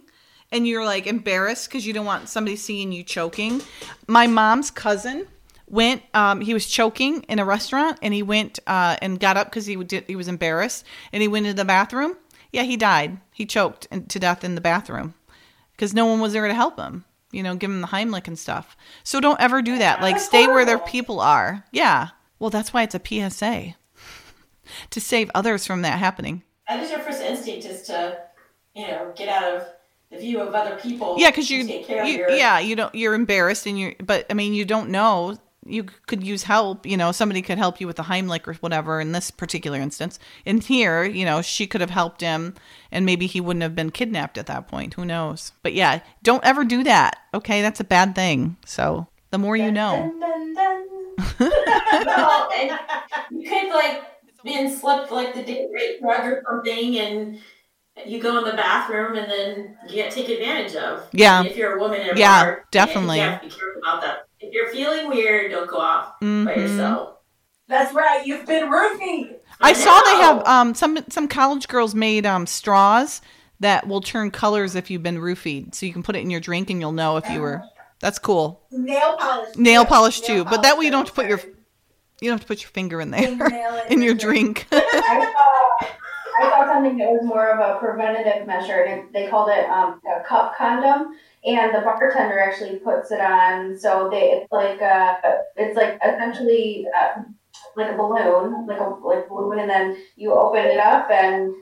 and 0.53 0.67
you're 0.67 0.85
like 0.85 1.07
embarrassed 1.07 1.69
because 1.69 1.87
you 1.87 1.93
don't 1.93 2.07
want 2.07 2.29
somebody 2.29 2.57
seeing 2.57 2.93
you 2.93 3.03
choking. 3.03 3.61
My 4.07 4.27
mom's 4.27 4.71
cousin 4.71 5.27
went 5.71 6.03
um, 6.15 6.41
he 6.41 6.53
was 6.53 6.67
choking 6.67 7.23
in 7.23 7.39
a 7.39 7.45
restaurant 7.45 7.99
and 8.03 8.13
he 8.13 8.23
went 8.23 8.59
uh, 8.67 8.97
and 9.01 9.19
got 9.19 9.37
up 9.37 9.47
because 9.47 9.67
he, 9.67 9.77
did, 9.77 10.05
he 10.07 10.17
was 10.17 10.29
embarrassed 10.29 10.85
and 11.13 11.23
he 11.23 11.29
went 11.29 11.47
into 11.47 11.57
the 11.57 11.65
bathroom. 11.65 12.17
Yeah 12.53 12.65
he 12.65 12.77
died. 12.77 13.19
He 13.33 13.47
choked 13.47 13.87
to 13.91 14.19
death 14.19 14.45
in 14.45 14.55
the 14.57 14.61
bathroom 14.61 15.15
because 15.73 15.95
no 15.95 16.07
one 16.07 16.21
was 16.21 16.33
there 16.33 16.47
to 16.47 16.55
help 16.55 16.79
him 16.79 17.05
you 17.33 17.43
know 17.43 17.55
give 17.55 17.71
him 17.71 17.81
the 17.81 17.87
heimlich 17.89 18.27
and 18.27 18.39
stuff. 18.39 18.77
So 19.05 19.21
don't 19.21 19.41
ever 19.41 19.63
do 19.63 19.79
that. 19.79 20.01
Like 20.03 20.19
stay 20.19 20.47
where 20.47 20.65
their 20.65 20.79
people 20.79 21.21
are. 21.21 21.65
Yeah. 21.71 22.09
Well 22.39 22.51
that's 22.51 22.73
why 22.73 22.83
it's 22.83 22.95
a 22.95 23.31
psa 23.31 23.77
to 24.91 25.01
save 25.01 25.31
others 25.35 25.67
from 25.67 25.83
that 25.83 25.99
happening. 25.99 26.43
I 26.69 26.77
That 26.77 26.85
is 26.85 26.91
your 26.91 27.01
first 27.01 27.23
instinct 27.23 27.67
is 27.67 27.83
to, 27.83 28.19
you 28.75 28.87
know, 28.87 29.13
get 29.17 29.29
out 29.29 29.45
of 29.57 29.67
the 30.11 30.19
view 30.19 30.41
of 30.41 30.55
other 30.55 30.77
people. 30.77 31.17
yeah 31.19 31.31
because 31.31 31.51
you, 31.51 31.61
and 31.61 31.69
take 31.69 31.87
care 31.87 32.03
of 32.03 32.09
you 32.09 32.19
your, 32.19 32.31
yeah 32.31 32.59
you 32.59 32.75
don't 32.75 32.93
you're 32.95 33.15
embarrassed 33.15 33.65
and 33.67 33.79
you 33.79 33.95
but 34.03 34.27
i 34.29 34.35
mean 34.35 34.55
you 34.55 34.65
don't 34.65 34.91
know 34.91 35.39
you 35.71 35.85
could 36.07 36.23
use 36.23 36.45
help 36.45 36.85
you 36.85 36.97
know 36.97 37.13
somebody 37.13 37.43
could 37.43 37.59
help 37.59 37.81
you 37.81 37.87
with 37.87 37.97
the 37.97 38.05
heimlich 38.05 38.47
or 38.47 38.55
whatever 38.55 39.01
in 39.01 39.13
this 39.13 39.31
particular 39.31 39.79
instance 39.79 40.19
in 40.45 40.61
here 40.61 41.05
you 41.05 41.25
know 41.25 41.41
she 41.43 41.67
could 41.67 41.81
have 41.81 41.91
helped 41.91 42.21
him 42.21 42.55
and 42.91 43.07
maybe 43.07 43.27
he 43.27 43.41
wouldn't 43.41 43.63
have 43.63 43.75
been 43.75 43.91
kidnapped 43.91 44.37
at 44.39 44.47
that 44.47 44.69
point 44.69 44.95
who 44.95 45.05
knows 45.05 45.53
but 45.63 45.73
yeah 45.73 46.01
don't 46.23 46.45
ever 46.45 46.65
do 46.65 46.83
that 46.85 47.17
okay 47.33 47.63
that's 47.63 47.81
a 47.81 47.85
bad 47.85 48.15
thing 48.15 48.57
so 48.65 49.07
the 49.31 49.39
more 49.39 49.57
you 49.57 49.71
know 49.71 50.13
Dun, 50.19 50.21
dun, 50.21 50.55
dun. 50.55 50.87
well, 52.07 52.51
and 52.57 52.79
you 53.31 53.49
could 53.49 53.69
like 53.73 54.03
been 54.43 54.75
slipped 54.75 55.13
like 55.13 55.35
the 55.35 55.43
date 55.43 55.69
rape 55.73 56.01
drug 56.01 56.25
or 56.25 56.43
something, 56.49 56.99
and 56.99 57.39
you 58.07 58.21
go 58.21 58.39
in 58.39 58.45
the 58.45 58.53
bathroom 58.53 59.17
and 59.17 59.31
then 59.31 59.77
you 59.87 59.95
get 59.95 60.11
taken 60.11 60.33
advantage 60.33 60.75
of. 60.77 61.07
Yeah. 61.13 61.45
If 61.45 61.57
you're 61.57 61.77
a 61.77 61.81
woman 61.81 62.01
in 62.01 62.17
a 62.17 62.19
Yeah, 62.19 62.45
bar, 62.45 62.65
definitely. 62.71 63.19
You 63.19 63.23
have 63.25 63.43
to 63.43 63.49
be 63.49 63.55
careful 63.55 63.83
about 63.83 64.01
that. 64.03 64.27
If 64.41 64.53
you're 64.55 64.71
feeling 64.71 65.09
weird, 65.09 65.51
don't 65.51 65.69
go 65.69 65.77
off 65.79 66.19
by 66.21 66.27
Mhm. 66.27 66.57
yourself. 66.57 67.17
That's 67.69 67.95
right. 67.95 68.27
You've 68.27 68.47
been 68.47 68.69
roofied. 68.69 69.37
I 69.61 69.73
saw 69.75 70.01
they 70.01 70.17
have 70.17 70.47
um 70.47 70.75
some 70.75 70.99
some 71.09 71.29
college 71.29 71.69
girls 71.69 71.95
made 71.95 72.27
um 72.27 72.47
straws 72.47 73.21
that 73.61 73.87
will 73.87 74.01
turn 74.01 74.31
colors 74.31 74.75
if 74.75 74.91
you've 74.91 75.03
been 75.03 75.19
roofied, 75.19 75.75
so 75.75 75.85
you 75.87 75.93
can 75.93 76.03
put 76.03 76.17
it 76.17 76.21
in 76.21 76.31
your 76.31 76.41
drink 76.41 76.71
and 76.71 76.81
you'll 76.81 76.93
know 76.93 77.17
if 77.19 77.29
you 77.29 77.41
were. 77.41 77.63
That's 78.01 78.19
cool. 78.19 78.63
Nail 78.73 79.17
polish. 79.19 79.57
Nail 79.57 79.85
too. 79.85 79.89
polish 79.89 80.21
Nail 80.23 80.27
too, 80.45 80.45
but 80.51 80.63
that 80.63 80.79
way 80.79 80.87
you 80.87 80.91
don't 80.91 81.01
have 81.07 81.15
to 81.15 81.21
put 81.21 81.29
your 81.29 81.39
you 82.23 82.29
don't 82.31 82.39
have 82.39 82.41
to 82.41 82.47
put 82.47 82.63
your 82.63 82.71
finger 82.71 83.01
in 83.01 83.11
there 83.11 83.21
Fingernail 83.23 83.83
in 83.91 84.01
your 84.03 84.15
drink. 84.15 84.67
I 84.73 84.79
saw, 84.81 85.87
I 86.39 86.51
saw 86.51 86.73
something 86.73 86.97
that 86.99 87.09
was 87.11 87.23
more 87.25 87.51
of 87.51 87.61
a 87.61 87.79
preventative 87.79 88.47
measure. 88.47 88.83
and 88.85 89.13
They 89.13 89.29
called 89.29 89.51
it 89.51 89.69
um, 89.71 90.01
a 90.07 90.23
cup 90.25 90.57
condom, 90.57 91.15
and 91.45 91.75
the 91.75 91.81
bartender 91.81 92.39
actually 92.39 92.79
puts 92.81 93.11
it 93.11 93.21
on. 93.21 93.79
So 93.79 94.09
they, 94.11 94.33
it's 94.43 94.53
like 94.53 94.81
uh, 94.83 95.17
it's 95.57 95.77
like 95.77 95.99
essentially 96.05 96.87
uh, 96.97 97.23
like 97.77 97.93
a 97.93 97.97
balloon, 97.97 98.67
like 98.67 98.81
a 98.81 98.85
like 99.05 99.29
balloon, 99.29 99.59
and 99.61 99.71
then 99.71 99.97
you 100.17 100.33
open 100.33 100.65
it 100.65 100.79
up 100.79 101.11
and 101.11 101.55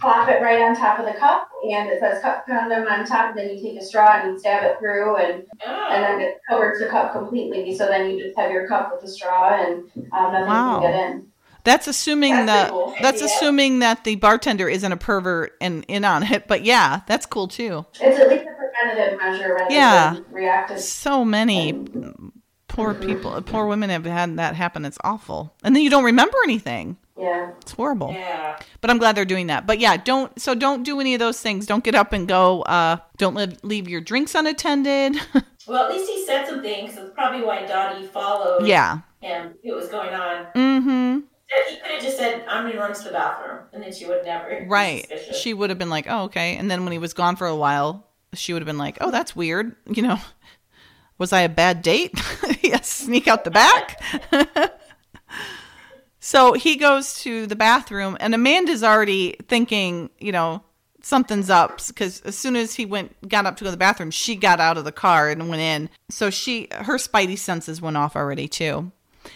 plop 0.00 0.28
it 0.28 0.42
right 0.42 0.60
on 0.60 0.74
top 0.76 0.98
of 0.98 1.06
the 1.06 1.12
cup, 1.12 1.48
and 1.68 1.88
it 1.88 2.00
says 2.00 2.20
cup 2.22 2.46
condom 2.46 2.86
on 2.86 3.04
top. 3.06 3.30
And 3.30 3.38
then 3.38 3.56
you 3.56 3.62
take 3.62 3.80
a 3.80 3.84
straw 3.84 4.20
and 4.20 4.32
you 4.32 4.38
stab 4.38 4.64
it 4.64 4.78
through, 4.78 5.16
and 5.16 5.44
Oh. 5.66 5.88
and 5.90 6.02
then 6.04 6.20
it 6.20 6.38
covers 6.48 6.78
the 6.80 6.86
cup 6.86 7.12
completely. 7.12 7.74
So 7.76 7.86
then 7.86 8.10
you 8.10 8.22
just 8.22 8.38
have 8.38 8.50
your 8.50 8.68
cup 8.68 8.90
with 8.92 9.00
the 9.02 9.08
straw, 9.08 9.54
and 9.54 9.84
um, 10.12 10.32
nothing 10.32 10.46
Wow. 10.46 10.80
can 10.80 10.92
get 10.92 11.10
in. 11.10 11.26
That's 11.64 11.86
assuming 11.88 12.32
That's 12.34 12.46
that 12.46 12.70
cool 12.72 12.94
that's 13.00 13.22
idea. 13.22 13.26
assuming 13.26 13.78
that 13.78 14.04
the 14.04 14.16
bartender 14.16 14.68
isn't 14.68 14.92
a 14.92 14.98
pervert 14.98 15.54
and 15.62 15.84
in 15.88 16.04
on 16.04 16.22
it. 16.22 16.46
But 16.46 16.62
yeah, 16.64 17.00
that's 17.06 17.24
cool 17.24 17.48
too. 17.48 17.86
It's 18.00 18.18
at 18.18 18.28
least 18.28 18.44
a 18.44 18.53
preventative 18.88 19.18
measure 19.18 19.54
rather 19.54 19.74
Yeah. 19.74 20.14
than 20.14 20.24
reactive. 20.30 20.80
So 20.80 21.24
many 21.24 21.72
poor 22.68 22.94
people, 22.94 23.40
poor 23.42 23.66
women 23.66 23.90
have 23.90 24.04
had 24.04 24.36
that 24.38 24.54
happen. 24.54 24.84
It's 24.84 24.98
awful, 25.04 25.54
and 25.62 25.74
then 25.74 25.82
you 25.82 25.90
don't 25.90 26.04
remember 26.04 26.36
anything. 26.44 26.96
Yeah. 27.16 27.52
It's 27.60 27.72
horrible. 27.72 28.12
Yeah. 28.12 28.58
But 28.80 28.90
I'm 28.90 28.98
glad 28.98 29.14
they're 29.16 29.24
doing 29.24 29.46
that. 29.46 29.66
But 29.66 29.78
yeah, 29.78 29.96
don't 29.96 30.38
so 30.40 30.54
don't 30.54 30.82
do 30.82 31.00
any 31.00 31.14
of 31.14 31.20
those 31.20 31.40
things. 31.40 31.66
Don't 31.66 31.84
get 31.84 31.94
up 31.94 32.12
and 32.12 32.26
go. 32.26 32.62
Uh, 32.62 32.96
don't 33.18 33.34
leave, 33.36 33.58
leave 33.62 33.88
your 33.88 34.00
drinks 34.00 34.34
unattended. 34.34 35.16
Well, 35.66 35.86
at 35.86 35.92
least 35.96 36.10
he 36.10 36.22
said 36.26 36.46
something, 36.46 36.84
because 36.86 36.98
it's 37.02 37.14
probably 37.14 37.40
why 37.42 37.64
Dottie 37.64 38.06
followed 38.06 38.66
yeah. 38.66 38.98
him. 39.22 39.54
It 39.62 39.74
was 39.74 39.88
going 39.88 40.12
on. 40.12 40.44
Mm-hmm. 40.54 41.20
He 41.70 41.76
could 41.76 41.90
have 41.90 42.02
just 42.02 42.18
said, 42.18 42.44
"I'm 42.46 42.66
gonna 42.66 42.78
run 42.78 42.92
to 42.92 43.02
the 43.02 43.12
bathroom," 43.12 43.60
and 43.72 43.82
then 43.82 43.90
she 43.90 44.04
would 44.04 44.26
never. 44.26 44.66
Right. 44.68 45.08
suspicious. 45.08 45.38
She 45.40 45.54
would 45.54 45.70
have 45.70 45.78
been 45.78 45.88
like, 45.88 46.04
"Oh, 46.06 46.24
okay." 46.24 46.56
And 46.58 46.70
then 46.70 46.84
when 46.84 46.92
he 46.92 46.98
was 46.98 47.14
gone 47.14 47.36
for 47.36 47.46
a 47.46 47.56
while, 47.56 48.06
she 48.34 48.52
would 48.52 48.62
have 48.62 48.66
been 48.66 48.78
like, 48.78 48.98
"Oh, 49.00 49.10
that's 49.10 49.34
weird." 49.34 49.74
You 49.86 50.02
know, 50.02 50.20
was 51.18 51.32
I 51.32 51.42
a 51.42 51.48
bad 51.48 51.82
date? 51.82 52.12
yes, 52.62 52.88
sneak 52.88 53.28
out 53.28 53.44
the 53.44 53.50
back. 53.50 54.00
so 56.20 56.52
he 56.52 56.76
goes 56.76 57.20
to 57.20 57.46
the 57.46 57.56
bathroom, 57.56 58.16
and 58.20 58.34
Amanda's 58.34 58.82
already 58.82 59.36
thinking, 59.48 60.10
you 60.18 60.32
know, 60.32 60.62
something's 61.02 61.50
up 61.50 61.86
because 61.86 62.20
as 62.22 62.36
soon 62.36 62.56
as 62.56 62.74
he 62.74 62.86
went, 62.86 63.28
got 63.28 63.46
up 63.46 63.56
to 63.56 63.64
go 63.64 63.68
to 63.68 63.70
the 63.70 63.76
bathroom, 63.76 64.10
she 64.10 64.34
got 64.34 64.60
out 64.60 64.78
of 64.78 64.84
the 64.84 64.92
car 64.92 65.28
and 65.30 65.48
went 65.48 65.60
in. 65.62 65.90
So 66.10 66.30
she, 66.30 66.68
her 66.72 66.96
spidey 66.96 67.38
senses 67.38 67.80
went 67.80 67.96
off 67.96 68.16
already 68.16 68.48
too. 68.48 68.90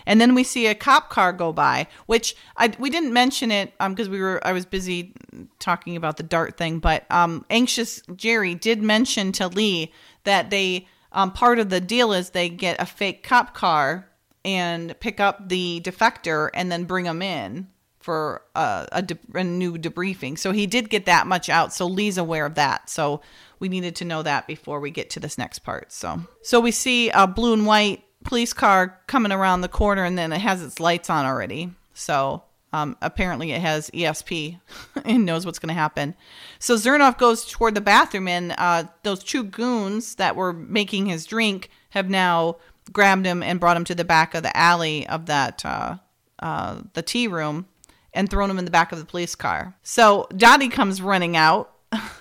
And 0.06 0.20
then 0.20 0.34
we 0.34 0.44
see 0.44 0.66
a 0.66 0.74
cop 0.74 1.10
car 1.10 1.32
go 1.32 1.52
by, 1.52 1.86
which 2.06 2.36
I 2.56 2.72
we 2.78 2.90
didn't 2.90 3.12
mention 3.12 3.50
it 3.50 3.72
um 3.80 3.94
because 3.94 4.08
we 4.08 4.20
were 4.20 4.40
I 4.46 4.52
was 4.52 4.66
busy 4.66 5.14
talking 5.58 5.96
about 5.96 6.16
the 6.16 6.22
dart 6.22 6.56
thing, 6.56 6.78
but 6.78 7.10
um 7.10 7.44
anxious 7.50 8.02
Jerry 8.14 8.54
did 8.54 8.82
mention 8.82 9.32
to 9.32 9.48
Lee 9.48 9.92
that 10.24 10.50
they 10.50 10.86
um 11.12 11.32
part 11.32 11.58
of 11.58 11.70
the 11.70 11.80
deal 11.80 12.12
is 12.12 12.30
they 12.30 12.48
get 12.48 12.80
a 12.80 12.86
fake 12.86 13.22
cop 13.22 13.54
car 13.54 14.08
and 14.44 14.98
pick 15.00 15.20
up 15.20 15.48
the 15.48 15.80
defector 15.84 16.50
and 16.54 16.70
then 16.70 16.84
bring 16.84 17.04
him 17.04 17.22
in 17.22 17.68
for 18.08 18.40
a, 18.54 18.88
a, 18.92 19.02
de- 19.02 19.18
a 19.34 19.44
new 19.44 19.76
debriefing. 19.76 20.38
So 20.38 20.52
he 20.52 20.66
did 20.66 20.88
get 20.88 21.04
that 21.06 21.26
much 21.26 21.50
out. 21.50 21.74
So 21.74 21.86
Lee's 21.86 22.16
aware 22.16 22.46
of 22.46 22.54
that. 22.54 22.88
So 22.88 23.20
we 23.58 23.68
needed 23.68 23.96
to 23.96 24.06
know 24.06 24.22
that 24.22 24.46
before 24.46 24.80
we 24.80 24.90
get 24.90 25.10
to 25.10 25.20
this 25.20 25.36
next 25.36 25.58
part. 25.58 25.92
So 25.92 26.22
so 26.42 26.60
we 26.60 26.70
see 26.70 27.10
a 27.10 27.26
blue 27.26 27.52
and 27.52 27.66
white 27.66 28.02
police 28.24 28.52
car 28.52 29.00
coming 29.06 29.32
around 29.32 29.60
the 29.60 29.68
corner, 29.68 30.04
and 30.04 30.18
then 30.18 30.32
it 30.32 30.40
has 30.40 30.62
its 30.62 30.80
lights 30.80 31.10
on 31.10 31.24
already. 31.24 31.70
So 31.94 32.42
um, 32.72 32.96
apparently 33.00 33.52
it 33.52 33.60
has 33.60 33.90
ESP 33.90 34.60
and 35.04 35.24
knows 35.24 35.46
what's 35.46 35.58
going 35.58 35.68
to 35.68 35.74
happen. 35.74 36.14
So 36.58 36.74
Zernoff 36.76 37.18
goes 37.18 37.44
toward 37.44 37.74
the 37.74 37.80
bathroom, 37.80 38.28
and 38.28 38.54
uh, 38.58 38.84
those 39.02 39.22
two 39.22 39.44
goons 39.44 40.16
that 40.16 40.36
were 40.36 40.52
making 40.52 41.06
his 41.06 41.26
drink 41.26 41.70
have 41.90 42.10
now 42.10 42.56
grabbed 42.92 43.26
him 43.26 43.42
and 43.42 43.60
brought 43.60 43.76
him 43.76 43.84
to 43.84 43.94
the 43.94 44.04
back 44.04 44.34
of 44.34 44.42
the 44.42 44.56
alley 44.56 45.06
of 45.08 45.26
that 45.26 45.64
uh, 45.64 45.96
uh, 46.40 46.82
the 46.94 47.02
tea 47.02 47.28
room 47.28 47.66
and 48.14 48.30
thrown 48.30 48.50
him 48.50 48.58
in 48.58 48.64
the 48.64 48.70
back 48.70 48.92
of 48.92 48.98
the 48.98 49.04
police 49.04 49.34
car. 49.34 49.74
So 49.82 50.26
Dottie 50.36 50.68
comes 50.68 51.02
running 51.02 51.36
out 51.36 51.72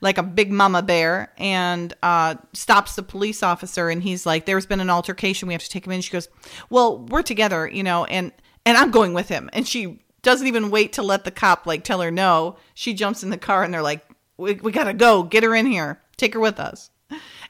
like 0.00 0.18
a 0.18 0.22
big 0.22 0.52
mama 0.52 0.82
bear 0.82 1.32
and 1.38 1.94
uh, 2.02 2.36
stops 2.52 2.96
the 2.96 3.02
police 3.02 3.42
officer 3.42 3.88
and 3.88 4.02
he's 4.02 4.24
like 4.26 4.46
there's 4.46 4.66
been 4.66 4.80
an 4.80 4.90
altercation. 4.90 5.48
We 5.48 5.54
have 5.54 5.62
to 5.62 5.70
take 5.70 5.86
him 5.86 5.92
in. 5.92 6.00
She 6.00 6.12
goes 6.12 6.28
well 6.70 6.98
we're 6.98 7.22
together 7.22 7.68
you 7.68 7.82
know 7.82 8.04
and 8.04 8.32
and 8.66 8.76
i'm 8.76 8.90
going 8.90 9.14
with 9.14 9.28
him. 9.28 9.50
And 9.52 9.66
she 9.66 10.00
doesn't 10.22 10.46
even 10.46 10.70
wait 10.70 10.94
to 10.94 11.02
let 11.02 11.24
the 11.24 11.30
cop 11.30 11.66
like 11.66 11.84
tell 11.84 12.00
her 12.00 12.10
no. 12.10 12.56
She 12.74 12.94
jumps 12.94 13.22
in 13.22 13.30
the 13.30 13.36
car 13.36 13.62
and 13.62 13.72
they're 13.72 13.82
like 13.82 14.04
we, 14.36 14.54
we 14.54 14.72
gotta 14.72 14.94
go. 14.94 15.22
Get 15.22 15.44
her 15.44 15.54
in 15.54 15.66
here. 15.66 16.00
Take 16.16 16.34
her 16.34 16.40
with 16.40 16.58
us. 16.58 16.90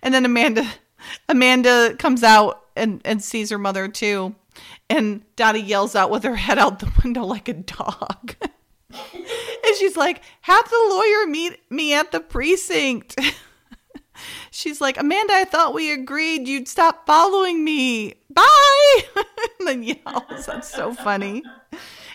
And 0.02 0.12
then 0.12 0.24
amanda 0.24 0.66
amanda 1.28 1.94
comes 1.98 2.22
out 2.22 2.64
and 2.76 3.00
and 3.04 3.22
sees 3.22 3.50
her 3.50 3.58
mother 3.58 3.88
too. 3.88 4.34
And 4.88 5.22
dottie 5.36 5.60
yells 5.60 5.96
out 5.96 6.10
with 6.10 6.22
her 6.24 6.36
head 6.36 6.58
out 6.58 6.78
the 6.78 6.92
window 7.02 7.24
like 7.24 7.48
a 7.48 7.54
dog 7.54 8.36
and 9.14 9.76
she's 9.78 9.96
like, 9.96 10.22
have 10.42 10.68
the 10.68 10.86
lawyer 10.90 11.26
meet 11.26 11.60
me 11.70 11.94
at 11.94 12.12
the 12.12 12.20
precinct. 12.20 13.18
she's 14.50 14.80
like, 14.80 14.98
Amanda, 14.98 15.34
I 15.34 15.44
thought 15.44 15.74
we 15.74 15.92
agreed 15.92 16.48
you'd 16.48 16.68
stop 16.68 17.06
following 17.06 17.64
me. 17.64 18.14
Bye. 18.30 19.04
and 19.16 19.68
then 19.68 19.82
yells. 19.82 20.46
That's 20.46 20.70
so 20.70 20.94
funny. 20.94 21.42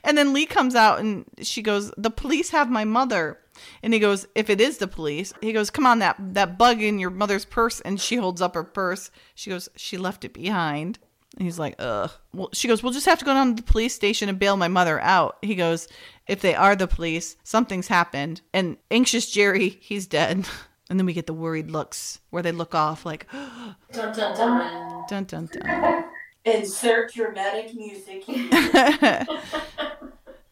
And 0.04 0.18
then 0.18 0.34
Lee 0.34 0.46
comes 0.46 0.76
out 0.76 1.00
and 1.00 1.26
she 1.42 1.62
goes, 1.62 1.92
The 1.98 2.10
police 2.10 2.50
have 2.52 2.70
my 2.70 2.86
mother. 2.86 3.40
And 3.84 3.94
he 3.94 4.00
goes, 4.00 4.26
If 4.36 4.50
it 4.50 4.62
is 4.62 4.78
the 4.78 4.88
police, 4.88 5.34
he 5.42 5.54
goes, 5.54 5.70
Come 5.70 5.86
on, 5.86 6.00
that 6.00 6.16
that 6.20 6.58
bug 6.58 6.82
in 6.82 7.00
your 7.00 7.10
mother's 7.10 7.46
purse. 7.46 7.82
And 7.82 8.00
she 8.00 8.16
holds 8.16 8.42
up 8.42 8.56
her 8.56 8.64
purse. 8.64 9.12
She 9.36 9.50
goes, 9.50 9.70
She 9.76 9.98
left 9.98 10.24
it 10.24 10.34
behind. 10.34 11.00
And 11.38 11.46
he's 11.46 11.60
like, 11.60 11.76
ugh. 11.80 12.12
Well, 12.34 12.50
she 12.54 12.68
goes, 12.68 12.82
we'll 12.84 12.92
just 12.94 13.06
have 13.06 13.20
to 13.20 13.26
go 13.26 13.34
down 13.34 13.56
to 13.56 13.62
the 13.62 13.72
police 13.72 13.94
station 13.94 14.30
and 14.30 14.40
bail 14.40 14.58
my 14.58 14.68
mother 14.68 15.00
out. 15.00 15.38
He 15.42 15.56
goes, 15.56 15.88
if 16.28 16.42
they 16.42 16.56
are 16.56 16.76
the 16.76 16.88
police, 16.88 17.36
something's 17.44 17.88
happened. 17.88 18.42
And 18.54 18.78
anxious 18.92 19.30
Jerry, 19.30 19.78
he's 19.82 20.08
dead. 20.08 20.46
And 20.92 21.00
then 21.00 21.06
we 21.06 21.14
get 21.14 21.28
the 21.28 21.36
worried 21.36 21.70
looks 21.70 22.18
where 22.32 22.42
they 22.42 22.52
look 22.52 22.74
off 22.74 23.06
like 23.06 23.28
Dun 23.32 24.12
dun 24.12 24.36
dun. 24.36 25.06
dun 25.08 25.24
dun 25.26 25.46
dun. 25.46 26.04
Insert 26.46 27.14
dramatic 27.14 27.76
music. 27.76 28.24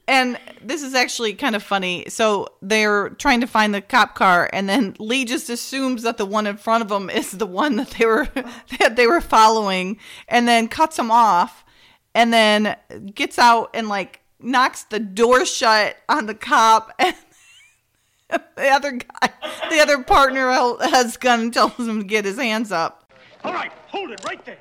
and 0.07 0.39
this 0.61 0.81
is 0.83 0.95
actually 0.95 1.33
kind 1.33 1.55
of 1.55 1.61
funny. 1.61 2.05
So 2.07 2.47
they're 2.61 3.09
trying 3.09 3.41
to 3.41 3.47
find 3.47 3.73
the 3.73 3.81
cop 3.81 4.15
car, 4.15 4.49
and 4.53 4.69
then 4.69 4.95
Lee 4.99 5.25
just 5.25 5.49
assumes 5.49 6.03
that 6.03 6.17
the 6.17 6.25
one 6.25 6.47
in 6.47 6.57
front 6.57 6.81
of 6.81 6.89
them 6.89 7.09
is 7.09 7.31
the 7.31 7.45
one 7.45 7.75
that 7.75 7.91
they 7.91 8.05
were 8.05 8.27
that 8.79 8.95
they 8.95 9.07
were 9.07 9.21
following, 9.21 9.97
and 10.27 10.47
then 10.47 10.67
cuts 10.67 10.97
him 10.97 11.11
off, 11.11 11.65
and 12.15 12.33
then 12.33 12.75
gets 13.13 13.37
out 13.37 13.69
and 13.73 13.89
like 13.89 14.21
knocks 14.39 14.83
the 14.83 14.99
door 14.99 15.45
shut 15.45 15.97
on 16.07 16.25
the 16.25 16.35
cop, 16.35 16.93
and 16.99 17.15
the 18.29 18.69
other 18.69 18.91
guy, 18.91 19.29
the 19.69 19.79
other 19.79 20.03
partner 20.03 20.49
has 20.81 21.17
gun 21.17 21.41
and 21.41 21.53
tells 21.53 21.77
him 21.77 21.99
to 21.99 22.05
get 22.05 22.25
his 22.25 22.37
hands 22.37 22.71
up. 22.71 23.11
All 23.43 23.53
right, 23.53 23.71
hold 23.87 24.11
it 24.11 24.23
right 24.25 24.43
there. 24.45 24.57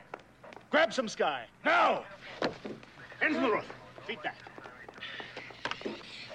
Grab 0.70 0.92
some 0.92 1.08
sky. 1.08 1.44
Now! 1.64 2.04
Hands 3.20 3.36
on 3.36 3.42
the 3.42 3.50
roof. 3.50 3.64
Feet 4.06 4.22
back. 4.22 4.36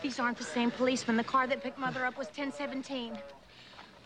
These 0.02 0.20
aren't 0.20 0.38
the 0.38 0.44
same 0.44 0.72
policemen. 0.72 1.18
The 1.18 1.24
car 1.24 1.48
that 1.48 1.64
picked 1.64 1.78
Mother 1.78 2.06
up 2.06 2.18
was 2.18 2.28
1017. 2.28 3.18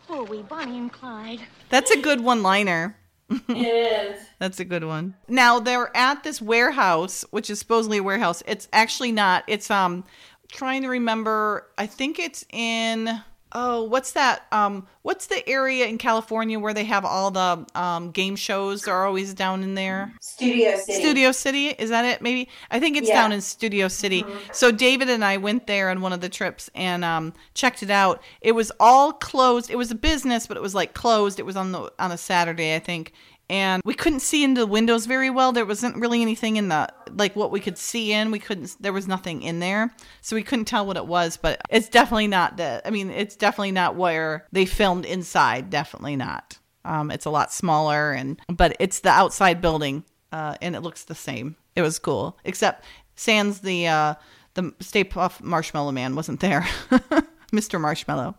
Who 0.08 0.14
are 0.14 0.24
we, 0.24 0.42
Bonnie 0.44 0.78
and 0.78 0.92
Clyde? 0.92 1.42
That's 1.70 1.90
a 1.92 2.00
good 2.00 2.22
one-liner. 2.22 2.98
It 3.30 3.50
is. 4.16 4.22
That's 4.38 4.60
a 4.60 4.66
good 4.66 4.84
one. 4.84 5.16
Now 5.28 5.60
they're 5.60 5.96
at 5.98 6.24
this 6.24 6.42
warehouse, 6.42 7.26
which 7.32 7.50
is 7.50 7.60
supposedly 7.60 7.98
a 7.98 8.04
warehouse. 8.04 8.44
It's 8.46 8.68
actually 8.72 9.12
not. 9.12 9.44
It's 9.48 9.72
um 9.72 10.04
trying 10.52 10.84
to 10.84 10.90
remember. 10.90 11.68
I 11.78 11.88
think 11.88 12.20
it's 12.20 12.46
in 12.52 13.22
oh, 13.56 13.84
what's 13.84 14.12
that? 14.12 14.46
Um 14.52 14.86
what's 15.02 15.28
the 15.28 15.48
area 15.50 15.86
in 15.86 15.98
California 15.98 16.60
where 16.60 16.74
they 16.74 16.84
have 16.86 17.06
all 17.06 17.32
the 17.32 17.66
um 17.74 18.12
game 18.12 18.36
shows 18.36 18.88
are 18.88 19.06
always 19.06 19.34
down 19.34 19.64
in 19.64 19.74
there? 19.76 20.14
Studio 20.22 20.78
City. 20.78 20.94
Studio 21.00 21.32
City, 21.32 21.68
is 21.70 21.90
that 21.90 22.06
it? 22.06 22.22
Maybe 22.22 22.50
I 22.70 22.80
think 22.80 22.98
it's 22.98 23.08
Yeah. 23.08 23.22
down 23.22 23.32
in 23.32 23.42
Studio 23.42 23.88
City. 23.88 24.24
So 24.52 24.72
David 24.72 25.10
and 25.10 25.24
I 25.26 25.38
went 25.38 25.66
there 25.68 25.90
on 25.90 26.02
one 26.02 26.14
of 26.14 26.22
the 26.22 26.30
trips 26.30 26.70
and 26.76 27.04
um, 27.06 27.34
checked 27.54 27.82
it 27.82 27.90
out. 27.90 28.22
It 28.42 28.52
was 28.52 28.72
all 28.80 29.14
closed. 29.14 29.70
It 29.72 29.78
was 29.78 29.90
a 29.90 29.96
business, 29.96 30.46
but 30.48 30.58
it 30.58 30.62
was 30.64 30.76
like 30.76 30.94
closed. 30.94 31.40
It 31.40 31.46
was 31.46 31.56
on 31.56 31.72
the 31.72 31.92
on 31.98 32.12
a 32.12 32.18
Saturday, 32.18 32.76
I 32.76 32.80
think, 32.80 33.14
and 33.50 33.82
we 33.86 33.94
couldn't 33.94 34.22
see 34.22 34.44
into 34.44 34.62
the 34.62 34.68
windows 34.68 35.06
very 35.06 35.30
well. 35.30 35.52
There 35.52 35.66
wasn't 35.66 35.98
really 35.98 36.22
anything 36.22 36.56
in 36.58 36.70
the 36.70 36.90
like 37.12 37.36
what 37.36 37.52
we 37.52 37.60
could 37.60 37.78
see 37.78 38.12
in. 38.12 38.32
We 38.32 38.40
couldn't. 38.40 38.76
There 38.80 38.94
was 38.94 39.08
nothing 39.08 39.44
in 39.44 39.60
there, 39.60 39.94
so 40.22 40.36
we 40.36 40.44
couldn't 40.44 40.66
tell 40.66 40.86
what 40.86 40.98
it 40.98 41.06
was. 41.06 41.38
But 41.38 41.62
it's 41.70 41.90
definitely 41.90 42.28
not 42.28 42.58
the. 42.58 42.82
I 42.86 42.90
mean, 42.90 43.10
it's 43.10 43.36
definitely 43.36 43.72
not 43.72 43.96
where 43.96 44.48
they 44.52 44.66
filmed 44.66 45.06
inside. 45.06 45.70
Definitely 45.70 46.16
not. 46.16 46.58
Um, 46.84 47.12
it's 47.12 47.26
a 47.26 47.32
lot 47.32 47.52
smaller, 47.52 48.12
and 48.12 48.40
but 48.48 48.76
it's 48.80 49.00
the 49.00 49.10
outside 49.10 49.62
building, 49.62 50.04
uh, 50.32 50.56
and 50.62 50.76
it 50.76 50.82
looks 50.82 51.04
the 51.04 51.16
same. 51.16 51.56
It 51.76 51.82
was 51.82 52.00
cool, 52.00 52.38
except 52.46 52.86
Sans 53.16 53.60
the 53.60 53.88
uh, 53.88 54.14
the 54.56 54.74
Stay 54.80 55.04
Puff 55.04 55.42
Marshmallow 55.42 55.92
Man 55.92 56.16
wasn't 56.16 56.40
there, 56.40 56.62
Mr. 57.52 57.80
Marshmallow. 57.80 58.36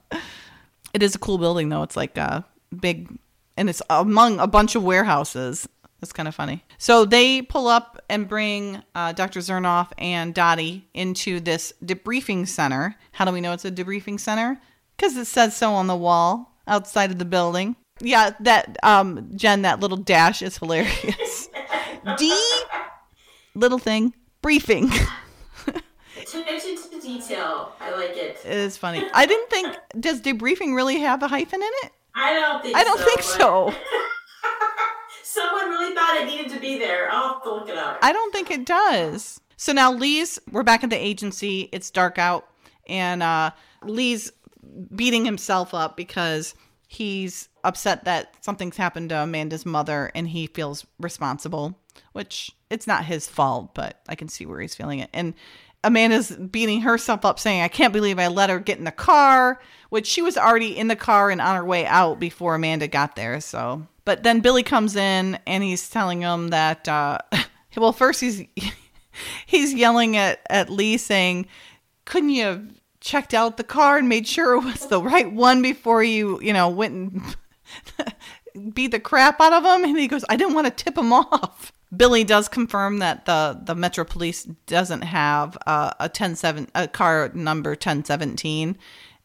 It 0.93 1.03
is 1.03 1.15
a 1.15 1.19
cool 1.19 1.39
building 1.39 1.69
though. 1.69 1.83
It's 1.83 1.97
like 1.97 2.17
a 2.17 2.45
big, 2.81 3.19
and 3.57 3.69
it's 3.69 3.83
among 3.91 4.39
a 4.39 4.47
bunch 4.47 4.75
of 4.75 4.83
warehouses. 4.83 5.69
That's 6.01 6.13
kind 6.13 6.29
of 6.29 6.35
funny. 6.35 6.63
So 6.79 7.05
they 7.05 7.43
pull 7.43 7.69
up 7.69 8.03
and 8.09 8.29
bring 8.29 8.83
uh, 8.95 9.13
Dr. 9.13 9.41
Zernoff 9.41 9.93
and 9.97 10.35
Dottie 10.35 10.87
into 10.93 11.41
this 11.41 11.73
debriefing 11.85 12.47
center. 12.47 12.97
How 13.13 13.25
do 13.25 13.33
we 13.33 13.41
know 13.41 13.53
it's 13.53 13.65
a 13.65 13.71
debriefing 13.71 14.21
center? 14.21 14.61
Because 14.97 15.17
it 15.17 15.25
says 15.27 15.57
so 15.57 15.73
on 15.73 15.87
the 15.87 15.97
wall 15.97 16.55
outside 16.67 17.11
of 17.11 17.19
the 17.19 17.25
building. 17.25 17.77
Yeah, 18.01 18.31
that 18.41 18.77
um, 18.83 19.31
Jen, 19.37 19.63
that 19.63 19.81
little 19.81 19.97
dash 19.97 20.43
is 20.43 20.59
hilarious. 20.59 21.49
D 22.19 22.39
little 23.55 23.79
thing 23.79 24.15
briefing. 24.43 24.91
Attention 26.21 26.77
to 26.91 27.01
detail. 27.01 27.73
I 27.81 27.95
like 27.97 28.17
it. 28.17 28.39
It 28.45 28.53
is 28.53 28.77
funny. 28.77 29.03
I 29.15 29.27
didn't 29.27 29.49
think 29.49 29.77
does 29.99 30.21
debriefing 30.21 30.75
really 30.75 31.01
have 31.01 31.23
a 31.23 31.29
hyphen 31.29 31.63
in 31.63 31.71
it? 31.85 31.93
I 32.17 32.33
don't 32.33 32.63
think 32.63 32.77
I 32.77 32.83
don't 32.83 32.99
so, 32.99 33.05
think 33.05 33.23
so. 33.23 33.75
Someone 35.23 35.69
really 35.69 35.95
thought 35.95 36.17
it 36.17 36.27
needed 36.27 36.51
to 36.53 36.59
be 36.59 36.79
there. 36.79 37.11
I'll 37.13 37.35
have 37.35 37.43
to 37.43 37.51
look 37.53 37.69
it 37.69 37.77
up. 37.77 37.99
I 38.03 38.13
don't 38.13 38.33
think 38.33 38.51
it 38.51 38.65
does. 38.65 39.41
So 39.59 39.73
now 39.73 39.93
Lee's 39.93 40.39
we're 40.51 40.63
back 40.63 40.83
at 40.83 40.91
the 40.91 40.97
agency. 40.97 41.69
It's 41.73 41.91
dark 41.91 42.19
out 42.19 42.49
and 42.89 43.23
uh 43.23 43.51
Lee's 43.83 44.33
beating 44.95 45.25
himself 45.25 45.75
up 45.75 45.97
because 45.97 46.55
he's 46.89 47.49
upset 47.65 48.05
that 48.05 48.33
something's 48.41 48.77
happened 48.77 49.11
to 49.11 49.23
Amanda's 49.23 49.67
mother 49.67 50.11
and 50.15 50.29
he 50.29 50.47
feels 50.47 50.87
responsible, 50.99 51.79
which 52.13 52.53
it's 52.71 52.87
not 52.87 53.05
his 53.05 53.29
fault, 53.29 53.75
but 53.75 54.01
I 54.09 54.15
can 54.15 54.29
see 54.29 54.47
where 54.47 54.61
he's 54.61 54.75
feeling 54.75 55.01
it. 55.01 55.11
And 55.13 55.35
Amanda's 55.85 56.31
beating 56.33 56.81
herself 56.81 57.25
up 57.25 57.39
saying, 57.39 57.63
I 57.63 57.69
can't 57.69 57.93
believe 57.93 58.19
I 58.19 58.29
let 58.29 58.51
her 58.51 58.59
get 58.59 58.79
in 58.79 58.85
the 58.85 58.91
car, 58.91 59.61
which 59.91 60.07
she 60.07 60.23
was 60.23 60.37
already 60.37 60.77
in 60.77 60.89
the 60.89 60.97
car 60.97 61.31
and 61.31 61.41
on 61.41 61.57
her 61.57 61.65
way 61.65 61.87
out 61.87 62.19
before 62.19 62.55
Amanda 62.55 62.89
got 62.89 63.17
there. 63.17 63.41
So, 63.41 63.87
but 64.05 64.23
then 64.23 64.41
Billy 64.41 64.63
comes 64.63 64.97
in 64.97 65.39
and 65.47 65.63
he's 65.63 65.89
telling 65.89 66.23
him 66.23 66.49
that, 66.49 66.89
uh, 66.89 67.19
well, 67.77 67.93
first 67.93 68.21
he's, 68.21 68.43
he's 69.47 69.75
yelling 69.75 70.17
at, 70.17 70.41
at 70.51 70.71
Lee 70.71 70.97
saying, 70.97 71.47
couldn't 72.05 72.31
you 72.31 72.45
have 72.45 72.67
checked 73.01 73.35
out 73.35 73.57
the 73.57 73.65
car 73.65 73.99
and 73.99 74.09
made 74.09 74.27
sure 74.27 74.55
it 74.55 74.65
was 74.65 74.87
the 74.87 75.03
right 75.03 75.31
one 75.31 75.63
before 75.63 76.03
you, 76.03 76.41
you 76.41 76.53
know, 76.53 76.69
went 76.69 76.95
and 76.95 77.37
beat 78.75 78.91
the 78.91 79.01
crap 79.01 79.41
out 79.41 79.53
of 79.53 79.65
him? 79.65 79.89
And 79.89 79.99
he 79.99 80.09
goes, 80.09 80.25
I 80.29 80.37
didn't 80.37 80.55
want 80.55 80.67
to 80.67 80.85
tip 80.85 80.99
him 80.99 81.13
off. 81.13 81.73
Billy 81.95 82.25
does 82.25 82.49
confirm 82.49 82.99
that 82.99 83.27
the, 83.27 83.61
the 83.63 83.75
Metro 83.75 84.05
Police 84.05 84.45
doesn't 84.67 85.03
have 85.03 85.57
uh, 85.67 85.93
a 86.01 86.09
ten 86.09 86.35
seven 86.35 86.69
a 86.75 86.89
car 86.89 87.31
number 87.35 87.77
ten 87.77 88.05
seventeen, 88.05 88.77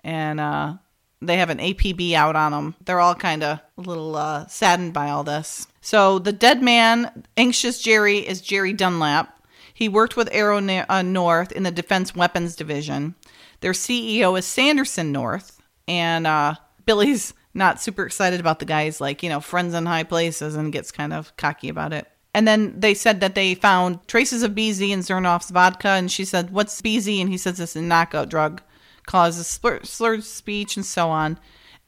and 0.03 0.39
uh, 0.39 0.75
they 1.21 1.37
have 1.37 1.49
an 1.49 1.59
APB 1.59 2.13
out 2.13 2.35
on 2.35 2.51
them. 2.51 2.75
They're 2.85 2.99
all 2.99 3.15
kind 3.15 3.43
of 3.43 3.59
a 3.77 3.81
little 3.81 4.15
uh, 4.15 4.47
saddened 4.47 4.93
by 4.93 5.09
all 5.09 5.23
this. 5.23 5.67
So 5.81 6.19
the 6.19 6.33
dead 6.33 6.61
man, 6.61 7.25
anxious 7.37 7.81
Jerry, 7.81 8.19
is 8.19 8.41
Jerry 8.41 8.73
Dunlap. 8.73 9.39
He 9.73 9.89
worked 9.89 10.15
with 10.15 10.29
Arrow 10.31 10.59
uh, 10.89 11.01
North 11.01 11.51
in 11.51 11.63
the 11.63 11.71
Defense 11.71 12.15
Weapons 12.15 12.55
Division. 12.55 13.15
Their 13.61 13.71
CEO 13.71 14.37
is 14.37 14.45
Sanderson 14.45 15.11
North, 15.11 15.59
and 15.87 16.27
uh, 16.27 16.55
Billy's 16.85 17.33
not 17.53 17.81
super 17.81 18.05
excited 18.05 18.39
about 18.39 18.59
the 18.59 18.65
guys 18.65 19.01
like 19.01 19.23
you 19.23 19.29
know 19.29 19.39
friends 19.39 19.73
in 19.73 19.85
high 19.85 20.03
places 20.03 20.55
and 20.55 20.71
gets 20.71 20.91
kind 20.91 21.13
of 21.13 21.35
cocky 21.37 21.69
about 21.69 21.93
it. 21.93 22.07
And 22.33 22.47
then 22.47 22.79
they 22.79 22.93
said 22.93 23.19
that 23.19 23.35
they 23.35 23.55
found 23.55 24.07
traces 24.07 24.41
of 24.41 24.51
BZ 24.51 24.89
in 24.89 24.99
Zernoff's 24.99 25.49
vodka, 25.49 25.89
and 25.89 26.09
she 26.09 26.23
said, 26.23 26.51
"What's 26.51 26.81
BZ?" 26.81 27.19
And 27.19 27.29
he 27.29 27.37
says 27.37 27.59
it's 27.59 27.75
a 27.75 27.81
knockout 27.81 28.29
drug, 28.29 28.61
causes 29.05 29.47
slur- 29.47 29.83
slurred 29.83 30.23
speech 30.23 30.77
and 30.77 30.85
so 30.85 31.09
on. 31.09 31.37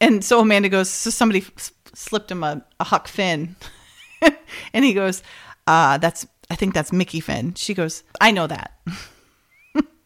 And 0.02 0.24
so 0.24 0.42
Amanda 0.42 0.68
goes, 0.68 0.90
"So 0.90 1.10
somebody 1.10 1.40
f- 1.40 1.72
slipped 1.94 2.30
him 2.30 2.44
a, 2.44 2.66
a 2.80 2.84
Huck 2.84 3.08
Finn," 3.08 3.56
and 4.74 4.84
he 4.84 4.94
goes, 4.94 5.24
uh, 5.66 5.98
"That's 5.98 6.28
I 6.50 6.56
think 6.56 6.74
that's 6.74 6.92
Mickey 6.92 7.22
Finn." 7.22 7.54
She 7.54 7.74
goes, 7.74 8.04
"I 8.20 8.32
know 8.32 8.48
that." 8.48 8.74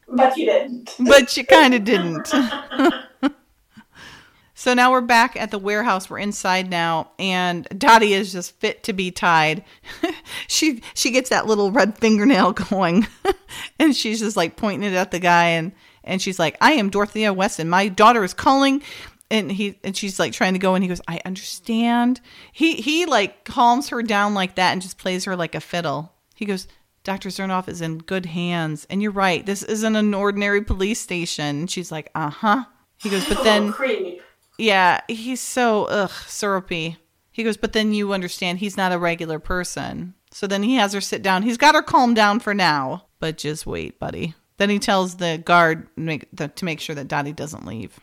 But 0.09 0.38
you 0.38 0.45
didn't. 0.45 0.95
but 0.99 1.35
you 1.35 1.45
kind 1.45 1.73
of 1.73 1.84
didn't. 1.84 2.31
so 4.58 4.74
now 4.74 4.92
we're 4.92 5.02
back 5.02 5.36
at 5.36 5.52
the 5.52 5.60
warehouse. 5.60 6.10
We're 6.10 6.18
inside 6.18 6.68
now, 6.68 7.12
and 7.20 7.68
Dottie 7.78 8.14
is 8.14 8.32
just 8.32 8.60
fit 8.60 8.82
to 8.86 8.94
be 8.94 9.12
tied. 9.12 9.64
she 10.48 10.82
she 10.96 11.12
gets 11.12 11.30
that 11.30 11.46
little 11.46 11.72
red 11.72 11.96
fingernail 12.00 12.54
going, 12.70 13.06
and 13.78 13.96
she's 13.96 14.20
just 14.20 14.36
like 14.36 14.56
pointing 14.56 14.92
it 14.92 14.96
at 14.96 15.12
the 15.12 15.20
guy, 15.20 15.50
and 15.50 15.74
and 16.04 16.20
she's 16.20 16.40
like, 16.40 16.58
"I 16.60 16.72
am 16.72 16.90
Dorothea 16.90 17.34
Weston. 17.34 17.70
My 17.70 17.88
daughter 17.88 18.24
is 18.24 18.34
calling." 18.34 18.82
And 19.30 19.52
he 19.52 19.78
and 19.84 19.96
she's 19.96 20.18
like 20.20 20.34
trying 20.34 20.54
to 20.54 20.60
go, 20.60 20.74
and 20.74 20.84
he 20.84 20.88
goes, 20.88 21.02
"I 21.08 21.22
understand." 21.24 22.20
He 22.52 22.78
he 22.78 23.06
like 23.06 23.46
calms 23.46 23.90
her 23.90 24.02
down 24.02 24.34
like 24.34 24.56
that, 24.56 24.72
and 24.72 24.82
just 24.82 24.98
plays 24.98 25.26
her 25.26 25.36
like 25.36 25.54
a 25.54 25.62
fiddle. 25.62 26.14
He 26.34 26.46
goes, 26.46 26.68
Dr. 27.04 27.30
Zernoff 27.30 27.70
is 27.70 27.80
in 27.80 28.00
good 28.00 28.26
hands. 28.26 28.88
And 28.90 29.04
you're 29.04 29.12
right. 29.12 29.46
This 29.46 29.64
isn't 29.64 29.96
an 29.96 30.14
ordinary 30.14 30.62
police 30.62 31.00
station. 31.00 31.60
And 31.62 31.72
she's 31.72 31.92
like, 31.92 32.10
uh 32.14 32.30
huh. 32.30 32.66
He 32.98 33.10
goes, 33.10 33.26
but 33.30 33.44
then, 33.44 33.72
creep. 33.72 34.22
Yeah, 34.58 35.02
he's 35.08 35.42
so, 35.42 35.86
ugh, 35.86 36.12
syrupy. 36.28 36.98
He 37.32 37.44
goes, 37.44 37.58
but 37.58 37.74
then 37.74 37.94
you 37.94 38.14
understand 38.14 38.60
he's 38.60 38.78
not 38.78 38.92
a 38.92 38.98
regular 38.98 39.40
person. 39.40 40.16
So 40.32 40.48
then 40.48 40.64
he 40.64 40.76
has 40.76 40.94
her 40.94 41.02
sit 41.02 41.22
down. 41.22 41.44
He's 41.44 41.58
got 41.58 41.76
her 41.76 41.82
calm 41.82 42.14
down 42.14 42.40
for 42.40 42.54
now, 42.54 43.06
but 43.20 43.38
just 43.38 43.66
wait, 43.66 44.00
buddy. 44.00 44.34
Then 44.58 44.70
he 44.70 44.80
tells 44.80 45.18
the 45.18 45.42
guard 45.44 45.88
make, 45.96 46.28
the, 46.34 46.48
to 46.48 46.66
make 46.66 46.80
sure 46.80 46.96
that 46.96 47.08
Dottie 47.08 47.34
doesn't 47.34 47.66
leave. 47.66 48.00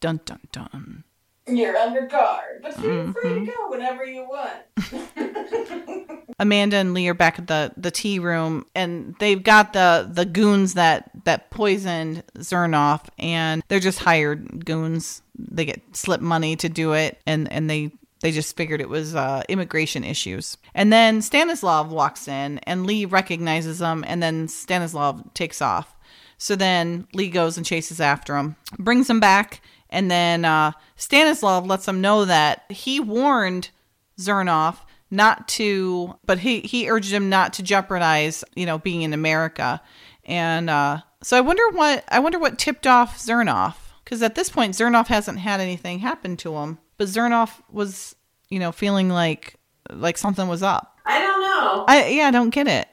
Dun, 0.00 0.20
dun, 0.24 0.40
dun. 0.52 1.04
You're 1.48 1.76
under 1.76 2.06
guard, 2.06 2.60
but 2.62 2.74
feel 2.74 3.12
free 3.12 3.30
Mhm. 3.30 3.46
to 3.46 3.52
go 3.52 3.70
whenever 3.70 4.04
you 4.04 4.26
want. 4.28 6.26
Amanda 6.38 6.76
and 6.76 6.92
Lee 6.92 7.08
are 7.08 7.14
back 7.14 7.38
at 7.38 7.46
the 7.46 7.72
the 7.76 7.90
tea 7.90 8.18
room, 8.18 8.66
and 8.74 9.14
they've 9.20 9.42
got 9.42 9.72
the 9.72 10.08
the 10.10 10.24
goons 10.24 10.74
that 10.74 11.10
that 11.24 11.50
poisoned 11.50 12.24
Zernoff, 12.38 13.02
and 13.18 13.62
they're 13.68 13.80
just 13.80 14.00
hired 14.00 14.64
goons. 14.64 15.22
They 15.38 15.64
get 15.64 15.80
slip 15.92 16.20
money 16.20 16.56
to 16.56 16.68
do 16.68 16.92
it, 16.92 17.18
and 17.26 17.50
and 17.50 17.70
they 17.70 17.90
they 18.20 18.32
just 18.32 18.56
figured 18.56 18.80
it 18.80 18.88
was 18.88 19.14
uh, 19.14 19.42
immigration 19.48 20.02
issues. 20.04 20.56
And 20.74 20.92
then 20.92 21.22
Stanislav 21.22 21.90
walks 21.90 22.28
in, 22.28 22.58
and 22.64 22.86
Lee 22.86 23.04
recognizes 23.04 23.80
him, 23.80 24.04
and 24.06 24.22
then 24.22 24.48
Stanislav 24.48 25.32
takes 25.32 25.62
off. 25.62 25.94
So 26.38 26.54
then 26.56 27.06
Lee 27.14 27.28
goes 27.30 27.56
and 27.56 27.64
chases 27.64 27.98
after 28.00 28.36
him, 28.36 28.56
brings 28.78 29.08
him 29.08 29.20
back, 29.20 29.62
and 29.90 30.10
then 30.10 30.44
uh, 30.44 30.72
Stanislav 30.96 31.66
lets 31.66 31.86
him 31.86 32.00
know 32.00 32.24
that 32.24 32.64
he 32.70 33.00
warned 33.00 33.70
Zernoff 34.18 34.78
not 35.10 35.46
to, 35.48 36.18
but 36.24 36.38
he, 36.40 36.60
he 36.60 36.90
urged 36.90 37.12
him 37.12 37.28
not 37.28 37.52
to 37.54 37.62
jeopardize, 37.62 38.44
you 38.54 38.66
know, 38.66 38.78
being 38.78 39.02
in 39.02 39.12
America. 39.12 39.80
And 40.24 40.68
uh, 40.68 41.02
so 41.22 41.36
I 41.36 41.40
wonder 41.40 41.68
what 41.70 42.04
I 42.08 42.18
wonder 42.18 42.38
what 42.38 42.58
tipped 42.58 42.86
off 42.86 43.18
Zernoff 43.18 43.76
because 44.04 44.22
at 44.22 44.34
this 44.34 44.50
point 44.50 44.74
Zernoff 44.74 45.06
hasn't 45.06 45.38
had 45.38 45.60
anything 45.60 46.00
happen 46.00 46.36
to 46.38 46.56
him, 46.56 46.78
but 46.96 47.08
Zernoff 47.08 47.62
was, 47.70 48.16
you 48.48 48.58
know, 48.58 48.72
feeling 48.72 49.08
like 49.08 49.56
like 49.90 50.18
something 50.18 50.48
was 50.48 50.62
up. 50.62 50.98
I 51.04 51.20
don't 51.20 51.40
know. 51.40 51.84
I 51.86 52.08
yeah, 52.08 52.26
I 52.26 52.30
don't 52.32 52.50
get 52.50 52.66
it. 52.66 52.88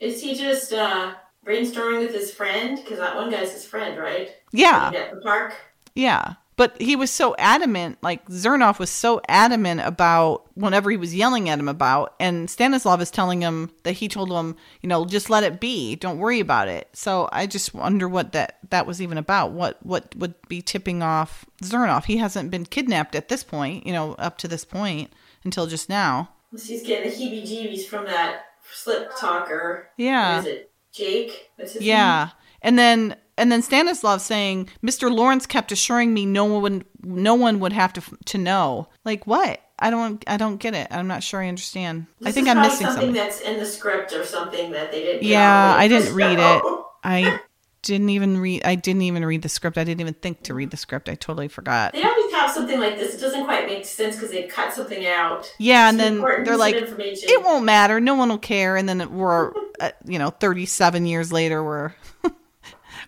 Is 0.00 0.22
he 0.22 0.34
just 0.34 0.72
uh, 0.72 1.14
brainstorming 1.46 2.00
with 2.00 2.14
his 2.14 2.32
friend? 2.32 2.80
Because 2.82 2.98
that 2.98 3.16
one 3.16 3.30
guy's 3.30 3.52
his 3.52 3.64
friend, 3.64 3.98
right? 3.98 4.30
Yeah. 4.52 4.90
At 4.94 5.14
the 5.14 5.20
park. 5.20 5.54
Yeah. 5.94 6.34
But 6.56 6.80
he 6.80 6.94
was 6.94 7.10
so 7.10 7.34
adamant, 7.36 7.98
like 8.00 8.24
Zernoff 8.28 8.78
was 8.78 8.88
so 8.88 9.20
adamant 9.26 9.80
about 9.80 10.44
whenever 10.54 10.88
he 10.88 10.96
was 10.96 11.12
yelling 11.12 11.48
at 11.48 11.58
him 11.58 11.68
about, 11.68 12.14
and 12.20 12.48
Stanislav 12.48 13.02
is 13.02 13.10
telling 13.10 13.40
him 13.40 13.72
that 13.82 13.94
he 13.94 14.06
told 14.06 14.30
him, 14.30 14.54
you 14.80 14.88
know, 14.88 15.04
just 15.04 15.28
let 15.28 15.42
it 15.42 15.58
be, 15.58 15.96
don't 15.96 16.20
worry 16.20 16.38
about 16.38 16.68
it. 16.68 16.88
So 16.92 17.28
I 17.32 17.48
just 17.48 17.74
wonder 17.74 18.08
what 18.08 18.30
that 18.32 18.58
that 18.70 18.86
was 18.86 19.02
even 19.02 19.18
about. 19.18 19.50
What 19.50 19.84
what 19.84 20.14
would 20.14 20.34
be 20.46 20.62
tipping 20.62 21.02
off 21.02 21.44
Zernoff? 21.60 22.04
He 22.04 22.18
hasn't 22.18 22.52
been 22.52 22.66
kidnapped 22.66 23.16
at 23.16 23.28
this 23.28 23.42
point, 23.42 23.84
you 23.84 23.92
know, 23.92 24.12
up 24.14 24.38
to 24.38 24.46
this 24.46 24.64
point 24.64 25.12
until 25.42 25.66
just 25.66 25.88
now. 25.88 26.30
He's 26.52 26.86
getting 26.86 27.10
the 27.10 27.16
heebie-jeebies 27.16 27.86
from 27.86 28.04
that 28.04 28.42
slip 28.72 29.10
talker. 29.18 29.88
Yeah. 29.96 30.38
Is 30.38 30.46
it 30.46 30.70
Jake? 30.92 31.50
Yeah. 31.80 32.28
And 32.62 32.78
then 32.78 33.16
and 33.36 33.50
then 33.50 33.62
Stanislav 33.62 34.20
saying, 34.20 34.68
"Mr. 34.84 35.14
Lawrence 35.14 35.46
kept 35.46 35.72
assuring 35.72 36.14
me 36.14 36.26
no 36.26 36.44
one 36.44 36.62
would 36.62 36.84
no 37.02 37.34
one 37.34 37.60
would 37.60 37.72
have 37.72 37.92
to 37.94 38.02
to 38.26 38.38
know." 38.38 38.88
Like 39.04 39.26
what? 39.26 39.60
I 39.78 39.90
don't 39.90 40.22
I 40.26 40.36
don't 40.36 40.58
get 40.58 40.74
it. 40.74 40.88
I'm 40.90 41.08
not 41.08 41.22
sure 41.22 41.42
I 41.42 41.48
understand. 41.48 42.06
This 42.20 42.28
I 42.28 42.32
think 42.32 42.48
I'm 42.48 42.60
missing 42.60 42.86
something 42.86 43.06
something. 43.06 43.14
that's 43.14 43.40
in 43.40 43.58
the 43.58 43.66
script 43.66 44.12
or 44.12 44.24
something 44.24 44.70
that 44.72 44.92
they 44.92 45.02
didn't. 45.02 45.24
Yeah, 45.24 45.74
I 45.76 45.88
didn't 45.88 46.14
read 46.14 46.38
it. 46.38 46.62
I 47.04 47.40
didn't 47.82 48.08
even 48.10 48.38
read 48.38 48.64
I 48.64 48.76
didn't 48.76 49.02
even 49.02 49.24
read 49.24 49.42
the 49.42 49.48
script. 49.48 49.76
I 49.76 49.84
didn't 49.84 50.00
even 50.00 50.14
think 50.14 50.42
to 50.44 50.54
read 50.54 50.70
the 50.70 50.76
script. 50.76 51.08
I 51.08 51.16
totally 51.16 51.48
forgot. 51.48 51.92
They 51.92 52.02
always 52.02 52.32
have 52.32 52.50
something 52.50 52.78
like 52.80 52.96
this. 52.98 53.14
It 53.14 53.20
doesn't 53.20 53.44
quite 53.44 53.66
make 53.66 53.84
sense 53.84 54.16
because 54.16 54.30
they 54.30 54.44
cut 54.44 54.72
something 54.72 55.06
out. 55.06 55.52
Yeah, 55.58 55.88
and 55.88 55.98
then 55.98 56.20
they're 56.20 56.56
like, 56.56 56.76
information. 56.76 57.28
"It 57.28 57.42
won't 57.42 57.64
matter. 57.64 58.00
No 58.00 58.14
one 58.14 58.28
will 58.28 58.38
care." 58.38 58.76
And 58.76 58.88
then 58.88 59.14
we're, 59.14 59.52
uh, 59.80 59.90
you 60.04 60.18
know, 60.18 60.30
37 60.30 61.04
years 61.04 61.32
later, 61.32 61.62
we're 61.62 61.92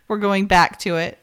we're 0.09 0.19
going 0.19 0.47
back 0.47 0.79
to 0.81 0.97
it. 0.97 1.19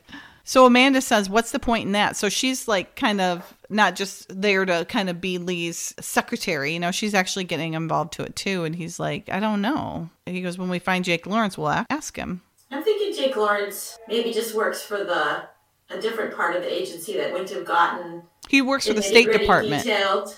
So 0.45 0.65
Amanda 0.65 1.01
says, 1.01 1.29
"What's 1.29 1.51
the 1.51 1.59
point 1.59 1.85
in 1.85 1.93
that?" 1.93 2.17
So 2.17 2.27
she's 2.27 2.67
like, 2.67 2.95
kind 2.95 3.21
of 3.21 3.53
not 3.69 3.95
just 3.95 4.25
there 4.29 4.65
to 4.65 4.85
kind 4.85 5.09
of 5.09 5.21
be 5.21 5.37
Lee's 5.37 5.93
secretary. 5.99 6.73
You 6.73 6.79
know, 6.79 6.91
she's 6.91 7.13
actually 7.13 7.45
getting 7.45 7.75
involved 7.75 8.13
to 8.13 8.23
it 8.23 8.35
too. 8.35 8.65
And 8.65 8.75
he's 8.75 8.99
like, 8.99 9.29
"I 9.29 9.39
don't 9.39 9.61
know." 9.61 10.09
And 10.25 10.35
he 10.35 10.41
goes, 10.41 10.57
"When 10.57 10.69
we 10.69 10.79
find 10.79 11.05
Jake 11.05 11.25
Lawrence, 11.25 11.57
we'll 11.57 11.85
ask 11.89 12.17
him." 12.17 12.41
I'm 12.71 12.83
thinking 12.83 13.15
Jake 13.15 13.35
Lawrence 13.35 13.99
maybe 14.07 14.33
just 14.33 14.53
works 14.53 14.81
for 14.81 14.97
the 14.97 15.43
a 15.89 16.01
different 16.01 16.35
part 16.35 16.55
of 16.55 16.63
the 16.63 16.73
agency 16.73 17.15
that 17.17 17.31
wouldn't 17.31 17.51
have 17.51 17.65
gotten 17.65 18.23
He 18.49 18.61
works 18.61 18.87
for 18.87 18.93
the 18.93 19.01
State 19.01 19.31
Department. 19.31 19.83
Detailed. 19.83 20.35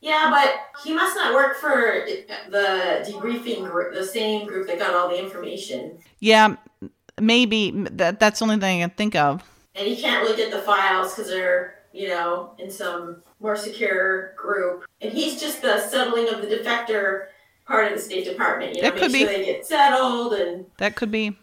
Yeah, 0.00 0.30
but 0.30 0.82
he 0.84 0.94
must 0.94 1.14
not 1.14 1.34
work 1.34 1.56
for 1.56 2.06
the 2.50 3.04
debriefing 3.06 3.70
group, 3.70 3.94
the 3.94 4.04
same 4.04 4.48
group 4.48 4.66
that 4.66 4.78
got 4.78 4.94
all 4.94 5.08
the 5.08 5.22
information. 5.22 5.98
Yeah, 6.18 6.56
maybe 7.20 7.70
that 7.92 8.18
that's 8.20 8.38
the 8.38 8.44
only 8.44 8.58
thing 8.58 8.82
I 8.82 8.88
can 8.88 8.96
think 8.96 9.14
of. 9.14 9.42
And 9.74 9.86
he 9.86 9.96
can't 9.96 10.22
really 10.22 10.36
get 10.36 10.50
the 10.50 10.58
files 10.58 11.14
because 11.14 11.30
they're, 11.30 11.76
you 11.92 12.08
know, 12.08 12.54
in 12.58 12.70
some 12.70 13.22
more 13.40 13.56
secure 13.56 14.34
group. 14.36 14.84
And 15.00 15.12
he's 15.12 15.40
just 15.40 15.62
the 15.62 15.80
settling 15.80 16.28
of 16.28 16.42
the 16.42 16.48
defector 16.48 17.26
part 17.66 17.90
of 17.90 17.96
the 17.96 18.02
State 18.02 18.24
Department. 18.24 18.76
You 18.76 18.82
know, 18.82 18.88
That 18.88 18.94
make 18.94 19.02
could 19.02 19.12
sure 19.18 19.28
be. 19.28 19.34
they 19.36 19.44
get 19.44 19.64
settled 19.66 20.34
and 20.34 20.66
That 20.78 20.94
could 20.96 21.10
be. 21.10 21.36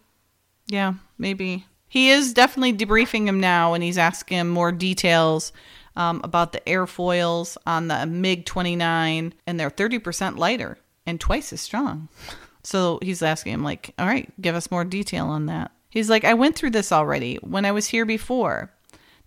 Yeah, 0.68 0.94
maybe. 1.18 1.66
He 1.88 2.10
is 2.12 2.34
definitely 2.34 2.74
debriefing 2.74 3.26
him 3.26 3.40
now, 3.40 3.74
and 3.74 3.84
he's 3.84 3.98
asking 3.98 4.38
him 4.38 4.50
more 4.50 4.72
details 4.72 5.52
um, 5.96 6.22
about 6.24 6.52
the 6.52 6.62
airfoils 6.68 7.58
on 7.66 7.88
the 7.88 8.06
MiG 8.06 8.46
29, 8.46 9.34
and 9.48 9.60
they're 9.60 9.72
30% 9.72 10.38
lighter 10.38 10.78
and 11.08 11.20
twice 11.20 11.52
as 11.52 11.62
strong. 11.62 12.10
So 12.64 13.00
he's 13.02 13.22
asking 13.22 13.54
him, 13.54 13.64
like, 13.64 13.94
all 13.98 14.08
right, 14.08 14.32
give 14.42 14.56
us 14.56 14.72
more 14.72 14.84
detail 14.84 15.28
on 15.28 15.46
that. 15.46 15.72
He's 15.90 16.10
like, 16.10 16.24
I 16.24 16.34
went 16.34 16.56
through 16.56 16.72
this 16.72 16.92
already 16.92 17.36
when 17.38 17.66
I 17.66 17.72
was 17.72 17.88
here 17.88 18.06
before. 18.06 18.72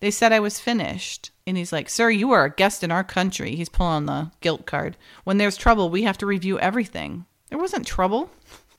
They 0.00 0.10
said 0.10 0.32
I 0.32 0.40
was 0.40 0.60
finished. 0.60 1.30
And 1.46 1.56
he's 1.56 1.72
like, 1.72 1.88
Sir, 1.88 2.10
you 2.10 2.32
are 2.32 2.44
a 2.44 2.54
guest 2.54 2.84
in 2.84 2.92
our 2.92 3.04
country. 3.04 3.54
He's 3.56 3.68
pulling 3.68 4.06
the 4.06 4.30
guilt 4.40 4.66
card. 4.66 4.96
When 5.24 5.38
there's 5.38 5.56
trouble, 5.56 5.90
we 5.90 6.02
have 6.02 6.18
to 6.18 6.26
review 6.26 6.58
everything. 6.58 7.24
There 7.48 7.58
wasn't 7.58 7.86
trouble. 7.86 8.30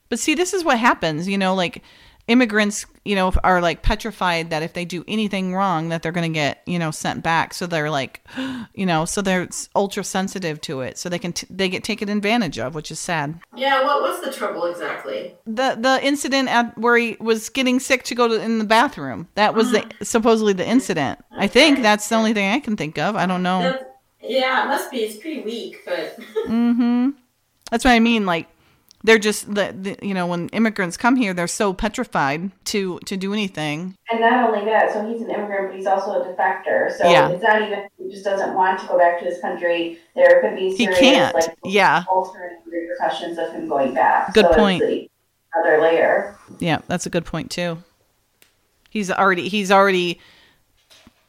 But 0.09 0.19
see, 0.19 0.35
this 0.35 0.53
is 0.53 0.63
what 0.63 0.79
happens, 0.79 1.27
you 1.27 1.37
know, 1.37 1.55
like 1.55 1.81
immigrants, 2.27 2.85
you 3.03 3.15
know, 3.15 3.33
are 3.43 3.59
like 3.61 3.81
petrified 3.83 4.49
that 4.51 4.63
if 4.63 4.73
they 4.73 4.85
do 4.85 5.03
anything 5.07 5.53
wrong 5.53 5.89
that 5.89 6.01
they're 6.01 6.11
going 6.13 6.31
to 6.31 6.33
get, 6.33 6.61
you 6.65 6.79
know, 6.79 6.89
sent 6.89 7.21
back. 7.21 7.53
So 7.53 7.67
they're 7.67 7.89
like, 7.91 8.21
you 8.73 8.85
know, 8.85 9.05
so 9.05 9.21
they're 9.21 9.49
ultra 9.75 10.03
sensitive 10.03 10.61
to 10.61 10.81
it. 10.81 10.97
So 10.97 11.09
they 11.09 11.19
can 11.19 11.33
t- 11.33 11.47
they 11.49 11.67
get 11.69 11.83
taken 11.83 12.07
advantage 12.09 12.57
of, 12.59 12.75
which 12.75 12.91
is 12.91 12.99
sad. 12.99 13.39
yeah. 13.55 13.83
What 13.83 14.01
was 14.01 14.21
the 14.21 14.31
trouble 14.31 14.65
exactly? 14.65 15.35
The 15.45 15.75
the 15.79 15.99
incident 16.01 16.49
at 16.49 16.77
where 16.77 16.95
he 16.97 17.17
was 17.19 17.49
getting 17.49 17.79
sick 17.79 18.03
to 18.03 18.15
go 18.15 18.27
to 18.29 18.41
in 18.41 18.59
the 18.59 18.65
bathroom. 18.65 19.27
That 19.35 19.53
was 19.53 19.71
the 19.71 19.83
supposedly 20.01 20.53
the 20.53 20.67
incident. 20.67 21.19
I 21.31 21.47
think 21.47 21.81
that's 21.81 22.07
the 22.07 22.15
only 22.15 22.33
thing 22.33 22.49
I 22.51 22.59
can 22.59 22.77
think 22.77 22.97
of. 22.97 23.15
I 23.15 23.25
don't 23.25 23.43
know. 23.43 23.61
That- 23.63 23.89
yeah, 24.25 24.63
it 24.63 24.67
must 24.69 24.89
be. 24.89 24.99
It's 24.99 25.17
pretty 25.17 25.41
weak, 25.41 25.79
but 25.85 26.17
Mm-hmm. 26.47 27.09
That's 27.69 27.83
what 27.83 27.91
I 27.91 27.99
mean. 27.99 28.25
Like 28.25 28.47
they're 29.03 29.19
just 29.19 29.53
the, 29.53 29.75
the 29.77 29.97
you 30.01 30.13
know 30.13 30.27
when 30.27 30.47
immigrants 30.49 30.95
come 30.97 31.15
here, 31.15 31.33
they're 31.33 31.47
so 31.47 31.73
petrified 31.73 32.51
to 32.65 32.99
to 32.99 33.17
do 33.17 33.33
anything. 33.33 33.95
And 34.09 34.21
not 34.21 34.47
only 34.49 34.63
that, 34.65 34.93
so 34.93 35.05
he's 35.07 35.21
an 35.21 35.29
immigrant, 35.29 35.69
but 35.69 35.77
he's 35.77 35.87
also 35.87 36.21
a 36.21 36.25
defector. 36.25 36.91
So 36.91 37.09
Yeah. 37.09 37.29
it's 37.29 37.43
not 37.43 37.61
even 37.61 37.87
he 37.97 38.09
just 38.09 38.23
doesn't 38.23 38.53
want 38.53 38.79
to 38.79 38.87
go 38.87 38.97
back 38.97 39.19
to 39.19 39.25
his 39.25 39.39
country. 39.39 39.99
There 40.15 40.41
could 40.41 40.55
be 40.55 40.69
He 40.69 40.85
serious 40.85 40.99
can't. 40.99 41.35
like 41.35 41.55
Yeah. 41.65 42.03
alternative 42.07 42.59
repercussions 42.65 43.37
of 43.37 43.51
him 43.53 43.67
going 43.67 43.93
back. 43.93 44.33
Good 44.33 44.45
so 44.45 44.53
point. 44.53 44.81
Other 45.59 45.79
layer. 45.81 46.35
Yeah, 46.59 46.79
that's 46.87 47.05
a 47.05 47.09
good 47.09 47.25
point 47.25 47.51
too. 47.51 47.83
He's 48.89 49.11
already 49.11 49.49
he's 49.49 49.71
already 49.71 50.19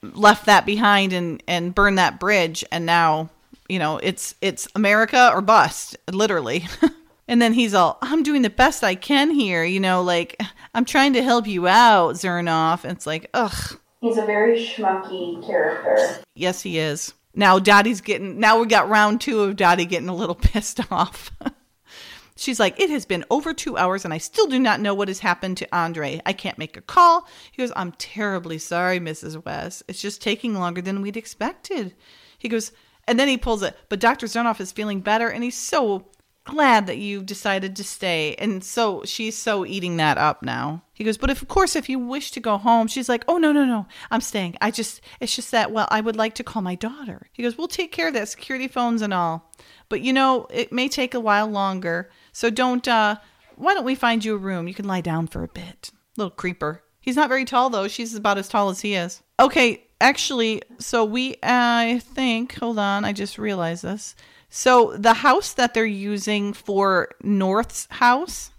left 0.03 0.47
that 0.47 0.65
behind 0.67 1.13
and 1.13 1.43
and 1.49 1.75
burned 1.75 1.99
that 1.99 2.21
bridge 2.21 2.65
and 2.71 2.87
now, 2.87 3.31
you 3.69 3.79
know, 3.79 3.99
it's 3.99 4.35
it's 4.41 4.69
America 4.75 5.31
or 5.35 5.41
bust, 5.41 5.97
literally. 6.13 6.67
and 7.27 7.41
then 7.41 7.53
he's 7.53 7.75
all, 7.75 7.99
I'm 8.03 8.23
doing 8.23 8.43
the 8.43 8.51
best 8.51 8.85
I 8.85 8.95
can 8.95 9.31
here, 9.31 9.65
you 9.65 9.81
know, 9.81 10.03
like 10.03 10.41
I'm 10.75 10.85
trying 10.85 11.15
to 11.15 11.23
help 11.23 11.47
you 11.47 11.67
out, 11.67 12.15
Zernoff. 12.15 12.85
It's 12.85 13.07
like, 13.07 13.31
ugh. 13.35 13.79
He's 14.01 14.19
a 14.19 14.27
very 14.27 14.59
schmucky 14.59 15.45
character. 15.47 16.23
Yes, 16.35 16.61
he 16.61 16.79
is. 16.79 17.15
Now 17.35 17.59
Dottie's 17.59 18.01
getting 18.01 18.39
now 18.39 18.61
we 18.61 18.67
got 18.67 18.89
round 18.89 19.21
two 19.21 19.41
of 19.41 19.57
Dottie 19.57 19.87
getting 19.87 20.09
a 20.09 20.15
little 20.15 20.35
pissed 20.41 20.81
off. 20.93 21.31
She's 22.37 22.61
like, 22.61 22.79
It 22.81 22.91
has 22.91 23.07
been 23.07 23.25
over 23.31 23.55
two 23.55 23.79
hours 23.79 24.05
and 24.05 24.13
I 24.13 24.19
still 24.19 24.47
do 24.47 24.59
not 24.59 24.81
know 24.81 24.95
what 24.95 25.09
has 25.09 25.21
happened 25.21 25.57
to 25.59 25.77
Andre. 25.77 26.21
I 26.27 26.33
can't 26.33 26.59
make 26.59 26.77
a 26.77 26.83
call. 26.83 27.27
He 27.51 27.63
goes, 27.63 27.73
I'm 27.75 27.93
terribly 27.93 28.59
sorry, 28.59 29.01
Mrs. 29.01 29.45
West. 29.45 29.85
It's 29.89 30.03
just 30.03 30.21
taking 30.21 30.55
longer 30.55 30.83
than 30.83 31.01
we'd 31.01 31.17
expected. 31.17 31.95
He 32.39 32.49
goes, 32.49 32.73
and 33.07 33.19
then 33.19 33.29
he 33.29 33.39
pulls 33.39 33.63
it, 33.63 33.77
but 33.89 34.01
Dr. 34.01 34.27
Zernoff 34.27 34.61
is 34.61 34.73
feeling 34.73 35.01
better 35.01 35.29
and 35.29 35.45
he's 35.45 35.57
so 35.57 36.09
glad 36.45 36.87
that 36.87 36.99
you 36.99 37.23
decided 37.23 37.75
to 37.77 37.85
stay. 37.85 38.35
And 38.39 38.63
so 38.63 39.03
she's 39.05 39.37
so 39.37 39.65
eating 39.65 39.97
that 39.97 40.19
up 40.19 40.43
now. 40.43 40.83
He 40.93 41.03
goes, 41.03 41.17
but 41.17 41.31
if, 41.31 41.43
of 41.43 41.49
course, 41.49 41.75
if 41.75 41.89
you 41.89 41.99
wish 41.99 42.31
to 42.33 42.41
go 42.41 42.59
home, 42.59 42.87
she's 42.87 43.09
like, 43.09 43.25
oh, 43.27 43.39
no, 43.39 43.51
no, 43.51 43.65
no, 43.65 43.87
I'm 44.11 44.21
staying. 44.21 44.57
I 44.61 44.71
just, 44.71 45.01
it's 45.21 45.35
just 45.35 45.51
that, 45.51 45.73
well, 45.73 45.89
I 45.91 46.01
would 46.01 46.17
like 46.17 46.35
to 46.35 46.45
call 46.45 46.63
my 46.63 46.75
daughter. 46.75 47.29
He 47.33 47.43
goes, 47.43 47.59
we'll 47.59 47.69
take 47.69 47.93
care 47.93 48.09
of 48.09 48.15
that, 48.15 48.29
security 48.29 48.69
phones 48.69 49.03
and 49.03 49.13
all. 49.13 49.51
But, 49.89 50.03
you 50.03 50.13
know, 50.13 50.47
it 50.51 50.71
may 50.71 50.89
take 50.89 51.15
a 51.15 51.21
while 51.21 51.49
longer. 51.49 52.11
So 52.33 52.51
don't, 52.51 52.87
uh, 52.87 53.17
why 53.57 53.75
don't 53.75 53.85
we 53.85 53.95
find 53.95 54.25
you 54.25 54.35
a 54.35 54.39
room? 54.39 54.69
You 54.69 54.75
can 54.75 54.87
lie 54.87 55.01
down 55.01 55.27
for 55.27 55.43
a 55.43 55.49
bit. 55.49 55.91
Little 56.17 56.31
creeper. 56.31 56.83
He's 57.01 57.17
not 57.17 57.29
very 57.29 57.45
tall, 57.45 57.71
though. 57.71 57.89
She's 57.89 58.15
about 58.15 58.39
as 58.39 58.49
tall 58.49 58.69
as 58.71 58.81
he 58.81 58.95
is. 58.95 59.23
Okay, 59.41 59.85
actually, 60.01 60.63
so 60.79 61.05
we, 61.05 61.37
I 61.43 62.01
think, 62.05 62.55
hold 62.55 62.79
on, 62.79 63.05
I 63.05 63.13
just 63.13 63.39
realized 63.39 63.83
this. 63.83 64.15
So 64.57 64.95
the 64.97 65.15
house 65.15 65.53
that 65.55 65.75
they're 65.75 65.85
using 65.85 66.53
for 66.53 67.09
North's 67.25 67.89
house 67.91 68.53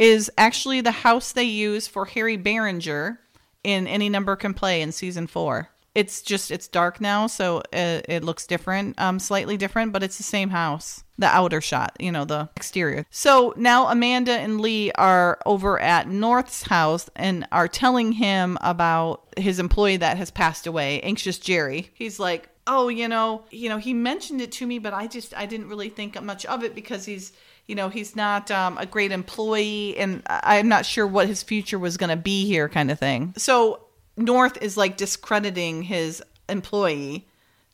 is 0.00 0.32
actually 0.36 0.80
the 0.80 0.90
house 0.90 1.30
they 1.30 1.44
use 1.44 1.86
for 1.86 2.06
Harry 2.06 2.36
Barringer 2.36 3.20
in 3.62 3.86
Any 3.86 4.08
Number 4.08 4.34
Can 4.34 4.52
Play 4.52 4.82
in 4.82 4.90
season 4.90 5.28
four. 5.28 5.68
It's 5.94 6.22
just 6.22 6.50
it's 6.50 6.66
dark 6.66 7.00
now, 7.00 7.28
so 7.28 7.62
it, 7.72 8.06
it 8.08 8.24
looks 8.24 8.48
different, 8.48 9.00
um, 9.00 9.20
slightly 9.20 9.56
different, 9.56 9.92
but 9.92 10.02
it's 10.02 10.16
the 10.16 10.24
same 10.24 10.50
house. 10.50 11.04
The 11.18 11.26
outer 11.26 11.60
shot, 11.60 11.96
you 12.00 12.10
know, 12.10 12.24
the 12.24 12.48
exterior. 12.56 13.06
So 13.08 13.54
now 13.56 13.86
Amanda 13.86 14.32
and 14.32 14.60
Lee 14.60 14.90
are 14.90 15.38
over 15.46 15.78
at 15.78 16.08
North's 16.08 16.64
house 16.64 17.08
and 17.14 17.46
are 17.52 17.68
telling 17.68 18.10
him 18.10 18.58
about 18.60 19.22
his 19.36 19.60
employee 19.60 19.98
that 19.98 20.16
has 20.16 20.32
passed 20.32 20.66
away, 20.66 21.00
anxious 21.02 21.38
Jerry. 21.38 21.90
He's 21.94 22.18
like, 22.18 22.48
oh, 22.66 22.88
you 22.88 23.08
know, 23.08 23.44
you 23.50 23.68
know, 23.68 23.78
he 23.78 23.94
mentioned 23.94 24.40
it 24.40 24.52
to 24.52 24.66
me, 24.66 24.78
but 24.78 24.92
I 24.92 25.06
just 25.06 25.36
I 25.36 25.46
didn't 25.46 25.68
really 25.68 25.88
think 25.88 26.20
much 26.22 26.44
of 26.46 26.64
it 26.64 26.74
because 26.74 27.04
he's 27.04 27.32
you 27.66 27.74
know 27.74 27.88
he's 27.88 28.14
not 28.16 28.50
um, 28.50 28.78
a 28.78 28.86
great 28.86 29.12
employee 29.12 29.96
and 29.96 30.22
i'm 30.28 30.68
not 30.68 30.86
sure 30.86 31.06
what 31.06 31.26
his 31.26 31.42
future 31.42 31.78
was 31.78 31.96
going 31.96 32.10
to 32.10 32.16
be 32.16 32.46
here 32.46 32.68
kind 32.68 32.90
of 32.90 32.98
thing. 32.98 33.34
So 33.36 33.86
north 34.16 34.60
is 34.62 34.76
like 34.76 34.96
discrediting 34.96 35.82
his 35.82 36.22
employee 36.48 37.26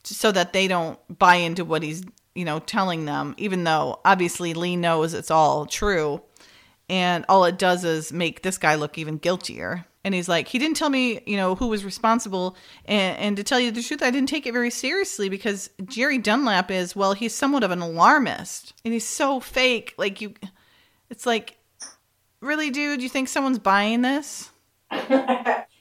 so 0.03 0.33
that 0.33 0.53
they 0.53 0.67
don't 0.67 0.99
buy 1.19 1.37
into 1.37 1.65
what 1.65 1.83
he's 1.83 2.03
you 2.35 2.45
know 2.45 2.59
telling 2.59 3.05
them 3.05 3.35
even 3.37 3.65
though 3.65 4.01
obviously 4.05 4.55
lee 4.55 4.77
knows 4.77 5.15
it's 5.15 5.31
all 5.31 5.67
true. 5.67 6.23
And 6.89 7.25
all 7.29 7.45
it 7.47 7.59
does 7.59 7.85
is 7.85 8.13
make 8.13 8.43
this 8.43 8.59
guy 8.59 8.75
look 8.75 8.99
even 8.99 9.17
guiltier 9.17 9.87
and 10.05 10.15
he's 10.15 10.29
like 10.29 10.49
he 10.49 10.59
didn't 10.59 10.77
tell 10.77 10.91
me 10.91 11.21
you 11.27 11.37
know 11.37 11.55
who 11.55 11.67
was 11.69 11.85
responsible 11.85 12.57
and, 12.87 13.17
and 13.19 13.37
to 13.37 13.45
tell 13.45 13.61
you 13.61 13.71
the 13.71 13.83
truth 13.83 14.03
i 14.03 14.11
didn't 14.11 14.29
take 14.29 14.47
it 14.47 14.53
very 14.53 14.71
seriously 14.71 15.29
because 15.29 15.71
jerry 15.85 16.19
dunlap 16.19 16.71
is 16.71 16.95
well 16.97 17.13
he's 17.13 17.35
somewhat 17.35 17.63
of 17.65 17.71
an 17.71 17.81
alarmist 17.81 18.75
and 18.85 18.93
he's 18.93 19.07
so 19.09 19.41
fake 19.41 19.95
like 19.99 20.21
you 20.21 20.35
it's 21.11 21.27
like 21.27 21.57
really 22.41 22.71
dude 22.71 23.01
you 23.03 23.09
think 23.09 23.29
someone's 23.29 23.59
buying 23.59 24.03
this 24.03 24.51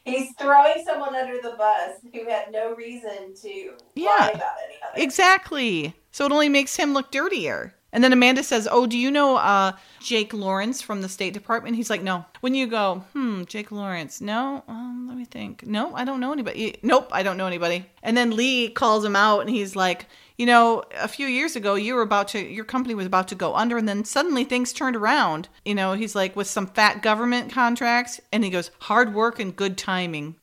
He's 0.04 0.34
throwing 0.40 0.84
someone 0.84 1.16
under 1.16 1.36
the 1.42 1.54
bus 1.58 1.98
who 2.12 2.28
had 2.28 2.52
no 2.52 2.74
reason 2.74 3.36
to 3.44 3.74
Yeah. 3.94 4.10
lie 4.10 4.32
about 4.34 4.56
any 4.66 4.76
of 4.78 4.98
it. 4.98 5.04
Exactly. 5.04 5.94
So 6.12 6.26
it 6.26 6.32
only 6.32 6.50
makes 6.50 6.76
him 6.76 6.94
look 6.94 7.12
dirtier. 7.12 7.76
And 7.94 8.04
then 8.04 8.14
Amanda 8.14 8.44
says, 8.44 8.68
"Oh, 8.72 8.86
do 8.88 8.98
you 8.98 9.12
know 9.12 9.36
uh, 9.38 9.74
Jake 10.00 10.34
Lawrence 10.34 10.82
from 10.82 11.02
the 11.02 11.10
State 11.10 11.34
Department?" 11.34 11.76
He's 11.76 11.90
like, 11.90 12.02
"No." 12.02 12.26
When 12.40 12.56
you 12.56 12.68
go, 12.68 13.04
"Hmm, 13.14 13.44
Jake 13.46 13.72
Lawrence." 13.72 14.22
No, 14.22 14.64
um, 14.68 15.06
let 15.08 15.18
me 15.18 15.26
think. 15.26 15.66
No, 15.66 15.94
I 15.94 16.06
don't 16.06 16.20
know 16.20 16.32
anybody. 16.32 16.78
Nope, 16.84 17.10
I 17.12 17.24
don't 17.24 17.38
know 17.38 17.48
anybody. 17.48 17.86
And 18.02 18.16
then 18.16 18.36
Lee 18.36 18.70
calls 18.70 19.04
him 19.04 19.16
out, 19.16 19.42
and 19.42 19.50
he's 19.50 19.76
like, 19.76 20.08
"You 20.38 20.46
know, 20.46 20.84
a 20.98 21.08
few 21.08 21.28
years 21.28 21.56
ago, 21.56 21.76
you 21.76 21.96
were 21.96 22.02
about 22.02 22.30
to, 22.30 22.40
your 22.40 22.66
company 22.66 22.96
was 22.96 23.06
about 23.06 23.28
to 23.30 23.36
go 23.36 23.56
under, 23.56 23.78
and 23.78 23.88
then 23.88 24.06
suddenly 24.06 24.44
things 24.44 24.72
turned 24.72 24.96
around. 24.96 25.50
You 25.66 25.76
know, 25.76 25.94
he's 25.94 26.16
like 26.16 26.36
with 26.36 26.48
some 26.48 26.68
fat 26.68 27.02
government 27.02 27.52
contracts, 27.52 28.22
and 28.32 28.44
he 28.44 28.50
goes, 28.50 28.72
hard 28.80 29.14
work 29.14 29.40
and 29.40 29.56
good 29.56 29.78
timing." 29.78 30.36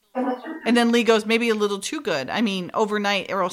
And 0.67 0.77
then 0.77 0.93
Lee 0.93 1.05
goes, 1.05 1.25
maybe 1.25 1.49
a 1.49 1.55
little 1.55 1.79
too 1.79 2.01
good. 2.01 2.29
I 2.29 2.43
mean, 2.43 2.71
overnight, 2.75 3.31
Arrow, 3.31 3.51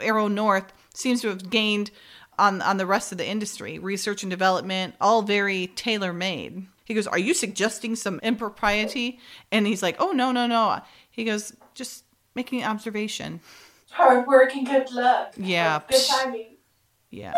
Arrow 0.00 0.26
North 0.26 0.72
seems 0.94 1.20
to 1.20 1.28
have 1.28 1.50
gained 1.50 1.90
on 2.38 2.62
on 2.62 2.76
the 2.76 2.86
rest 2.86 3.12
of 3.12 3.18
the 3.18 3.26
industry, 3.26 3.78
research 3.78 4.22
and 4.22 4.30
development, 4.30 4.94
all 5.00 5.22
very 5.22 5.68
tailor 5.68 6.12
made. 6.12 6.66
He 6.84 6.94
goes, 6.94 7.06
"Are 7.06 7.18
you 7.18 7.34
suggesting 7.34 7.96
some 7.96 8.18
impropriety?" 8.22 9.20
And 9.52 9.66
he's 9.66 9.82
like, 9.82 9.96
"Oh 9.98 10.12
no, 10.12 10.32
no, 10.32 10.46
no." 10.46 10.80
He 11.10 11.24
goes, 11.24 11.54
"Just 11.74 12.04
making 12.34 12.62
an 12.62 12.70
observation." 12.70 13.40
Hard 13.90 14.26
work 14.26 14.54
and 14.54 14.66
good 14.66 14.90
luck. 14.92 15.34
Yeah. 15.36 15.80
Good 15.88 16.06
timing. 16.06 16.56
Yeah. 17.10 17.34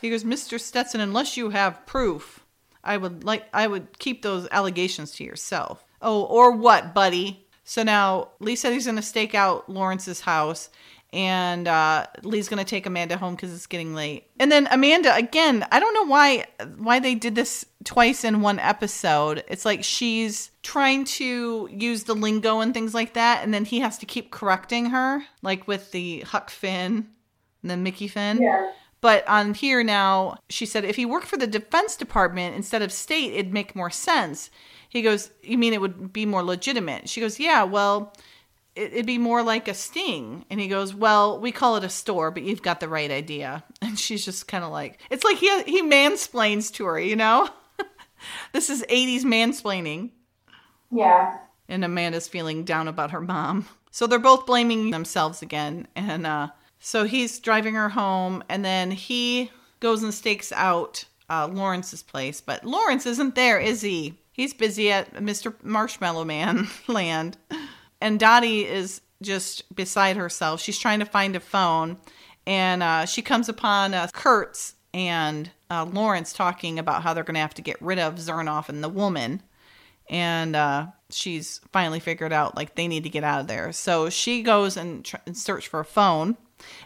he 0.00 0.10
goes, 0.10 0.24
"Mr. 0.24 0.60
Stetson, 0.60 1.00
unless 1.00 1.36
you 1.36 1.50
have 1.50 1.84
proof, 1.86 2.44
I 2.84 2.96
would 2.96 3.24
like 3.24 3.48
I 3.52 3.66
would 3.66 3.98
keep 3.98 4.22
those 4.22 4.46
allegations 4.50 5.12
to 5.12 5.24
yourself." 5.24 5.84
Oh, 6.02 6.22
or 6.24 6.52
what, 6.52 6.94
buddy? 6.94 7.46
So 7.64 7.82
now 7.82 8.30
Lee 8.40 8.56
said 8.56 8.72
he's 8.72 8.86
going 8.86 8.96
to 8.96 9.02
stake 9.02 9.34
out 9.34 9.68
Lawrence's 9.68 10.22
house, 10.22 10.70
and 11.12 11.66
uh, 11.66 12.06
Lee's 12.22 12.48
going 12.48 12.58
to 12.58 12.68
take 12.68 12.86
Amanda 12.86 13.16
home 13.16 13.34
because 13.34 13.52
it's 13.52 13.66
getting 13.66 13.94
late. 13.94 14.28
And 14.38 14.50
then 14.50 14.68
Amanda 14.70 15.14
again. 15.14 15.66
I 15.72 15.80
don't 15.80 15.94
know 15.94 16.06
why 16.06 16.46
why 16.76 17.00
they 17.00 17.14
did 17.14 17.34
this 17.34 17.66
twice 17.84 18.24
in 18.24 18.42
one 18.42 18.58
episode. 18.58 19.44
It's 19.48 19.64
like 19.64 19.82
she's 19.82 20.50
trying 20.62 21.04
to 21.04 21.68
use 21.72 22.04
the 22.04 22.14
lingo 22.14 22.60
and 22.60 22.72
things 22.72 22.94
like 22.94 23.14
that, 23.14 23.42
and 23.42 23.52
then 23.52 23.64
he 23.64 23.80
has 23.80 23.98
to 23.98 24.06
keep 24.06 24.30
correcting 24.30 24.86
her, 24.86 25.22
like 25.42 25.66
with 25.66 25.90
the 25.92 26.20
Huck 26.20 26.50
Finn 26.50 27.08
and 27.62 27.70
then 27.70 27.82
Mickey 27.82 28.08
Finn. 28.08 28.40
Yeah. 28.40 28.72
But 29.00 29.26
on 29.26 29.54
here 29.54 29.82
now, 29.82 30.36
she 30.50 30.66
said 30.66 30.84
if 30.84 30.96
he 30.96 31.06
worked 31.06 31.26
for 31.26 31.38
the 31.38 31.46
Defense 31.46 31.96
Department 31.96 32.54
instead 32.54 32.82
of 32.82 32.92
state, 32.92 33.32
it'd 33.32 33.52
make 33.52 33.74
more 33.74 33.90
sense. 33.90 34.50
He 34.88 35.02
goes, 35.02 35.30
You 35.42 35.56
mean 35.56 35.72
it 35.72 35.80
would 35.80 36.12
be 36.12 36.26
more 36.26 36.42
legitimate? 36.42 37.08
She 37.08 37.20
goes, 37.20 37.40
Yeah, 37.40 37.62
well, 37.62 38.12
it- 38.76 38.92
it'd 38.92 39.06
be 39.06 39.18
more 39.18 39.42
like 39.42 39.68
a 39.68 39.74
sting. 39.74 40.44
And 40.50 40.60
he 40.60 40.68
goes, 40.68 40.94
Well, 40.94 41.40
we 41.40 41.52
call 41.52 41.76
it 41.76 41.84
a 41.84 41.88
store, 41.88 42.30
but 42.30 42.42
you've 42.42 42.62
got 42.62 42.80
the 42.80 42.88
right 42.88 43.10
idea. 43.10 43.64
And 43.82 43.98
she's 43.98 44.24
just 44.24 44.46
kind 44.48 44.62
of 44.64 44.70
like, 44.70 44.98
It's 45.10 45.24
like 45.24 45.38
he, 45.38 45.62
he 45.64 45.82
mansplains 45.82 46.72
to 46.74 46.84
her, 46.84 46.98
you 47.00 47.16
know? 47.16 47.48
this 48.52 48.70
is 48.70 48.82
80s 48.88 49.22
mansplaining. 49.22 50.10
Yeah. 50.90 51.38
And 51.68 51.84
Amanda's 51.84 52.28
feeling 52.28 52.64
down 52.64 52.88
about 52.88 53.10
her 53.12 53.20
mom. 53.20 53.66
So 53.90 54.06
they're 54.06 54.18
both 54.18 54.46
blaming 54.46 54.90
themselves 54.90 55.42
again. 55.42 55.86
And 55.96 56.26
uh, 56.26 56.48
so 56.78 57.04
he's 57.04 57.38
driving 57.40 57.74
her 57.74 57.88
home, 57.88 58.42
and 58.48 58.64
then 58.64 58.90
he 58.90 59.50
goes 59.80 60.02
and 60.02 60.12
stakes 60.14 60.52
out 60.52 61.04
uh, 61.28 61.46
Lawrence's 61.50 62.02
place. 62.02 62.40
But 62.40 62.64
Lawrence 62.64 63.06
isn't 63.06 63.34
there, 63.34 63.58
is 63.58 63.80
he? 63.82 64.14
He's 64.32 64.52
busy 64.54 64.90
at 64.92 65.14
Mr. 65.14 65.54
Marshmallow 65.62 66.24
Man 66.24 66.68
land. 66.88 67.36
And 68.00 68.18
Dottie 68.18 68.64
is 68.64 69.00
just 69.22 69.74
beside 69.74 70.16
herself. 70.16 70.60
She's 70.60 70.78
trying 70.78 71.00
to 71.00 71.04
find 71.04 71.36
a 71.36 71.40
phone, 71.40 71.98
and 72.46 72.82
uh, 72.82 73.06
she 73.06 73.22
comes 73.22 73.48
upon 73.48 73.92
uh, 73.94 74.08
Kurtz 74.12 74.74
and 74.94 75.50
uh, 75.70 75.84
Lawrence 75.84 76.32
talking 76.32 76.78
about 76.78 77.02
how 77.02 77.14
they're 77.14 77.24
going 77.24 77.34
to 77.34 77.40
have 77.40 77.54
to 77.54 77.62
get 77.62 77.80
rid 77.80 77.98
of 77.98 78.16
Zernoff 78.16 78.68
and 78.68 78.82
the 78.82 78.88
woman 78.88 79.42
and 80.10 80.56
uh, 80.56 80.86
she's 81.08 81.60
finally 81.72 82.00
figured 82.00 82.32
out 82.32 82.56
like 82.56 82.74
they 82.74 82.88
need 82.88 83.04
to 83.04 83.08
get 83.08 83.24
out 83.24 83.40
of 83.40 83.46
there. 83.46 83.72
So 83.72 84.10
she 84.10 84.42
goes 84.42 84.76
and, 84.76 85.04
tr- 85.04 85.16
and 85.24 85.36
search 85.36 85.68
for 85.68 85.80
a 85.80 85.84
phone 85.84 86.36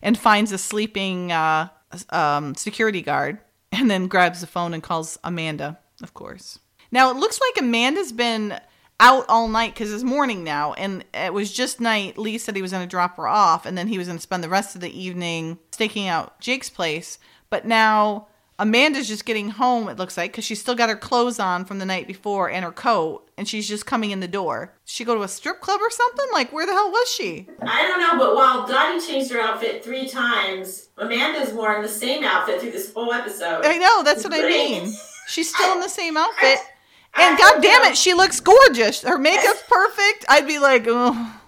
and 0.02 0.16
finds 0.16 0.52
a 0.52 0.58
sleeping 0.58 1.32
uh, 1.32 1.68
um, 2.10 2.54
security 2.54 3.00
guard, 3.00 3.38
and 3.72 3.90
then 3.90 4.06
grabs 4.06 4.42
the 4.42 4.46
phone 4.46 4.74
and 4.74 4.82
calls 4.82 5.18
Amanda, 5.24 5.78
of 6.02 6.14
course. 6.14 6.60
Now 6.92 7.10
it 7.10 7.16
looks 7.16 7.40
like 7.40 7.64
Amanda's 7.64 8.12
been 8.12 8.60
out 9.00 9.24
all 9.28 9.48
night 9.48 9.74
because 9.74 9.92
it's 9.92 10.04
morning 10.04 10.44
now, 10.44 10.72
and 10.74 11.04
it 11.12 11.32
was 11.32 11.52
just 11.52 11.80
night. 11.80 12.16
Lee 12.16 12.38
said 12.38 12.56
he 12.56 12.62
was 12.62 12.72
going 12.72 12.86
to 12.86 12.90
drop 12.90 13.16
her 13.16 13.28
off, 13.28 13.66
and 13.66 13.76
then 13.76 13.88
he 13.88 13.98
was 13.98 14.06
going 14.06 14.18
to 14.18 14.22
spend 14.22 14.44
the 14.44 14.48
rest 14.48 14.74
of 14.74 14.80
the 14.80 14.98
evening 14.98 15.58
staking 15.72 16.08
out 16.08 16.40
Jake's 16.40 16.70
place. 16.70 17.18
But 17.50 17.66
now 17.66 18.28
Amanda's 18.58 19.08
just 19.08 19.26
getting 19.26 19.50
home, 19.50 19.88
it 19.88 19.98
looks 19.98 20.16
like, 20.16 20.30
because 20.30 20.44
she's 20.44 20.60
still 20.60 20.76
got 20.76 20.88
her 20.88 20.96
clothes 20.96 21.40
on 21.40 21.64
from 21.64 21.80
the 21.80 21.84
night 21.84 22.06
before 22.06 22.48
and 22.48 22.64
her 22.64 22.70
coat, 22.70 23.28
and 23.36 23.48
she's 23.48 23.68
just 23.68 23.84
coming 23.84 24.12
in 24.12 24.20
the 24.20 24.28
door. 24.28 24.72
Did 24.86 24.90
she 24.92 25.04
go 25.04 25.16
to 25.16 25.22
a 25.22 25.28
strip 25.28 25.60
club 25.60 25.80
or 25.82 25.90
something? 25.90 26.26
Like, 26.32 26.52
where 26.52 26.64
the 26.64 26.72
hell 26.72 26.90
was 26.90 27.08
she? 27.10 27.48
I 27.62 27.82
don't 27.82 28.00
know, 28.00 28.16
but 28.16 28.36
while 28.36 28.64
Dottie 28.64 29.04
changed 29.04 29.32
her 29.32 29.40
outfit 29.40 29.84
three 29.84 30.08
times, 30.08 30.88
Amanda's 30.98 31.52
worn 31.52 31.82
the 31.82 31.88
same 31.88 32.22
outfit 32.22 32.60
through 32.60 32.70
this 32.70 32.92
whole 32.92 33.12
episode. 33.12 33.64
I 33.64 33.76
know, 33.76 34.04
that's 34.04 34.22
what 34.22 34.32
I 34.32 34.42
mean. 34.42 34.94
She's 35.26 35.52
still 35.52 35.72
in 35.72 35.80
the 35.80 35.88
same 35.88 36.16
outfit. 36.16 36.58
And 37.16 37.38
god 37.38 37.62
damn 37.62 37.84
it, 37.84 37.96
she 37.96 38.12
looks 38.14 38.40
gorgeous. 38.40 39.02
Her 39.02 39.18
makeup's 39.18 39.62
perfect. 39.68 40.24
I'd 40.28 40.46
be 40.46 40.58
like, 40.58 40.84
oh, 40.88 41.40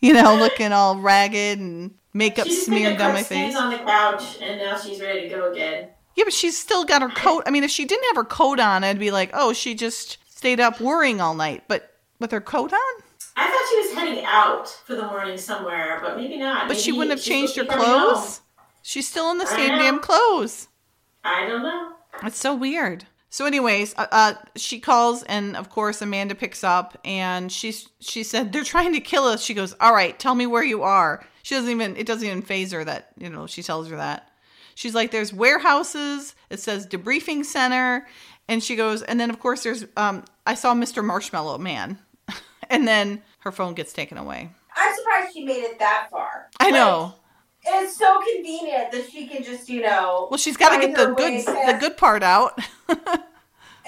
you 0.00 0.12
know, 0.12 0.36
looking 0.36 0.72
all 0.72 0.98
ragged 0.98 1.58
and 1.58 1.94
makeup 2.12 2.44
She 2.46 2.50
just 2.52 2.66
smeared 2.66 2.98
down 2.98 3.10
up 3.10 3.14
my 3.14 3.22
face. 3.22 3.56
on 3.56 3.70
the 3.70 3.78
couch, 3.78 4.38
and 4.42 4.58
now 4.60 4.76
she's 4.76 5.00
ready 5.00 5.22
to 5.22 5.28
go 5.34 5.50
again. 5.52 5.88
Yeah, 6.14 6.24
but 6.24 6.32
she's 6.32 6.58
still 6.58 6.84
got 6.84 7.02
her 7.02 7.08
coat. 7.10 7.42
I 7.46 7.50
mean, 7.50 7.64
if 7.64 7.70
she 7.70 7.84
didn't 7.84 8.04
have 8.06 8.16
her 8.16 8.24
coat 8.24 8.58
on, 8.60 8.84
I'd 8.84 8.98
be 8.98 9.10
like, 9.10 9.30
oh, 9.34 9.52
she 9.52 9.74
just 9.74 10.18
stayed 10.34 10.60
up 10.60 10.80
worrying 10.80 11.20
all 11.20 11.34
night. 11.34 11.64
But 11.68 11.90
with 12.18 12.30
her 12.30 12.40
coat 12.40 12.72
on? 12.72 13.02
I 13.38 13.46
thought 13.48 13.68
she 13.70 13.88
was 13.88 13.94
heading 13.98 14.24
out 14.24 14.68
for 14.68 14.94
the 14.96 15.06
morning 15.06 15.36
somewhere, 15.36 15.98
but 16.02 16.16
maybe 16.16 16.38
not. 16.38 16.68
But 16.68 16.78
she 16.78 16.92
wouldn't 16.92 17.10
have 17.10 17.22
changed 17.22 17.56
her 17.56 17.64
supposed 17.64 17.80
to 17.80 17.84
be 17.84 17.84
coming 17.92 18.12
clothes. 18.14 18.40
She's 18.82 19.08
still 19.08 19.30
in 19.30 19.38
the 19.38 19.44
I 19.46 19.56
same 19.56 19.68
know. 19.72 19.78
damn 19.78 19.98
clothes. 19.98 20.68
I 21.22 21.46
don't 21.46 21.62
know. 21.62 21.92
It's 22.22 22.38
so 22.38 22.54
weird. 22.54 23.04
So, 23.36 23.44
anyways, 23.44 23.94
uh, 23.98 24.06
uh, 24.10 24.34
she 24.54 24.80
calls, 24.80 25.22
and 25.24 25.58
of 25.58 25.68
course, 25.68 26.00
Amanda 26.00 26.34
picks 26.34 26.64
up, 26.64 26.96
and 27.04 27.52
she's 27.52 27.86
she 28.00 28.22
said 28.22 28.50
they're 28.50 28.64
trying 28.64 28.94
to 28.94 29.00
kill 29.00 29.24
us. 29.24 29.42
She 29.42 29.52
goes, 29.52 29.74
"All 29.78 29.92
right, 29.92 30.18
tell 30.18 30.34
me 30.34 30.46
where 30.46 30.64
you 30.64 30.84
are." 30.84 31.22
She 31.42 31.54
doesn't 31.54 31.70
even 31.70 31.98
it 31.98 32.06
doesn't 32.06 32.26
even 32.26 32.40
phase 32.40 32.72
her 32.72 32.82
that 32.82 33.12
you 33.18 33.28
know 33.28 33.46
she 33.46 33.62
tells 33.62 33.90
her 33.90 33.96
that. 33.96 34.30
She's 34.74 34.94
like, 34.94 35.10
"There's 35.10 35.34
warehouses." 35.34 36.34
It 36.48 36.60
says 36.60 36.86
debriefing 36.86 37.44
center, 37.44 38.06
and 38.48 38.64
she 38.64 38.74
goes, 38.74 39.02
and 39.02 39.20
then 39.20 39.28
of 39.28 39.38
course 39.38 39.64
there's 39.64 39.84
um 39.98 40.24
I 40.46 40.54
saw 40.54 40.72
Mr. 40.72 41.04
Marshmallow 41.04 41.58
Man, 41.58 41.98
and 42.70 42.88
then 42.88 43.20
her 43.40 43.52
phone 43.52 43.74
gets 43.74 43.92
taken 43.92 44.16
away. 44.16 44.48
I'm 44.74 44.96
surprised 44.96 45.34
she 45.34 45.44
made 45.44 45.62
it 45.62 45.78
that 45.78 46.08
far. 46.10 46.48
I 46.58 46.70
know. 46.70 47.12
It's 47.66 47.96
so 47.96 48.20
convenient 48.34 48.92
that 48.92 49.10
she 49.10 49.26
can 49.26 49.42
just, 49.42 49.68
you 49.68 49.82
know. 49.82 50.28
Well, 50.30 50.38
she's 50.38 50.56
got 50.56 50.74
to 50.74 50.86
get 50.86 50.96
the 50.96 51.14
good 51.14 51.44
the 51.44 51.76
good 51.80 51.96
part 51.96 52.22
out. 52.22 52.58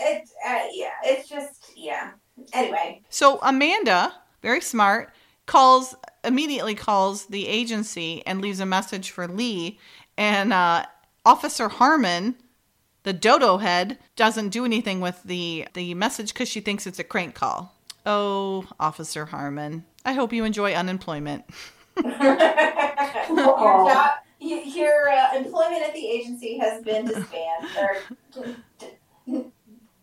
It, 0.01 0.29
uh, 0.47 0.61
yeah, 0.73 0.93
it's 1.03 1.29
just, 1.29 1.73
yeah. 1.77 2.13
Anyway, 2.53 3.03
So 3.09 3.41
Amanda, 3.43 4.15
very 4.43 4.61
smart, 4.61 5.13
calls 5.47 5.97
immediately 6.23 6.75
calls 6.77 7.27
the 7.27 7.49
agency 7.49 8.23
and 8.27 8.41
leaves 8.41 8.61
a 8.61 8.67
message 8.67 9.11
for 9.11 9.27
Lee. 9.27 9.79
And 10.17 10.53
uh, 10.53 10.87
Officer 11.25 11.69
Harmon, 11.69 12.37
the 13.03 13.13
dodo 13.13 13.57
head, 13.59 13.99
doesn't 14.15 14.51
do 14.51 14.65
anything 14.65 15.01
with 15.01 15.21
the 15.25 15.67
the 15.75 15.95
message 15.95 16.33
because 16.33 16.49
she 16.49 16.61
thinks 16.61 16.87
it's 16.87 16.99
a 17.01 17.05
crank 17.05 17.35
call. 17.35 17.75
Oh, 18.07 18.67
Officer 18.79 19.27
Harmon, 19.27 19.85
I 20.05 20.13
hope 20.13 20.33
you 20.33 20.45
enjoy 20.45 20.75
unemployment. 20.75 21.45
your 22.05 22.37
job, 23.89 24.11
your 24.41 25.09
uh, 25.11 25.37
employment 25.37 25.83
at 25.83 25.95
the 25.95 26.07
agency 26.07 26.59
has 26.59 26.83
been 26.83 27.07
disbanded. 27.07 27.71
Or, 27.79 27.97
d- 28.33 28.55
d- 29.27 29.45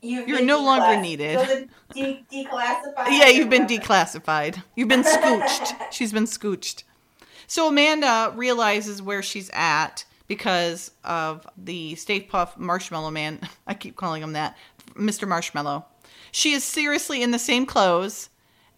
you've 0.02 0.28
You're 0.28 0.42
no 0.44 0.64
longer 0.64 1.02
needed. 1.02 1.70
De- 1.94 2.26
declassified? 2.32 3.08
Yeah, 3.10 3.28
you've 3.28 3.50
been 3.50 3.64
whatever? 3.64 3.82
declassified. 3.84 4.64
You've 4.76 4.90
been 4.90 5.04
scooched. 5.04 5.74
she's 5.92 6.12
been 6.14 6.26
scooched. 6.26 6.84
So 7.48 7.68
Amanda 7.68 8.34
realizes 8.36 9.02
where 9.02 9.22
she's 9.22 9.50
at 9.54 10.06
because 10.28 10.92
of 11.04 11.48
the 11.58 11.96
Stay 11.96 12.20
Puff 12.22 12.58
Marshmallow 12.58 13.12
Man. 13.12 13.40
I 13.68 13.74
keep 13.74 13.96
calling 13.96 14.22
him 14.24 14.34
that, 14.34 14.58
Mr. 14.96 15.28
Marshmallow. 15.28 15.86
She 16.32 16.52
is 16.54 16.64
seriously 16.64 17.22
in 17.24 17.32
the 17.32 17.40
same 17.40 17.66
clothes 17.66 18.30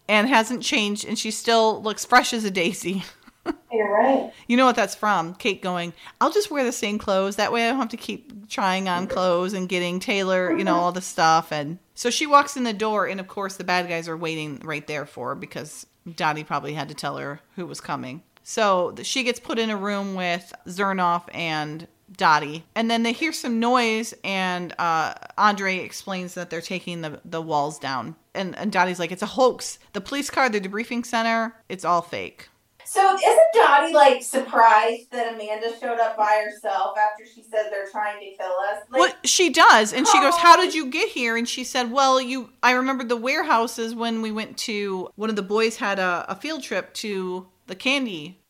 and 0.08 0.28
hasn't 0.28 0.62
changed, 0.62 1.04
and 1.04 1.18
she 1.18 1.30
still 1.30 1.82
looks 1.82 2.04
fresh 2.04 2.32
as 2.32 2.44
a 2.44 2.50
daisy. 2.50 3.04
You're 3.72 3.92
right. 3.92 4.32
You 4.46 4.56
know 4.56 4.66
what 4.66 4.76
that's 4.76 4.94
from? 4.94 5.34
Kate 5.34 5.62
going, 5.62 5.92
I'll 6.20 6.32
just 6.32 6.50
wear 6.50 6.64
the 6.64 6.72
same 6.72 6.98
clothes. 6.98 7.36
That 7.36 7.52
way 7.52 7.66
I 7.66 7.70
don't 7.70 7.78
have 7.78 7.88
to 7.90 7.96
keep 7.96 8.48
trying 8.48 8.88
on 8.88 9.06
clothes 9.06 9.52
and 9.52 9.68
getting 9.68 10.00
Taylor, 10.00 10.56
you 10.56 10.64
know, 10.64 10.76
all 10.76 10.92
the 10.92 11.00
stuff. 11.00 11.52
And 11.52 11.78
so 11.94 12.10
she 12.10 12.26
walks 12.26 12.56
in 12.56 12.64
the 12.64 12.72
door, 12.72 13.06
and 13.06 13.20
of 13.20 13.28
course, 13.28 13.56
the 13.56 13.64
bad 13.64 13.88
guys 13.88 14.08
are 14.08 14.16
waiting 14.16 14.60
right 14.64 14.86
there 14.86 15.06
for 15.06 15.30
her 15.30 15.34
because 15.34 15.86
Dottie 16.16 16.44
probably 16.44 16.74
had 16.74 16.88
to 16.88 16.94
tell 16.94 17.16
her 17.18 17.40
who 17.56 17.66
was 17.66 17.80
coming. 17.80 18.22
So 18.42 18.94
she 19.02 19.24
gets 19.24 19.40
put 19.40 19.58
in 19.58 19.68
a 19.68 19.76
room 19.76 20.14
with 20.14 20.54
Zernoff 20.66 21.24
and 21.34 21.86
Dottie. 22.16 22.64
And 22.74 22.90
then 22.90 23.02
they 23.02 23.12
hear 23.12 23.32
some 23.32 23.60
noise, 23.60 24.14
and 24.24 24.74
uh, 24.78 25.14
Andre 25.36 25.78
explains 25.78 26.34
that 26.34 26.50
they're 26.50 26.60
taking 26.60 27.02
the, 27.02 27.20
the 27.24 27.42
walls 27.42 27.78
down. 27.78 28.16
And, 28.34 28.56
and 28.56 28.72
Dottie's 28.72 28.98
like, 28.98 29.12
it's 29.12 29.22
a 29.22 29.26
hoax. 29.26 29.78
The 29.92 30.00
police 30.00 30.30
car, 30.30 30.48
the 30.48 30.60
debriefing 30.60 31.04
center, 31.04 31.54
it's 31.68 31.84
all 31.84 32.02
fake. 32.02 32.48
So 32.84 33.14
isn't 33.14 33.38
Dottie 33.52 33.92
like 33.92 34.22
surprised 34.22 35.10
that 35.10 35.34
Amanda 35.34 35.78
showed 35.78 36.00
up 36.00 36.16
by 36.16 36.42
herself 36.42 36.96
after 36.96 37.26
she 37.26 37.42
said 37.42 37.66
they're 37.70 37.90
trying 37.90 38.18
to 38.18 38.34
kill 38.34 38.54
us? 38.70 38.78
Like, 38.88 39.00
well, 39.00 39.12
she 39.24 39.50
does, 39.50 39.92
and 39.92 40.06
she 40.08 40.18
goes, 40.20 40.32
Oh. 40.34 40.38
"How 40.38 40.56
did 40.56 40.74
you 40.74 40.86
get 40.86 41.10
here?" 41.10 41.36
And 41.36 41.46
she 41.46 41.64
said, 41.64 41.92
"Well, 41.92 42.18
you. 42.18 42.48
I 42.62 42.70
remember 42.70 43.04
the 43.04 43.14
warehouses 43.14 43.94
when 43.94 44.22
we 44.22 44.32
went 44.32 44.56
to 44.58 45.10
one 45.16 45.28
of 45.28 45.36
the 45.36 45.42
boys 45.42 45.76
had 45.76 45.98
a, 45.98 46.24
a 46.30 46.34
field 46.34 46.62
trip 46.62 46.94
to 46.94 47.46
the 47.66 47.74
candy. 47.74 48.40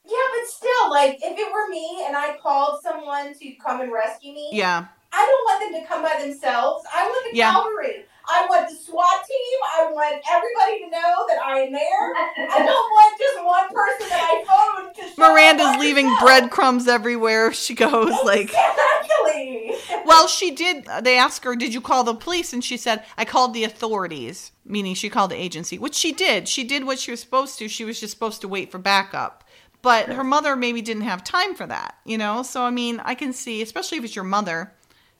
Still, 0.49 0.91
like 0.91 1.19
if 1.23 1.39
it 1.39 1.53
were 1.53 1.69
me 1.69 2.05
and 2.07 2.17
I 2.17 2.37
called 2.43 2.81
someone 2.83 3.35
to 3.35 3.53
come 3.65 3.81
and 3.81 3.93
rescue 3.93 4.33
me, 4.33 4.49
Yeah, 4.53 4.87
I 5.13 5.27
don't 5.27 5.45
want 5.45 5.73
them 5.73 5.83
to 5.83 5.89
come 5.89 6.03
by 6.03 6.21
themselves. 6.23 6.85
I 6.95 7.05
want 7.07 7.33
the 7.33 7.37
Yeah. 7.37 7.53
cavalry. 7.53 8.05
I 8.31 8.47
want 8.47 8.69
the 8.69 8.75
SWAT 8.77 9.25
team. 9.27 9.59
I 9.79 9.91
want 9.91 10.23
everybody 10.31 10.81
to 10.85 10.91
know 10.91 11.27
that 11.29 11.39
I 11.43 11.61
am 11.61 11.73
there. 11.73 12.13
I 12.51 12.59
don't 12.59 12.67
want 12.93 13.19
just 13.19 13.43
one 13.43 13.69
person 13.75 14.09
that 14.11 14.21
I 14.21 14.45
phoned 14.45 14.95
to 14.97 15.21
Miranda's 15.21 15.77
leaving 15.79 16.15
breadcrumbs 16.21 16.89
everywhere 16.89 17.55
she 17.55 17.75
goes. 17.75 18.13
Like, 18.25 18.53
Exactly. 18.53 19.75
well, 20.05 20.29
she 20.29 20.51
did. 20.51 20.87
They 21.03 21.17
asked 21.19 21.45
her, 21.45 21.57
"Did 21.57 21.73
you 21.73 21.81
call 21.81 22.05
the 22.05 22.15
police?" 22.15 22.53
And 22.53 22.63
she 22.63 22.77
said, 22.77 23.05
"I 23.17 23.25
called 23.25 23.55
the 23.55 23.65
authorities," 23.65 24.53
meaning 24.65 24.95
she 24.95 25.09
called 25.09 25.31
the 25.31 25.37
agency, 25.41 25.79
which 25.79 25.95
she 25.95 26.13
did. 26.13 26.49
She 26.49 26.65
did 26.65 26.85
what 26.85 26.99
she 26.99 27.11
was 27.11 27.21
supposed 27.21 27.59
to. 27.59 27.69
She 27.69 27.85
was 27.85 27.99
just 28.01 28.13
supposed 28.13 28.41
to 28.43 28.49
wait 28.49 28.71
for 28.71 28.79
backup. 28.79 29.45
But 29.83 30.09
her 30.09 30.25
mother 30.25 30.57
maybe 30.57 30.83
didn't 30.83 31.03
have 31.03 31.23
time 31.23 31.55
for 31.55 31.67
that, 31.67 31.95
you 32.05 32.19
know? 32.19 32.43
So, 32.43 32.63
I 32.63 32.71
mean, 32.71 33.01
I 33.05 33.15
can 33.15 33.33
see, 33.33 33.63
especially 33.63 33.99
if 33.99 34.05
it's 34.05 34.17
your 34.17 34.25
mother, 34.25 34.73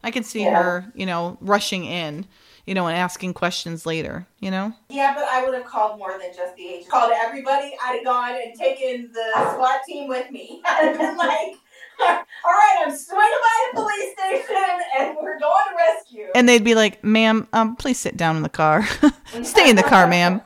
I 0.03 0.11
can 0.11 0.25
see 0.25 0.43
Yeah. 0.45 0.55
her, 0.63 0.93
you 0.95 1.07
know, 1.07 1.39
rushing 1.41 1.85
in, 1.85 2.27
you 2.67 2.75
know, 2.75 2.87
and 2.89 2.97
asking 2.97 3.35
questions 3.35 3.87
later, 3.87 4.27
you 4.41 4.51
know? 4.51 4.73
Yeah, 4.89 5.15
but 5.15 5.25
I 5.25 5.45
would 5.45 5.55
have 5.55 5.65
called 5.65 5.99
more 5.99 6.19
than 6.19 6.33
just 6.35 6.57
the 6.57 6.67
agent. 6.69 6.91
Called 6.91 7.13
everybody. 7.15 7.77
I'd 7.83 7.97
have 7.97 8.05
gone 8.05 8.33
and 8.35 8.55
taken 8.59 9.11
the 9.13 9.55
SWAT 9.55 9.81
team 9.87 10.09
with 10.09 10.31
me. 10.31 10.61
I'd 10.69 10.87
have 10.89 10.99
been 10.99 11.17
like, 11.17 11.55
all 12.01 12.17
right, 12.45 12.85
I'm 12.85 12.97
swinging 12.97 13.23
by 13.23 13.71
the 13.73 13.81
police 13.81 14.13
station 14.13 14.81
and 14.99 15.17
we're 15.21 15.39
going 15.39 15.65
to 15.71 15.77
rescue. 15.77 16.27
And 16.35 16.49
they'd 16.49 16.65
be 16.65 16.75
like, 16.75 17.03
ma'am, 17.03 17.47
um, 17.53 17.77
please 17.77 17.99
sit 17.99 18.17
down 18.17 18.37
in 18.37 18.43
the 18.43 18.49
car. 18.49 18.87
Stay 19.43 19.71
in 19.71 19.77
the 19.77 19.83
car, 19.83 20.07
ma'am. 20.07 20.41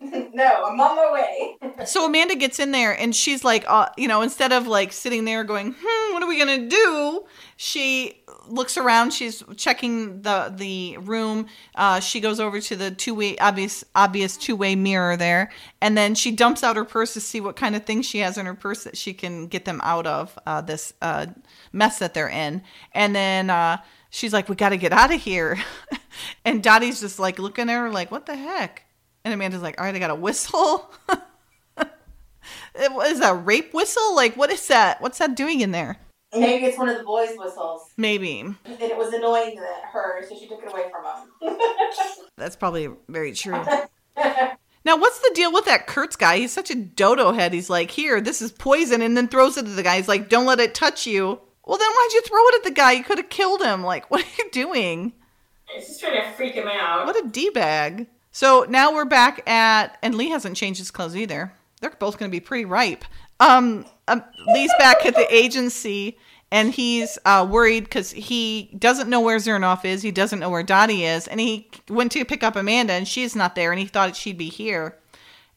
no, 0.32 0.64
I'm 0.64 0.80
on 0.80 0.96
my 0.96 1.12
way. 1.12 1.84
So 1.84 2.06
Amanda 2.06 2.34
gets 2.34 2.58
in 2.58 2.72
there 2.72 2.98
and 2.98 3.14
she's 3.14 3.44
like, 3.44 3.64
uh, 3.68 3.90
you 3.98 4.08
know, 4.08 4.22
instead 4.22 4.50
of 4.50 4.66
like 4.66 4.92
sitting 4.94 5.26
there 5.26 5.44
going, 5.44 5.74
hmm, 5.78 6.14
what 6.14 6.22
are 6.22 6.26
we 6.28 6.38
gonna 6.38 6.68
do? 6.68 7.24
She 7.56 8.22
looks 8.48 8.78
around. 8.78 9.12
She's 9.12 9.44
checking 9.56 10.22
the 10.22 10.54
the 10.56 10.96
room. 10.98 11.48
Uh, 11.74 12.00
she 12.00 12.20
goes 12.20 12.40
over 12.40 12.62
to 12.62 12.76
the 12.76 12.90
two 12.90 13.14
way 13.14 13.36
obvious 13.36 13.84
obvious 13.94 14.38
two 14.38 14.56
way 14.56 14.74
mirror 14.74 15.18
there, 15.18 15.50
and 15.82 15.98
then 15.98 16.14
she 16.14 16.30
dumps 16.30 16.64
out 16.64 16.76
her 16.76 16.84
purse 16.86 17.12
to 17.14 17.20
see 17.20 17.42
what 17.42 17.56
kind 17.56 17.76
of 17.76 17.84
things 17.84 18.06
she 18.06 18.18
has 18.18 18.38
in 18.38 18.46
her 18.46 18.54
purse 18.54 18.84
that 18.84 18.96
she 18.96 19.12
can 19.12 19.48
get 19.48 19.66
them 19.66 19.82
out 19.84 20.06
of 20.06 20.38
uh, 20.46 20.62
this 20.62 20.94
uh, 21.02 21.26
mess 21.72 21.98
that 21.98 22.14
they're 22.14 22.28
in. 22.28 22.62
And 22.92 23.14
then 23.14 23.50
uh, 23.50 23.78
she's 24.08 24.32
like, 24.32 24.48
we 24.48 24.56
got 24.56 24.70
to 24.70 24.78
get 24.78 24.94
out 24.94 25.12
of 25.12 25.20
here. 25.20 25.58
and 26.44 26.62
Dottie's 26.62 27.00
just 27.00 27.18
like 27.18 27.38
looking 27.38 27.68
at 27.68 27.76
her 27.76 27.90
like, 27.90 28.10
what 28.10 28.24
the 28.24 28.36
heck? 28.36 28.84
And 29.24 29.34
Amanda's 29.34 29.62
like, 29.62 29.78
all 29.80 29.84
right, 29.86 29.94
I 29.94 29.98
got 29.98 30.10
a 30.10 30.14
whistle. 30.14 30.90
It- 32.74 32.92
What 32.92 33.10
is 33.10 33.18
that 33.20 33.32
a 33.32 33.34
rape 33.34 33.74
whistle? 33.74 34.14
Like 34.14 34.36
what 34.36 34.50
is 34.50 34.66
that? 34.68 35.00
What's 35.02 35.18
that 35.18 35.34
doing 35.36 35.60
in 35.60 35.72
there? 35.72 35.98
Maybe 36.32 36.66
it's 36.66 36.78
one 36.78 36.88
of 36.88 36.96
the 36.96 37.02
boys' 37.04 37.30
whistles. 37.36 37.82
Maybe. 37.96 38.40
And 38.40 38.56
it 38.80 38.96
was 38.96 39.12
annoying 39.12 39.56
to 39.56 39.66
her, 39.92 40.24
so 40.28 40.36
she 40.38 40.46
took 40.46 40.62
it 40.62 40.70
away 40.70 40.84
from 40.90 41.04
him. 41.50 41.58
That's 42.36 42.54
probably 42.54 42.88
very 43.08 43.32
true. 43.32 43.60
Now, 44.84 44.96
what's 44.96 45.18
the 45.18 45.32
deal 45.34 45.52
with 45.52 45.64
that 45.64 45.88
Kurtz 45.88 46.14
guy? 46.16 46.38
He's 46.38 46.52
such 46.52 46.70
a 46.70 46.76
dodo 46.76 47.32
head. 47.32 47.52
He's 47.52 47.68
like, 47.68 47.90
"Here, 47.90 48.20
this 48.20 48.40
is 48.40 48.52
poison," 48.52 49.02
and 49.02 49.16
then 49.16 49.26
throws 49.28 49.56
it 49.58 49.66
at 49.66 49.74
the 49.76 49.82
guy. 49.82 49.96
He's 49.96 50.08
like, 50.08 50.28
"Don't 50.28 50.46
let 50.46 50.60
it 50.60 50.74
touch 50.74 51.06
you." 51.06 51.40
Well, 51.66 51.76
then 51.78 51.90
why'd 51.90 52.12
you 52.12 52.22
throw 52.22 52.38
it 52.48 52.54
at 52.58 52.64
the 52.64 52.70
guy? 52.70 52.92
You 52.92 53.02
could 53.04 53.18
have 53.18 53.28
killed 53.28 53.60
him. 53.62 53.82
Like, 53.82 54.08
what 54.10 54.22
are 54.24 54.42
you 54.42 54.50
doing? 54.52 55.12
It's 55.74 55.88
just 55.88 56.00
trying 56.00 56.22
to 56.22 56.30
freak 56.36 56.54
him 56.54 56.68
out. 56.68 57.06
What 57.06 57.22
a 57.22 57.28
d 57.28 57.50
bag. 57.50 58.06
So 58.32 58.64
now 58.68 58.94
we're 58.94 59.04
back 59.04 59.48
at, 59.48 59.98
and 60.02 60.14
Lee 60.14 60.30
hasn't 60.30 60.56
changed 60.56 60.78
his 60.78 60.90
clothes 60.90 61.16
either. 61.16 61.52
They're 61.80 61.90
both 61.90 62.18
going 62.18 62.30
to 62.30 62.34
be 62.34 62.40
pretty 62.40 62.64
ripe. 62.64 63.04
Um, 63.40 63.86
um, 64.06 64.22
Lee's 64.48 64.72
back 64.78 65.04
at 65.06 65.14
the 65.14 65.34
agency, 65.34 66.18
and 66.52 66.72
he's 66.72 67.18
uh, 67.24 67.46
worried 67.48 67.84
because 67.84 68.10
he 68.10 68.70
doesn't 68.78 69.08
know 69.08 69.20
where 69.20 69.38
Zernoff 69.38 69.84
is. 69.84 70.02
He 70.02 70.10
doesn't 70.10 70.38
know 70.38 70.50
where 70.50 70.62
Dottie 70.62 71.04
is, 71.04 71.26
and 71.26 71.40
he 71.40 71.70
went 71.88 72.12
to 72.12 72.24
pick 72.24 72.44
up 72.44 72.56
Amanda, 72.56 72.92
and 72.92 73.08
she's 73.08 73.34
not 73.34 73.54
there, 73.54 73.72
and 73.72 73.80
he 73.80 73.86
thought 73.86 74.14
she'd 74.14 74.38
be 74.38 74.48
here. 74.48 74.96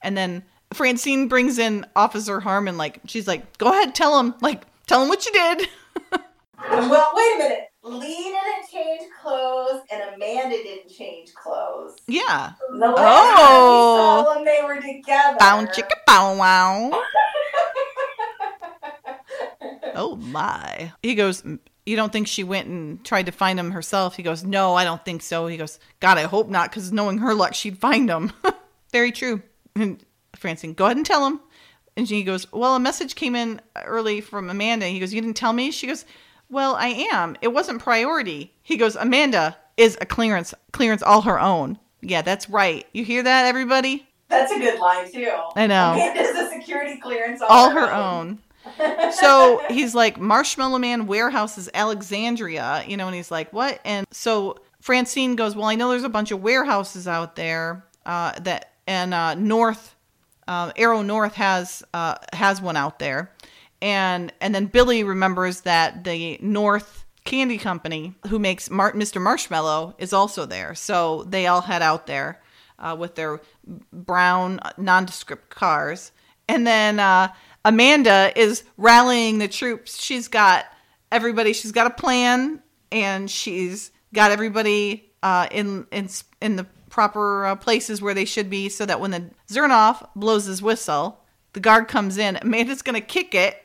And 0.01 0.17
then 0.17 0.43
Francine 0.73 1.27
brings 1.27 1.59
in 1.59 1.85
Officer 1.95 2.39
Harmon, 2.39 2.77
like 2.77 3.01
she's 3.05 3.27
like, 3.27 3.57
"Go 3.57 3.67
ahead, 3.67 3.93
tell 3.93 4.19
him, 4.19 4.33
like, 4.41 4.63
tell 4.87 5.03
him 5.03 5.09
what 5.09 5.25
you 5.25 5.31
did." 5.33 5.67
well, 6.69 7.11
wait 7.13 7.35
a 7.35 7.37
minute. 7.37 7.72
Lee 7.83 8.23
didn't 8.23 8.69
change 8.71 9.01
clothes, 9.21 9.81
and 9.91 10.15
Amanda 10.15 10.55
didn't 10.55 10.89
change 10.89 11.33
clothes. 11.33 11.97
yeah. 12.07 12.53
The 12.71 12.77
last 12.77 12.97
Oh. 12.97 13.05
time 13.35 13.35
we 13.35 13.37
saw 13.37 14.25
oh. 14.25 14.33
them, 14.35 14.45
they 14.45 14.61
were 14.63 14.79
together. 14.81 15.37
Bow 15.37 15.65
chicka 15.65 15.91
bow 16.07 16.37
wow. 16.37 17.03
oh 19.95 20.15
my. 20.15 20.93
He 21.01 21.15
goes, 21.15 21.43
You 21.85 21.95
don't 21.97 22.13
think 22.13 22.27
she 22.27 22.43
went 22.45 22.67
and 22.67 23.03
tried 23.03 23.25
to 23.25 23.31
find 23.33 23.59
him 23.59 23.71
herself? 23.71 24.15
He 24.15 24.23
goes, 24.23 24.43
No, 24.43 24.75
I 24.75 24.85
don't 24.85 25.03
think 25.03 25.21
so. 25.21 25.47
He 25.47 25.57
goes, 25.57 25.79
God, 25.99 26.17
I 26.17 26.23
hope 26.23 26.47
not, 26.47 26.69
because 26.69 26.91
knowing 26.93 27.17
her 27.19 27.33
luck, 27.33 27.53
she'd 27.53 27.77
find 27.77 28.09
him. 28.09 28.31
Very 28.91 29.11
true. 29.11 29.41
And 29.75 30.03
Francine, 30.35 30.73
go 30.73 30.85
ahead 30.85 30.97
and 30.97 31.05
tell 31.05 31.25
him. 31.27 31.39
And 31.97 32.07
he 32.07 32.23
goes, 32.23 32.51
Well, 32.51 32.75
a 32.75 32.79
message 32.79 33.15
came 33.15 33.35
in 33.35 33.59
early 33.83 34.21
from 34.21 34.49
Amanda. 34.49 34.85
He 34.87 34.99
goes, 34.99 35.13
You 35.13 35.21
didn't 35.21 35.35
tell 35.37 35.53
me? 35.53 35.71
She 35.71 35.87
goes, 35.87 36.05
Well, 36.49 36.75
I 36.75 36.87
am. 37.11 37.35
It 37.41 37.49
wasn't 37.49 37.81
priority. 37.81 38.53
He 38.61 38.77
goes, 38.77 38.95
Amanda 38.95 39.57
is 39.77 39.97
a 40.01 40.05
clearance, 40.05 40.53
clearance 40.71 41.01
all 41.01 41.21
her 41.21 41.39
own. 41.39 41.79
Yeah, 42.01 42.21
that's 42.21 42.49
right. 42.49 42.85
You 42.93 43.03
hear 43.03 43.23
that, 43.23 43.45
everybody? 43.45 44.07
That's 44.29 44.51
a 44.51 44.59
good 44.59 44.79
line 44.79 45.11
too. 45.11 45.31
I 45.55 45.67
know. 45.67 45.93
Amanda's 45.93 46.35
a 46.35 46.49
security 46.49 46.99
clearance 46.99 47.41
all, 47.41 47.49
all 47.49 47.69
her 47.69 47.91
own. 47.91 48.39
so 49.11 49.61
he's 49.69 49.93
like, 49.93 50.19
Marshmallow 50.19 50.79
Man 50.79 51.07
warehouses 51.07 51.69
Alexandria, 51.73 52.83
you 52.87 52.97
know, 52.97 53.07
and 53.07 53.15
he's 53.15 53.31
like, 53.31 53.51
what? 53.53 53.79
And 53.85 54.05
so 54.11 54.57
Francine 54.81 55.35
goes, 55.35 55.55
well, 55.55 55.65
I 55.65 55.75
know 55.75 55.89
there's 55.89 56.03
a 56.03 56.09
bunch 56.09 56.31
of 56.31 56.41
warehouses 56.41 57.07
out 57.07 57.35
there 57.35 57.85
uh, 58.05 58.33
that, 58.41 58.73
and 58.87 59.13
uh, 59.13 59.35
North, 59.35 59.95
uh, 60.47 60.71
Arrow 60.75 61.01
North 61.01 61.35
has 61.35 61.83
uh, 61.93 62.15
has 62.33 62.61
one 62.61 62.75
out 62.75 62.99
there, 62.99 63.31
and 63.83 64.31
and 64.39 64.55
then 64.55 64.67
Billy 64.67 65.03
remembers 65.03 65.61
that 65.61 66.05
the 66.05 66.39
North 66.41 67.05
Candy 67.25 67.57
Company, 67.57 68.15
who 68.29 68.39
makes 68.39 68.69
Mar- 68.69 68.93
Mr. 68.93 69.21
Marshmallow, 69.21 69.95
is 69.97 70.13
also 70.13 70.45
there. 70.45 70.73
So 70.73 71.23
they 71.27 71.47
all 71.47 71.61
head 71.61 71.81
out 71.81 72.07
there 72.07 72.41
uh, 72.79 72.95
with 72.97 73.15
their 73.15 73.41
brown 73.91 74.61
nondescript 74.77 75.49
cars, 75.49 76.13
and 76.47 76.65
then 76.65 76.99
uh, 76.99 77.27
Amanda 77.65 78.31
is 78.37 78.63
rallying 78.77 79.39
the 79.39 79.49
troops. 79.49 80.01
She's 80.01 80.29
got 80.29 80.65
everybody. 81.11 81.51
She's 81.51 81.73
got 81.73 81.87
a 81.87 81.89
plan, 81.89 82.63
and 82.89 83.29
she's 83.29 83.91
got 84.13 84.31
everybody 84.31 85.11
uh, 85.21 85.47
in 85.51 85.87
in 85.91 86.07
in 86.41 86.55
the 86.55 86.67
proper 86.89 87.47
uh, 87.47 87.55
places 87.57 88.01
where 88.01 88.13
they 88.13 88.25
should 88.25 88.49
be, 88.49 88.69
so 88.69 88.85
that 88.85 89.01
when 89.01 89.11
the 89.11 89.29
Zernoff 89.49 90.07
blows 90.15 90.45
his 90.45 90.61
whistle, 90.61 91.19
the 91.51 91.59
guard 91.59 91.89
comes 91.89 92.17
in. 92.17 92.37
Amanda's 92.41 92.81
gonna 92.81 93.01
kick 93.01 93.35
it 93.35 93.57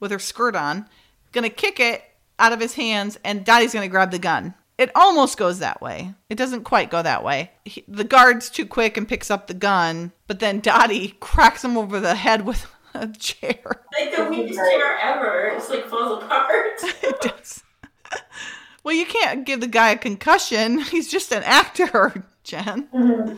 with 0.00 0.10
her 0.10 0.18
skirt 0.18 0.56
on, 0.56 0.88
gonna 1.32 1.50
kick 1.50 1.80
it 1.80 2.02
out 2.38 2.52
of 2.52 2.60
his 2.60 2.74
hands, 2.74 3.18
and 3.24 3.44
Dottie's 3.44 3.74
gonna 3.74 3.88
grab 3.88 4.10
the 4.10 4.18
gun. 4.18 4.54
It 4.78 4.90
almost 4.94 5.38
goes 5.38 5.60
that 5.60 5.80
way. 5.80 6.12
It 6.28 6.36
doesn't 6.36 6.64
quite 6.64 6.90
go 6.90 7.02
that 7.02 7.24
way. 7.24 7.50
He, 7.64 7.82
the 7.88 8.04
guard's 8.04 8.50
too 8.50 8.66
quick 8.66 8.96
and 8.96 9.08
picks 9.08 9.30
up 9.30 9.46
the 9.46 9.54
gun, 9.54 10.12
but 10.26 10.38
then 10.38 10.60
Dottie 10.60 11.08
cracks 11.20 11.64
him 11.64 11.76
over 11.76 11.98
the 11.98 12.14
head 12.14 12.44
with 12.44 12.66
a 12.92 13.08
chair. 13.08 13.82
Like 13.98 14.14
the 14.14 14.24
weakest 14.24 14.58
chair 14.58 14.98
ever. 14.98 15.48
It 15.48 15.58
just 15.58 15.70
like 15.70 15.86
falls 15.86 16.22
apart. 16.22 16.74
it 17.02 17.20
does. 17.20 17.62
Well, 18.86 18.94
you 18.94 19.04
can't 19.04 19.44
give 19.44 19.60
the 19.60 19.66
guy 19.66 19.90
a 19.90 19.98
concussion. 19.98 20.78
He's 20.92 21.10
just 21.10 21.32
an 21.32 21.42
actor, 21.42 22.24
Jen. 22.44 22.86
Mm-hmm. 22.94 23.34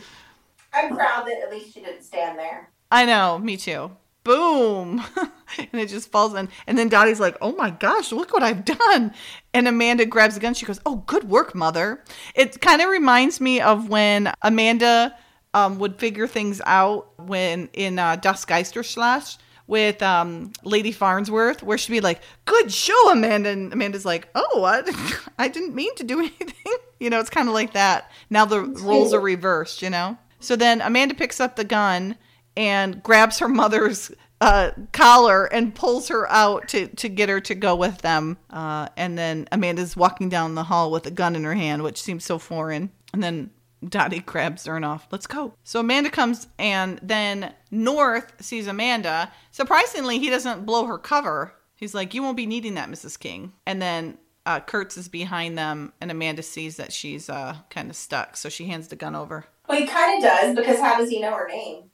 I'm 0.71 0.95
proud 0.95 1.25
that 1.25 1.41
at 1.43 1.49
least 1.49 1.73
she 1.73 1.81
didn't 1.81 2.03
stand 2.03 2.37
there. 2.37 2.69
I 2.91 3.05
know, 3.05 3.39
me 3.39 3.57
too. 3.57 3.89
Boom. 4.29 5.03
and 5.57 5.81
it 5.81 5.89
just 5.89 6.11
falls 6.11 6.35
in. 6.35 6.49
And 6.67 6.77
then 6.77 6.87
Dottie's 6.87 7.19
like, 7.19 7.35
oh 7.41 7.55
my 7.55 7.71
gosh, 7.71 8.11
look 8.11 8.31
what 8.31 8.43
I've 8.43 8.63
done. 8.63 9.11
And 9.55 9.67
Amanda 9.67 10.05
grabs 10.05 10.35
the 10.35 10.39
gun. 10.39 10.53
She 10.53 10.67
goes, 10.67 10.79
oh, 10.85 10.97
good 11.07 11.23
work, 11.23 11.55
mother. 11.55 12.03
It 12.35 12.61
kind 12.61 12.79
of 12.79 12.89
reminds 12.89 13.41
me 13.41 13.59
of 13.59 13.89
when 13.89 14.31
Amanda 14.43 15.17
um, 15.55 15.79
would 15.79 15.95
figure 15.95 16.27
things 16.27 16.61
out 16.67 17.07
when 17.17 17.69
in 17.73 17.97
uh, 17.97 18.17
Das 18.17 18.45
Geisterschloss 18.45 19.39
with 19.65 20.03
um, 20.03 20.53
Lady 20.63 20.91
Farnsworth, 20.91 21.63
where 21.63 21.79
she'd 21.79 21.93
be 21.93 21.99
like, 21.99 22.21
good 22.45 22.71
show, 22.71 23.09
Amanda. 23.09 23.49
And 23.49 23.73
Amanda's 23.73 24.05
like, 24.05 24.29
oh, 24.35 24.59
what? 24.59 24.87
I 25.39 25.47
didn't 25.47 25.73
mean 25.73 25.95
to 25.95 26.03
do 26.03 26.19
anything. 26.19 26.77
you 26.99 27.09
know, 27.09 27.19
it's 27.19 27.31
kind 27.31 27.47
of 27.47 27.55
like 27.55 27.73
that. 27.73 28.11
Now 28.29 28.45
the 28.45 28.61
roles 28.61 29.11
are 29.11 29.19
reversed, 29.19 29.81
you 29.81 29.89
know? 29.89 30.19
So 30.39 30.55
then 30.55 30.81
Amanda 30.81 31.15
picks 31.15 31.39
up 31.39 31.55
the 31.55 31.63
gun 31.63 32.15
and 32.55 33.01
grabs 33.03 33.39
her 33.39 33.47
mother's 33.47 34.11
uh, 34.41 34.71
collar 34.91 35.45
and 35.45 35.75
pulls 35.75 36.07
her 36.07 36.29
out 36.31 36.67
to, 36.69 36.87
to 36.87 37.09
get 37.09 37.29
her 37.29 37.41
to 37.41 37.55
go 37.55 37.75
with 37.75 37.99
them. 37.99 38.37
Uh, 38.49 38.87
and 38.95 39.17
then 39.17 39.47
Amanda's 39.51 39.97
walking 39.97 40.29
down 40.29 40.55
the 40.55 40.63
hall 40.63 40.91
with 40.91 41.05
a 41.05 41.11
gun 41.11 41.35
in 41.35 41.43
her 41.43 41.55
hand, 41.55 41.83
which 41.83 42.01
seems 42.01 42.23
so 42.25 42.39
foreign. 42.39 42.91
And 43.13 43.21
then 43.21 43.51
Dottie 43.87 44.19
grabs 44.19 44.65
Zernoff. 44.65 45.03
Let's 45.11 45.27
go. 45.27 45.53
So 45.63 45.79
Amanda 45.79 46.09
comes, 46.09 46.47
and 46.57 46.99
then 47.01 47.53
North 47.71 48.43
sees 48.43 48.67
Amanda. 48.67 49.31
Surprisingly, 49.51 50.19
he 50.19 50.29
doesn't 50.29 50.65
blow 50.65 50.85
her 50.85 50.97
cover. 50.97 51.53
He's 51.75 51.93
like, 51.93 52.13
You 52.13 52.21
won't 52.21 52.37
be 52.37 52.45
needing 52.45 52.75
that, 52.75 52.89
Mrs. 52.89 53.17
King. 53.17 53.53
And 53.65 53.81
then 53.81 54.17
uh, 54.45 54.59
Kurtz 54.59 54.97
is 54.97 55.07
behind 55.07 55.57
them, 55.57 55.93
and 56.01 56.11
Amanda 56.11 56.43
sees 56.43 56.77
that 56.77 56.91
she's 56.91 57.29
uh, 57.29 57.55
kind 57.69 57.89
of 57.89 57.95
stuck. 57.95 58.35
So 58.35 58.49
she 58.49 58.65
hands 58.65 58.89
the 58.89 58.95
gun 58.95 59.15
over. 59.15 59.45
Well, 59.67 59.79
he 59.79 59.87
kind 59.87 60.17
of 60.17 60.23
does 60.29 60.55
because 60.55 60.79
how 60.79 60.97
does 60.97 61.09
he 61.09 61.21
know 61.21 61.33
her 61.35 61.47
name? 61.47 61.88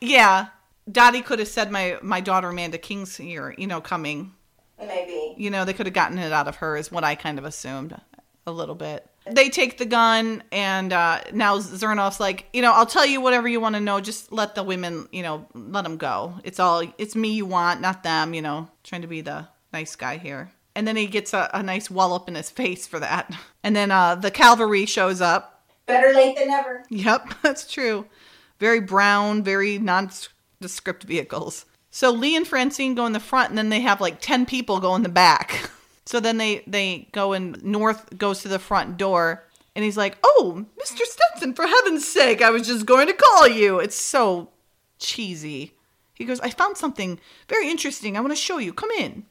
Yeah, 0.00 0.48
Dottie 0.90 1.22
could 1.22 1.38
have 1.38 1.48
said 1.48 1.70
my 1.70 1.98
my 2.02 2.20
daughter 2.20 2.48
Amanda 2.48 2.78
King's 2.78 3.16
here, 3.16 3.54
you 3.56 3.66
know, 3.66 3.80
coming. 3.80 4.32
Maybe. 4.78 5.34
You 5.36 5.50
know, 5.50 5.64
they 5.64 5.72
could 5.72 5.86
have 5.86 5.94
gotten 5.94 6.18
it 6.18 6.32
out 6.32 6.48
of 6.48 6.56
her, 6.56 6.76
is 6.76 6.92
what 6.92 7.02
I 7.02 7.14
kind 7.14 7.38
of 7.38 7.44
assumed 7.44 7.98
a 8.46 8.52
little 8.52 8.74
bit. 8.74 9.08
They 9.28 9.48
take 9.48 9.78
the 9.78 9.86
gun, 9.86 10.42
and 10.52 10.92
uh, 10.92 11.20
now 11.32 11.58
Zernoff's 11.58 12.20
like, 12.20 12.46
you 12.52 12.62
know, 12.62 12.72
I'll 12.72 12.86
tell 12.86 13.06
you 13.06 13.20
whatever 13.20 13.48
you 13.48 13.58
want 13.58 13.74
to 13.74 13.80
know. 13.80 14.00
Just 14.00 14.30
let 14.30 14.54
the 14.54 14.62
women, 14.62 15.08
you 15.10 15.22
know, 15.22 15.46
let 15.54 15.82
them 15.82 15.96
go. 15.96 16.34
It's 16.44 16.60
all, 16.60 16.82
it's 16.98 17.16
me 17.16 17.30
you 17.30 17.46
want, 17.46 17.80
not 17.80 18.02
them. 18.04 18.34
You 18.34 18.42
know, 18.42 18.68
trying 18.84 19.02
to 19.02 19.08
be 19.08 19.22
the 19.22 19.48
nice 19.72 19.96
guy 19.96 20.18
here. 20.18 20.52
And 20.76 20.86
then 20.86 20.94
he 20.94 21.06
gets 21.06 21.32
a, 21.32 21.50
a 21.54 21.62
nice 21.62 21.90
wallop 21.90 22.28
in 22.28 22.34
his 22.34 22.50
face 22.50 22.86
for 22.86 23.00
that. 23.00 23.34
And 23.66 23.74
then 23.74 23.90
uh, 23.90 24.14
the 24.14 24.30
cavalry 24.30 24.86
shows 24.86 25.20
up. 25.20 25.66
Better 25.86 26.14
late 26.14 26.36
than 26.36 26.46
never. 26.46 26.84
Yep, 26.88 27.34
that's 27.42 27.68
true. 27.68 28.06
Very 28.58 28.80
brown, 28.80 29.42
very 29.42 29.78
nondescript 29.78 31.04
vehicles. 31.04 31.66
So 31.90 32.10
Lee 32.10 32.36
and 32.36 32.46
Francine 32.46 32.94
go 32.94 33.06
in 33.06 33.12
the 33.12 33.20
front, 33.20 33.50
and 33.50 33.58
then 33.58 33.68
they 33.68 33.80
have 33.80 34.00
like 34.00 34.20
10 34.20 34.46
people 34.46 34.80
go 34.80 34.94
in 34.94 35.02
the 35.02 35.08
back. 35.08 35.70
So 36.08 36.20
then 36.20 36.36
they, 36.38 36.62
they 36.68 37.08
go 37.10 37.32
and 37.32 37.60
North 37.64 38.16
goes 38.16 38.42
to 38.42 38.48
the 38.48 38.60
front 38.60 38.96
door, 38.96 39.42
and 39.74 39.84
he's 39.84 39.96
like, 39.96 40.16
Oh, 40.22 40.64
Mr. 40.80 41.00
Stetson, 41.02 41.52
for 41.52 41.66
heaven's 41.66 42.06
sake, 42.06 42.40
I 42.42 42.50
was 42.50 42.64
just 42.64 42.86
going 42.86 43.08
to 43.08 43.12
call 43.12 43.48
you. 43.48 43.80
It's 43.80 43.96
so 43.96 44.50
cheesy. 45.00 45.74
He 46.14 46.24
goes, 46.24 46.38
I 46.38 46.50
found 46.50 46.76
something 46.76 47.18
very 47.48 47.68
interesting. 47.68 48.16
I 48.16 48.20
want 48.20 48.30
to 48.32 48.36
show 48.36 48.58
you. 48.58 48.72
Come 48.72 48.90
in. 48.92 49.26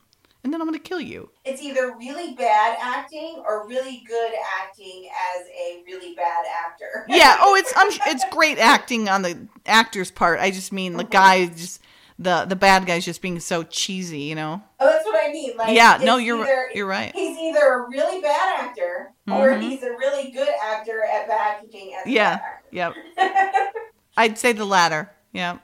And 0.46 0.54
then 0.54 0.62
I'm 0.62 0.68
going 0.68 0.80
to 0.80 0.88
kill 0.90 1.02
you. 1.02 1.32
It's 1.44 1.60
either 1.60 1.96
really 1.98 2.34
bad 2.36 2.78
acting 2.80 3.42
or 3.48 3.68
really 3.68 4.04
good 4.08 4.32
acting 4.62 5.10
as 5.36 5.48
a 5.48 5.82
really 5.88 6.14
bad 6.14 6.46
actor. 6.64 7.04
yeah. 7.10 7.38
Oh, 7.40 7.56
it's 7.56 7.74
I'm, 7.76 7.88
it's 8.06 8.24
great 8.30 8.60
acting 8.60 9.10
on 9.10 9.24
the 9.24 9.48
actor's 9.66 10.12
part. 10.12 10.40
I 10.40 10.52
just 10.52 10.72
mean 10.72 10.98
the 10.98 11.04
guy 11.04 11.48
just 11.48 11.82
the 12.20 12.46
the 12.46 12.56
bad 12.56 12.86
guy's 12.86 13.04
just 13.06 13.24
being 13.24 13.40
so 13.40 13.64
cheesy, 13.64 14.20
you 14.20 14.36
know. 14.36 14.62
Oh, 14.80 14.86
that's 14.86 15.04
what 15.04 15.16
I 15.28 15.32
mean. 15.32 15.58
Like, 15.58 15.76
yeah, 15.76 15.98
no, 16.04 16.18
you're 16.18 16.40
either- 16.44 16.70
you're 16.76 16.86
right. 16.86 17.12
He's 17.16 17.36
either 17.40 17.66
a 17.66 17.90
really 17.90 18.22
bad 18.22 18.66
actor 18.66 19.14
or 19.28 19.50
Mhm. 19.50 19.62
he's 19.64 19.82
a 19.82 19.90
really 19.98 20.30
good 20.30 20.48
actor 20.64 21.04
at 21.12 21.28
bad 21.28 21.58
acting 21.64 21.92
as 22.00 22.06
a 22.06 22.10
Yeah. 22.12 22.40
Yep. 22.70 22.94
I'd 24.18 24.38
say 24.38 24.52
the 24.54 24.66
latter. 24.66 25.10
Yeah. 25.34 25.58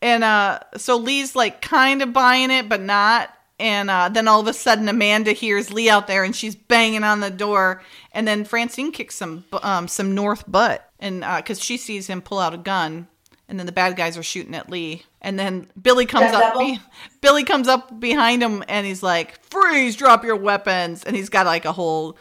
And 0.00 0.24
uh 0.24 0.60
so 0.78 0.96
Lee's 0.96 1.36
like 1.36 1.60
kind 1.60 2.00
of 2.00 2.14
buying 2.14 2.50
it 2.50 2.66
but 2.66 2.80
not 2.80 3.30
and 3.60 3.90
uh, 3.90 4.08
then 4.08 4.26
all 4.26 4.40
of 4.40 4.46
a 4.46 4.52
sudden 4.52 4.88
Amanda 4.88 5.32
hears 5.32 5.72
Lee 5.72 5.88
out 5.88 6.06
there 6.06 6.24
and 6.24 6.34
she's 6.34 6.56
banging 6.56 7.04
on 7.04 7.20
the 7.20 7.30
door 7.30 7.82
and 8.12 8.26
then 8.26 8.44
Francine 8.44 8.90
kicks 8.90 9.14
some 9.14 9.44
um 9.62 9.86
some 9.86 10.14
North 10.14 10.50
butt 10.50 10.90
and 10.98 11.22
uh 11.22 11.40
cuz 11.42 11.60
she 11.60 11.76
sees 11.76 12.08
him 12.08 12.20
pull 12.22 12.38
out 12.38 12.54
a 12.54 12.58
gun 12.58 13.06
and 13.48 13.58
then 13.58 13.66
the 13.66 13.72
bad 13.72 13.96
guys 13.96 14.16
are 14.16 14.22
shooting 14.22 14.54
at 14.54 14.70
Lee 14.70 15.04
and 15.20 15.38
then 15.38 15.68
Billy 15.80 16.06
comes 16.06 16.32
up 16.32 16.58
be- 16.58 16.80
Billy 17.20 17.44
comes 17.44 17.68
up 17.68 18.00
behind 18.00 18.42
him 18.42 18.64
and 18.68 18.86
he's 18.86 19.02
like 19.02 19.40
freeze 19.50 19.94
drop 19.94 20.24
your 20.24 20.36
weapons 20.36 21.04
and 21.04 21.14
he's 21.14 21.28
got 21.28 21.46
like 21.46 21.64
a 21.64 21.72
whole 21.72 22.16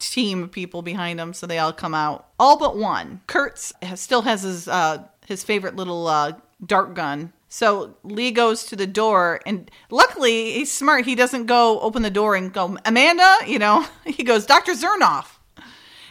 team 0.00 0.42
of 0.42 0.50
people 0.50 0.82
behind 0.82 1.20
him, 1.20 1.32
so 1.32 1.46
they 1.46 1.58
all 1.58 1.72
come 1.72 1.94
out. 1.94 2.26
All 2.38 2.58
but 2.58 2.76
one. 2.76 3.20
Kurtz 3.26 3.72
has, 3.82 4.00
still 4.00 4.22
has 4.22 4.42
his 4.42 4.66
uh, 4.66 5.04
his 5.26 5.44
favorite 5.44 5.76
little 5.76 6.06
uh, 6.08 6.32
dart 6.64 6.94
gun. 6.94 7.32
So 7.52 7.96
Lee 8.04 8.30
goes 8.30 8.64
to 8.66 8.76
the 8.76 8.86
door, 8.86 9.40
and 9.44 9.68
luckily 9.90 10.52
he's 10.52 10.70
smart. 10.70 11.04
He 11.04 11.16
doesn't 11.16 11.46
go 11.46 11.80
open 11.80 12.02
the 12.02 12.10
door 12.10 12.36
and 12.36 12.52
go, 12.52 12.78
Amanda, 12.86 13.38
you 13.46 13.58
know. 13.58 13.84
He 14.04 14.22
goes, 14.22 14.46
Doctor 14.46 14.72
Zernoff. 14.72 15.38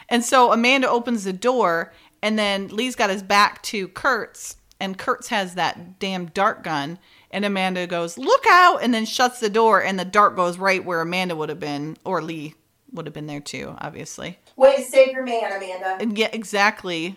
And 0.08 0.22
so 0.22 0.52
Amanda 0.52 0.88
opens 0.90 1.24
the 1.24 1.32
door, 1.32 1.94
and 2.22 2.38
then 2.38 2.68
Lee's 2.68 2.94
got 2.94 3.08
his 3.08 3.22
back 3.22 3.62
to 3.64 3.88
Kurtz, 3.88 4.56
and 4.78 4.98
Kurtz 4.98 5.28
has 5.28 5.54
that 5.54 5.98
damn 5.98 6.26
dart 6.26 6.62
gun. 6.62 6.98
And 7.30 7.44
Amanda 7.46 7.86
goes, 7.86 8.18
Look 8.18 8.44
out! 8.50 8.82
And 8.82 8.92
then 8.92 9.06
shuts 9.06 9.40
the 9.40 9.48
door, 9.48 9.82
and 9.82 9.98
the 9.98 10.04
dart 10.04 10.36
goes 10.36 10.58
right 10.58 10.84
where 10.84 11.00
Amanda 11.00 11.34
would 11.34 11.48
have 11.48 11.60
been, 11.60 11.96
or 12.04 12.20
Lee 12.20 12.54
would 12.92 13.06
have 13.06 13.14
been 13.14 13.28
there 13.28 13.40
too, 13.40 13.74
obviously. 13.78 14.38
Way 14.60 14.76
to 14.76 14.82
save 14.82 15.12
your 15.12 15.24
man, 15.24 15.52
Amanda. 15.52 15.96
And 16.00 16.18
yeah, 16.18 16.28
exactly. 16.34 17.16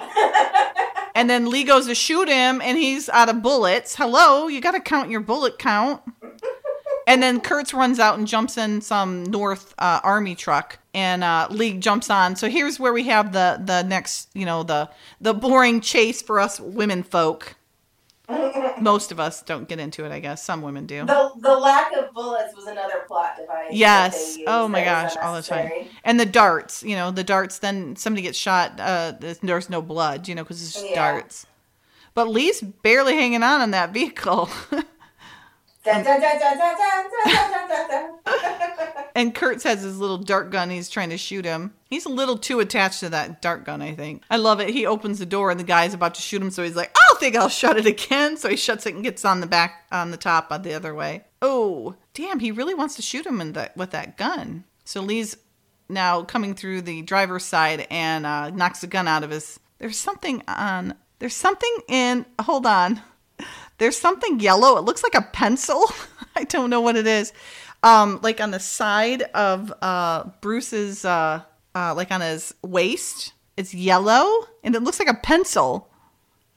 and 1.16 1.30
then 1.30 1.50
Lee 1.50 1.66
goes 1.66 1.88
to 1.88 1.94
shoot 1.94 2.30
him, 2.30 2.62
and 2.62 2.78
he's 2.78 3.10
out 3.10 3.28
of 3.28 3.42
bullets. 3.42 3.98
Hello, 3.98 4.48
you 4.48 4.62
got 4.62 4.72
to 4.72 4.80
count 4.80 5.10
your 5.10 5.20
bullet 5.20 5.60
count. 5.60 6.02
and 7.08 7.22
then 7.22 7.42
Kurtz 7.42 7.74
runs 7.74 8.00
out 8.00 8.18
and 8.18 8.26
jumps 8.26 8.58
in 8.58 8.80
some 8.80 9.26
North 9.26 9.76
uh, 9.78 10.00
Army 10.06 10.36
truck, 10.36 10.80
and 10.94 11.22
uh, 11.22 11.50
Lee 11.50 11.74
jumps 11.74 12.10
on. 12.10 12.38
So 12.38 12.48
here's 12.48 12.80
where 12.80 12.94
we 12.94 13.04
have 13.08 13.34
the 13.34 13.62
the 13.62 13.84
next, 13.84 14.30
you 14.34 14.46
know, 14.46 14.64
the 14.64 14.90
the 15.20 15.34
boring 15.34 15.82
chase 15.82 16.22
for 16.22 16.40
us 16.40 16.62
women 16.62 17.04
folk. 17.04 17.58
Most 18.80 19.12
of 19.12 19.20
us 19.20 19.42
don't 19.42 19.68
get 19.68 19.80
into 19.80 20.06
it, 20.06 20.12
I 20.12 20.20
guess. 20.20 20.44
Some 20.44 20.62
women 20.62 20.86
do. 20.86 21.06
The 21.06 21.32
the 21.40 21.56
lack 21.58 21.94
of 21.94 22.14
bullets 22.14 22.56
was 22.56 22.68
another 22.68 23.04
plot 23.08 23.36
device. 23.38 23.72
Yes. 23.72 24.38
Oh 24.48 24.68
my 24.68 24.84
gosh, 24.84 25.16
all 25.22 25.36
the 25.36 25.42
time. 25.42 25.70
And 26.04 26.20
the 26.20 26.26
darts, 26.26 26.84
you 26.84 26.96
know, 26.96 27.12
the 27.12 27.24
darts. 27.24 27.60
Then 27.60 27.96
somebody 27.96 28.22
gets 28.22 28.38
shot. 28.38 28.80
Uh, 28.80 29.14
there's, 29.20 29.70
no 29.70 29.82
blood, 29.82 30.28
you 30.28 30.36
know, 30.36 30.44
because 30.44 30.62
it's 30.64 30.74
just 30.74 30.86
Yeah. 30.90 30.96
darts. 30.96 31.46
But 32.14 32.30
Lee's 32.30 32.62
barely 32.62 33.16
hanging 33.16 33.44
on 33.44 33.62
in 33.62 33.72
that 33.72 33.92
vehicle, 33.92 34.50
and 39.16 39.36
Kurtz 39.36 39.64
has 39.64 39.82
his 39.82 39.98
little 39.98 40.18
dart 40.18 40.50
gun. 40.50 40.70
He's 40.70 40.90
trying 40.90 41.10
to 41.10 41.18
shoot 41.18 41.46
him. 41.46 41.74
He's 41.90 42.06
a 42.06 42.10
little 42.10 42.38
too 42.38 42.60
attached 42.60 43.02
to 43.02 43.10
that 43.10 43.42
dart 43.42 43.66
gun, 43.66 43.82
I 43.82 43.94
think. 43.94 44.24
I 44.30 44.38
love 44.38 44.60
it. 44.60 44.70
He 44.70 44.86
opens 44.86 45.20
the 45.20 45.26
door 45.26 45.52
and 45.52 45.60
the 45.60 45.66
guy's 45.66 45.94
about 45.94 46.16
to 46.16 46.22
shoot 46.22 46.42
him, 46.42 46.52
so 46.52 46.64
he's 46.64 46.76
like, 46.76 46.90
"I 46.96 47.00
don't 47.10 47.20
think 47.20 47.36
I'll 47.36 47.50
shut 47.50 47.78
it 47.78 47.86
again. 47.86 48.38
So 48.38 48.50
he 48.50 48.56
shuts 48.56 48.86
it 48.86 48.96
and 48.96 49.04
gets 49.04 49.26
on 49.26 49.42
the 49.42 49.48
back, 49.48 49.86
on 49.92 50.12
the 50.12 50.18
top, 50.18 50.52
on 50.52 50.62
the 50.62 50.74
other 50.74 50.96
way. 50.96 51.26
Oh, 51.42 51.96
damn! 52.14 52.40
He 52.40 52.52
really 52.52 52.74
wants 52.74 52.96
to 52.96 53.02
shoot 53.02 53.26
him 53.26 53.38
with 53.76 53.92
that 53.92 54.18
gun. 54.18 54.64
So 54.86 55.02
Lee's 55.02 55.38
now 55.90 56.24
coming 56.24 56.56
through 56.56 56.82
the 56.82 57.02
driver's 57.02 57.44
side 57.44 57.88
and 57.90 58.26
uh, 58.26 58.50
knocks 58.50 58.82
the 58.82 58.88
gun 58.88 59.08
out 59.08 59.24
of 59.24 59.30
his. 59.32 59.60
There's 59.80 59.98
something 59.98 60.44
on. 60.48 60.96
There's 61.20 61.36
something 61.36 61.78
in. 61.88 62.26
Hold 62.42 62.66
on. 62.66 63.02
There's 63.78 63.98
something 63.98 64.40
yellow. 64.40 64.78
It 64.78 64.82
looks 64.86 65.04
like 65.04 65.16
a 65.16 65.22
pencil. 65.22 65.86
I 66.36 66.44
don't 66.44 66.70
know 66.70 66.82
what 66.82 66.96
it 66.96 67.08
is. 67.08 67.34
Um, 67.82 68.20
like 68.22 68.40
on 68.40 68.52
the 68.52 68.60
side 68.60 69.24
of 69.34 69.74
uh, 69.82 70.26
Bruce's, 70.42 71.04
uh, 71.04 71.42
uh, 71.76 71.94
like 71.96 72.12
on 72.12 72.22
his 72.22 72.54
waist, 72.64 73.34
it's 73.58 73.74
yellow 73.74 74.26
and 74.64 74.76
it 74.76 74.82
looks 74.84 75.00
like 75.00 75.10
a 75.10 75.14
pencil. 75.14 75.90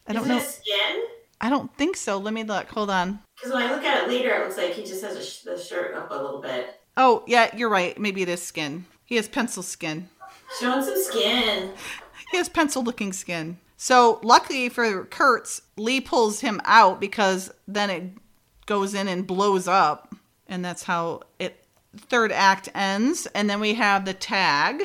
I 0.07 0.13
don't 0.13 0.23
Is 0.23 0.29
know. 0.29 0.39
skin? 0.39 1.03
I 1.41 1.51
don't 1.51 1.75
think 1.77 1.97
so. 1.97 2.17
Let 2.19 2.33
me 2.33 2.45
look. 2.45 2.69
Hold 2.69 2.91
on. 2.91 3.21
Because 3.37 3.53
when 3.53 3.63
I 3.65 3.75
look 3.75 3.85
at 3.85 4.05
it 4.05 4.09
later, 4.09 4.31
it 4.35 4.45
looks 4.45 4.57
like 4.57 4.73
he 4.73 4.85
just 4.85 5.03
has 5.05 5.17
a 5.17 5.23
sh- 5.23 5.41
the 5.41 5.59
shirt 5.59 5.95
up 5.95 6.11
a 6.11 6.15
little 6.15 6.41
bit. 6.41 6.81
Oh, 6.97 7.25
yeah, 7.27 7.55
you're 7.55 7.69
right. 7.69 7.99
Maybe 7.99 8.23
it 8.23 8.29
is 8.29 8.43
skin. 8.43 8.87
He 9.05 9.17
has 9.17 9.29
pencil 9.29 9.63
skin. 9.63 10.09
Showing 10.61 10.85
some 10.85 11.03
skin. 11.03 11.73
He 12.33 12.39
has 12.39 12.49
pencil 12.49 12.83
looking 12.83 13.13
skin. 13.13 13.59
So, 13.77 14.21
luckily 14.23 14.69
for 14.69 15.05
Kurtz, 15.05 15.61
Lee 15.77 16.01
pulls 16.01 16.41
him 16.41 16.61
out 16.65 17.01
because 17.01 17.53
then 17.69 17.91
it 17.91 18.05
goes 18.65 18.95
in 18.95 19.09
and 19.09 19.27
blows 19.27 19.69
up. 19.69 20.15
And 20.49 20.65
that's 20.65 20.85
how 20.85 21.23
it 21.39 21.65
third 21.97 22.33
act 22.33 22.69
ends. 22.75 23.27
And 23.35 23.49
then 23.51 23.61
we 23.61 23.75
have 23.75 24.05
the 24.05 24.15
tag. 24.15 24.83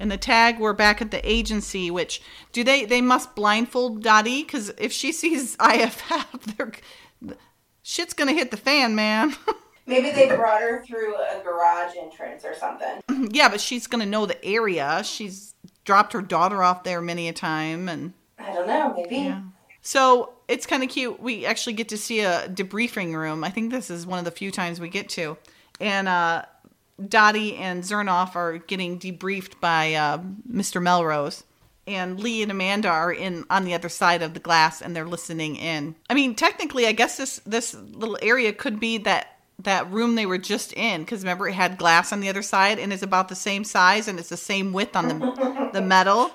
And 0.00 0.10
the 0.10 0.16
tag, 0.16 0.60
we're 0.60 0.74
back 0.74 1.02
at 1.02 1.10
the 1.10 1.28
agency, 1.28 1.90
which 1.90 2.22
do 2.52 2.62
they 2.62 2.84
they 2.84 3.00
must 3.00 3.34
blindfold 3.34 4.02
Dottie? 4.02 4.42
Because 4.42 4.70
if 4.78 4.92
she 4.92 5.10
sees 5.10 5.56
IFF, 5.60 6.56
they're 6.56 6.72
shit's 7.82 8.14
gonna 8.14 8.32
hit 8.32 8.50
the 8.50 8.56
fan, 8.56 8.94
man. 8.94 9.34
Maybe 9.86 10.10
they 10.10 10.28
brought 10.28 10.60
her 10.60 10.84
through 10.84 11.16
a 11.16 11.40
garage 11.42 11.96
entrance 11.98 12.44
or 12.44 12.54
something. 12.54 13.00
yeah, 13.32 13.48
but 13.48 13.60
she's 13.60 13.86
gonna 13.86 14.06
know 14.06 14.26
the 14.26 14.42
area. 14.44 15.02
She's 15.02 15.54
dropped 15.88 16.12
her 16.12 16.20
daughter 16.20 16.62
off 16.62 16.84
there 16.84 17.00
many 17.00 17.28
a 17.28 17.32
time, 17.32 17.88
and 17.88 18.12
I 18.38 18.52
don't 18.52 18.66
know. 18.66 18.92
Maybe. 18.94 19.16
Yeah. 19.16 19.40
so 19.80 20.34
it's 20.46 20.66
kind 20.66 20.82
of 20.82 20.90
cute. 20.90 21.18
We 21.18 21.46
actually 21.46 21.72
get 21.72 21.88
to 21.88 21.96
see 21.96 22.20
a 22.20 22.46
debriefing 22.46 23.14
room. 23.14 23.42
I 23.42 23.48
think 23.48 23.70
this 23.70 23.88
is 23.88 24.06
one 24.06 24.18
of 24.18 24.26
the 24.26 24.30
few 24.30 24.50
times 24.50 24.80
we 24.80 24.90
get 24.90 25.08
to, 25.10 25.38
and 25.80 26.06
uh, 26.06 26.44
Dottie 27.08 27.56
and 27.56 27.82
Zernoff 27.82 28.36
are 28.36 28.58
getting 28.58 28.98
debriefed 28.98 29.60
by 29.60 29.94
uh, 29.94 30.18
Mr. 30.46 30.82
Melrose. 30.82 31.44
And 31.86 32.20
Lee 32.20 32.42
and 32.42 32.52
Amanda 32.52 32.88
are 32.90 33.10
in 33.10 33.46
on 33.48 33.64
the 33.64 33.72
other 33.72 33.88
side 33.88 34.20
of 34.20 34.34
the 34.34 34.40
glass, 34.40 34.82
and 34.82 34.94
they're 34.94 35.06
listening 35.06 35.56
in. 35.56 35.94
I 36.10 36.12
mean, 36.12 36.34
technically, 36.34 36.86
I 36.86 36.92
guess 36.92 37.16
this 37.16 37.40
this 37.46 37.72
little 37.72 38.18
area 38.20 38.52
could 38.52 38.78
be 38.78 38.98
that 38.98 39.37
that 39.60 39.90
room 39.90 40.14
they 40.14 40.26
were 40.26 40.38
just 40.38 40.72
in 40.74 41.02
because 41.02 41.22
remember 41.22 41.48
it 41.48 41.54
had 41.54 41.78
glass 41.78 42.12
on 42.12 42.20
the 42.20 42.28
other 42.28 42.42
side 42.42 42.78
and 42.78 42.92
it's 42.92 43.02
about 43.02 43.28
the 43.28 43.34
same 43.34 43.64
size 43.64 44.06
and 44.06 44.18
it's 44.18 44.28
the 44.28 44.36
same 44.36 44.72
width 44.72 44.94
on 44.96 45.08
the 45.08 45.70
the 45.72 45.82
metal. 45.82 46.30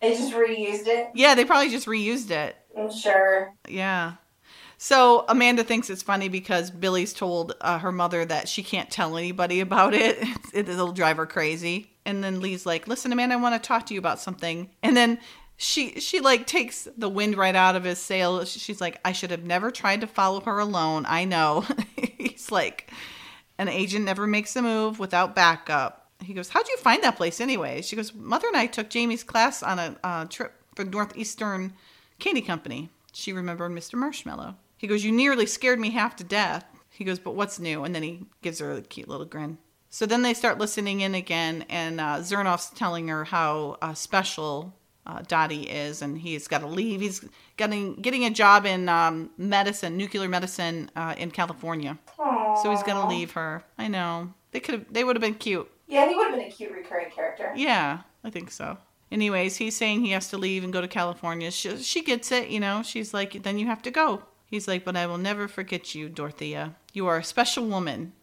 They 0.00 0.14
just 0.16 0.32
reused 0.32 0.86
it. 0.86 1.10
Yeah, 1.14 1.34
they 1.34 1.44
probably 1.44 1.70
just 1.70 1.86
reused 1.86 2.30
it. 2.30 2.56
I'm 2.76 2.92
sure. 2.92 3.54
Yeah. 3.68 4.14
So 4.78 5.24
Amanda 5.28 5.62
thinks 5.62 5.90
it's 5.90 6.02
funny 6.02 6.28
because 6.28 6.72
Billy's 6.72 7.12
told 7.12 7.54
uh, 7.60 7.78
her 7.78 7.92
mother 7.92 8.24
that 8.24 8.48
she 8.48 8.64
can't 8.64 8.90
tell 8.90 9.16
anybody 9.16 9.60
about 9.60 9.94
it. 9.94 10.18
It, 10.52 10.68
it'll 10.68 10.92
drive 10.92 11.16
her 11.16 11.24
crazy. 11.24 11.92
And 12.04 12.22
then 12.22 12.42
Lee's 12.42 12.66
like, 12.66 12.86
"Listen, 12.86 13.10
Amanda, 13.10 13.36
I 13.36 13.38
want 13.38 13.54
to 13.54 13.66
talk 13.66 13.86
to 13.86 13.94
you 13.94 14.00
about 14.00 14.20
something." 14.20 14.68
And 14.82 14.94
then 14.94 15.18
she 15.62 16.00
she 16.00 16.20
like 16.20 16.46
takes 16.46 16.88
the 16.96 17.08
wind 17.08 17.36
right 17.36 17.54
out 17.54 17.76
of 17.76 17.84
his 17.84 17.98
sail. 17.98 18.44
She's 18.44 18.80
like, 18.80 19.00
"I 19.04 19.12
should 19.12 19.30
have 19.30 19.44
never 19.44 19.70
tried 19.70 20.00
to 20.00 20.06
follow 20.06 20.40
her 20.40 20.58
alone. 20.58 21.04
I 21.08 21.24
know." 21.24 21.64
He's 22.18 22.50
like, 22.50 22.90
"An 23.58 23.68
agent 23.68 24.04
never 24.04 24.26
makes 24.26 24.56
a 24.56 24.62
move 24.62 24.98
without 24.98 25.34
backup." 25.34 26.10
He 26.22 26.34
goes, 26.34 26.48
"How'd 26.48 26.68
you 26.68 26.76
find 26.78 27.02
that 27.02 27.16
place 27.16 27.40
anyway?" 27.40 27.82
She 27.82 27.96
goes, 27.96 28.14
"Mother 28.14 28.48
and 28.48 28.56
I 28.56 28.66
took 28.66 28.90
Jamie's 28.90 29.24
class 29.24 29.62
on 29.62 29.78
a 29.78 29.96
uh, 30.02 30.24
trip 30.26 30.52
for 30.74 30.84
Northeastern 30.84 31.72
Candy 32.18 32.42
Company." 32.42 32.90
She 33.12 33.32
remembered 33.32 33.72
Mr. 33.72 33.94
Marshmallow. 33.94 34.56
He 34.76 34.86
goes, 34.86 35.04
You 35.04 35.12
nearly 35.12 35.46
scared 35.46 35.78
me 35.78 35.90
half 35.90 36.16
to 36.16 36.24
death. 36.24 36.64
He 36.90 37.04
goes, 37.04 37.18
But 37.18 37.34
what's 37.34 37.60
new? 37.60 37.84
And 37.84 37.94
then 37.94 38.02
he 38.02 38.26
gives 38.40 38.58
her 38.58 38.72
a 38.72 38.80
cute 38.80 39.08
little 39.08 39.26
grin. 39.26 39.58
So 39.90 40.06
then 40.06 40.22
they 40.22 40.32
start 40.32 40.58
listening 40.58 41.02
in 41.02 41.14
again, 41.14 41.66
and 41.68 42.00
uh, 42.00 42.20
Zernoff's 42.20 42.70
telling 42.70 43.08
her 43.08 43.24
how 43.24 43.76
uh, 43.82 43.92
special 43.92 44.74
uh, 45.06 45.22
Dottie 45.26 45.62
is, 45.62 46.02
and 46.02 46.16
he's 46.16 46.46
got 46.46 46.60
to 46.60 46.66
leave. 46.66 47.00
He's 47.00 47.24
getting 47.56 47.96
getting 47.96 48.24
a 48.24 48.30
job 48.30 48.66
in 48.66 48.88
um, 48.88 49.30
medicine, 49.36 49.96
nuclear 49.96 50.28
medicine 50.28 50.90
uh, 50.94 51.14
in 51.18 51.30
California. 51.30 51.98
So 52.62 52.70
he's 52.70 52.82
gonna 52.82 53.08
leave 53.08 53.32
her. 53.32 53.64
I 53.78 53.88
know 53.88 54.32
they 54.52 54.60
could 54.60 54.74
have. 54.74 54.92
They 54.92 55.04
would 55.04 55.16
have 55.16 55.22
been 55.22 55.34
cute. 55.34 55.70
Yeah, 55.88 56.08
he 56.08 56.14
would 56.14 56.28
have 56.28 56.38
been 56.38 56.46
a 56.46 56.50
cute 56.50 56.72
recurring 56.72 57.10
character. 57.10 57.52
Yeah, 57.56 58.00
I 58.24 58.30
think 58.30 58.50
so. 58.50 58.78
Anyways, 59.10 59.56
he's 59.56 59.76
saying 59.76 60.00
he 60.00 60.12
has 60.12 60.28
to 60.28 60.38
leave 60.38 60.64
and 60.64 60.72
go 60.72 60.80
to 60.80 60.88
California. 60.88 61.50
She, 61.50 61.76
she 61.76 62.02
gets 62.02 62.32
it, 62.32 62.48
you 62.48 62.58
know. 62.58 62.82
She's 62.82 63.12
like, 63.12 63.42
then 63.42 63.58
you 63.58 63.66
have 63.66 63.82
to 63.82 63.90
go. 63.90 64.22
He's 64.46 64.66
like, 64.66 64.86
but 64.86 64.96
I 64.96 65.06
will 65.06 65.18
never 65.18 65.48
forget 65.48 65.94
you, 65.94 66.08
Dorothea. 66.08 66.74
You 66.94 67.06
are 67.08 67.18
a 67.18 67.24
special 67.24 67.66
woman. 67.66 68.14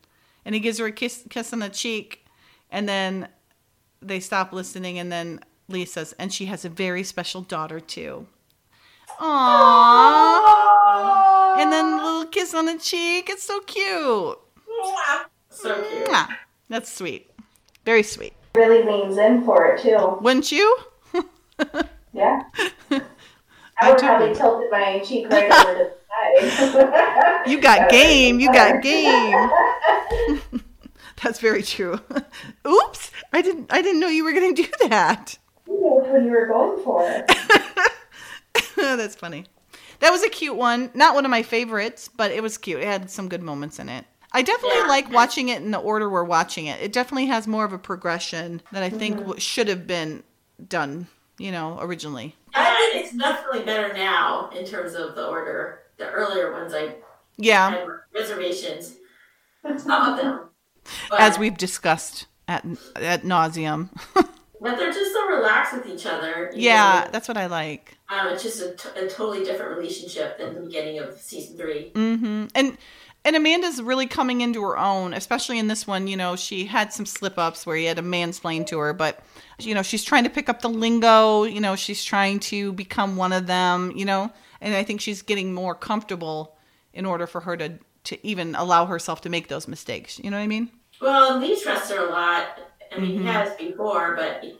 And 0.43 0.55
he 0.55 0.61
gives 0.61 0.79
her 0.79 0.87
a 0.87 0.91
kiss, 0.91 1.25
kiss 1.29 1.53
on 1.53 1.59
the 1.59 1.69
cheek. 1.69 2.25
And 2.71 2.89
then 2.89 3.27
they 4.01 4.19
stop 4.19 4.51
listening. 4.51 4.97
And 4.97 5.11
then 5.11 5.41
Lee 5.69 5.85
says, 5.85 6.13
and 6.19 6.33
she 6.33 6.45
has 6.47 6.65
a 6.65 6.69
very 6.69 7.03
special 7.03 7.41
daughter, 7.41 7.79
too. 7.79 8.27
Aww. 9.19 11.61
And 11.61 11.71
then 11.71 11.85
a 11.93 12.03
little 12.03 12.25
kiss 12.25 12.53
on 12.53 12.65
the 12.65 12.77
cheek. 12.77 13.29
It's 13.29 13.43
so 13.43 13.59
cute. 13.61 14.37
So 15.49 15.81
cute. 15.89 16.07
Mwah. 16.07 16.27
That's 16.69 16.91
sweet. 16.93 17.31
Very 17.85 18.03
sweet. 18.03 18.33
Really 18.55 18.83
leans 18.83 19.17
in 19.17 19.43
for 19.43 19.65
it 19.67 19.81
too. 19.81 20.17
Wouldn't 20.21 20.51
you? 20.51 20.77
Yeah. 22.11 22.41
I 22.91 23.01
I 23.81 23.91
would 23.91 23.99
totally 23.99 24.01
probably 24.01 24.27
would. 24.29 24.37
tilted 24.37 24.71
my 24.71 24.99
cheek 24.99 25.29
right 25.29 25.51
over 25.67 25.73
to 25.77 25.91
the 26.39 26.49
side. 26.91 27.47
You 27.51 27.61
got 27.61 27.87
game. 27.89 28.39
You 28.39 28.51
got 28.51 28.81
game. 28.81 29.49
That's 31.21 31.39
very 31.39 31.61
true. 31.61 31.99
Oops. 32.67 33.11
I 33.31 33.43
didn't 33.43 33.71
I 33.71 33.83
didn't 33.83 33.99
know 33.99 34.07
you 34.07 34.23
were 34.23 34.33
going 34.33 34.55
to 34.55 34.63
do 34.63 34.69
that. 34.87 35.37
You 35.69 35.79
knew 35.79 36.01
which 36.01 36.09
one 36.11 36.25
you 36.25 36.31
were 36.31 36.47
going 36.47 36.83
for. 36.83 37.25
That's 38.97 39.15
funny. 39.15 39.45
That 39.99 40.11
was 40.11 40.23
a 40.23 40.29
cute 40.29 40.55
one. 40.55 40.89
Not 40.93 41.13
one 41.15 41.25
of 41.25 41.31
my 41.31 41.43
favorites, 41.43 42.09
but 42.15 42.31
it 42.31 42.41
was 42.41 42.57
cute. 42.57 42.79
It 42.81 42.85
had 42.85 43.09
some 43.11 43.29
good 43.29 43.43
moments 43.43 43.79
in 43.79 43.89
it. 43.89 44.05
I 44.31 44.41
definitely 44.41 44.79
Yeah. 44.79 44.87
like 44.87 45.11
watching 45.11 45.49
it 45.49 45.61
in 45.61 45.71
the 45.71 45.77
order 45.79 46.09
we're 46.09 46.23
watching 46.23 46.67
it. 46.67 46.79
It 46.81 46.93
definitely 46.93 47.25
has 47.27 47.47
more 47.47 47.65
of 47.65 47.73
a 47.73 47.77
progression 47.79 48.61
that 48.71 48.83
I 48.83 48.89
think 48.89 49.17
w 49.17 49.39
should 49.39 49.67
have 49.67 49.85
been 49.87 50.23
done, 50.67 51.07
you 51.37 51.51
know, 51.51 51.77
originally. 51.81 52.35
Yeah, 52.53 52.75
it's 52.93 53.15
definitely 53.17 53.63
better 53.63 53.93
now 53.93 54.49
in 54.55 54.65
terms 54.65 54.93
of 54.93 55.15
the 55.15 55.27
order. 55.27 55.81
The 55.97 56.09
earlier 56.09 56.53
ones, 56.53 56.73
I 56.73 56.95
Yeah, 57.37 57.71
had 57.71 57.87
reservations. 58.15 58.95
Some 59.77 59.91
of 59.91 60.17
them. 60.17 60.49
But, 61.09 61.19
as 61.19 61.37
we've 61.37 61.57
discussed 61.57 62.27
at 62.47 62.65
at 62.95 63.23
nauseum. 63.23 63.89
but 64.61 64.77
they're 64.77 64.91
just 64.91 65.13
so 65.13 65.27
relaxed 65.27 65.73
with 65.73 65.87
each 65.87 66.05
other. 66.05 66.51
yeah, 66.55 67.03
know. 67.05 67.11
that's 67.11 67.27
what 67.27 67.37
I 67.37 67.47
like. 67.47 67.97
Um, 68.09 68.27
it's 68.29 68.43
just 68.43 68.61
a, 68.61 68.71
t- 68.71 68.99
a 68.99 69.07
totally 69.07 69.43
different 69.43 69.77
relationship 69.77 70.37
than 70.37 70.55
the 70.55 70.61
beginning 70.61 70.99
of 70.99 71.19
season 71.19 71.57
three. 71.57 71.91
hmm 71.95 72.45
And 72.55 72.77
and 73.25 73.35
Amanda's 73.35 73.81
really 73.81 74.07
coming 74.07 74.39
into 74.41 74.61
her 74.63 74.77
own, 74.77 75.13
especially 75.13 75.59
in 75.59 75.67
this 75.67 75.85
one. 75.85 76.07
You 76.07 76.15
know, 76.15 76.35
she 76.35 76.65
had 76.65 76.93
some 76.93 77.05
slip 77.05 77.37
ups 77.37 77.65
where 77.65 77.75
he 77.75 77.85
had 77.85 77.99
a 77.99 78.01
mansplain 78.01 78.65
to 78.67 78.79
her, 78.79 78.93
but 78.93 79.19
you 79.59 79.75
know, 79.75 79.81
she's 79.83 80.03
trying 80.03 80.23
to 80.23 80.29
pick 80.29 80.47
up 80.49 80.61
the 80.61 80.69
lingo. 80.69 81.43
You 81.43 81.59
know, 81.59 81.75
she's 81.75 82.03
trying 82.03 82.39
to 82.41 82.71
become 82.73 83.17
one 83.17 83.33
of 83.33 83.45
them. 83.45 83.91
You 83.95 84.05
know, 84.05 84.31
and 84.61 84.73
I 84.73 84.83
think 84.83 85.01
she's 85.01 85.21
getting 85.21 85.53
more 85.53 85.75
comfortable 85.75 86.57
in 86.93 87.05
order 87.05 87.27
for 87.27 87.41
her 87.41 87.57
to 87.57 87.73
to 88.05 88.27
even 88.27 88.55
allow 88.55 88.85
herself 88.85 89.21
to 89.21 89.29
make 89.29 89.49
those 89.49 89.67
mistakes. 89.67 90.19
You 90.19 90.31
know 90.31 90.37
what 90.37 90.43
I 90.43 90.47
mean? 90.47 90.69
Well, 91.01 91.39
Lee 91.39 91.59
trusts 91.61 91.91
her 91.91 92.07
a 92.07 92.09
lot. 92.11 92.47
I 92.91 92.99
mean, 92.99 93.19
Mhm. 93.19 93.21
he 93.21 93.25
has 93.27 93.55
before, 93.55 94.15
but 94.15 94.43
he, 94.43 94.57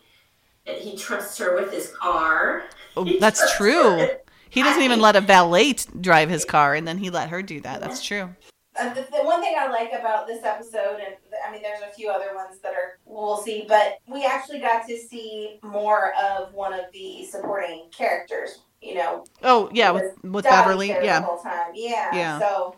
he 0.66 0.96
trusts 0.98 1.38
her 1.40 1.56
with 1.56 1.72
his 1.74 1.92
car. 1.96 2.64
Oh, 2.98 3.04
He 3.06 3.18
that's 3.20 3.56
true. 3.56 4.00
her. 4.00 4.18
He 4.50 4.62
doesn't 4.64 4.82
I 4.82 4.86
even 4.86 4.96
think- 4.96 5.04
let 5.04 5.16
a 5.16 5.22
valet 5.22 5.74
drive 6.02 6.30
his 6.30 6.44
car, 6.44 6.74
and 6.74 6.88
then 6.88 6.98
he 6.98 7.10
let 7.12 7.30
her 7.30 7.42
do 7.44 7.62
that. 7.62 7.80
That's 7.82 8.04
true. 8.04 8.36
Uh, 8.78 8.94
the, 8.94 9.02
the 9.12 9.20
one 9.24 9.42
thing 9.42 9.56
I 9.58 9.68
like 9.68 9.92
about 9.94 10.26
this 10.26 10.44
episode, 10.44 11.00
and 11.06 11.16
I 11.48 11.52
mean, 11.52 11.62
there's 11.62 11.82
a 11.82 11.94
few 11.94 12.10
other 12.10 12.34
ones 12.36 12.60
that 12.60 12.74
are 12.74 12.98
we'll 13.06 13.38
see, 13.38 13.66
but 13.68 14.00
we 14.08 14.26
actually 14.26 14.60
got 14.60 14.88
to 14.88 14.98
see 14.98 15.60
more 15.62 16.14
of 16.16 16.54
one 16.54 16.74
of 16.74 16.86
the 16.94 17.26
supporting 17.26 17.90
characters. 17.96 18.60
You 18.82 18.96
know, 18.96 19.24
Oh 19.44 19.70
yeah, 19.74 19.92
with 19.92 20.16
with 20.24 20.46
Beverly. 20.46 20.88
there 20.88 21.00
the 21.02 21.06
Yeah, 21.06 21.22
whole 21.22 21.38
time. 21.38 21.72
Yeah. 21.74 22.10
Yeah. 22.16 22.40
So 22.40 22.76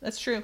that's 0.00 0.18
true. 0.18 0.42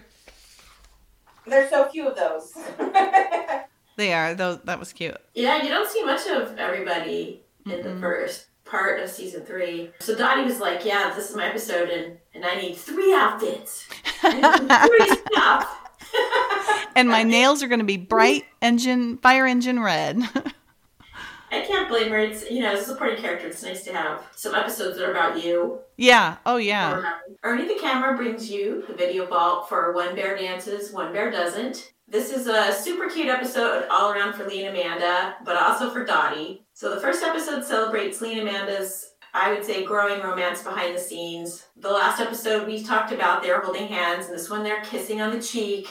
there's 1.46 1.70
so 1.70 1.88
few 1.88 2.06
of 2.08 2.16
those. 2.16 2.52
They 3.98 4.14
are. 4.14 4.34
Though 4.34 4.56
that 4.64 4.78
was 4.78 4.92
cute. 4.94 5.16
Yeah, 5.34 5.62
you 5.62 5.68
don't 5.68 5.88
see 5.90 6.02
much 6.04 6.26
of 6.28 6.56
everybody 6.56 7.42
in 7.66 7.82
the 7.82 7.88
Mm-mm. 7.90 8.00
first 8.00 8.46
part 8.64 9.00
of 9.00 9.10
season 9.10 9.44
three. 9.44 9.90
So 10.00 10.14
Dottie 10.14 10.44
was 10.44 10.60
like, 10.60 10.84
"Yeah, 10.84 11.12
this 11.14 11.28
is 11.28 11.36
my 11.36 11.46
episode, 11.46 11.90
and 11.90 12.16
and 12.34 12.44
I 12.44 12.54
need 12.60 12.76
three 12.76 13.12
outfits, 13.14 13.86
three 14.20 15.16
stuff." 15.32 15.84
and 16.96 17.08
my 17.08 17.22
nails 17.36 17.62
are 17.62 17.68
going 17.68 17.80
to 17.80 17.84
be 17.84 17.96
bright 17.96 18.44
engine, 18.62 19.18
fire 19.18 19.46
engine 19.46 19.80
red. 19.80 20.22
I 21.50 21.62
can't 21.62 21.88
blame 21.88 22.10
her. 22.10 22.18
It's 22.18 22.48
you 22.50 22.60
know, 22.60 22.72
as 22.72 22.82
a 22.82 22.84
supporting 22.84 23.16
character, 23.20 23.48
it's 23.48 23.62
nice 23.62 23.82
to 23.84 23.92
have 23.92 24.22
some 24.36 24.54
episodes 24.54 24.98
that 24.98 25.08
are 25.08 25.10
about 25.12 25.42
you. 25.42 25.78
yeah. 25.96 26.36
Oh, 26.44 26.56
yeah. 26.58 27.14
Ernie 27.42 27.66
the 27.66 27.80
camera 27.80 28.16
brings 28.16 28.50
you 28.50 28.84
the 28.86 28.92
video 28.94 29.24
vault 29.26 29.68
for 29.68 29.92
One 29.92 30.14
Bear 30.14 30.36
Dances, 30.36 30.92
One 30.92 31.12
Bear 31.12 31.30
Doesn't. 31.30 31.92
This 32.10 32.30
is 32.30 32.46
a 32.46 32.72
super 32.72 33.06
cute 33.10 33.28
episode 33.28 33.86
all 33.90 34.10
around 34.10 34.32
for 34.32 34.48
Lee 34.48 34.64
and 34.64 34.74
Amanda, 34.74 35.36
but 35.44 35.58
also 35.58 35.90
for 35.90 36.06
Dottie. 36.06 36.64
So 36.72 36.94
the 36.94 37.02
first 37.02 37.22
episode 37.22 37.62
celebrates 37.62 38.22
Lee 38.22 38.38
and 38.38 38.48
Amanda's, 38.48 39.12
I 39.34 39.52
would 39.52 39.62
say, 39.62 39.84
growing 39.84 40.22
romance 40.22 40.62
behind 40.62 40.96
the 40.96 41.00
scenes. 41.00 41.66
The 41.76 41.90
last 41.90 42.18
episode 42.18 42.66
we 42.66 42.82
talked 42.82 43.12
about 43.12 43.42
they're 43.42 43.60
holding 43.60 43.88
hands, 43.88 44.24
and 44.24 44.34
this 44.34 44.48
one 44.48 44.62
they're 44.62 44.80
kissing 44.84 45.20
on 45.20 45.36
the 45.36 45.42
cheek. 45.42 45.86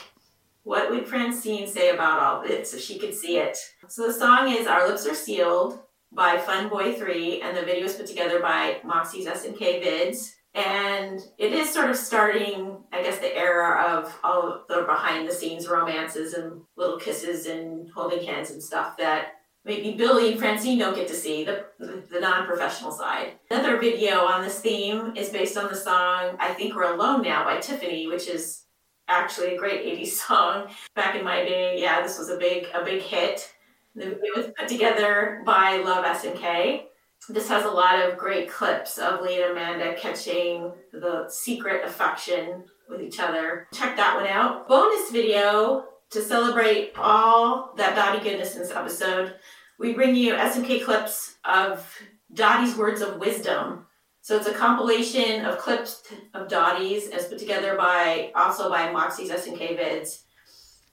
What 0.64 0.90
would 0.90 1.08
Francine 1.08 1.68
say 1.68 1.92
about 1.92 2.20
all 2.20 2.42
this 2.42 2.74
if 2.74 2.82
she 2.82 2.98
could 2.98 3.14
see 3.14 3.38
it? 3.38 3.56
So 3.88 4.08
the 4.08 4.14
song 4.14 4.50
is 4.50 4.66
Our 4.66 4.88
Lips 4.88 5.06
Are 5.06 5.14
Sealed 5.14 5.80
by 6.12 6.40
Fun 6.40 6.68
Boy 6.68 6.94
3, 6.94 7.42
and 7.44 7.56
the 7.56 7.62
video 7.62 7.86
is 7.86 7.94
put 7.94 8.08
together 8.08 8.40
by 8.40 8.78
Moxie's 8.84 9.28
SNK 9.28 9.86
Vids. 9.86 10.32
And 10.58 11.22
it 11.38 11.54
is 11.54 11.72
sort 11.72 11.92
of 11.92 11.96
starting, 11.96 12.78
I 12.92 13.04
guess, 13.04 13.20
the 13.20 13.36
era 13.38 13.80
of 13.80 14.20
all 14.24 14.52
of 14.52 14.68
the 14.68 14.86
behind 14.88 15.28
the 15.28 15.32
scenes 15.32 15.68
romances 15.68 16.34
and 16.34 16.62
little 16.76 16.98
kisses 16.98 17.46
and 17.46 17.88
holding 17.92 18.26
hands 18.26 18.50
and 18.50 18.62
stuff 18.62 18.98
that 18.98 19.34
maybe 19.64 19.96
Billy 19.96 20.32
and 20.32 20.40
Francine 20.40 20.80
don't 20.80 20.96
get 20.96 21.08
to 21.10 21.14
see, 21.14 21.44
the, 21.44 21.66
the, 21.78 22.20
non 22.20 22.48
professional 22.48 22.92
side. 22.92 23.34
Another 23.52 23.78
video 23.78 24.22
on 24.22 24.42
this 24.42 24.60
theme 24.60 25.14
is 25.16 25.30
based 25.30 25.58
on 25.58 25.68
the 25.68 25.76
song 25.76 26.36
I 26.40 26.56
Think 26.56 26.76
We're 26.76 26.92
Alone 26.92 27.22
Now 27.22 27.44
by 27.44 27.60
Tiffany, 27.60 28.08
which 28.08 28.28
is 28.28 28.64
actually 29.08 29.54
a 29.54 29.60
great 29.60 29.86
80s 29.86 30.08
song. 30.28 30.70
Back 30.96 31.16
in 31.16 31.24
my 31.24 31.44
day, 31.44 31.80
yeah, 31.80 32.02
this 32.02 32.18
was 32.18 32.30
a 32.30 32.38
big 32.38 32.66
a 32.74 32.84
big 32.84 33.04
hit. 33.04 33.54
It 33.96 34.36
was 34.36 34.48
put 34.58 34.68
together 34.68 35.44
by 35.46 35.78
Love 35.78 36.04
SNK. 36.04 36.86
This 37.30 37.50
has 37.50 37.66
a 37.66 37.70
lot 37.70 38.00
of 38.00 38.18
great 38.18 38.50
clips 38.50 38.98
of 38.98 39.22
Lee 39.22 39.42
and 39.42 39.52
Amanda 39.52 39.96
catching 39.96 40.72
the 40.94 41.26
secret 41.28 41.84
affection 41.84 42.64
with 42.88 43.02
each 43.02 43.20
other. 43.20 43.68
Check 43.74 43.98
that 43.98 44.16
one 44.16 44.28
out. 44.28 44.68
Bonus 44.70 45.12
video 45.12 45.86
to 46.12 46.22
celebrate 46.22 46.94
all 46.98 47.74
that 47.76 47.96
Dottie 47.96 48.24
goodness 48.24 48.56
in 48.56 48.62
this 48.62 48.72
episode. 48.72 49.36
We 49.78 49.94
bring 49.94 50.16
you 50.16 50.36
SNK 50.36 50.86
clips 50.86 51.36
of 51.44 51.94
Dottie's 52.34 52.78
words 52.78 53.02
of 53.02 53.18
wisdom. 53.18 53.86
So 54.22 54.38
it's 54.38 54.48
a 54.48 54.54
compilation 54.54 55.44
of 55.46 55.58
clips 55.58 56.04
of 56.34 56.48
Dottie's 56.48 57.10
as 57.10 57.26
put 57.26 57.40
together 57.40 57.76
by 57.76 58.32
also 58.36 58.70
by 58.70 58.92
Moxie's 58.92 59.32
SNK 59.32 59.78
vids. 59.78 60.24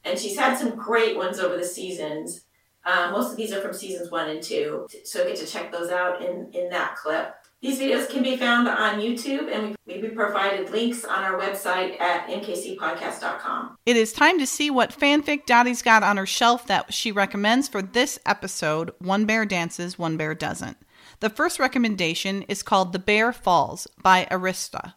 And 0.04 0.18
she's 0.18 0.36
had 0.36 0.58
some 0.58 0.74
great 0.74 1.16
ones 1.16 1.38
over 1.38 1.56
the 1.56 1.64
seasons. 1.64 2.40
Um, 2.86 3.12
most 3.12 3.30
of 3.30 3.36
these 3.36 3.52
are 3.52 3.60
from 3.60 3.72
seasons 3.72 4.10
one 4.10 4.28
and 4.28 4.42
two, 4.42 4.86
so 5.04 5.24
get 5.24 5.36
to 5.36 5.46
check 5.46 5.72
those 5.72 5.90
out 5.90 6.22
in, 6.22 6.50
in 6.52 6.68
that 6.70 6.96
clip. 6.96 7.34
These 7.62 7.80
videos 7.80 8.10
can 8.10 8.22
be 8.22 8.36
found 8.36 8.68
on 8.68 9.00
YouTube, 9.00 9.50
and 9.50 9.74
we, 9.86 9.98
we 10.02 10.08
provided 10.08 10.68
links 10.68 11.02
on 11.02 11.24
our 11.24 11.40
website 11.40 11.98
at 11.98 12.28
mkcpodcast.com. 12.28 13.78
It 13.86 13.96
is 13.96 14.12
time 14.12 14.38
to 14.38 14.46
see 14.46 14.70
what 14.70 14.98
fanfic 14.98 15.46
Dottie's 15.46 15.80
got 15.80 16.02
on 16.02 16.18
her 16.18 16.26
shelf 16.26 16.66
that 16.66 16.92
she 16.92 17.10
recommends 17.10 17.66
for 17.66 17.80
this 17.80 18.18
episode 18.26 18.90
One 18.98 19.24
Bear 19.24 19.46
Dances, 19.46 19.98
One 19.98 20.18
Bear 20.18 20.34
Doesn't. 20.34 20.76
The 21.20 21.30
first 21.30 21.58
recommendation 21.58 22.42
is 22.42 22.62
called 22.62 22.92
The 22.92 22.98
Bear 22.98 23.32
Falls 23.32 23.86
by 24.02 24.26
Arista 24.30 24.92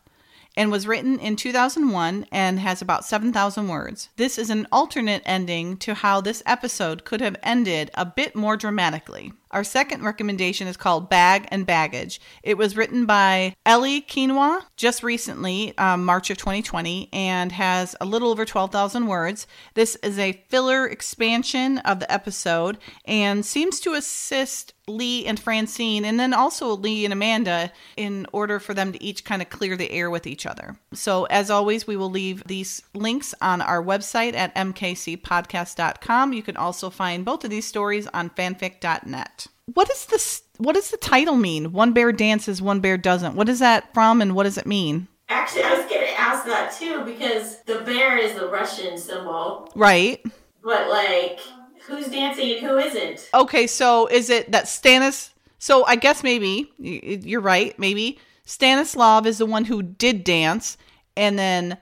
and 0.58 0.72
was 0.72 0.88
written 0.88 1.20
in 1.20 1.36
2001 1.36 2.26
and 2.32 2.60
has 2.60 2.82
about 2.82 3.06
7,000 3.06 3.68
words. 3.68 4.10
This 4.18 4.38
is 4.40 4.50
an 4.50 4.68
alternate 4.72 5.22
ending 5.24 5.78
to 5.78 5.94
how 5.94 6.20
this 6.20 6.44
episode 6.46 7.06
could 7.06 7.22
have 7.22 7.38
ended 7.44 7.92
a 7.94 8.06
bit 8.06 8.36
more 8.36 8.58
dramatically. 8.58 9.32
Our 9.58 9.64
second 9.64 10.04
recommendation 10.04 10.68
is 10.68 10.78
called 10.78 11.10
Bag 11.10 11.48
and 11.50 11.66
Baggage. 11.66 12.22
It 12.44 12.60
was 12.60 12.78
written 12.78 13.08
by 13.08 13.56
Ellie 13.66 14.04
Quinoa 14.04 14.62
just 14.76 15.02
recently, 15.02 15.76
um, 15.80 16.06
March 16.06 16.30
of 16.30 16.38
2020, 16.38 17.10
and 17.12 17.52
has 17.52 17.96
a 18.00 18.06
little 18.06 18.30
over 18.30 18.46
12,000 18.46 19.08
words. 19.08 19.48
This 19.74 19.96
is 20.04 20.20
a 20.20 20.44
filler 20.50 20.86
expansion 20.86 21.80
of 21.80 22.00
the 22.00 22.12
episode 22.12 22.78
and 23.04 23.44
seems 23.44 23.80
to 23.80 23.96
assist 23.96 24.74
Lee 24.88 25.26
and 25.26 25.40
Francine, 25.40 26.06
and 26.06 26.20
then 26.20 26.34
also 26.34 26.76
Lee 26.76 27.04
and 27.04 27.12
Amanda, 27.12 27.72
in 27.98 28.26
order 28.32 28.60
for 28.60 28.74
them 28.74 28.94
to 28.94 29.04
each 29.04 29.26
kind 29.26 29.42
of 29.42 29.50
clear 29.50 29.76
the 29.76 29.92
air 29.92 30.10
with 30.10 30.26
each 30.26 30.46
other. 30.46 30.78
So, 30.94 31.26
as 31.26 31.50
always, 31.50 31.86
we 31.86 31.98
will 31.98 32.10
leave 32.10 32.44
these 32.46 32.82
links 32.94 33.36
on 33.42 33.62
our 33.62 33.84
website 33.84 34.34
at 34.34 34.56
mkcpodcast.com. 34.56 36.34
You 36.34 36.44
can 36.44 36.56
also 36.56 36.90
find 36.90 37.26
both 37.26 37.44
of 37.44 37.50
these 37.50 37.66
stories 37.66 38.08
on 38.08 38.30
fanfic.net. 38.30 39.47
What 39.74 39.90
is 39.92 40.06
this? 40.06 40.44
What 40.58 40.76
does 40.76 40.92
the 40.92 40.98
title 40.98 41.36
mean? 41.36 41.72
One 41.74 41.94
bear 41.94 42.12
dances, 42.12 42.62
one 42.62 42.80
bear 42.80 42.98
doesn't. 42.98 43.36
What 43.36 43.50
is 43.50 43.60
that 43.60 43.94
from, 43.94 44.22
and 44.22 44.34
what 44.36 44.44
does 44.44 44.58
it 44.58 44.66
mean? 44.66 45.08
Actually, 45.30 45.64
I 45.64 45.72
was 45.78 45.86
going 45.90 46.08
to 46.08 46.20
ask 46.20 46.46
that 46.46 46.74
too 46.74 47.04
because 47.04 47.62
the 47.64 47.80
bear 47.80 48.18
is 48.18 48.34
the 48.34 48.48
Russian 48.48 48.98
symbol, 48.98 49.70
Right. 49.76 50.24
but 50.64 50.90
like, 50.90 51.40
who's 51.86 52.08
dancing 52.08 52.52
and 52.54 52.66
who 52.66 52.78
isn't? 52.78 53.30
Okay, 53.34 53.68
so 53.68 54.08
is 54.08 54.30
it 54.30 54.52
that 54.54 54.66
Stanis? 54.66 55.32
So 55.60 55.86
I 55.86 55.96
guess 55.98 56.24
maybe 56.24 56.72
you're 56.78 57.42
right. 57.42 57.78
Maybe 57.78 58.20
Stanislav 58.46 59.26
is 59.28 59.38
the 59.40 59.46
one 59.46 59.66
who 59.66 59.84
did 59.84 60.24
dance, 60.24 60.78
and 61.18 61.38
then 61.38 61.78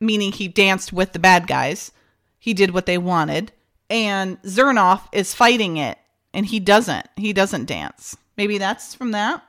meaning 0.00 0.32
he 0.32 0.48
danced 0.48 0.92
with 0.92 1.12
the 1.12 1.18
bad 1.18 1.46
guys. 1.46 1.92
He 2.38 2.54
did 2.54 2.70
what 2.72 2.86
they 2.86 2.96
wanted, 2.98 3.52
and 3.90 4.40
Zernoff 4.42 5.02
is 5.12 5.34
fighting 5.34 5.76
it, 5.76 5.98
and 6.38 6.46
he 6.46 6.60
doesn't. 6.60 7.06
He 7.16 7.32
doesn't 7.32 7.66
dance. 7.66 8.16
Maybe 8.36 8.56
that's 8.58 8.94
from 8.94 9.10
that. 9.10 9.42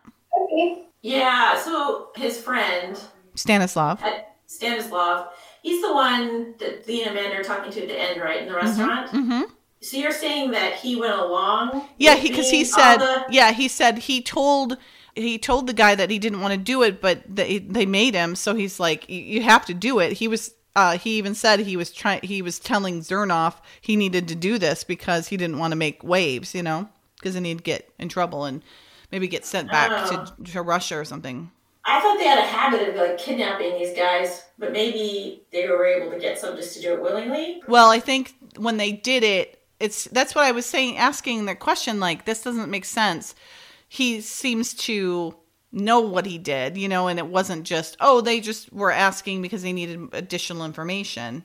Yeah, 1.01 1.57
so 1.61 2.09
his 2.15 2.41
friend, 2.41 2.99
Stanislav. 3.35 4.03
uh, 4.03 4.11
Stanislav, 4.47 5.27
he's 5.61 5.81
the 5.81 5.93
one 5.93 6.55
that 6.59 6.87
Lee 6.87 7.03
and 7.03 7.11
Amanda 7.17 7.37
are 7.37 7.43
talking 7.43 7.71
to 7.71 7.81
at 7.83 7.87
the 7.87 7.99
end, 7.99 8.19
right, 8.19 8.41
in 8.41 8.47
the 8.49 8.55
restaurant? 8.55 9.11
Mm-hmm. 9.11 9.41
So 9.81 9.95
you're 9.97 10.11
saying 10.11 10.51
that 10.51 10.73
he 10.73 10.97
went 10.97 11.13
along? 11.13 11.87
Yeah, 11.97 12.15
with 12.15 12.23
he 12.23 12.29
because 12.29 12.49
he 12.49 12.65
said 12.65 12.97
the- 12.97 13.25
yeah 13.29 13.51
he 13.53 13.69
said 13.69 13.99
he 13.99 14.21
told 14.21 14.77
he 15.15 15.37
told 15.37 15.67
the 15.67 15.73
guy 15.73 15.95
that 15.95 16.09
he 16.09 16.19
didn't 16.19 16.41
want 16.41 16.51
to 16.53 16.57
do 16.59 16.83
it, 16.83 16.99
but 16.99 17.23
they 17.27 17.59
they 17.59 17.85
made 17.85 18.13
him. 18.13 18.35
So 18.35 18.55
he's 18.55 18.77
like, 18.79 19.07
"You- 19.09 19.21
you 19.21 19.41
have 19.43 19.65
to 19.67 19.73
do 19.73 19.99
it. 19.99 20.13
He 20.13 20.27
was. 20.27 20.53
Uh, 20.79 20.97
he 20.97 21.17
even 21.17 21.35
said 21.35 21.59
he 21.59 21.75
was 21.75 21.91
trying. 21.91 22.21
He 22.23 22.41
was 22.41 22.57
telling 22.57 23.01
Zernoff 23.01 23.55
he 23.81 23.97
needed 23.97 24.29
to 24.29 24.35
do 24.35 24.57
this 24.57 24.85
because 24.85 25.27
he 25.27 25.35
didn't 25.35 25.57
want 25.59 25.73
to 25.73 25.75
make 25.75 26.01
waves, 26.03 26.55
you 26.55 26.63
know, 26.63 26.87
because 27.17 27.33
then 27.33 27.43
he'd 27.43 27.63
get 27.65 27.91
in 27.99 28.07
trouble 28.07 28.45
and 28.45 28.63
maybe 29.11 29.27
get 29.27 29.45
sent 29.45 29.69
back 29.69 29.91
Oh. 29.91 30.25
to, 30.45 30.51
to 30.53 30.61
Russia 30.61 30.97
or 30.97 31.03
something. 31.03 31.51
I 31.83 31.99
thought 31.99 32.17
they 32.17 32.25
had 32.27 32.37
a 32.39 32.47
habit 32.47 32.87
of 32.87 32.95
like 32.95 33.17
kidnapping 33.17 33.77
these 33.77 33.93
guys, 33.97 34.43
but 34.57 34.71
maybe 34.71 35.41
they 35.51 35.67
were 35.67 35.85
able 35.85 36.11
to 36.11 36.19
get 36.19 36.39
some 36.39 36.55
just 36.55 36.75
to 36.75 36.81
do 36.81 36.93
it 36.93 37.01
willingly. 37.01 37.61
Well, 37.67 37.89
I 37.89 37.99
think 37.99 38.35
when 38.55 38.77
they 38.77 38.93
did 38.93 39.23
it, 39.23 39.59
it's 39.81 40.05
that's 40.05 40.33
what 40.33 40.45
I 40.45 40.51
was 40.51 40.65
saying, 40.65 40.97
asking 40.97 41.45
the 41.45 41.55
question 41.55 41.99
like 41.99 42.23
this 42.23 42.41
doesn't 42.41 42.69
make 42.71 42.85
sense. 42.85 43.35
He 43.89 44.21
seems 44.21 44.73
to 44.75 45.35
know 45.71 45.99
what 45.99 46.25
he 46.25 46.37
did, 46.37 46.77
you 46.77 46.87
know, 46.87 47.07
and 47.07 47.19
it 47.19 47.27
wasn't 47.27 47.63
just 47.63 47.95
oh 47.99 48.21
they 48.21 48.39
just 48.39 48.71
were 48.73 48.91
asking 48.91 49.41
because 49.41 49.61
they 49.61 49.73
needed 49.73 50.09
additional 50.13 50.65
information. 50.65 51.43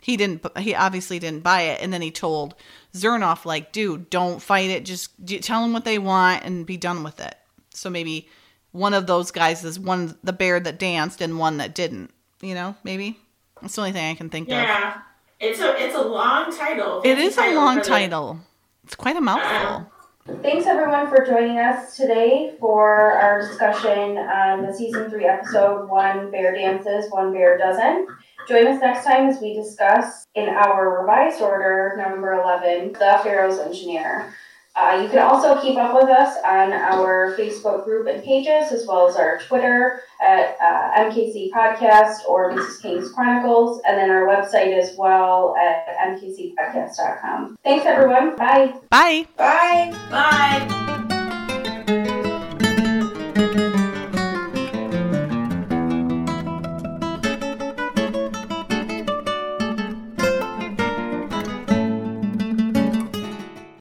He 0.00 0.18
didn't. 0.18 0.46
He 0.58 0.74
obviously 0.74 1.18
didn't 1.18 1.42
buy 1.42 1.62
it, 1.62 1.80
and 1.80 1.90
then 1.90 2.02
he 2.02 2.10
told 2.10 2.54
Zernoff 2.92 3.46
like, 3.46 3.72
"Dude, 3.72 4.10
don't 4.10 4.42
fight 4.42 4.68
it. 4.68 4.84
Just 4.84 5.12
tell 5.40 5.62
them 5.62 5.72
what 5.72 5.86
they 5.86 5.98
want 5.98 6.44
and 6.44 6.66
be 6.66 6.76
done 6.76 7.02
with 7.02 7.20
it." 7.20 7.34
So 7.70 7.88
maybe 7.88 8.28
one 8.72 8.92
of 8.92 9.06
those 9.06 9.30
guys 9.30 9.64
is 9.64 9.78
one 9.80 10.18
the 10.22 10.34
bear 10.34 10.60
that 10.60 10.78
danced 10.78 11.22
and 11.22 11.38
one 11.38 11.56
that 11.56 11.74
didn't. 11.74 12.10
You 12.42 12.54
know, 12.54 12.76
maybe 12.84 13.18
that's 13.62 13.76
the 13.76 13.80
only 13.80 13.92
thing 13.92 14.10
I 14.10 14.14
can 14.14 14.28
think 14.28 14.48
of. 14.48 14.52
Yeah, 14.52 14.98
it's 15.40 15.60
a 15.60 15.82
it's 15.82 15.94
a 15.96 16.02
long 16.02 16.54
title. 16.54 17.00
It 17.02 17.18
is 17.18 17.38
a 17.38 17.54
long 17.54 17.76
the- 17.78 17.84
title. 17.84 18.40
It's 18.84 18.94
quite 18.94 19.16
a 19.16 19.22
mouthful. 19.22 19.50
Uh, 19.76 19.84
Thanks 20.26 20.64
everyone 20.64 21.06
for 21.08 21.22
joining 21.22 21.58
us 21.58 21.98
today 21.98 22.54
for 22.58 23.12
our 23.12 23.42
discussion 23.42 24.16
on 24.16 24.64
the 24.64 24.72
season 24.72 25.10
three 25.10 25.26
episode 25.26 25.86
One 25.86 26.30
Bear 26.30 26.54
Dances, 26.54 27.12
One 27.12 27.30
Bear 27.30 27.58
Doesn't. 27.58 28.08
Join 28.48 28.66
us 28.68 28.80
next 28.80 29.04
time 29.04 29.28
as 29.28 29.42
we 29.42 29.52
discuss 29.52 30.26
in 30.34 30.48
our 30.48 31.02
revised 31.02 31.42
order, 31.42 31.94
number 31.98 32.32
11, 32.32 32.94
The 32.94 33.20
Pharaoh's 33.22 33.58
Engineer. 33.58 34.34
Uh, 34.76 35.00
you 35.02 35.08
can 35.08 35.20
also 35.20 35.60
keep 35.62 35.76
up 35.76 35.94
with 35.94 36.10
us 36.10 36.36
on 36.44 36.72
our 36.72 37.36
Facebook 37.38 37.84
group 37.84 38.08
and 38.08 38.22
pages, 38.24 38.72
as 38.72 38.86
well 38.86 39.08
as 39.08 39.16
our 39.16 39.38
Twitter 39.38 40.00
at 40.20 40.56
uh, 40.60 41.10
MKC 41.10 41.50
Podcast 41.50 42.24
or 42.28 42.52
Mrs. 42.52 42.82
King's 42.82 43.12
Chronicles, 43.12 43.80
and 43.86 43.96
then 43.96 44.10
our 44.10 44.26
website 44.26 44.76
as 44.76 44.96
well 44.96 45.54
at 45.56 45.96
mkcpodcast.com. 46.08 47.56
Thanks, 47.62 47.86
everyone. 47.86 48.34
Bye. 48.36 48.74
Bye. 48.90 49.26
Bye. 49.36 49.94
Bye. 50.10 50.93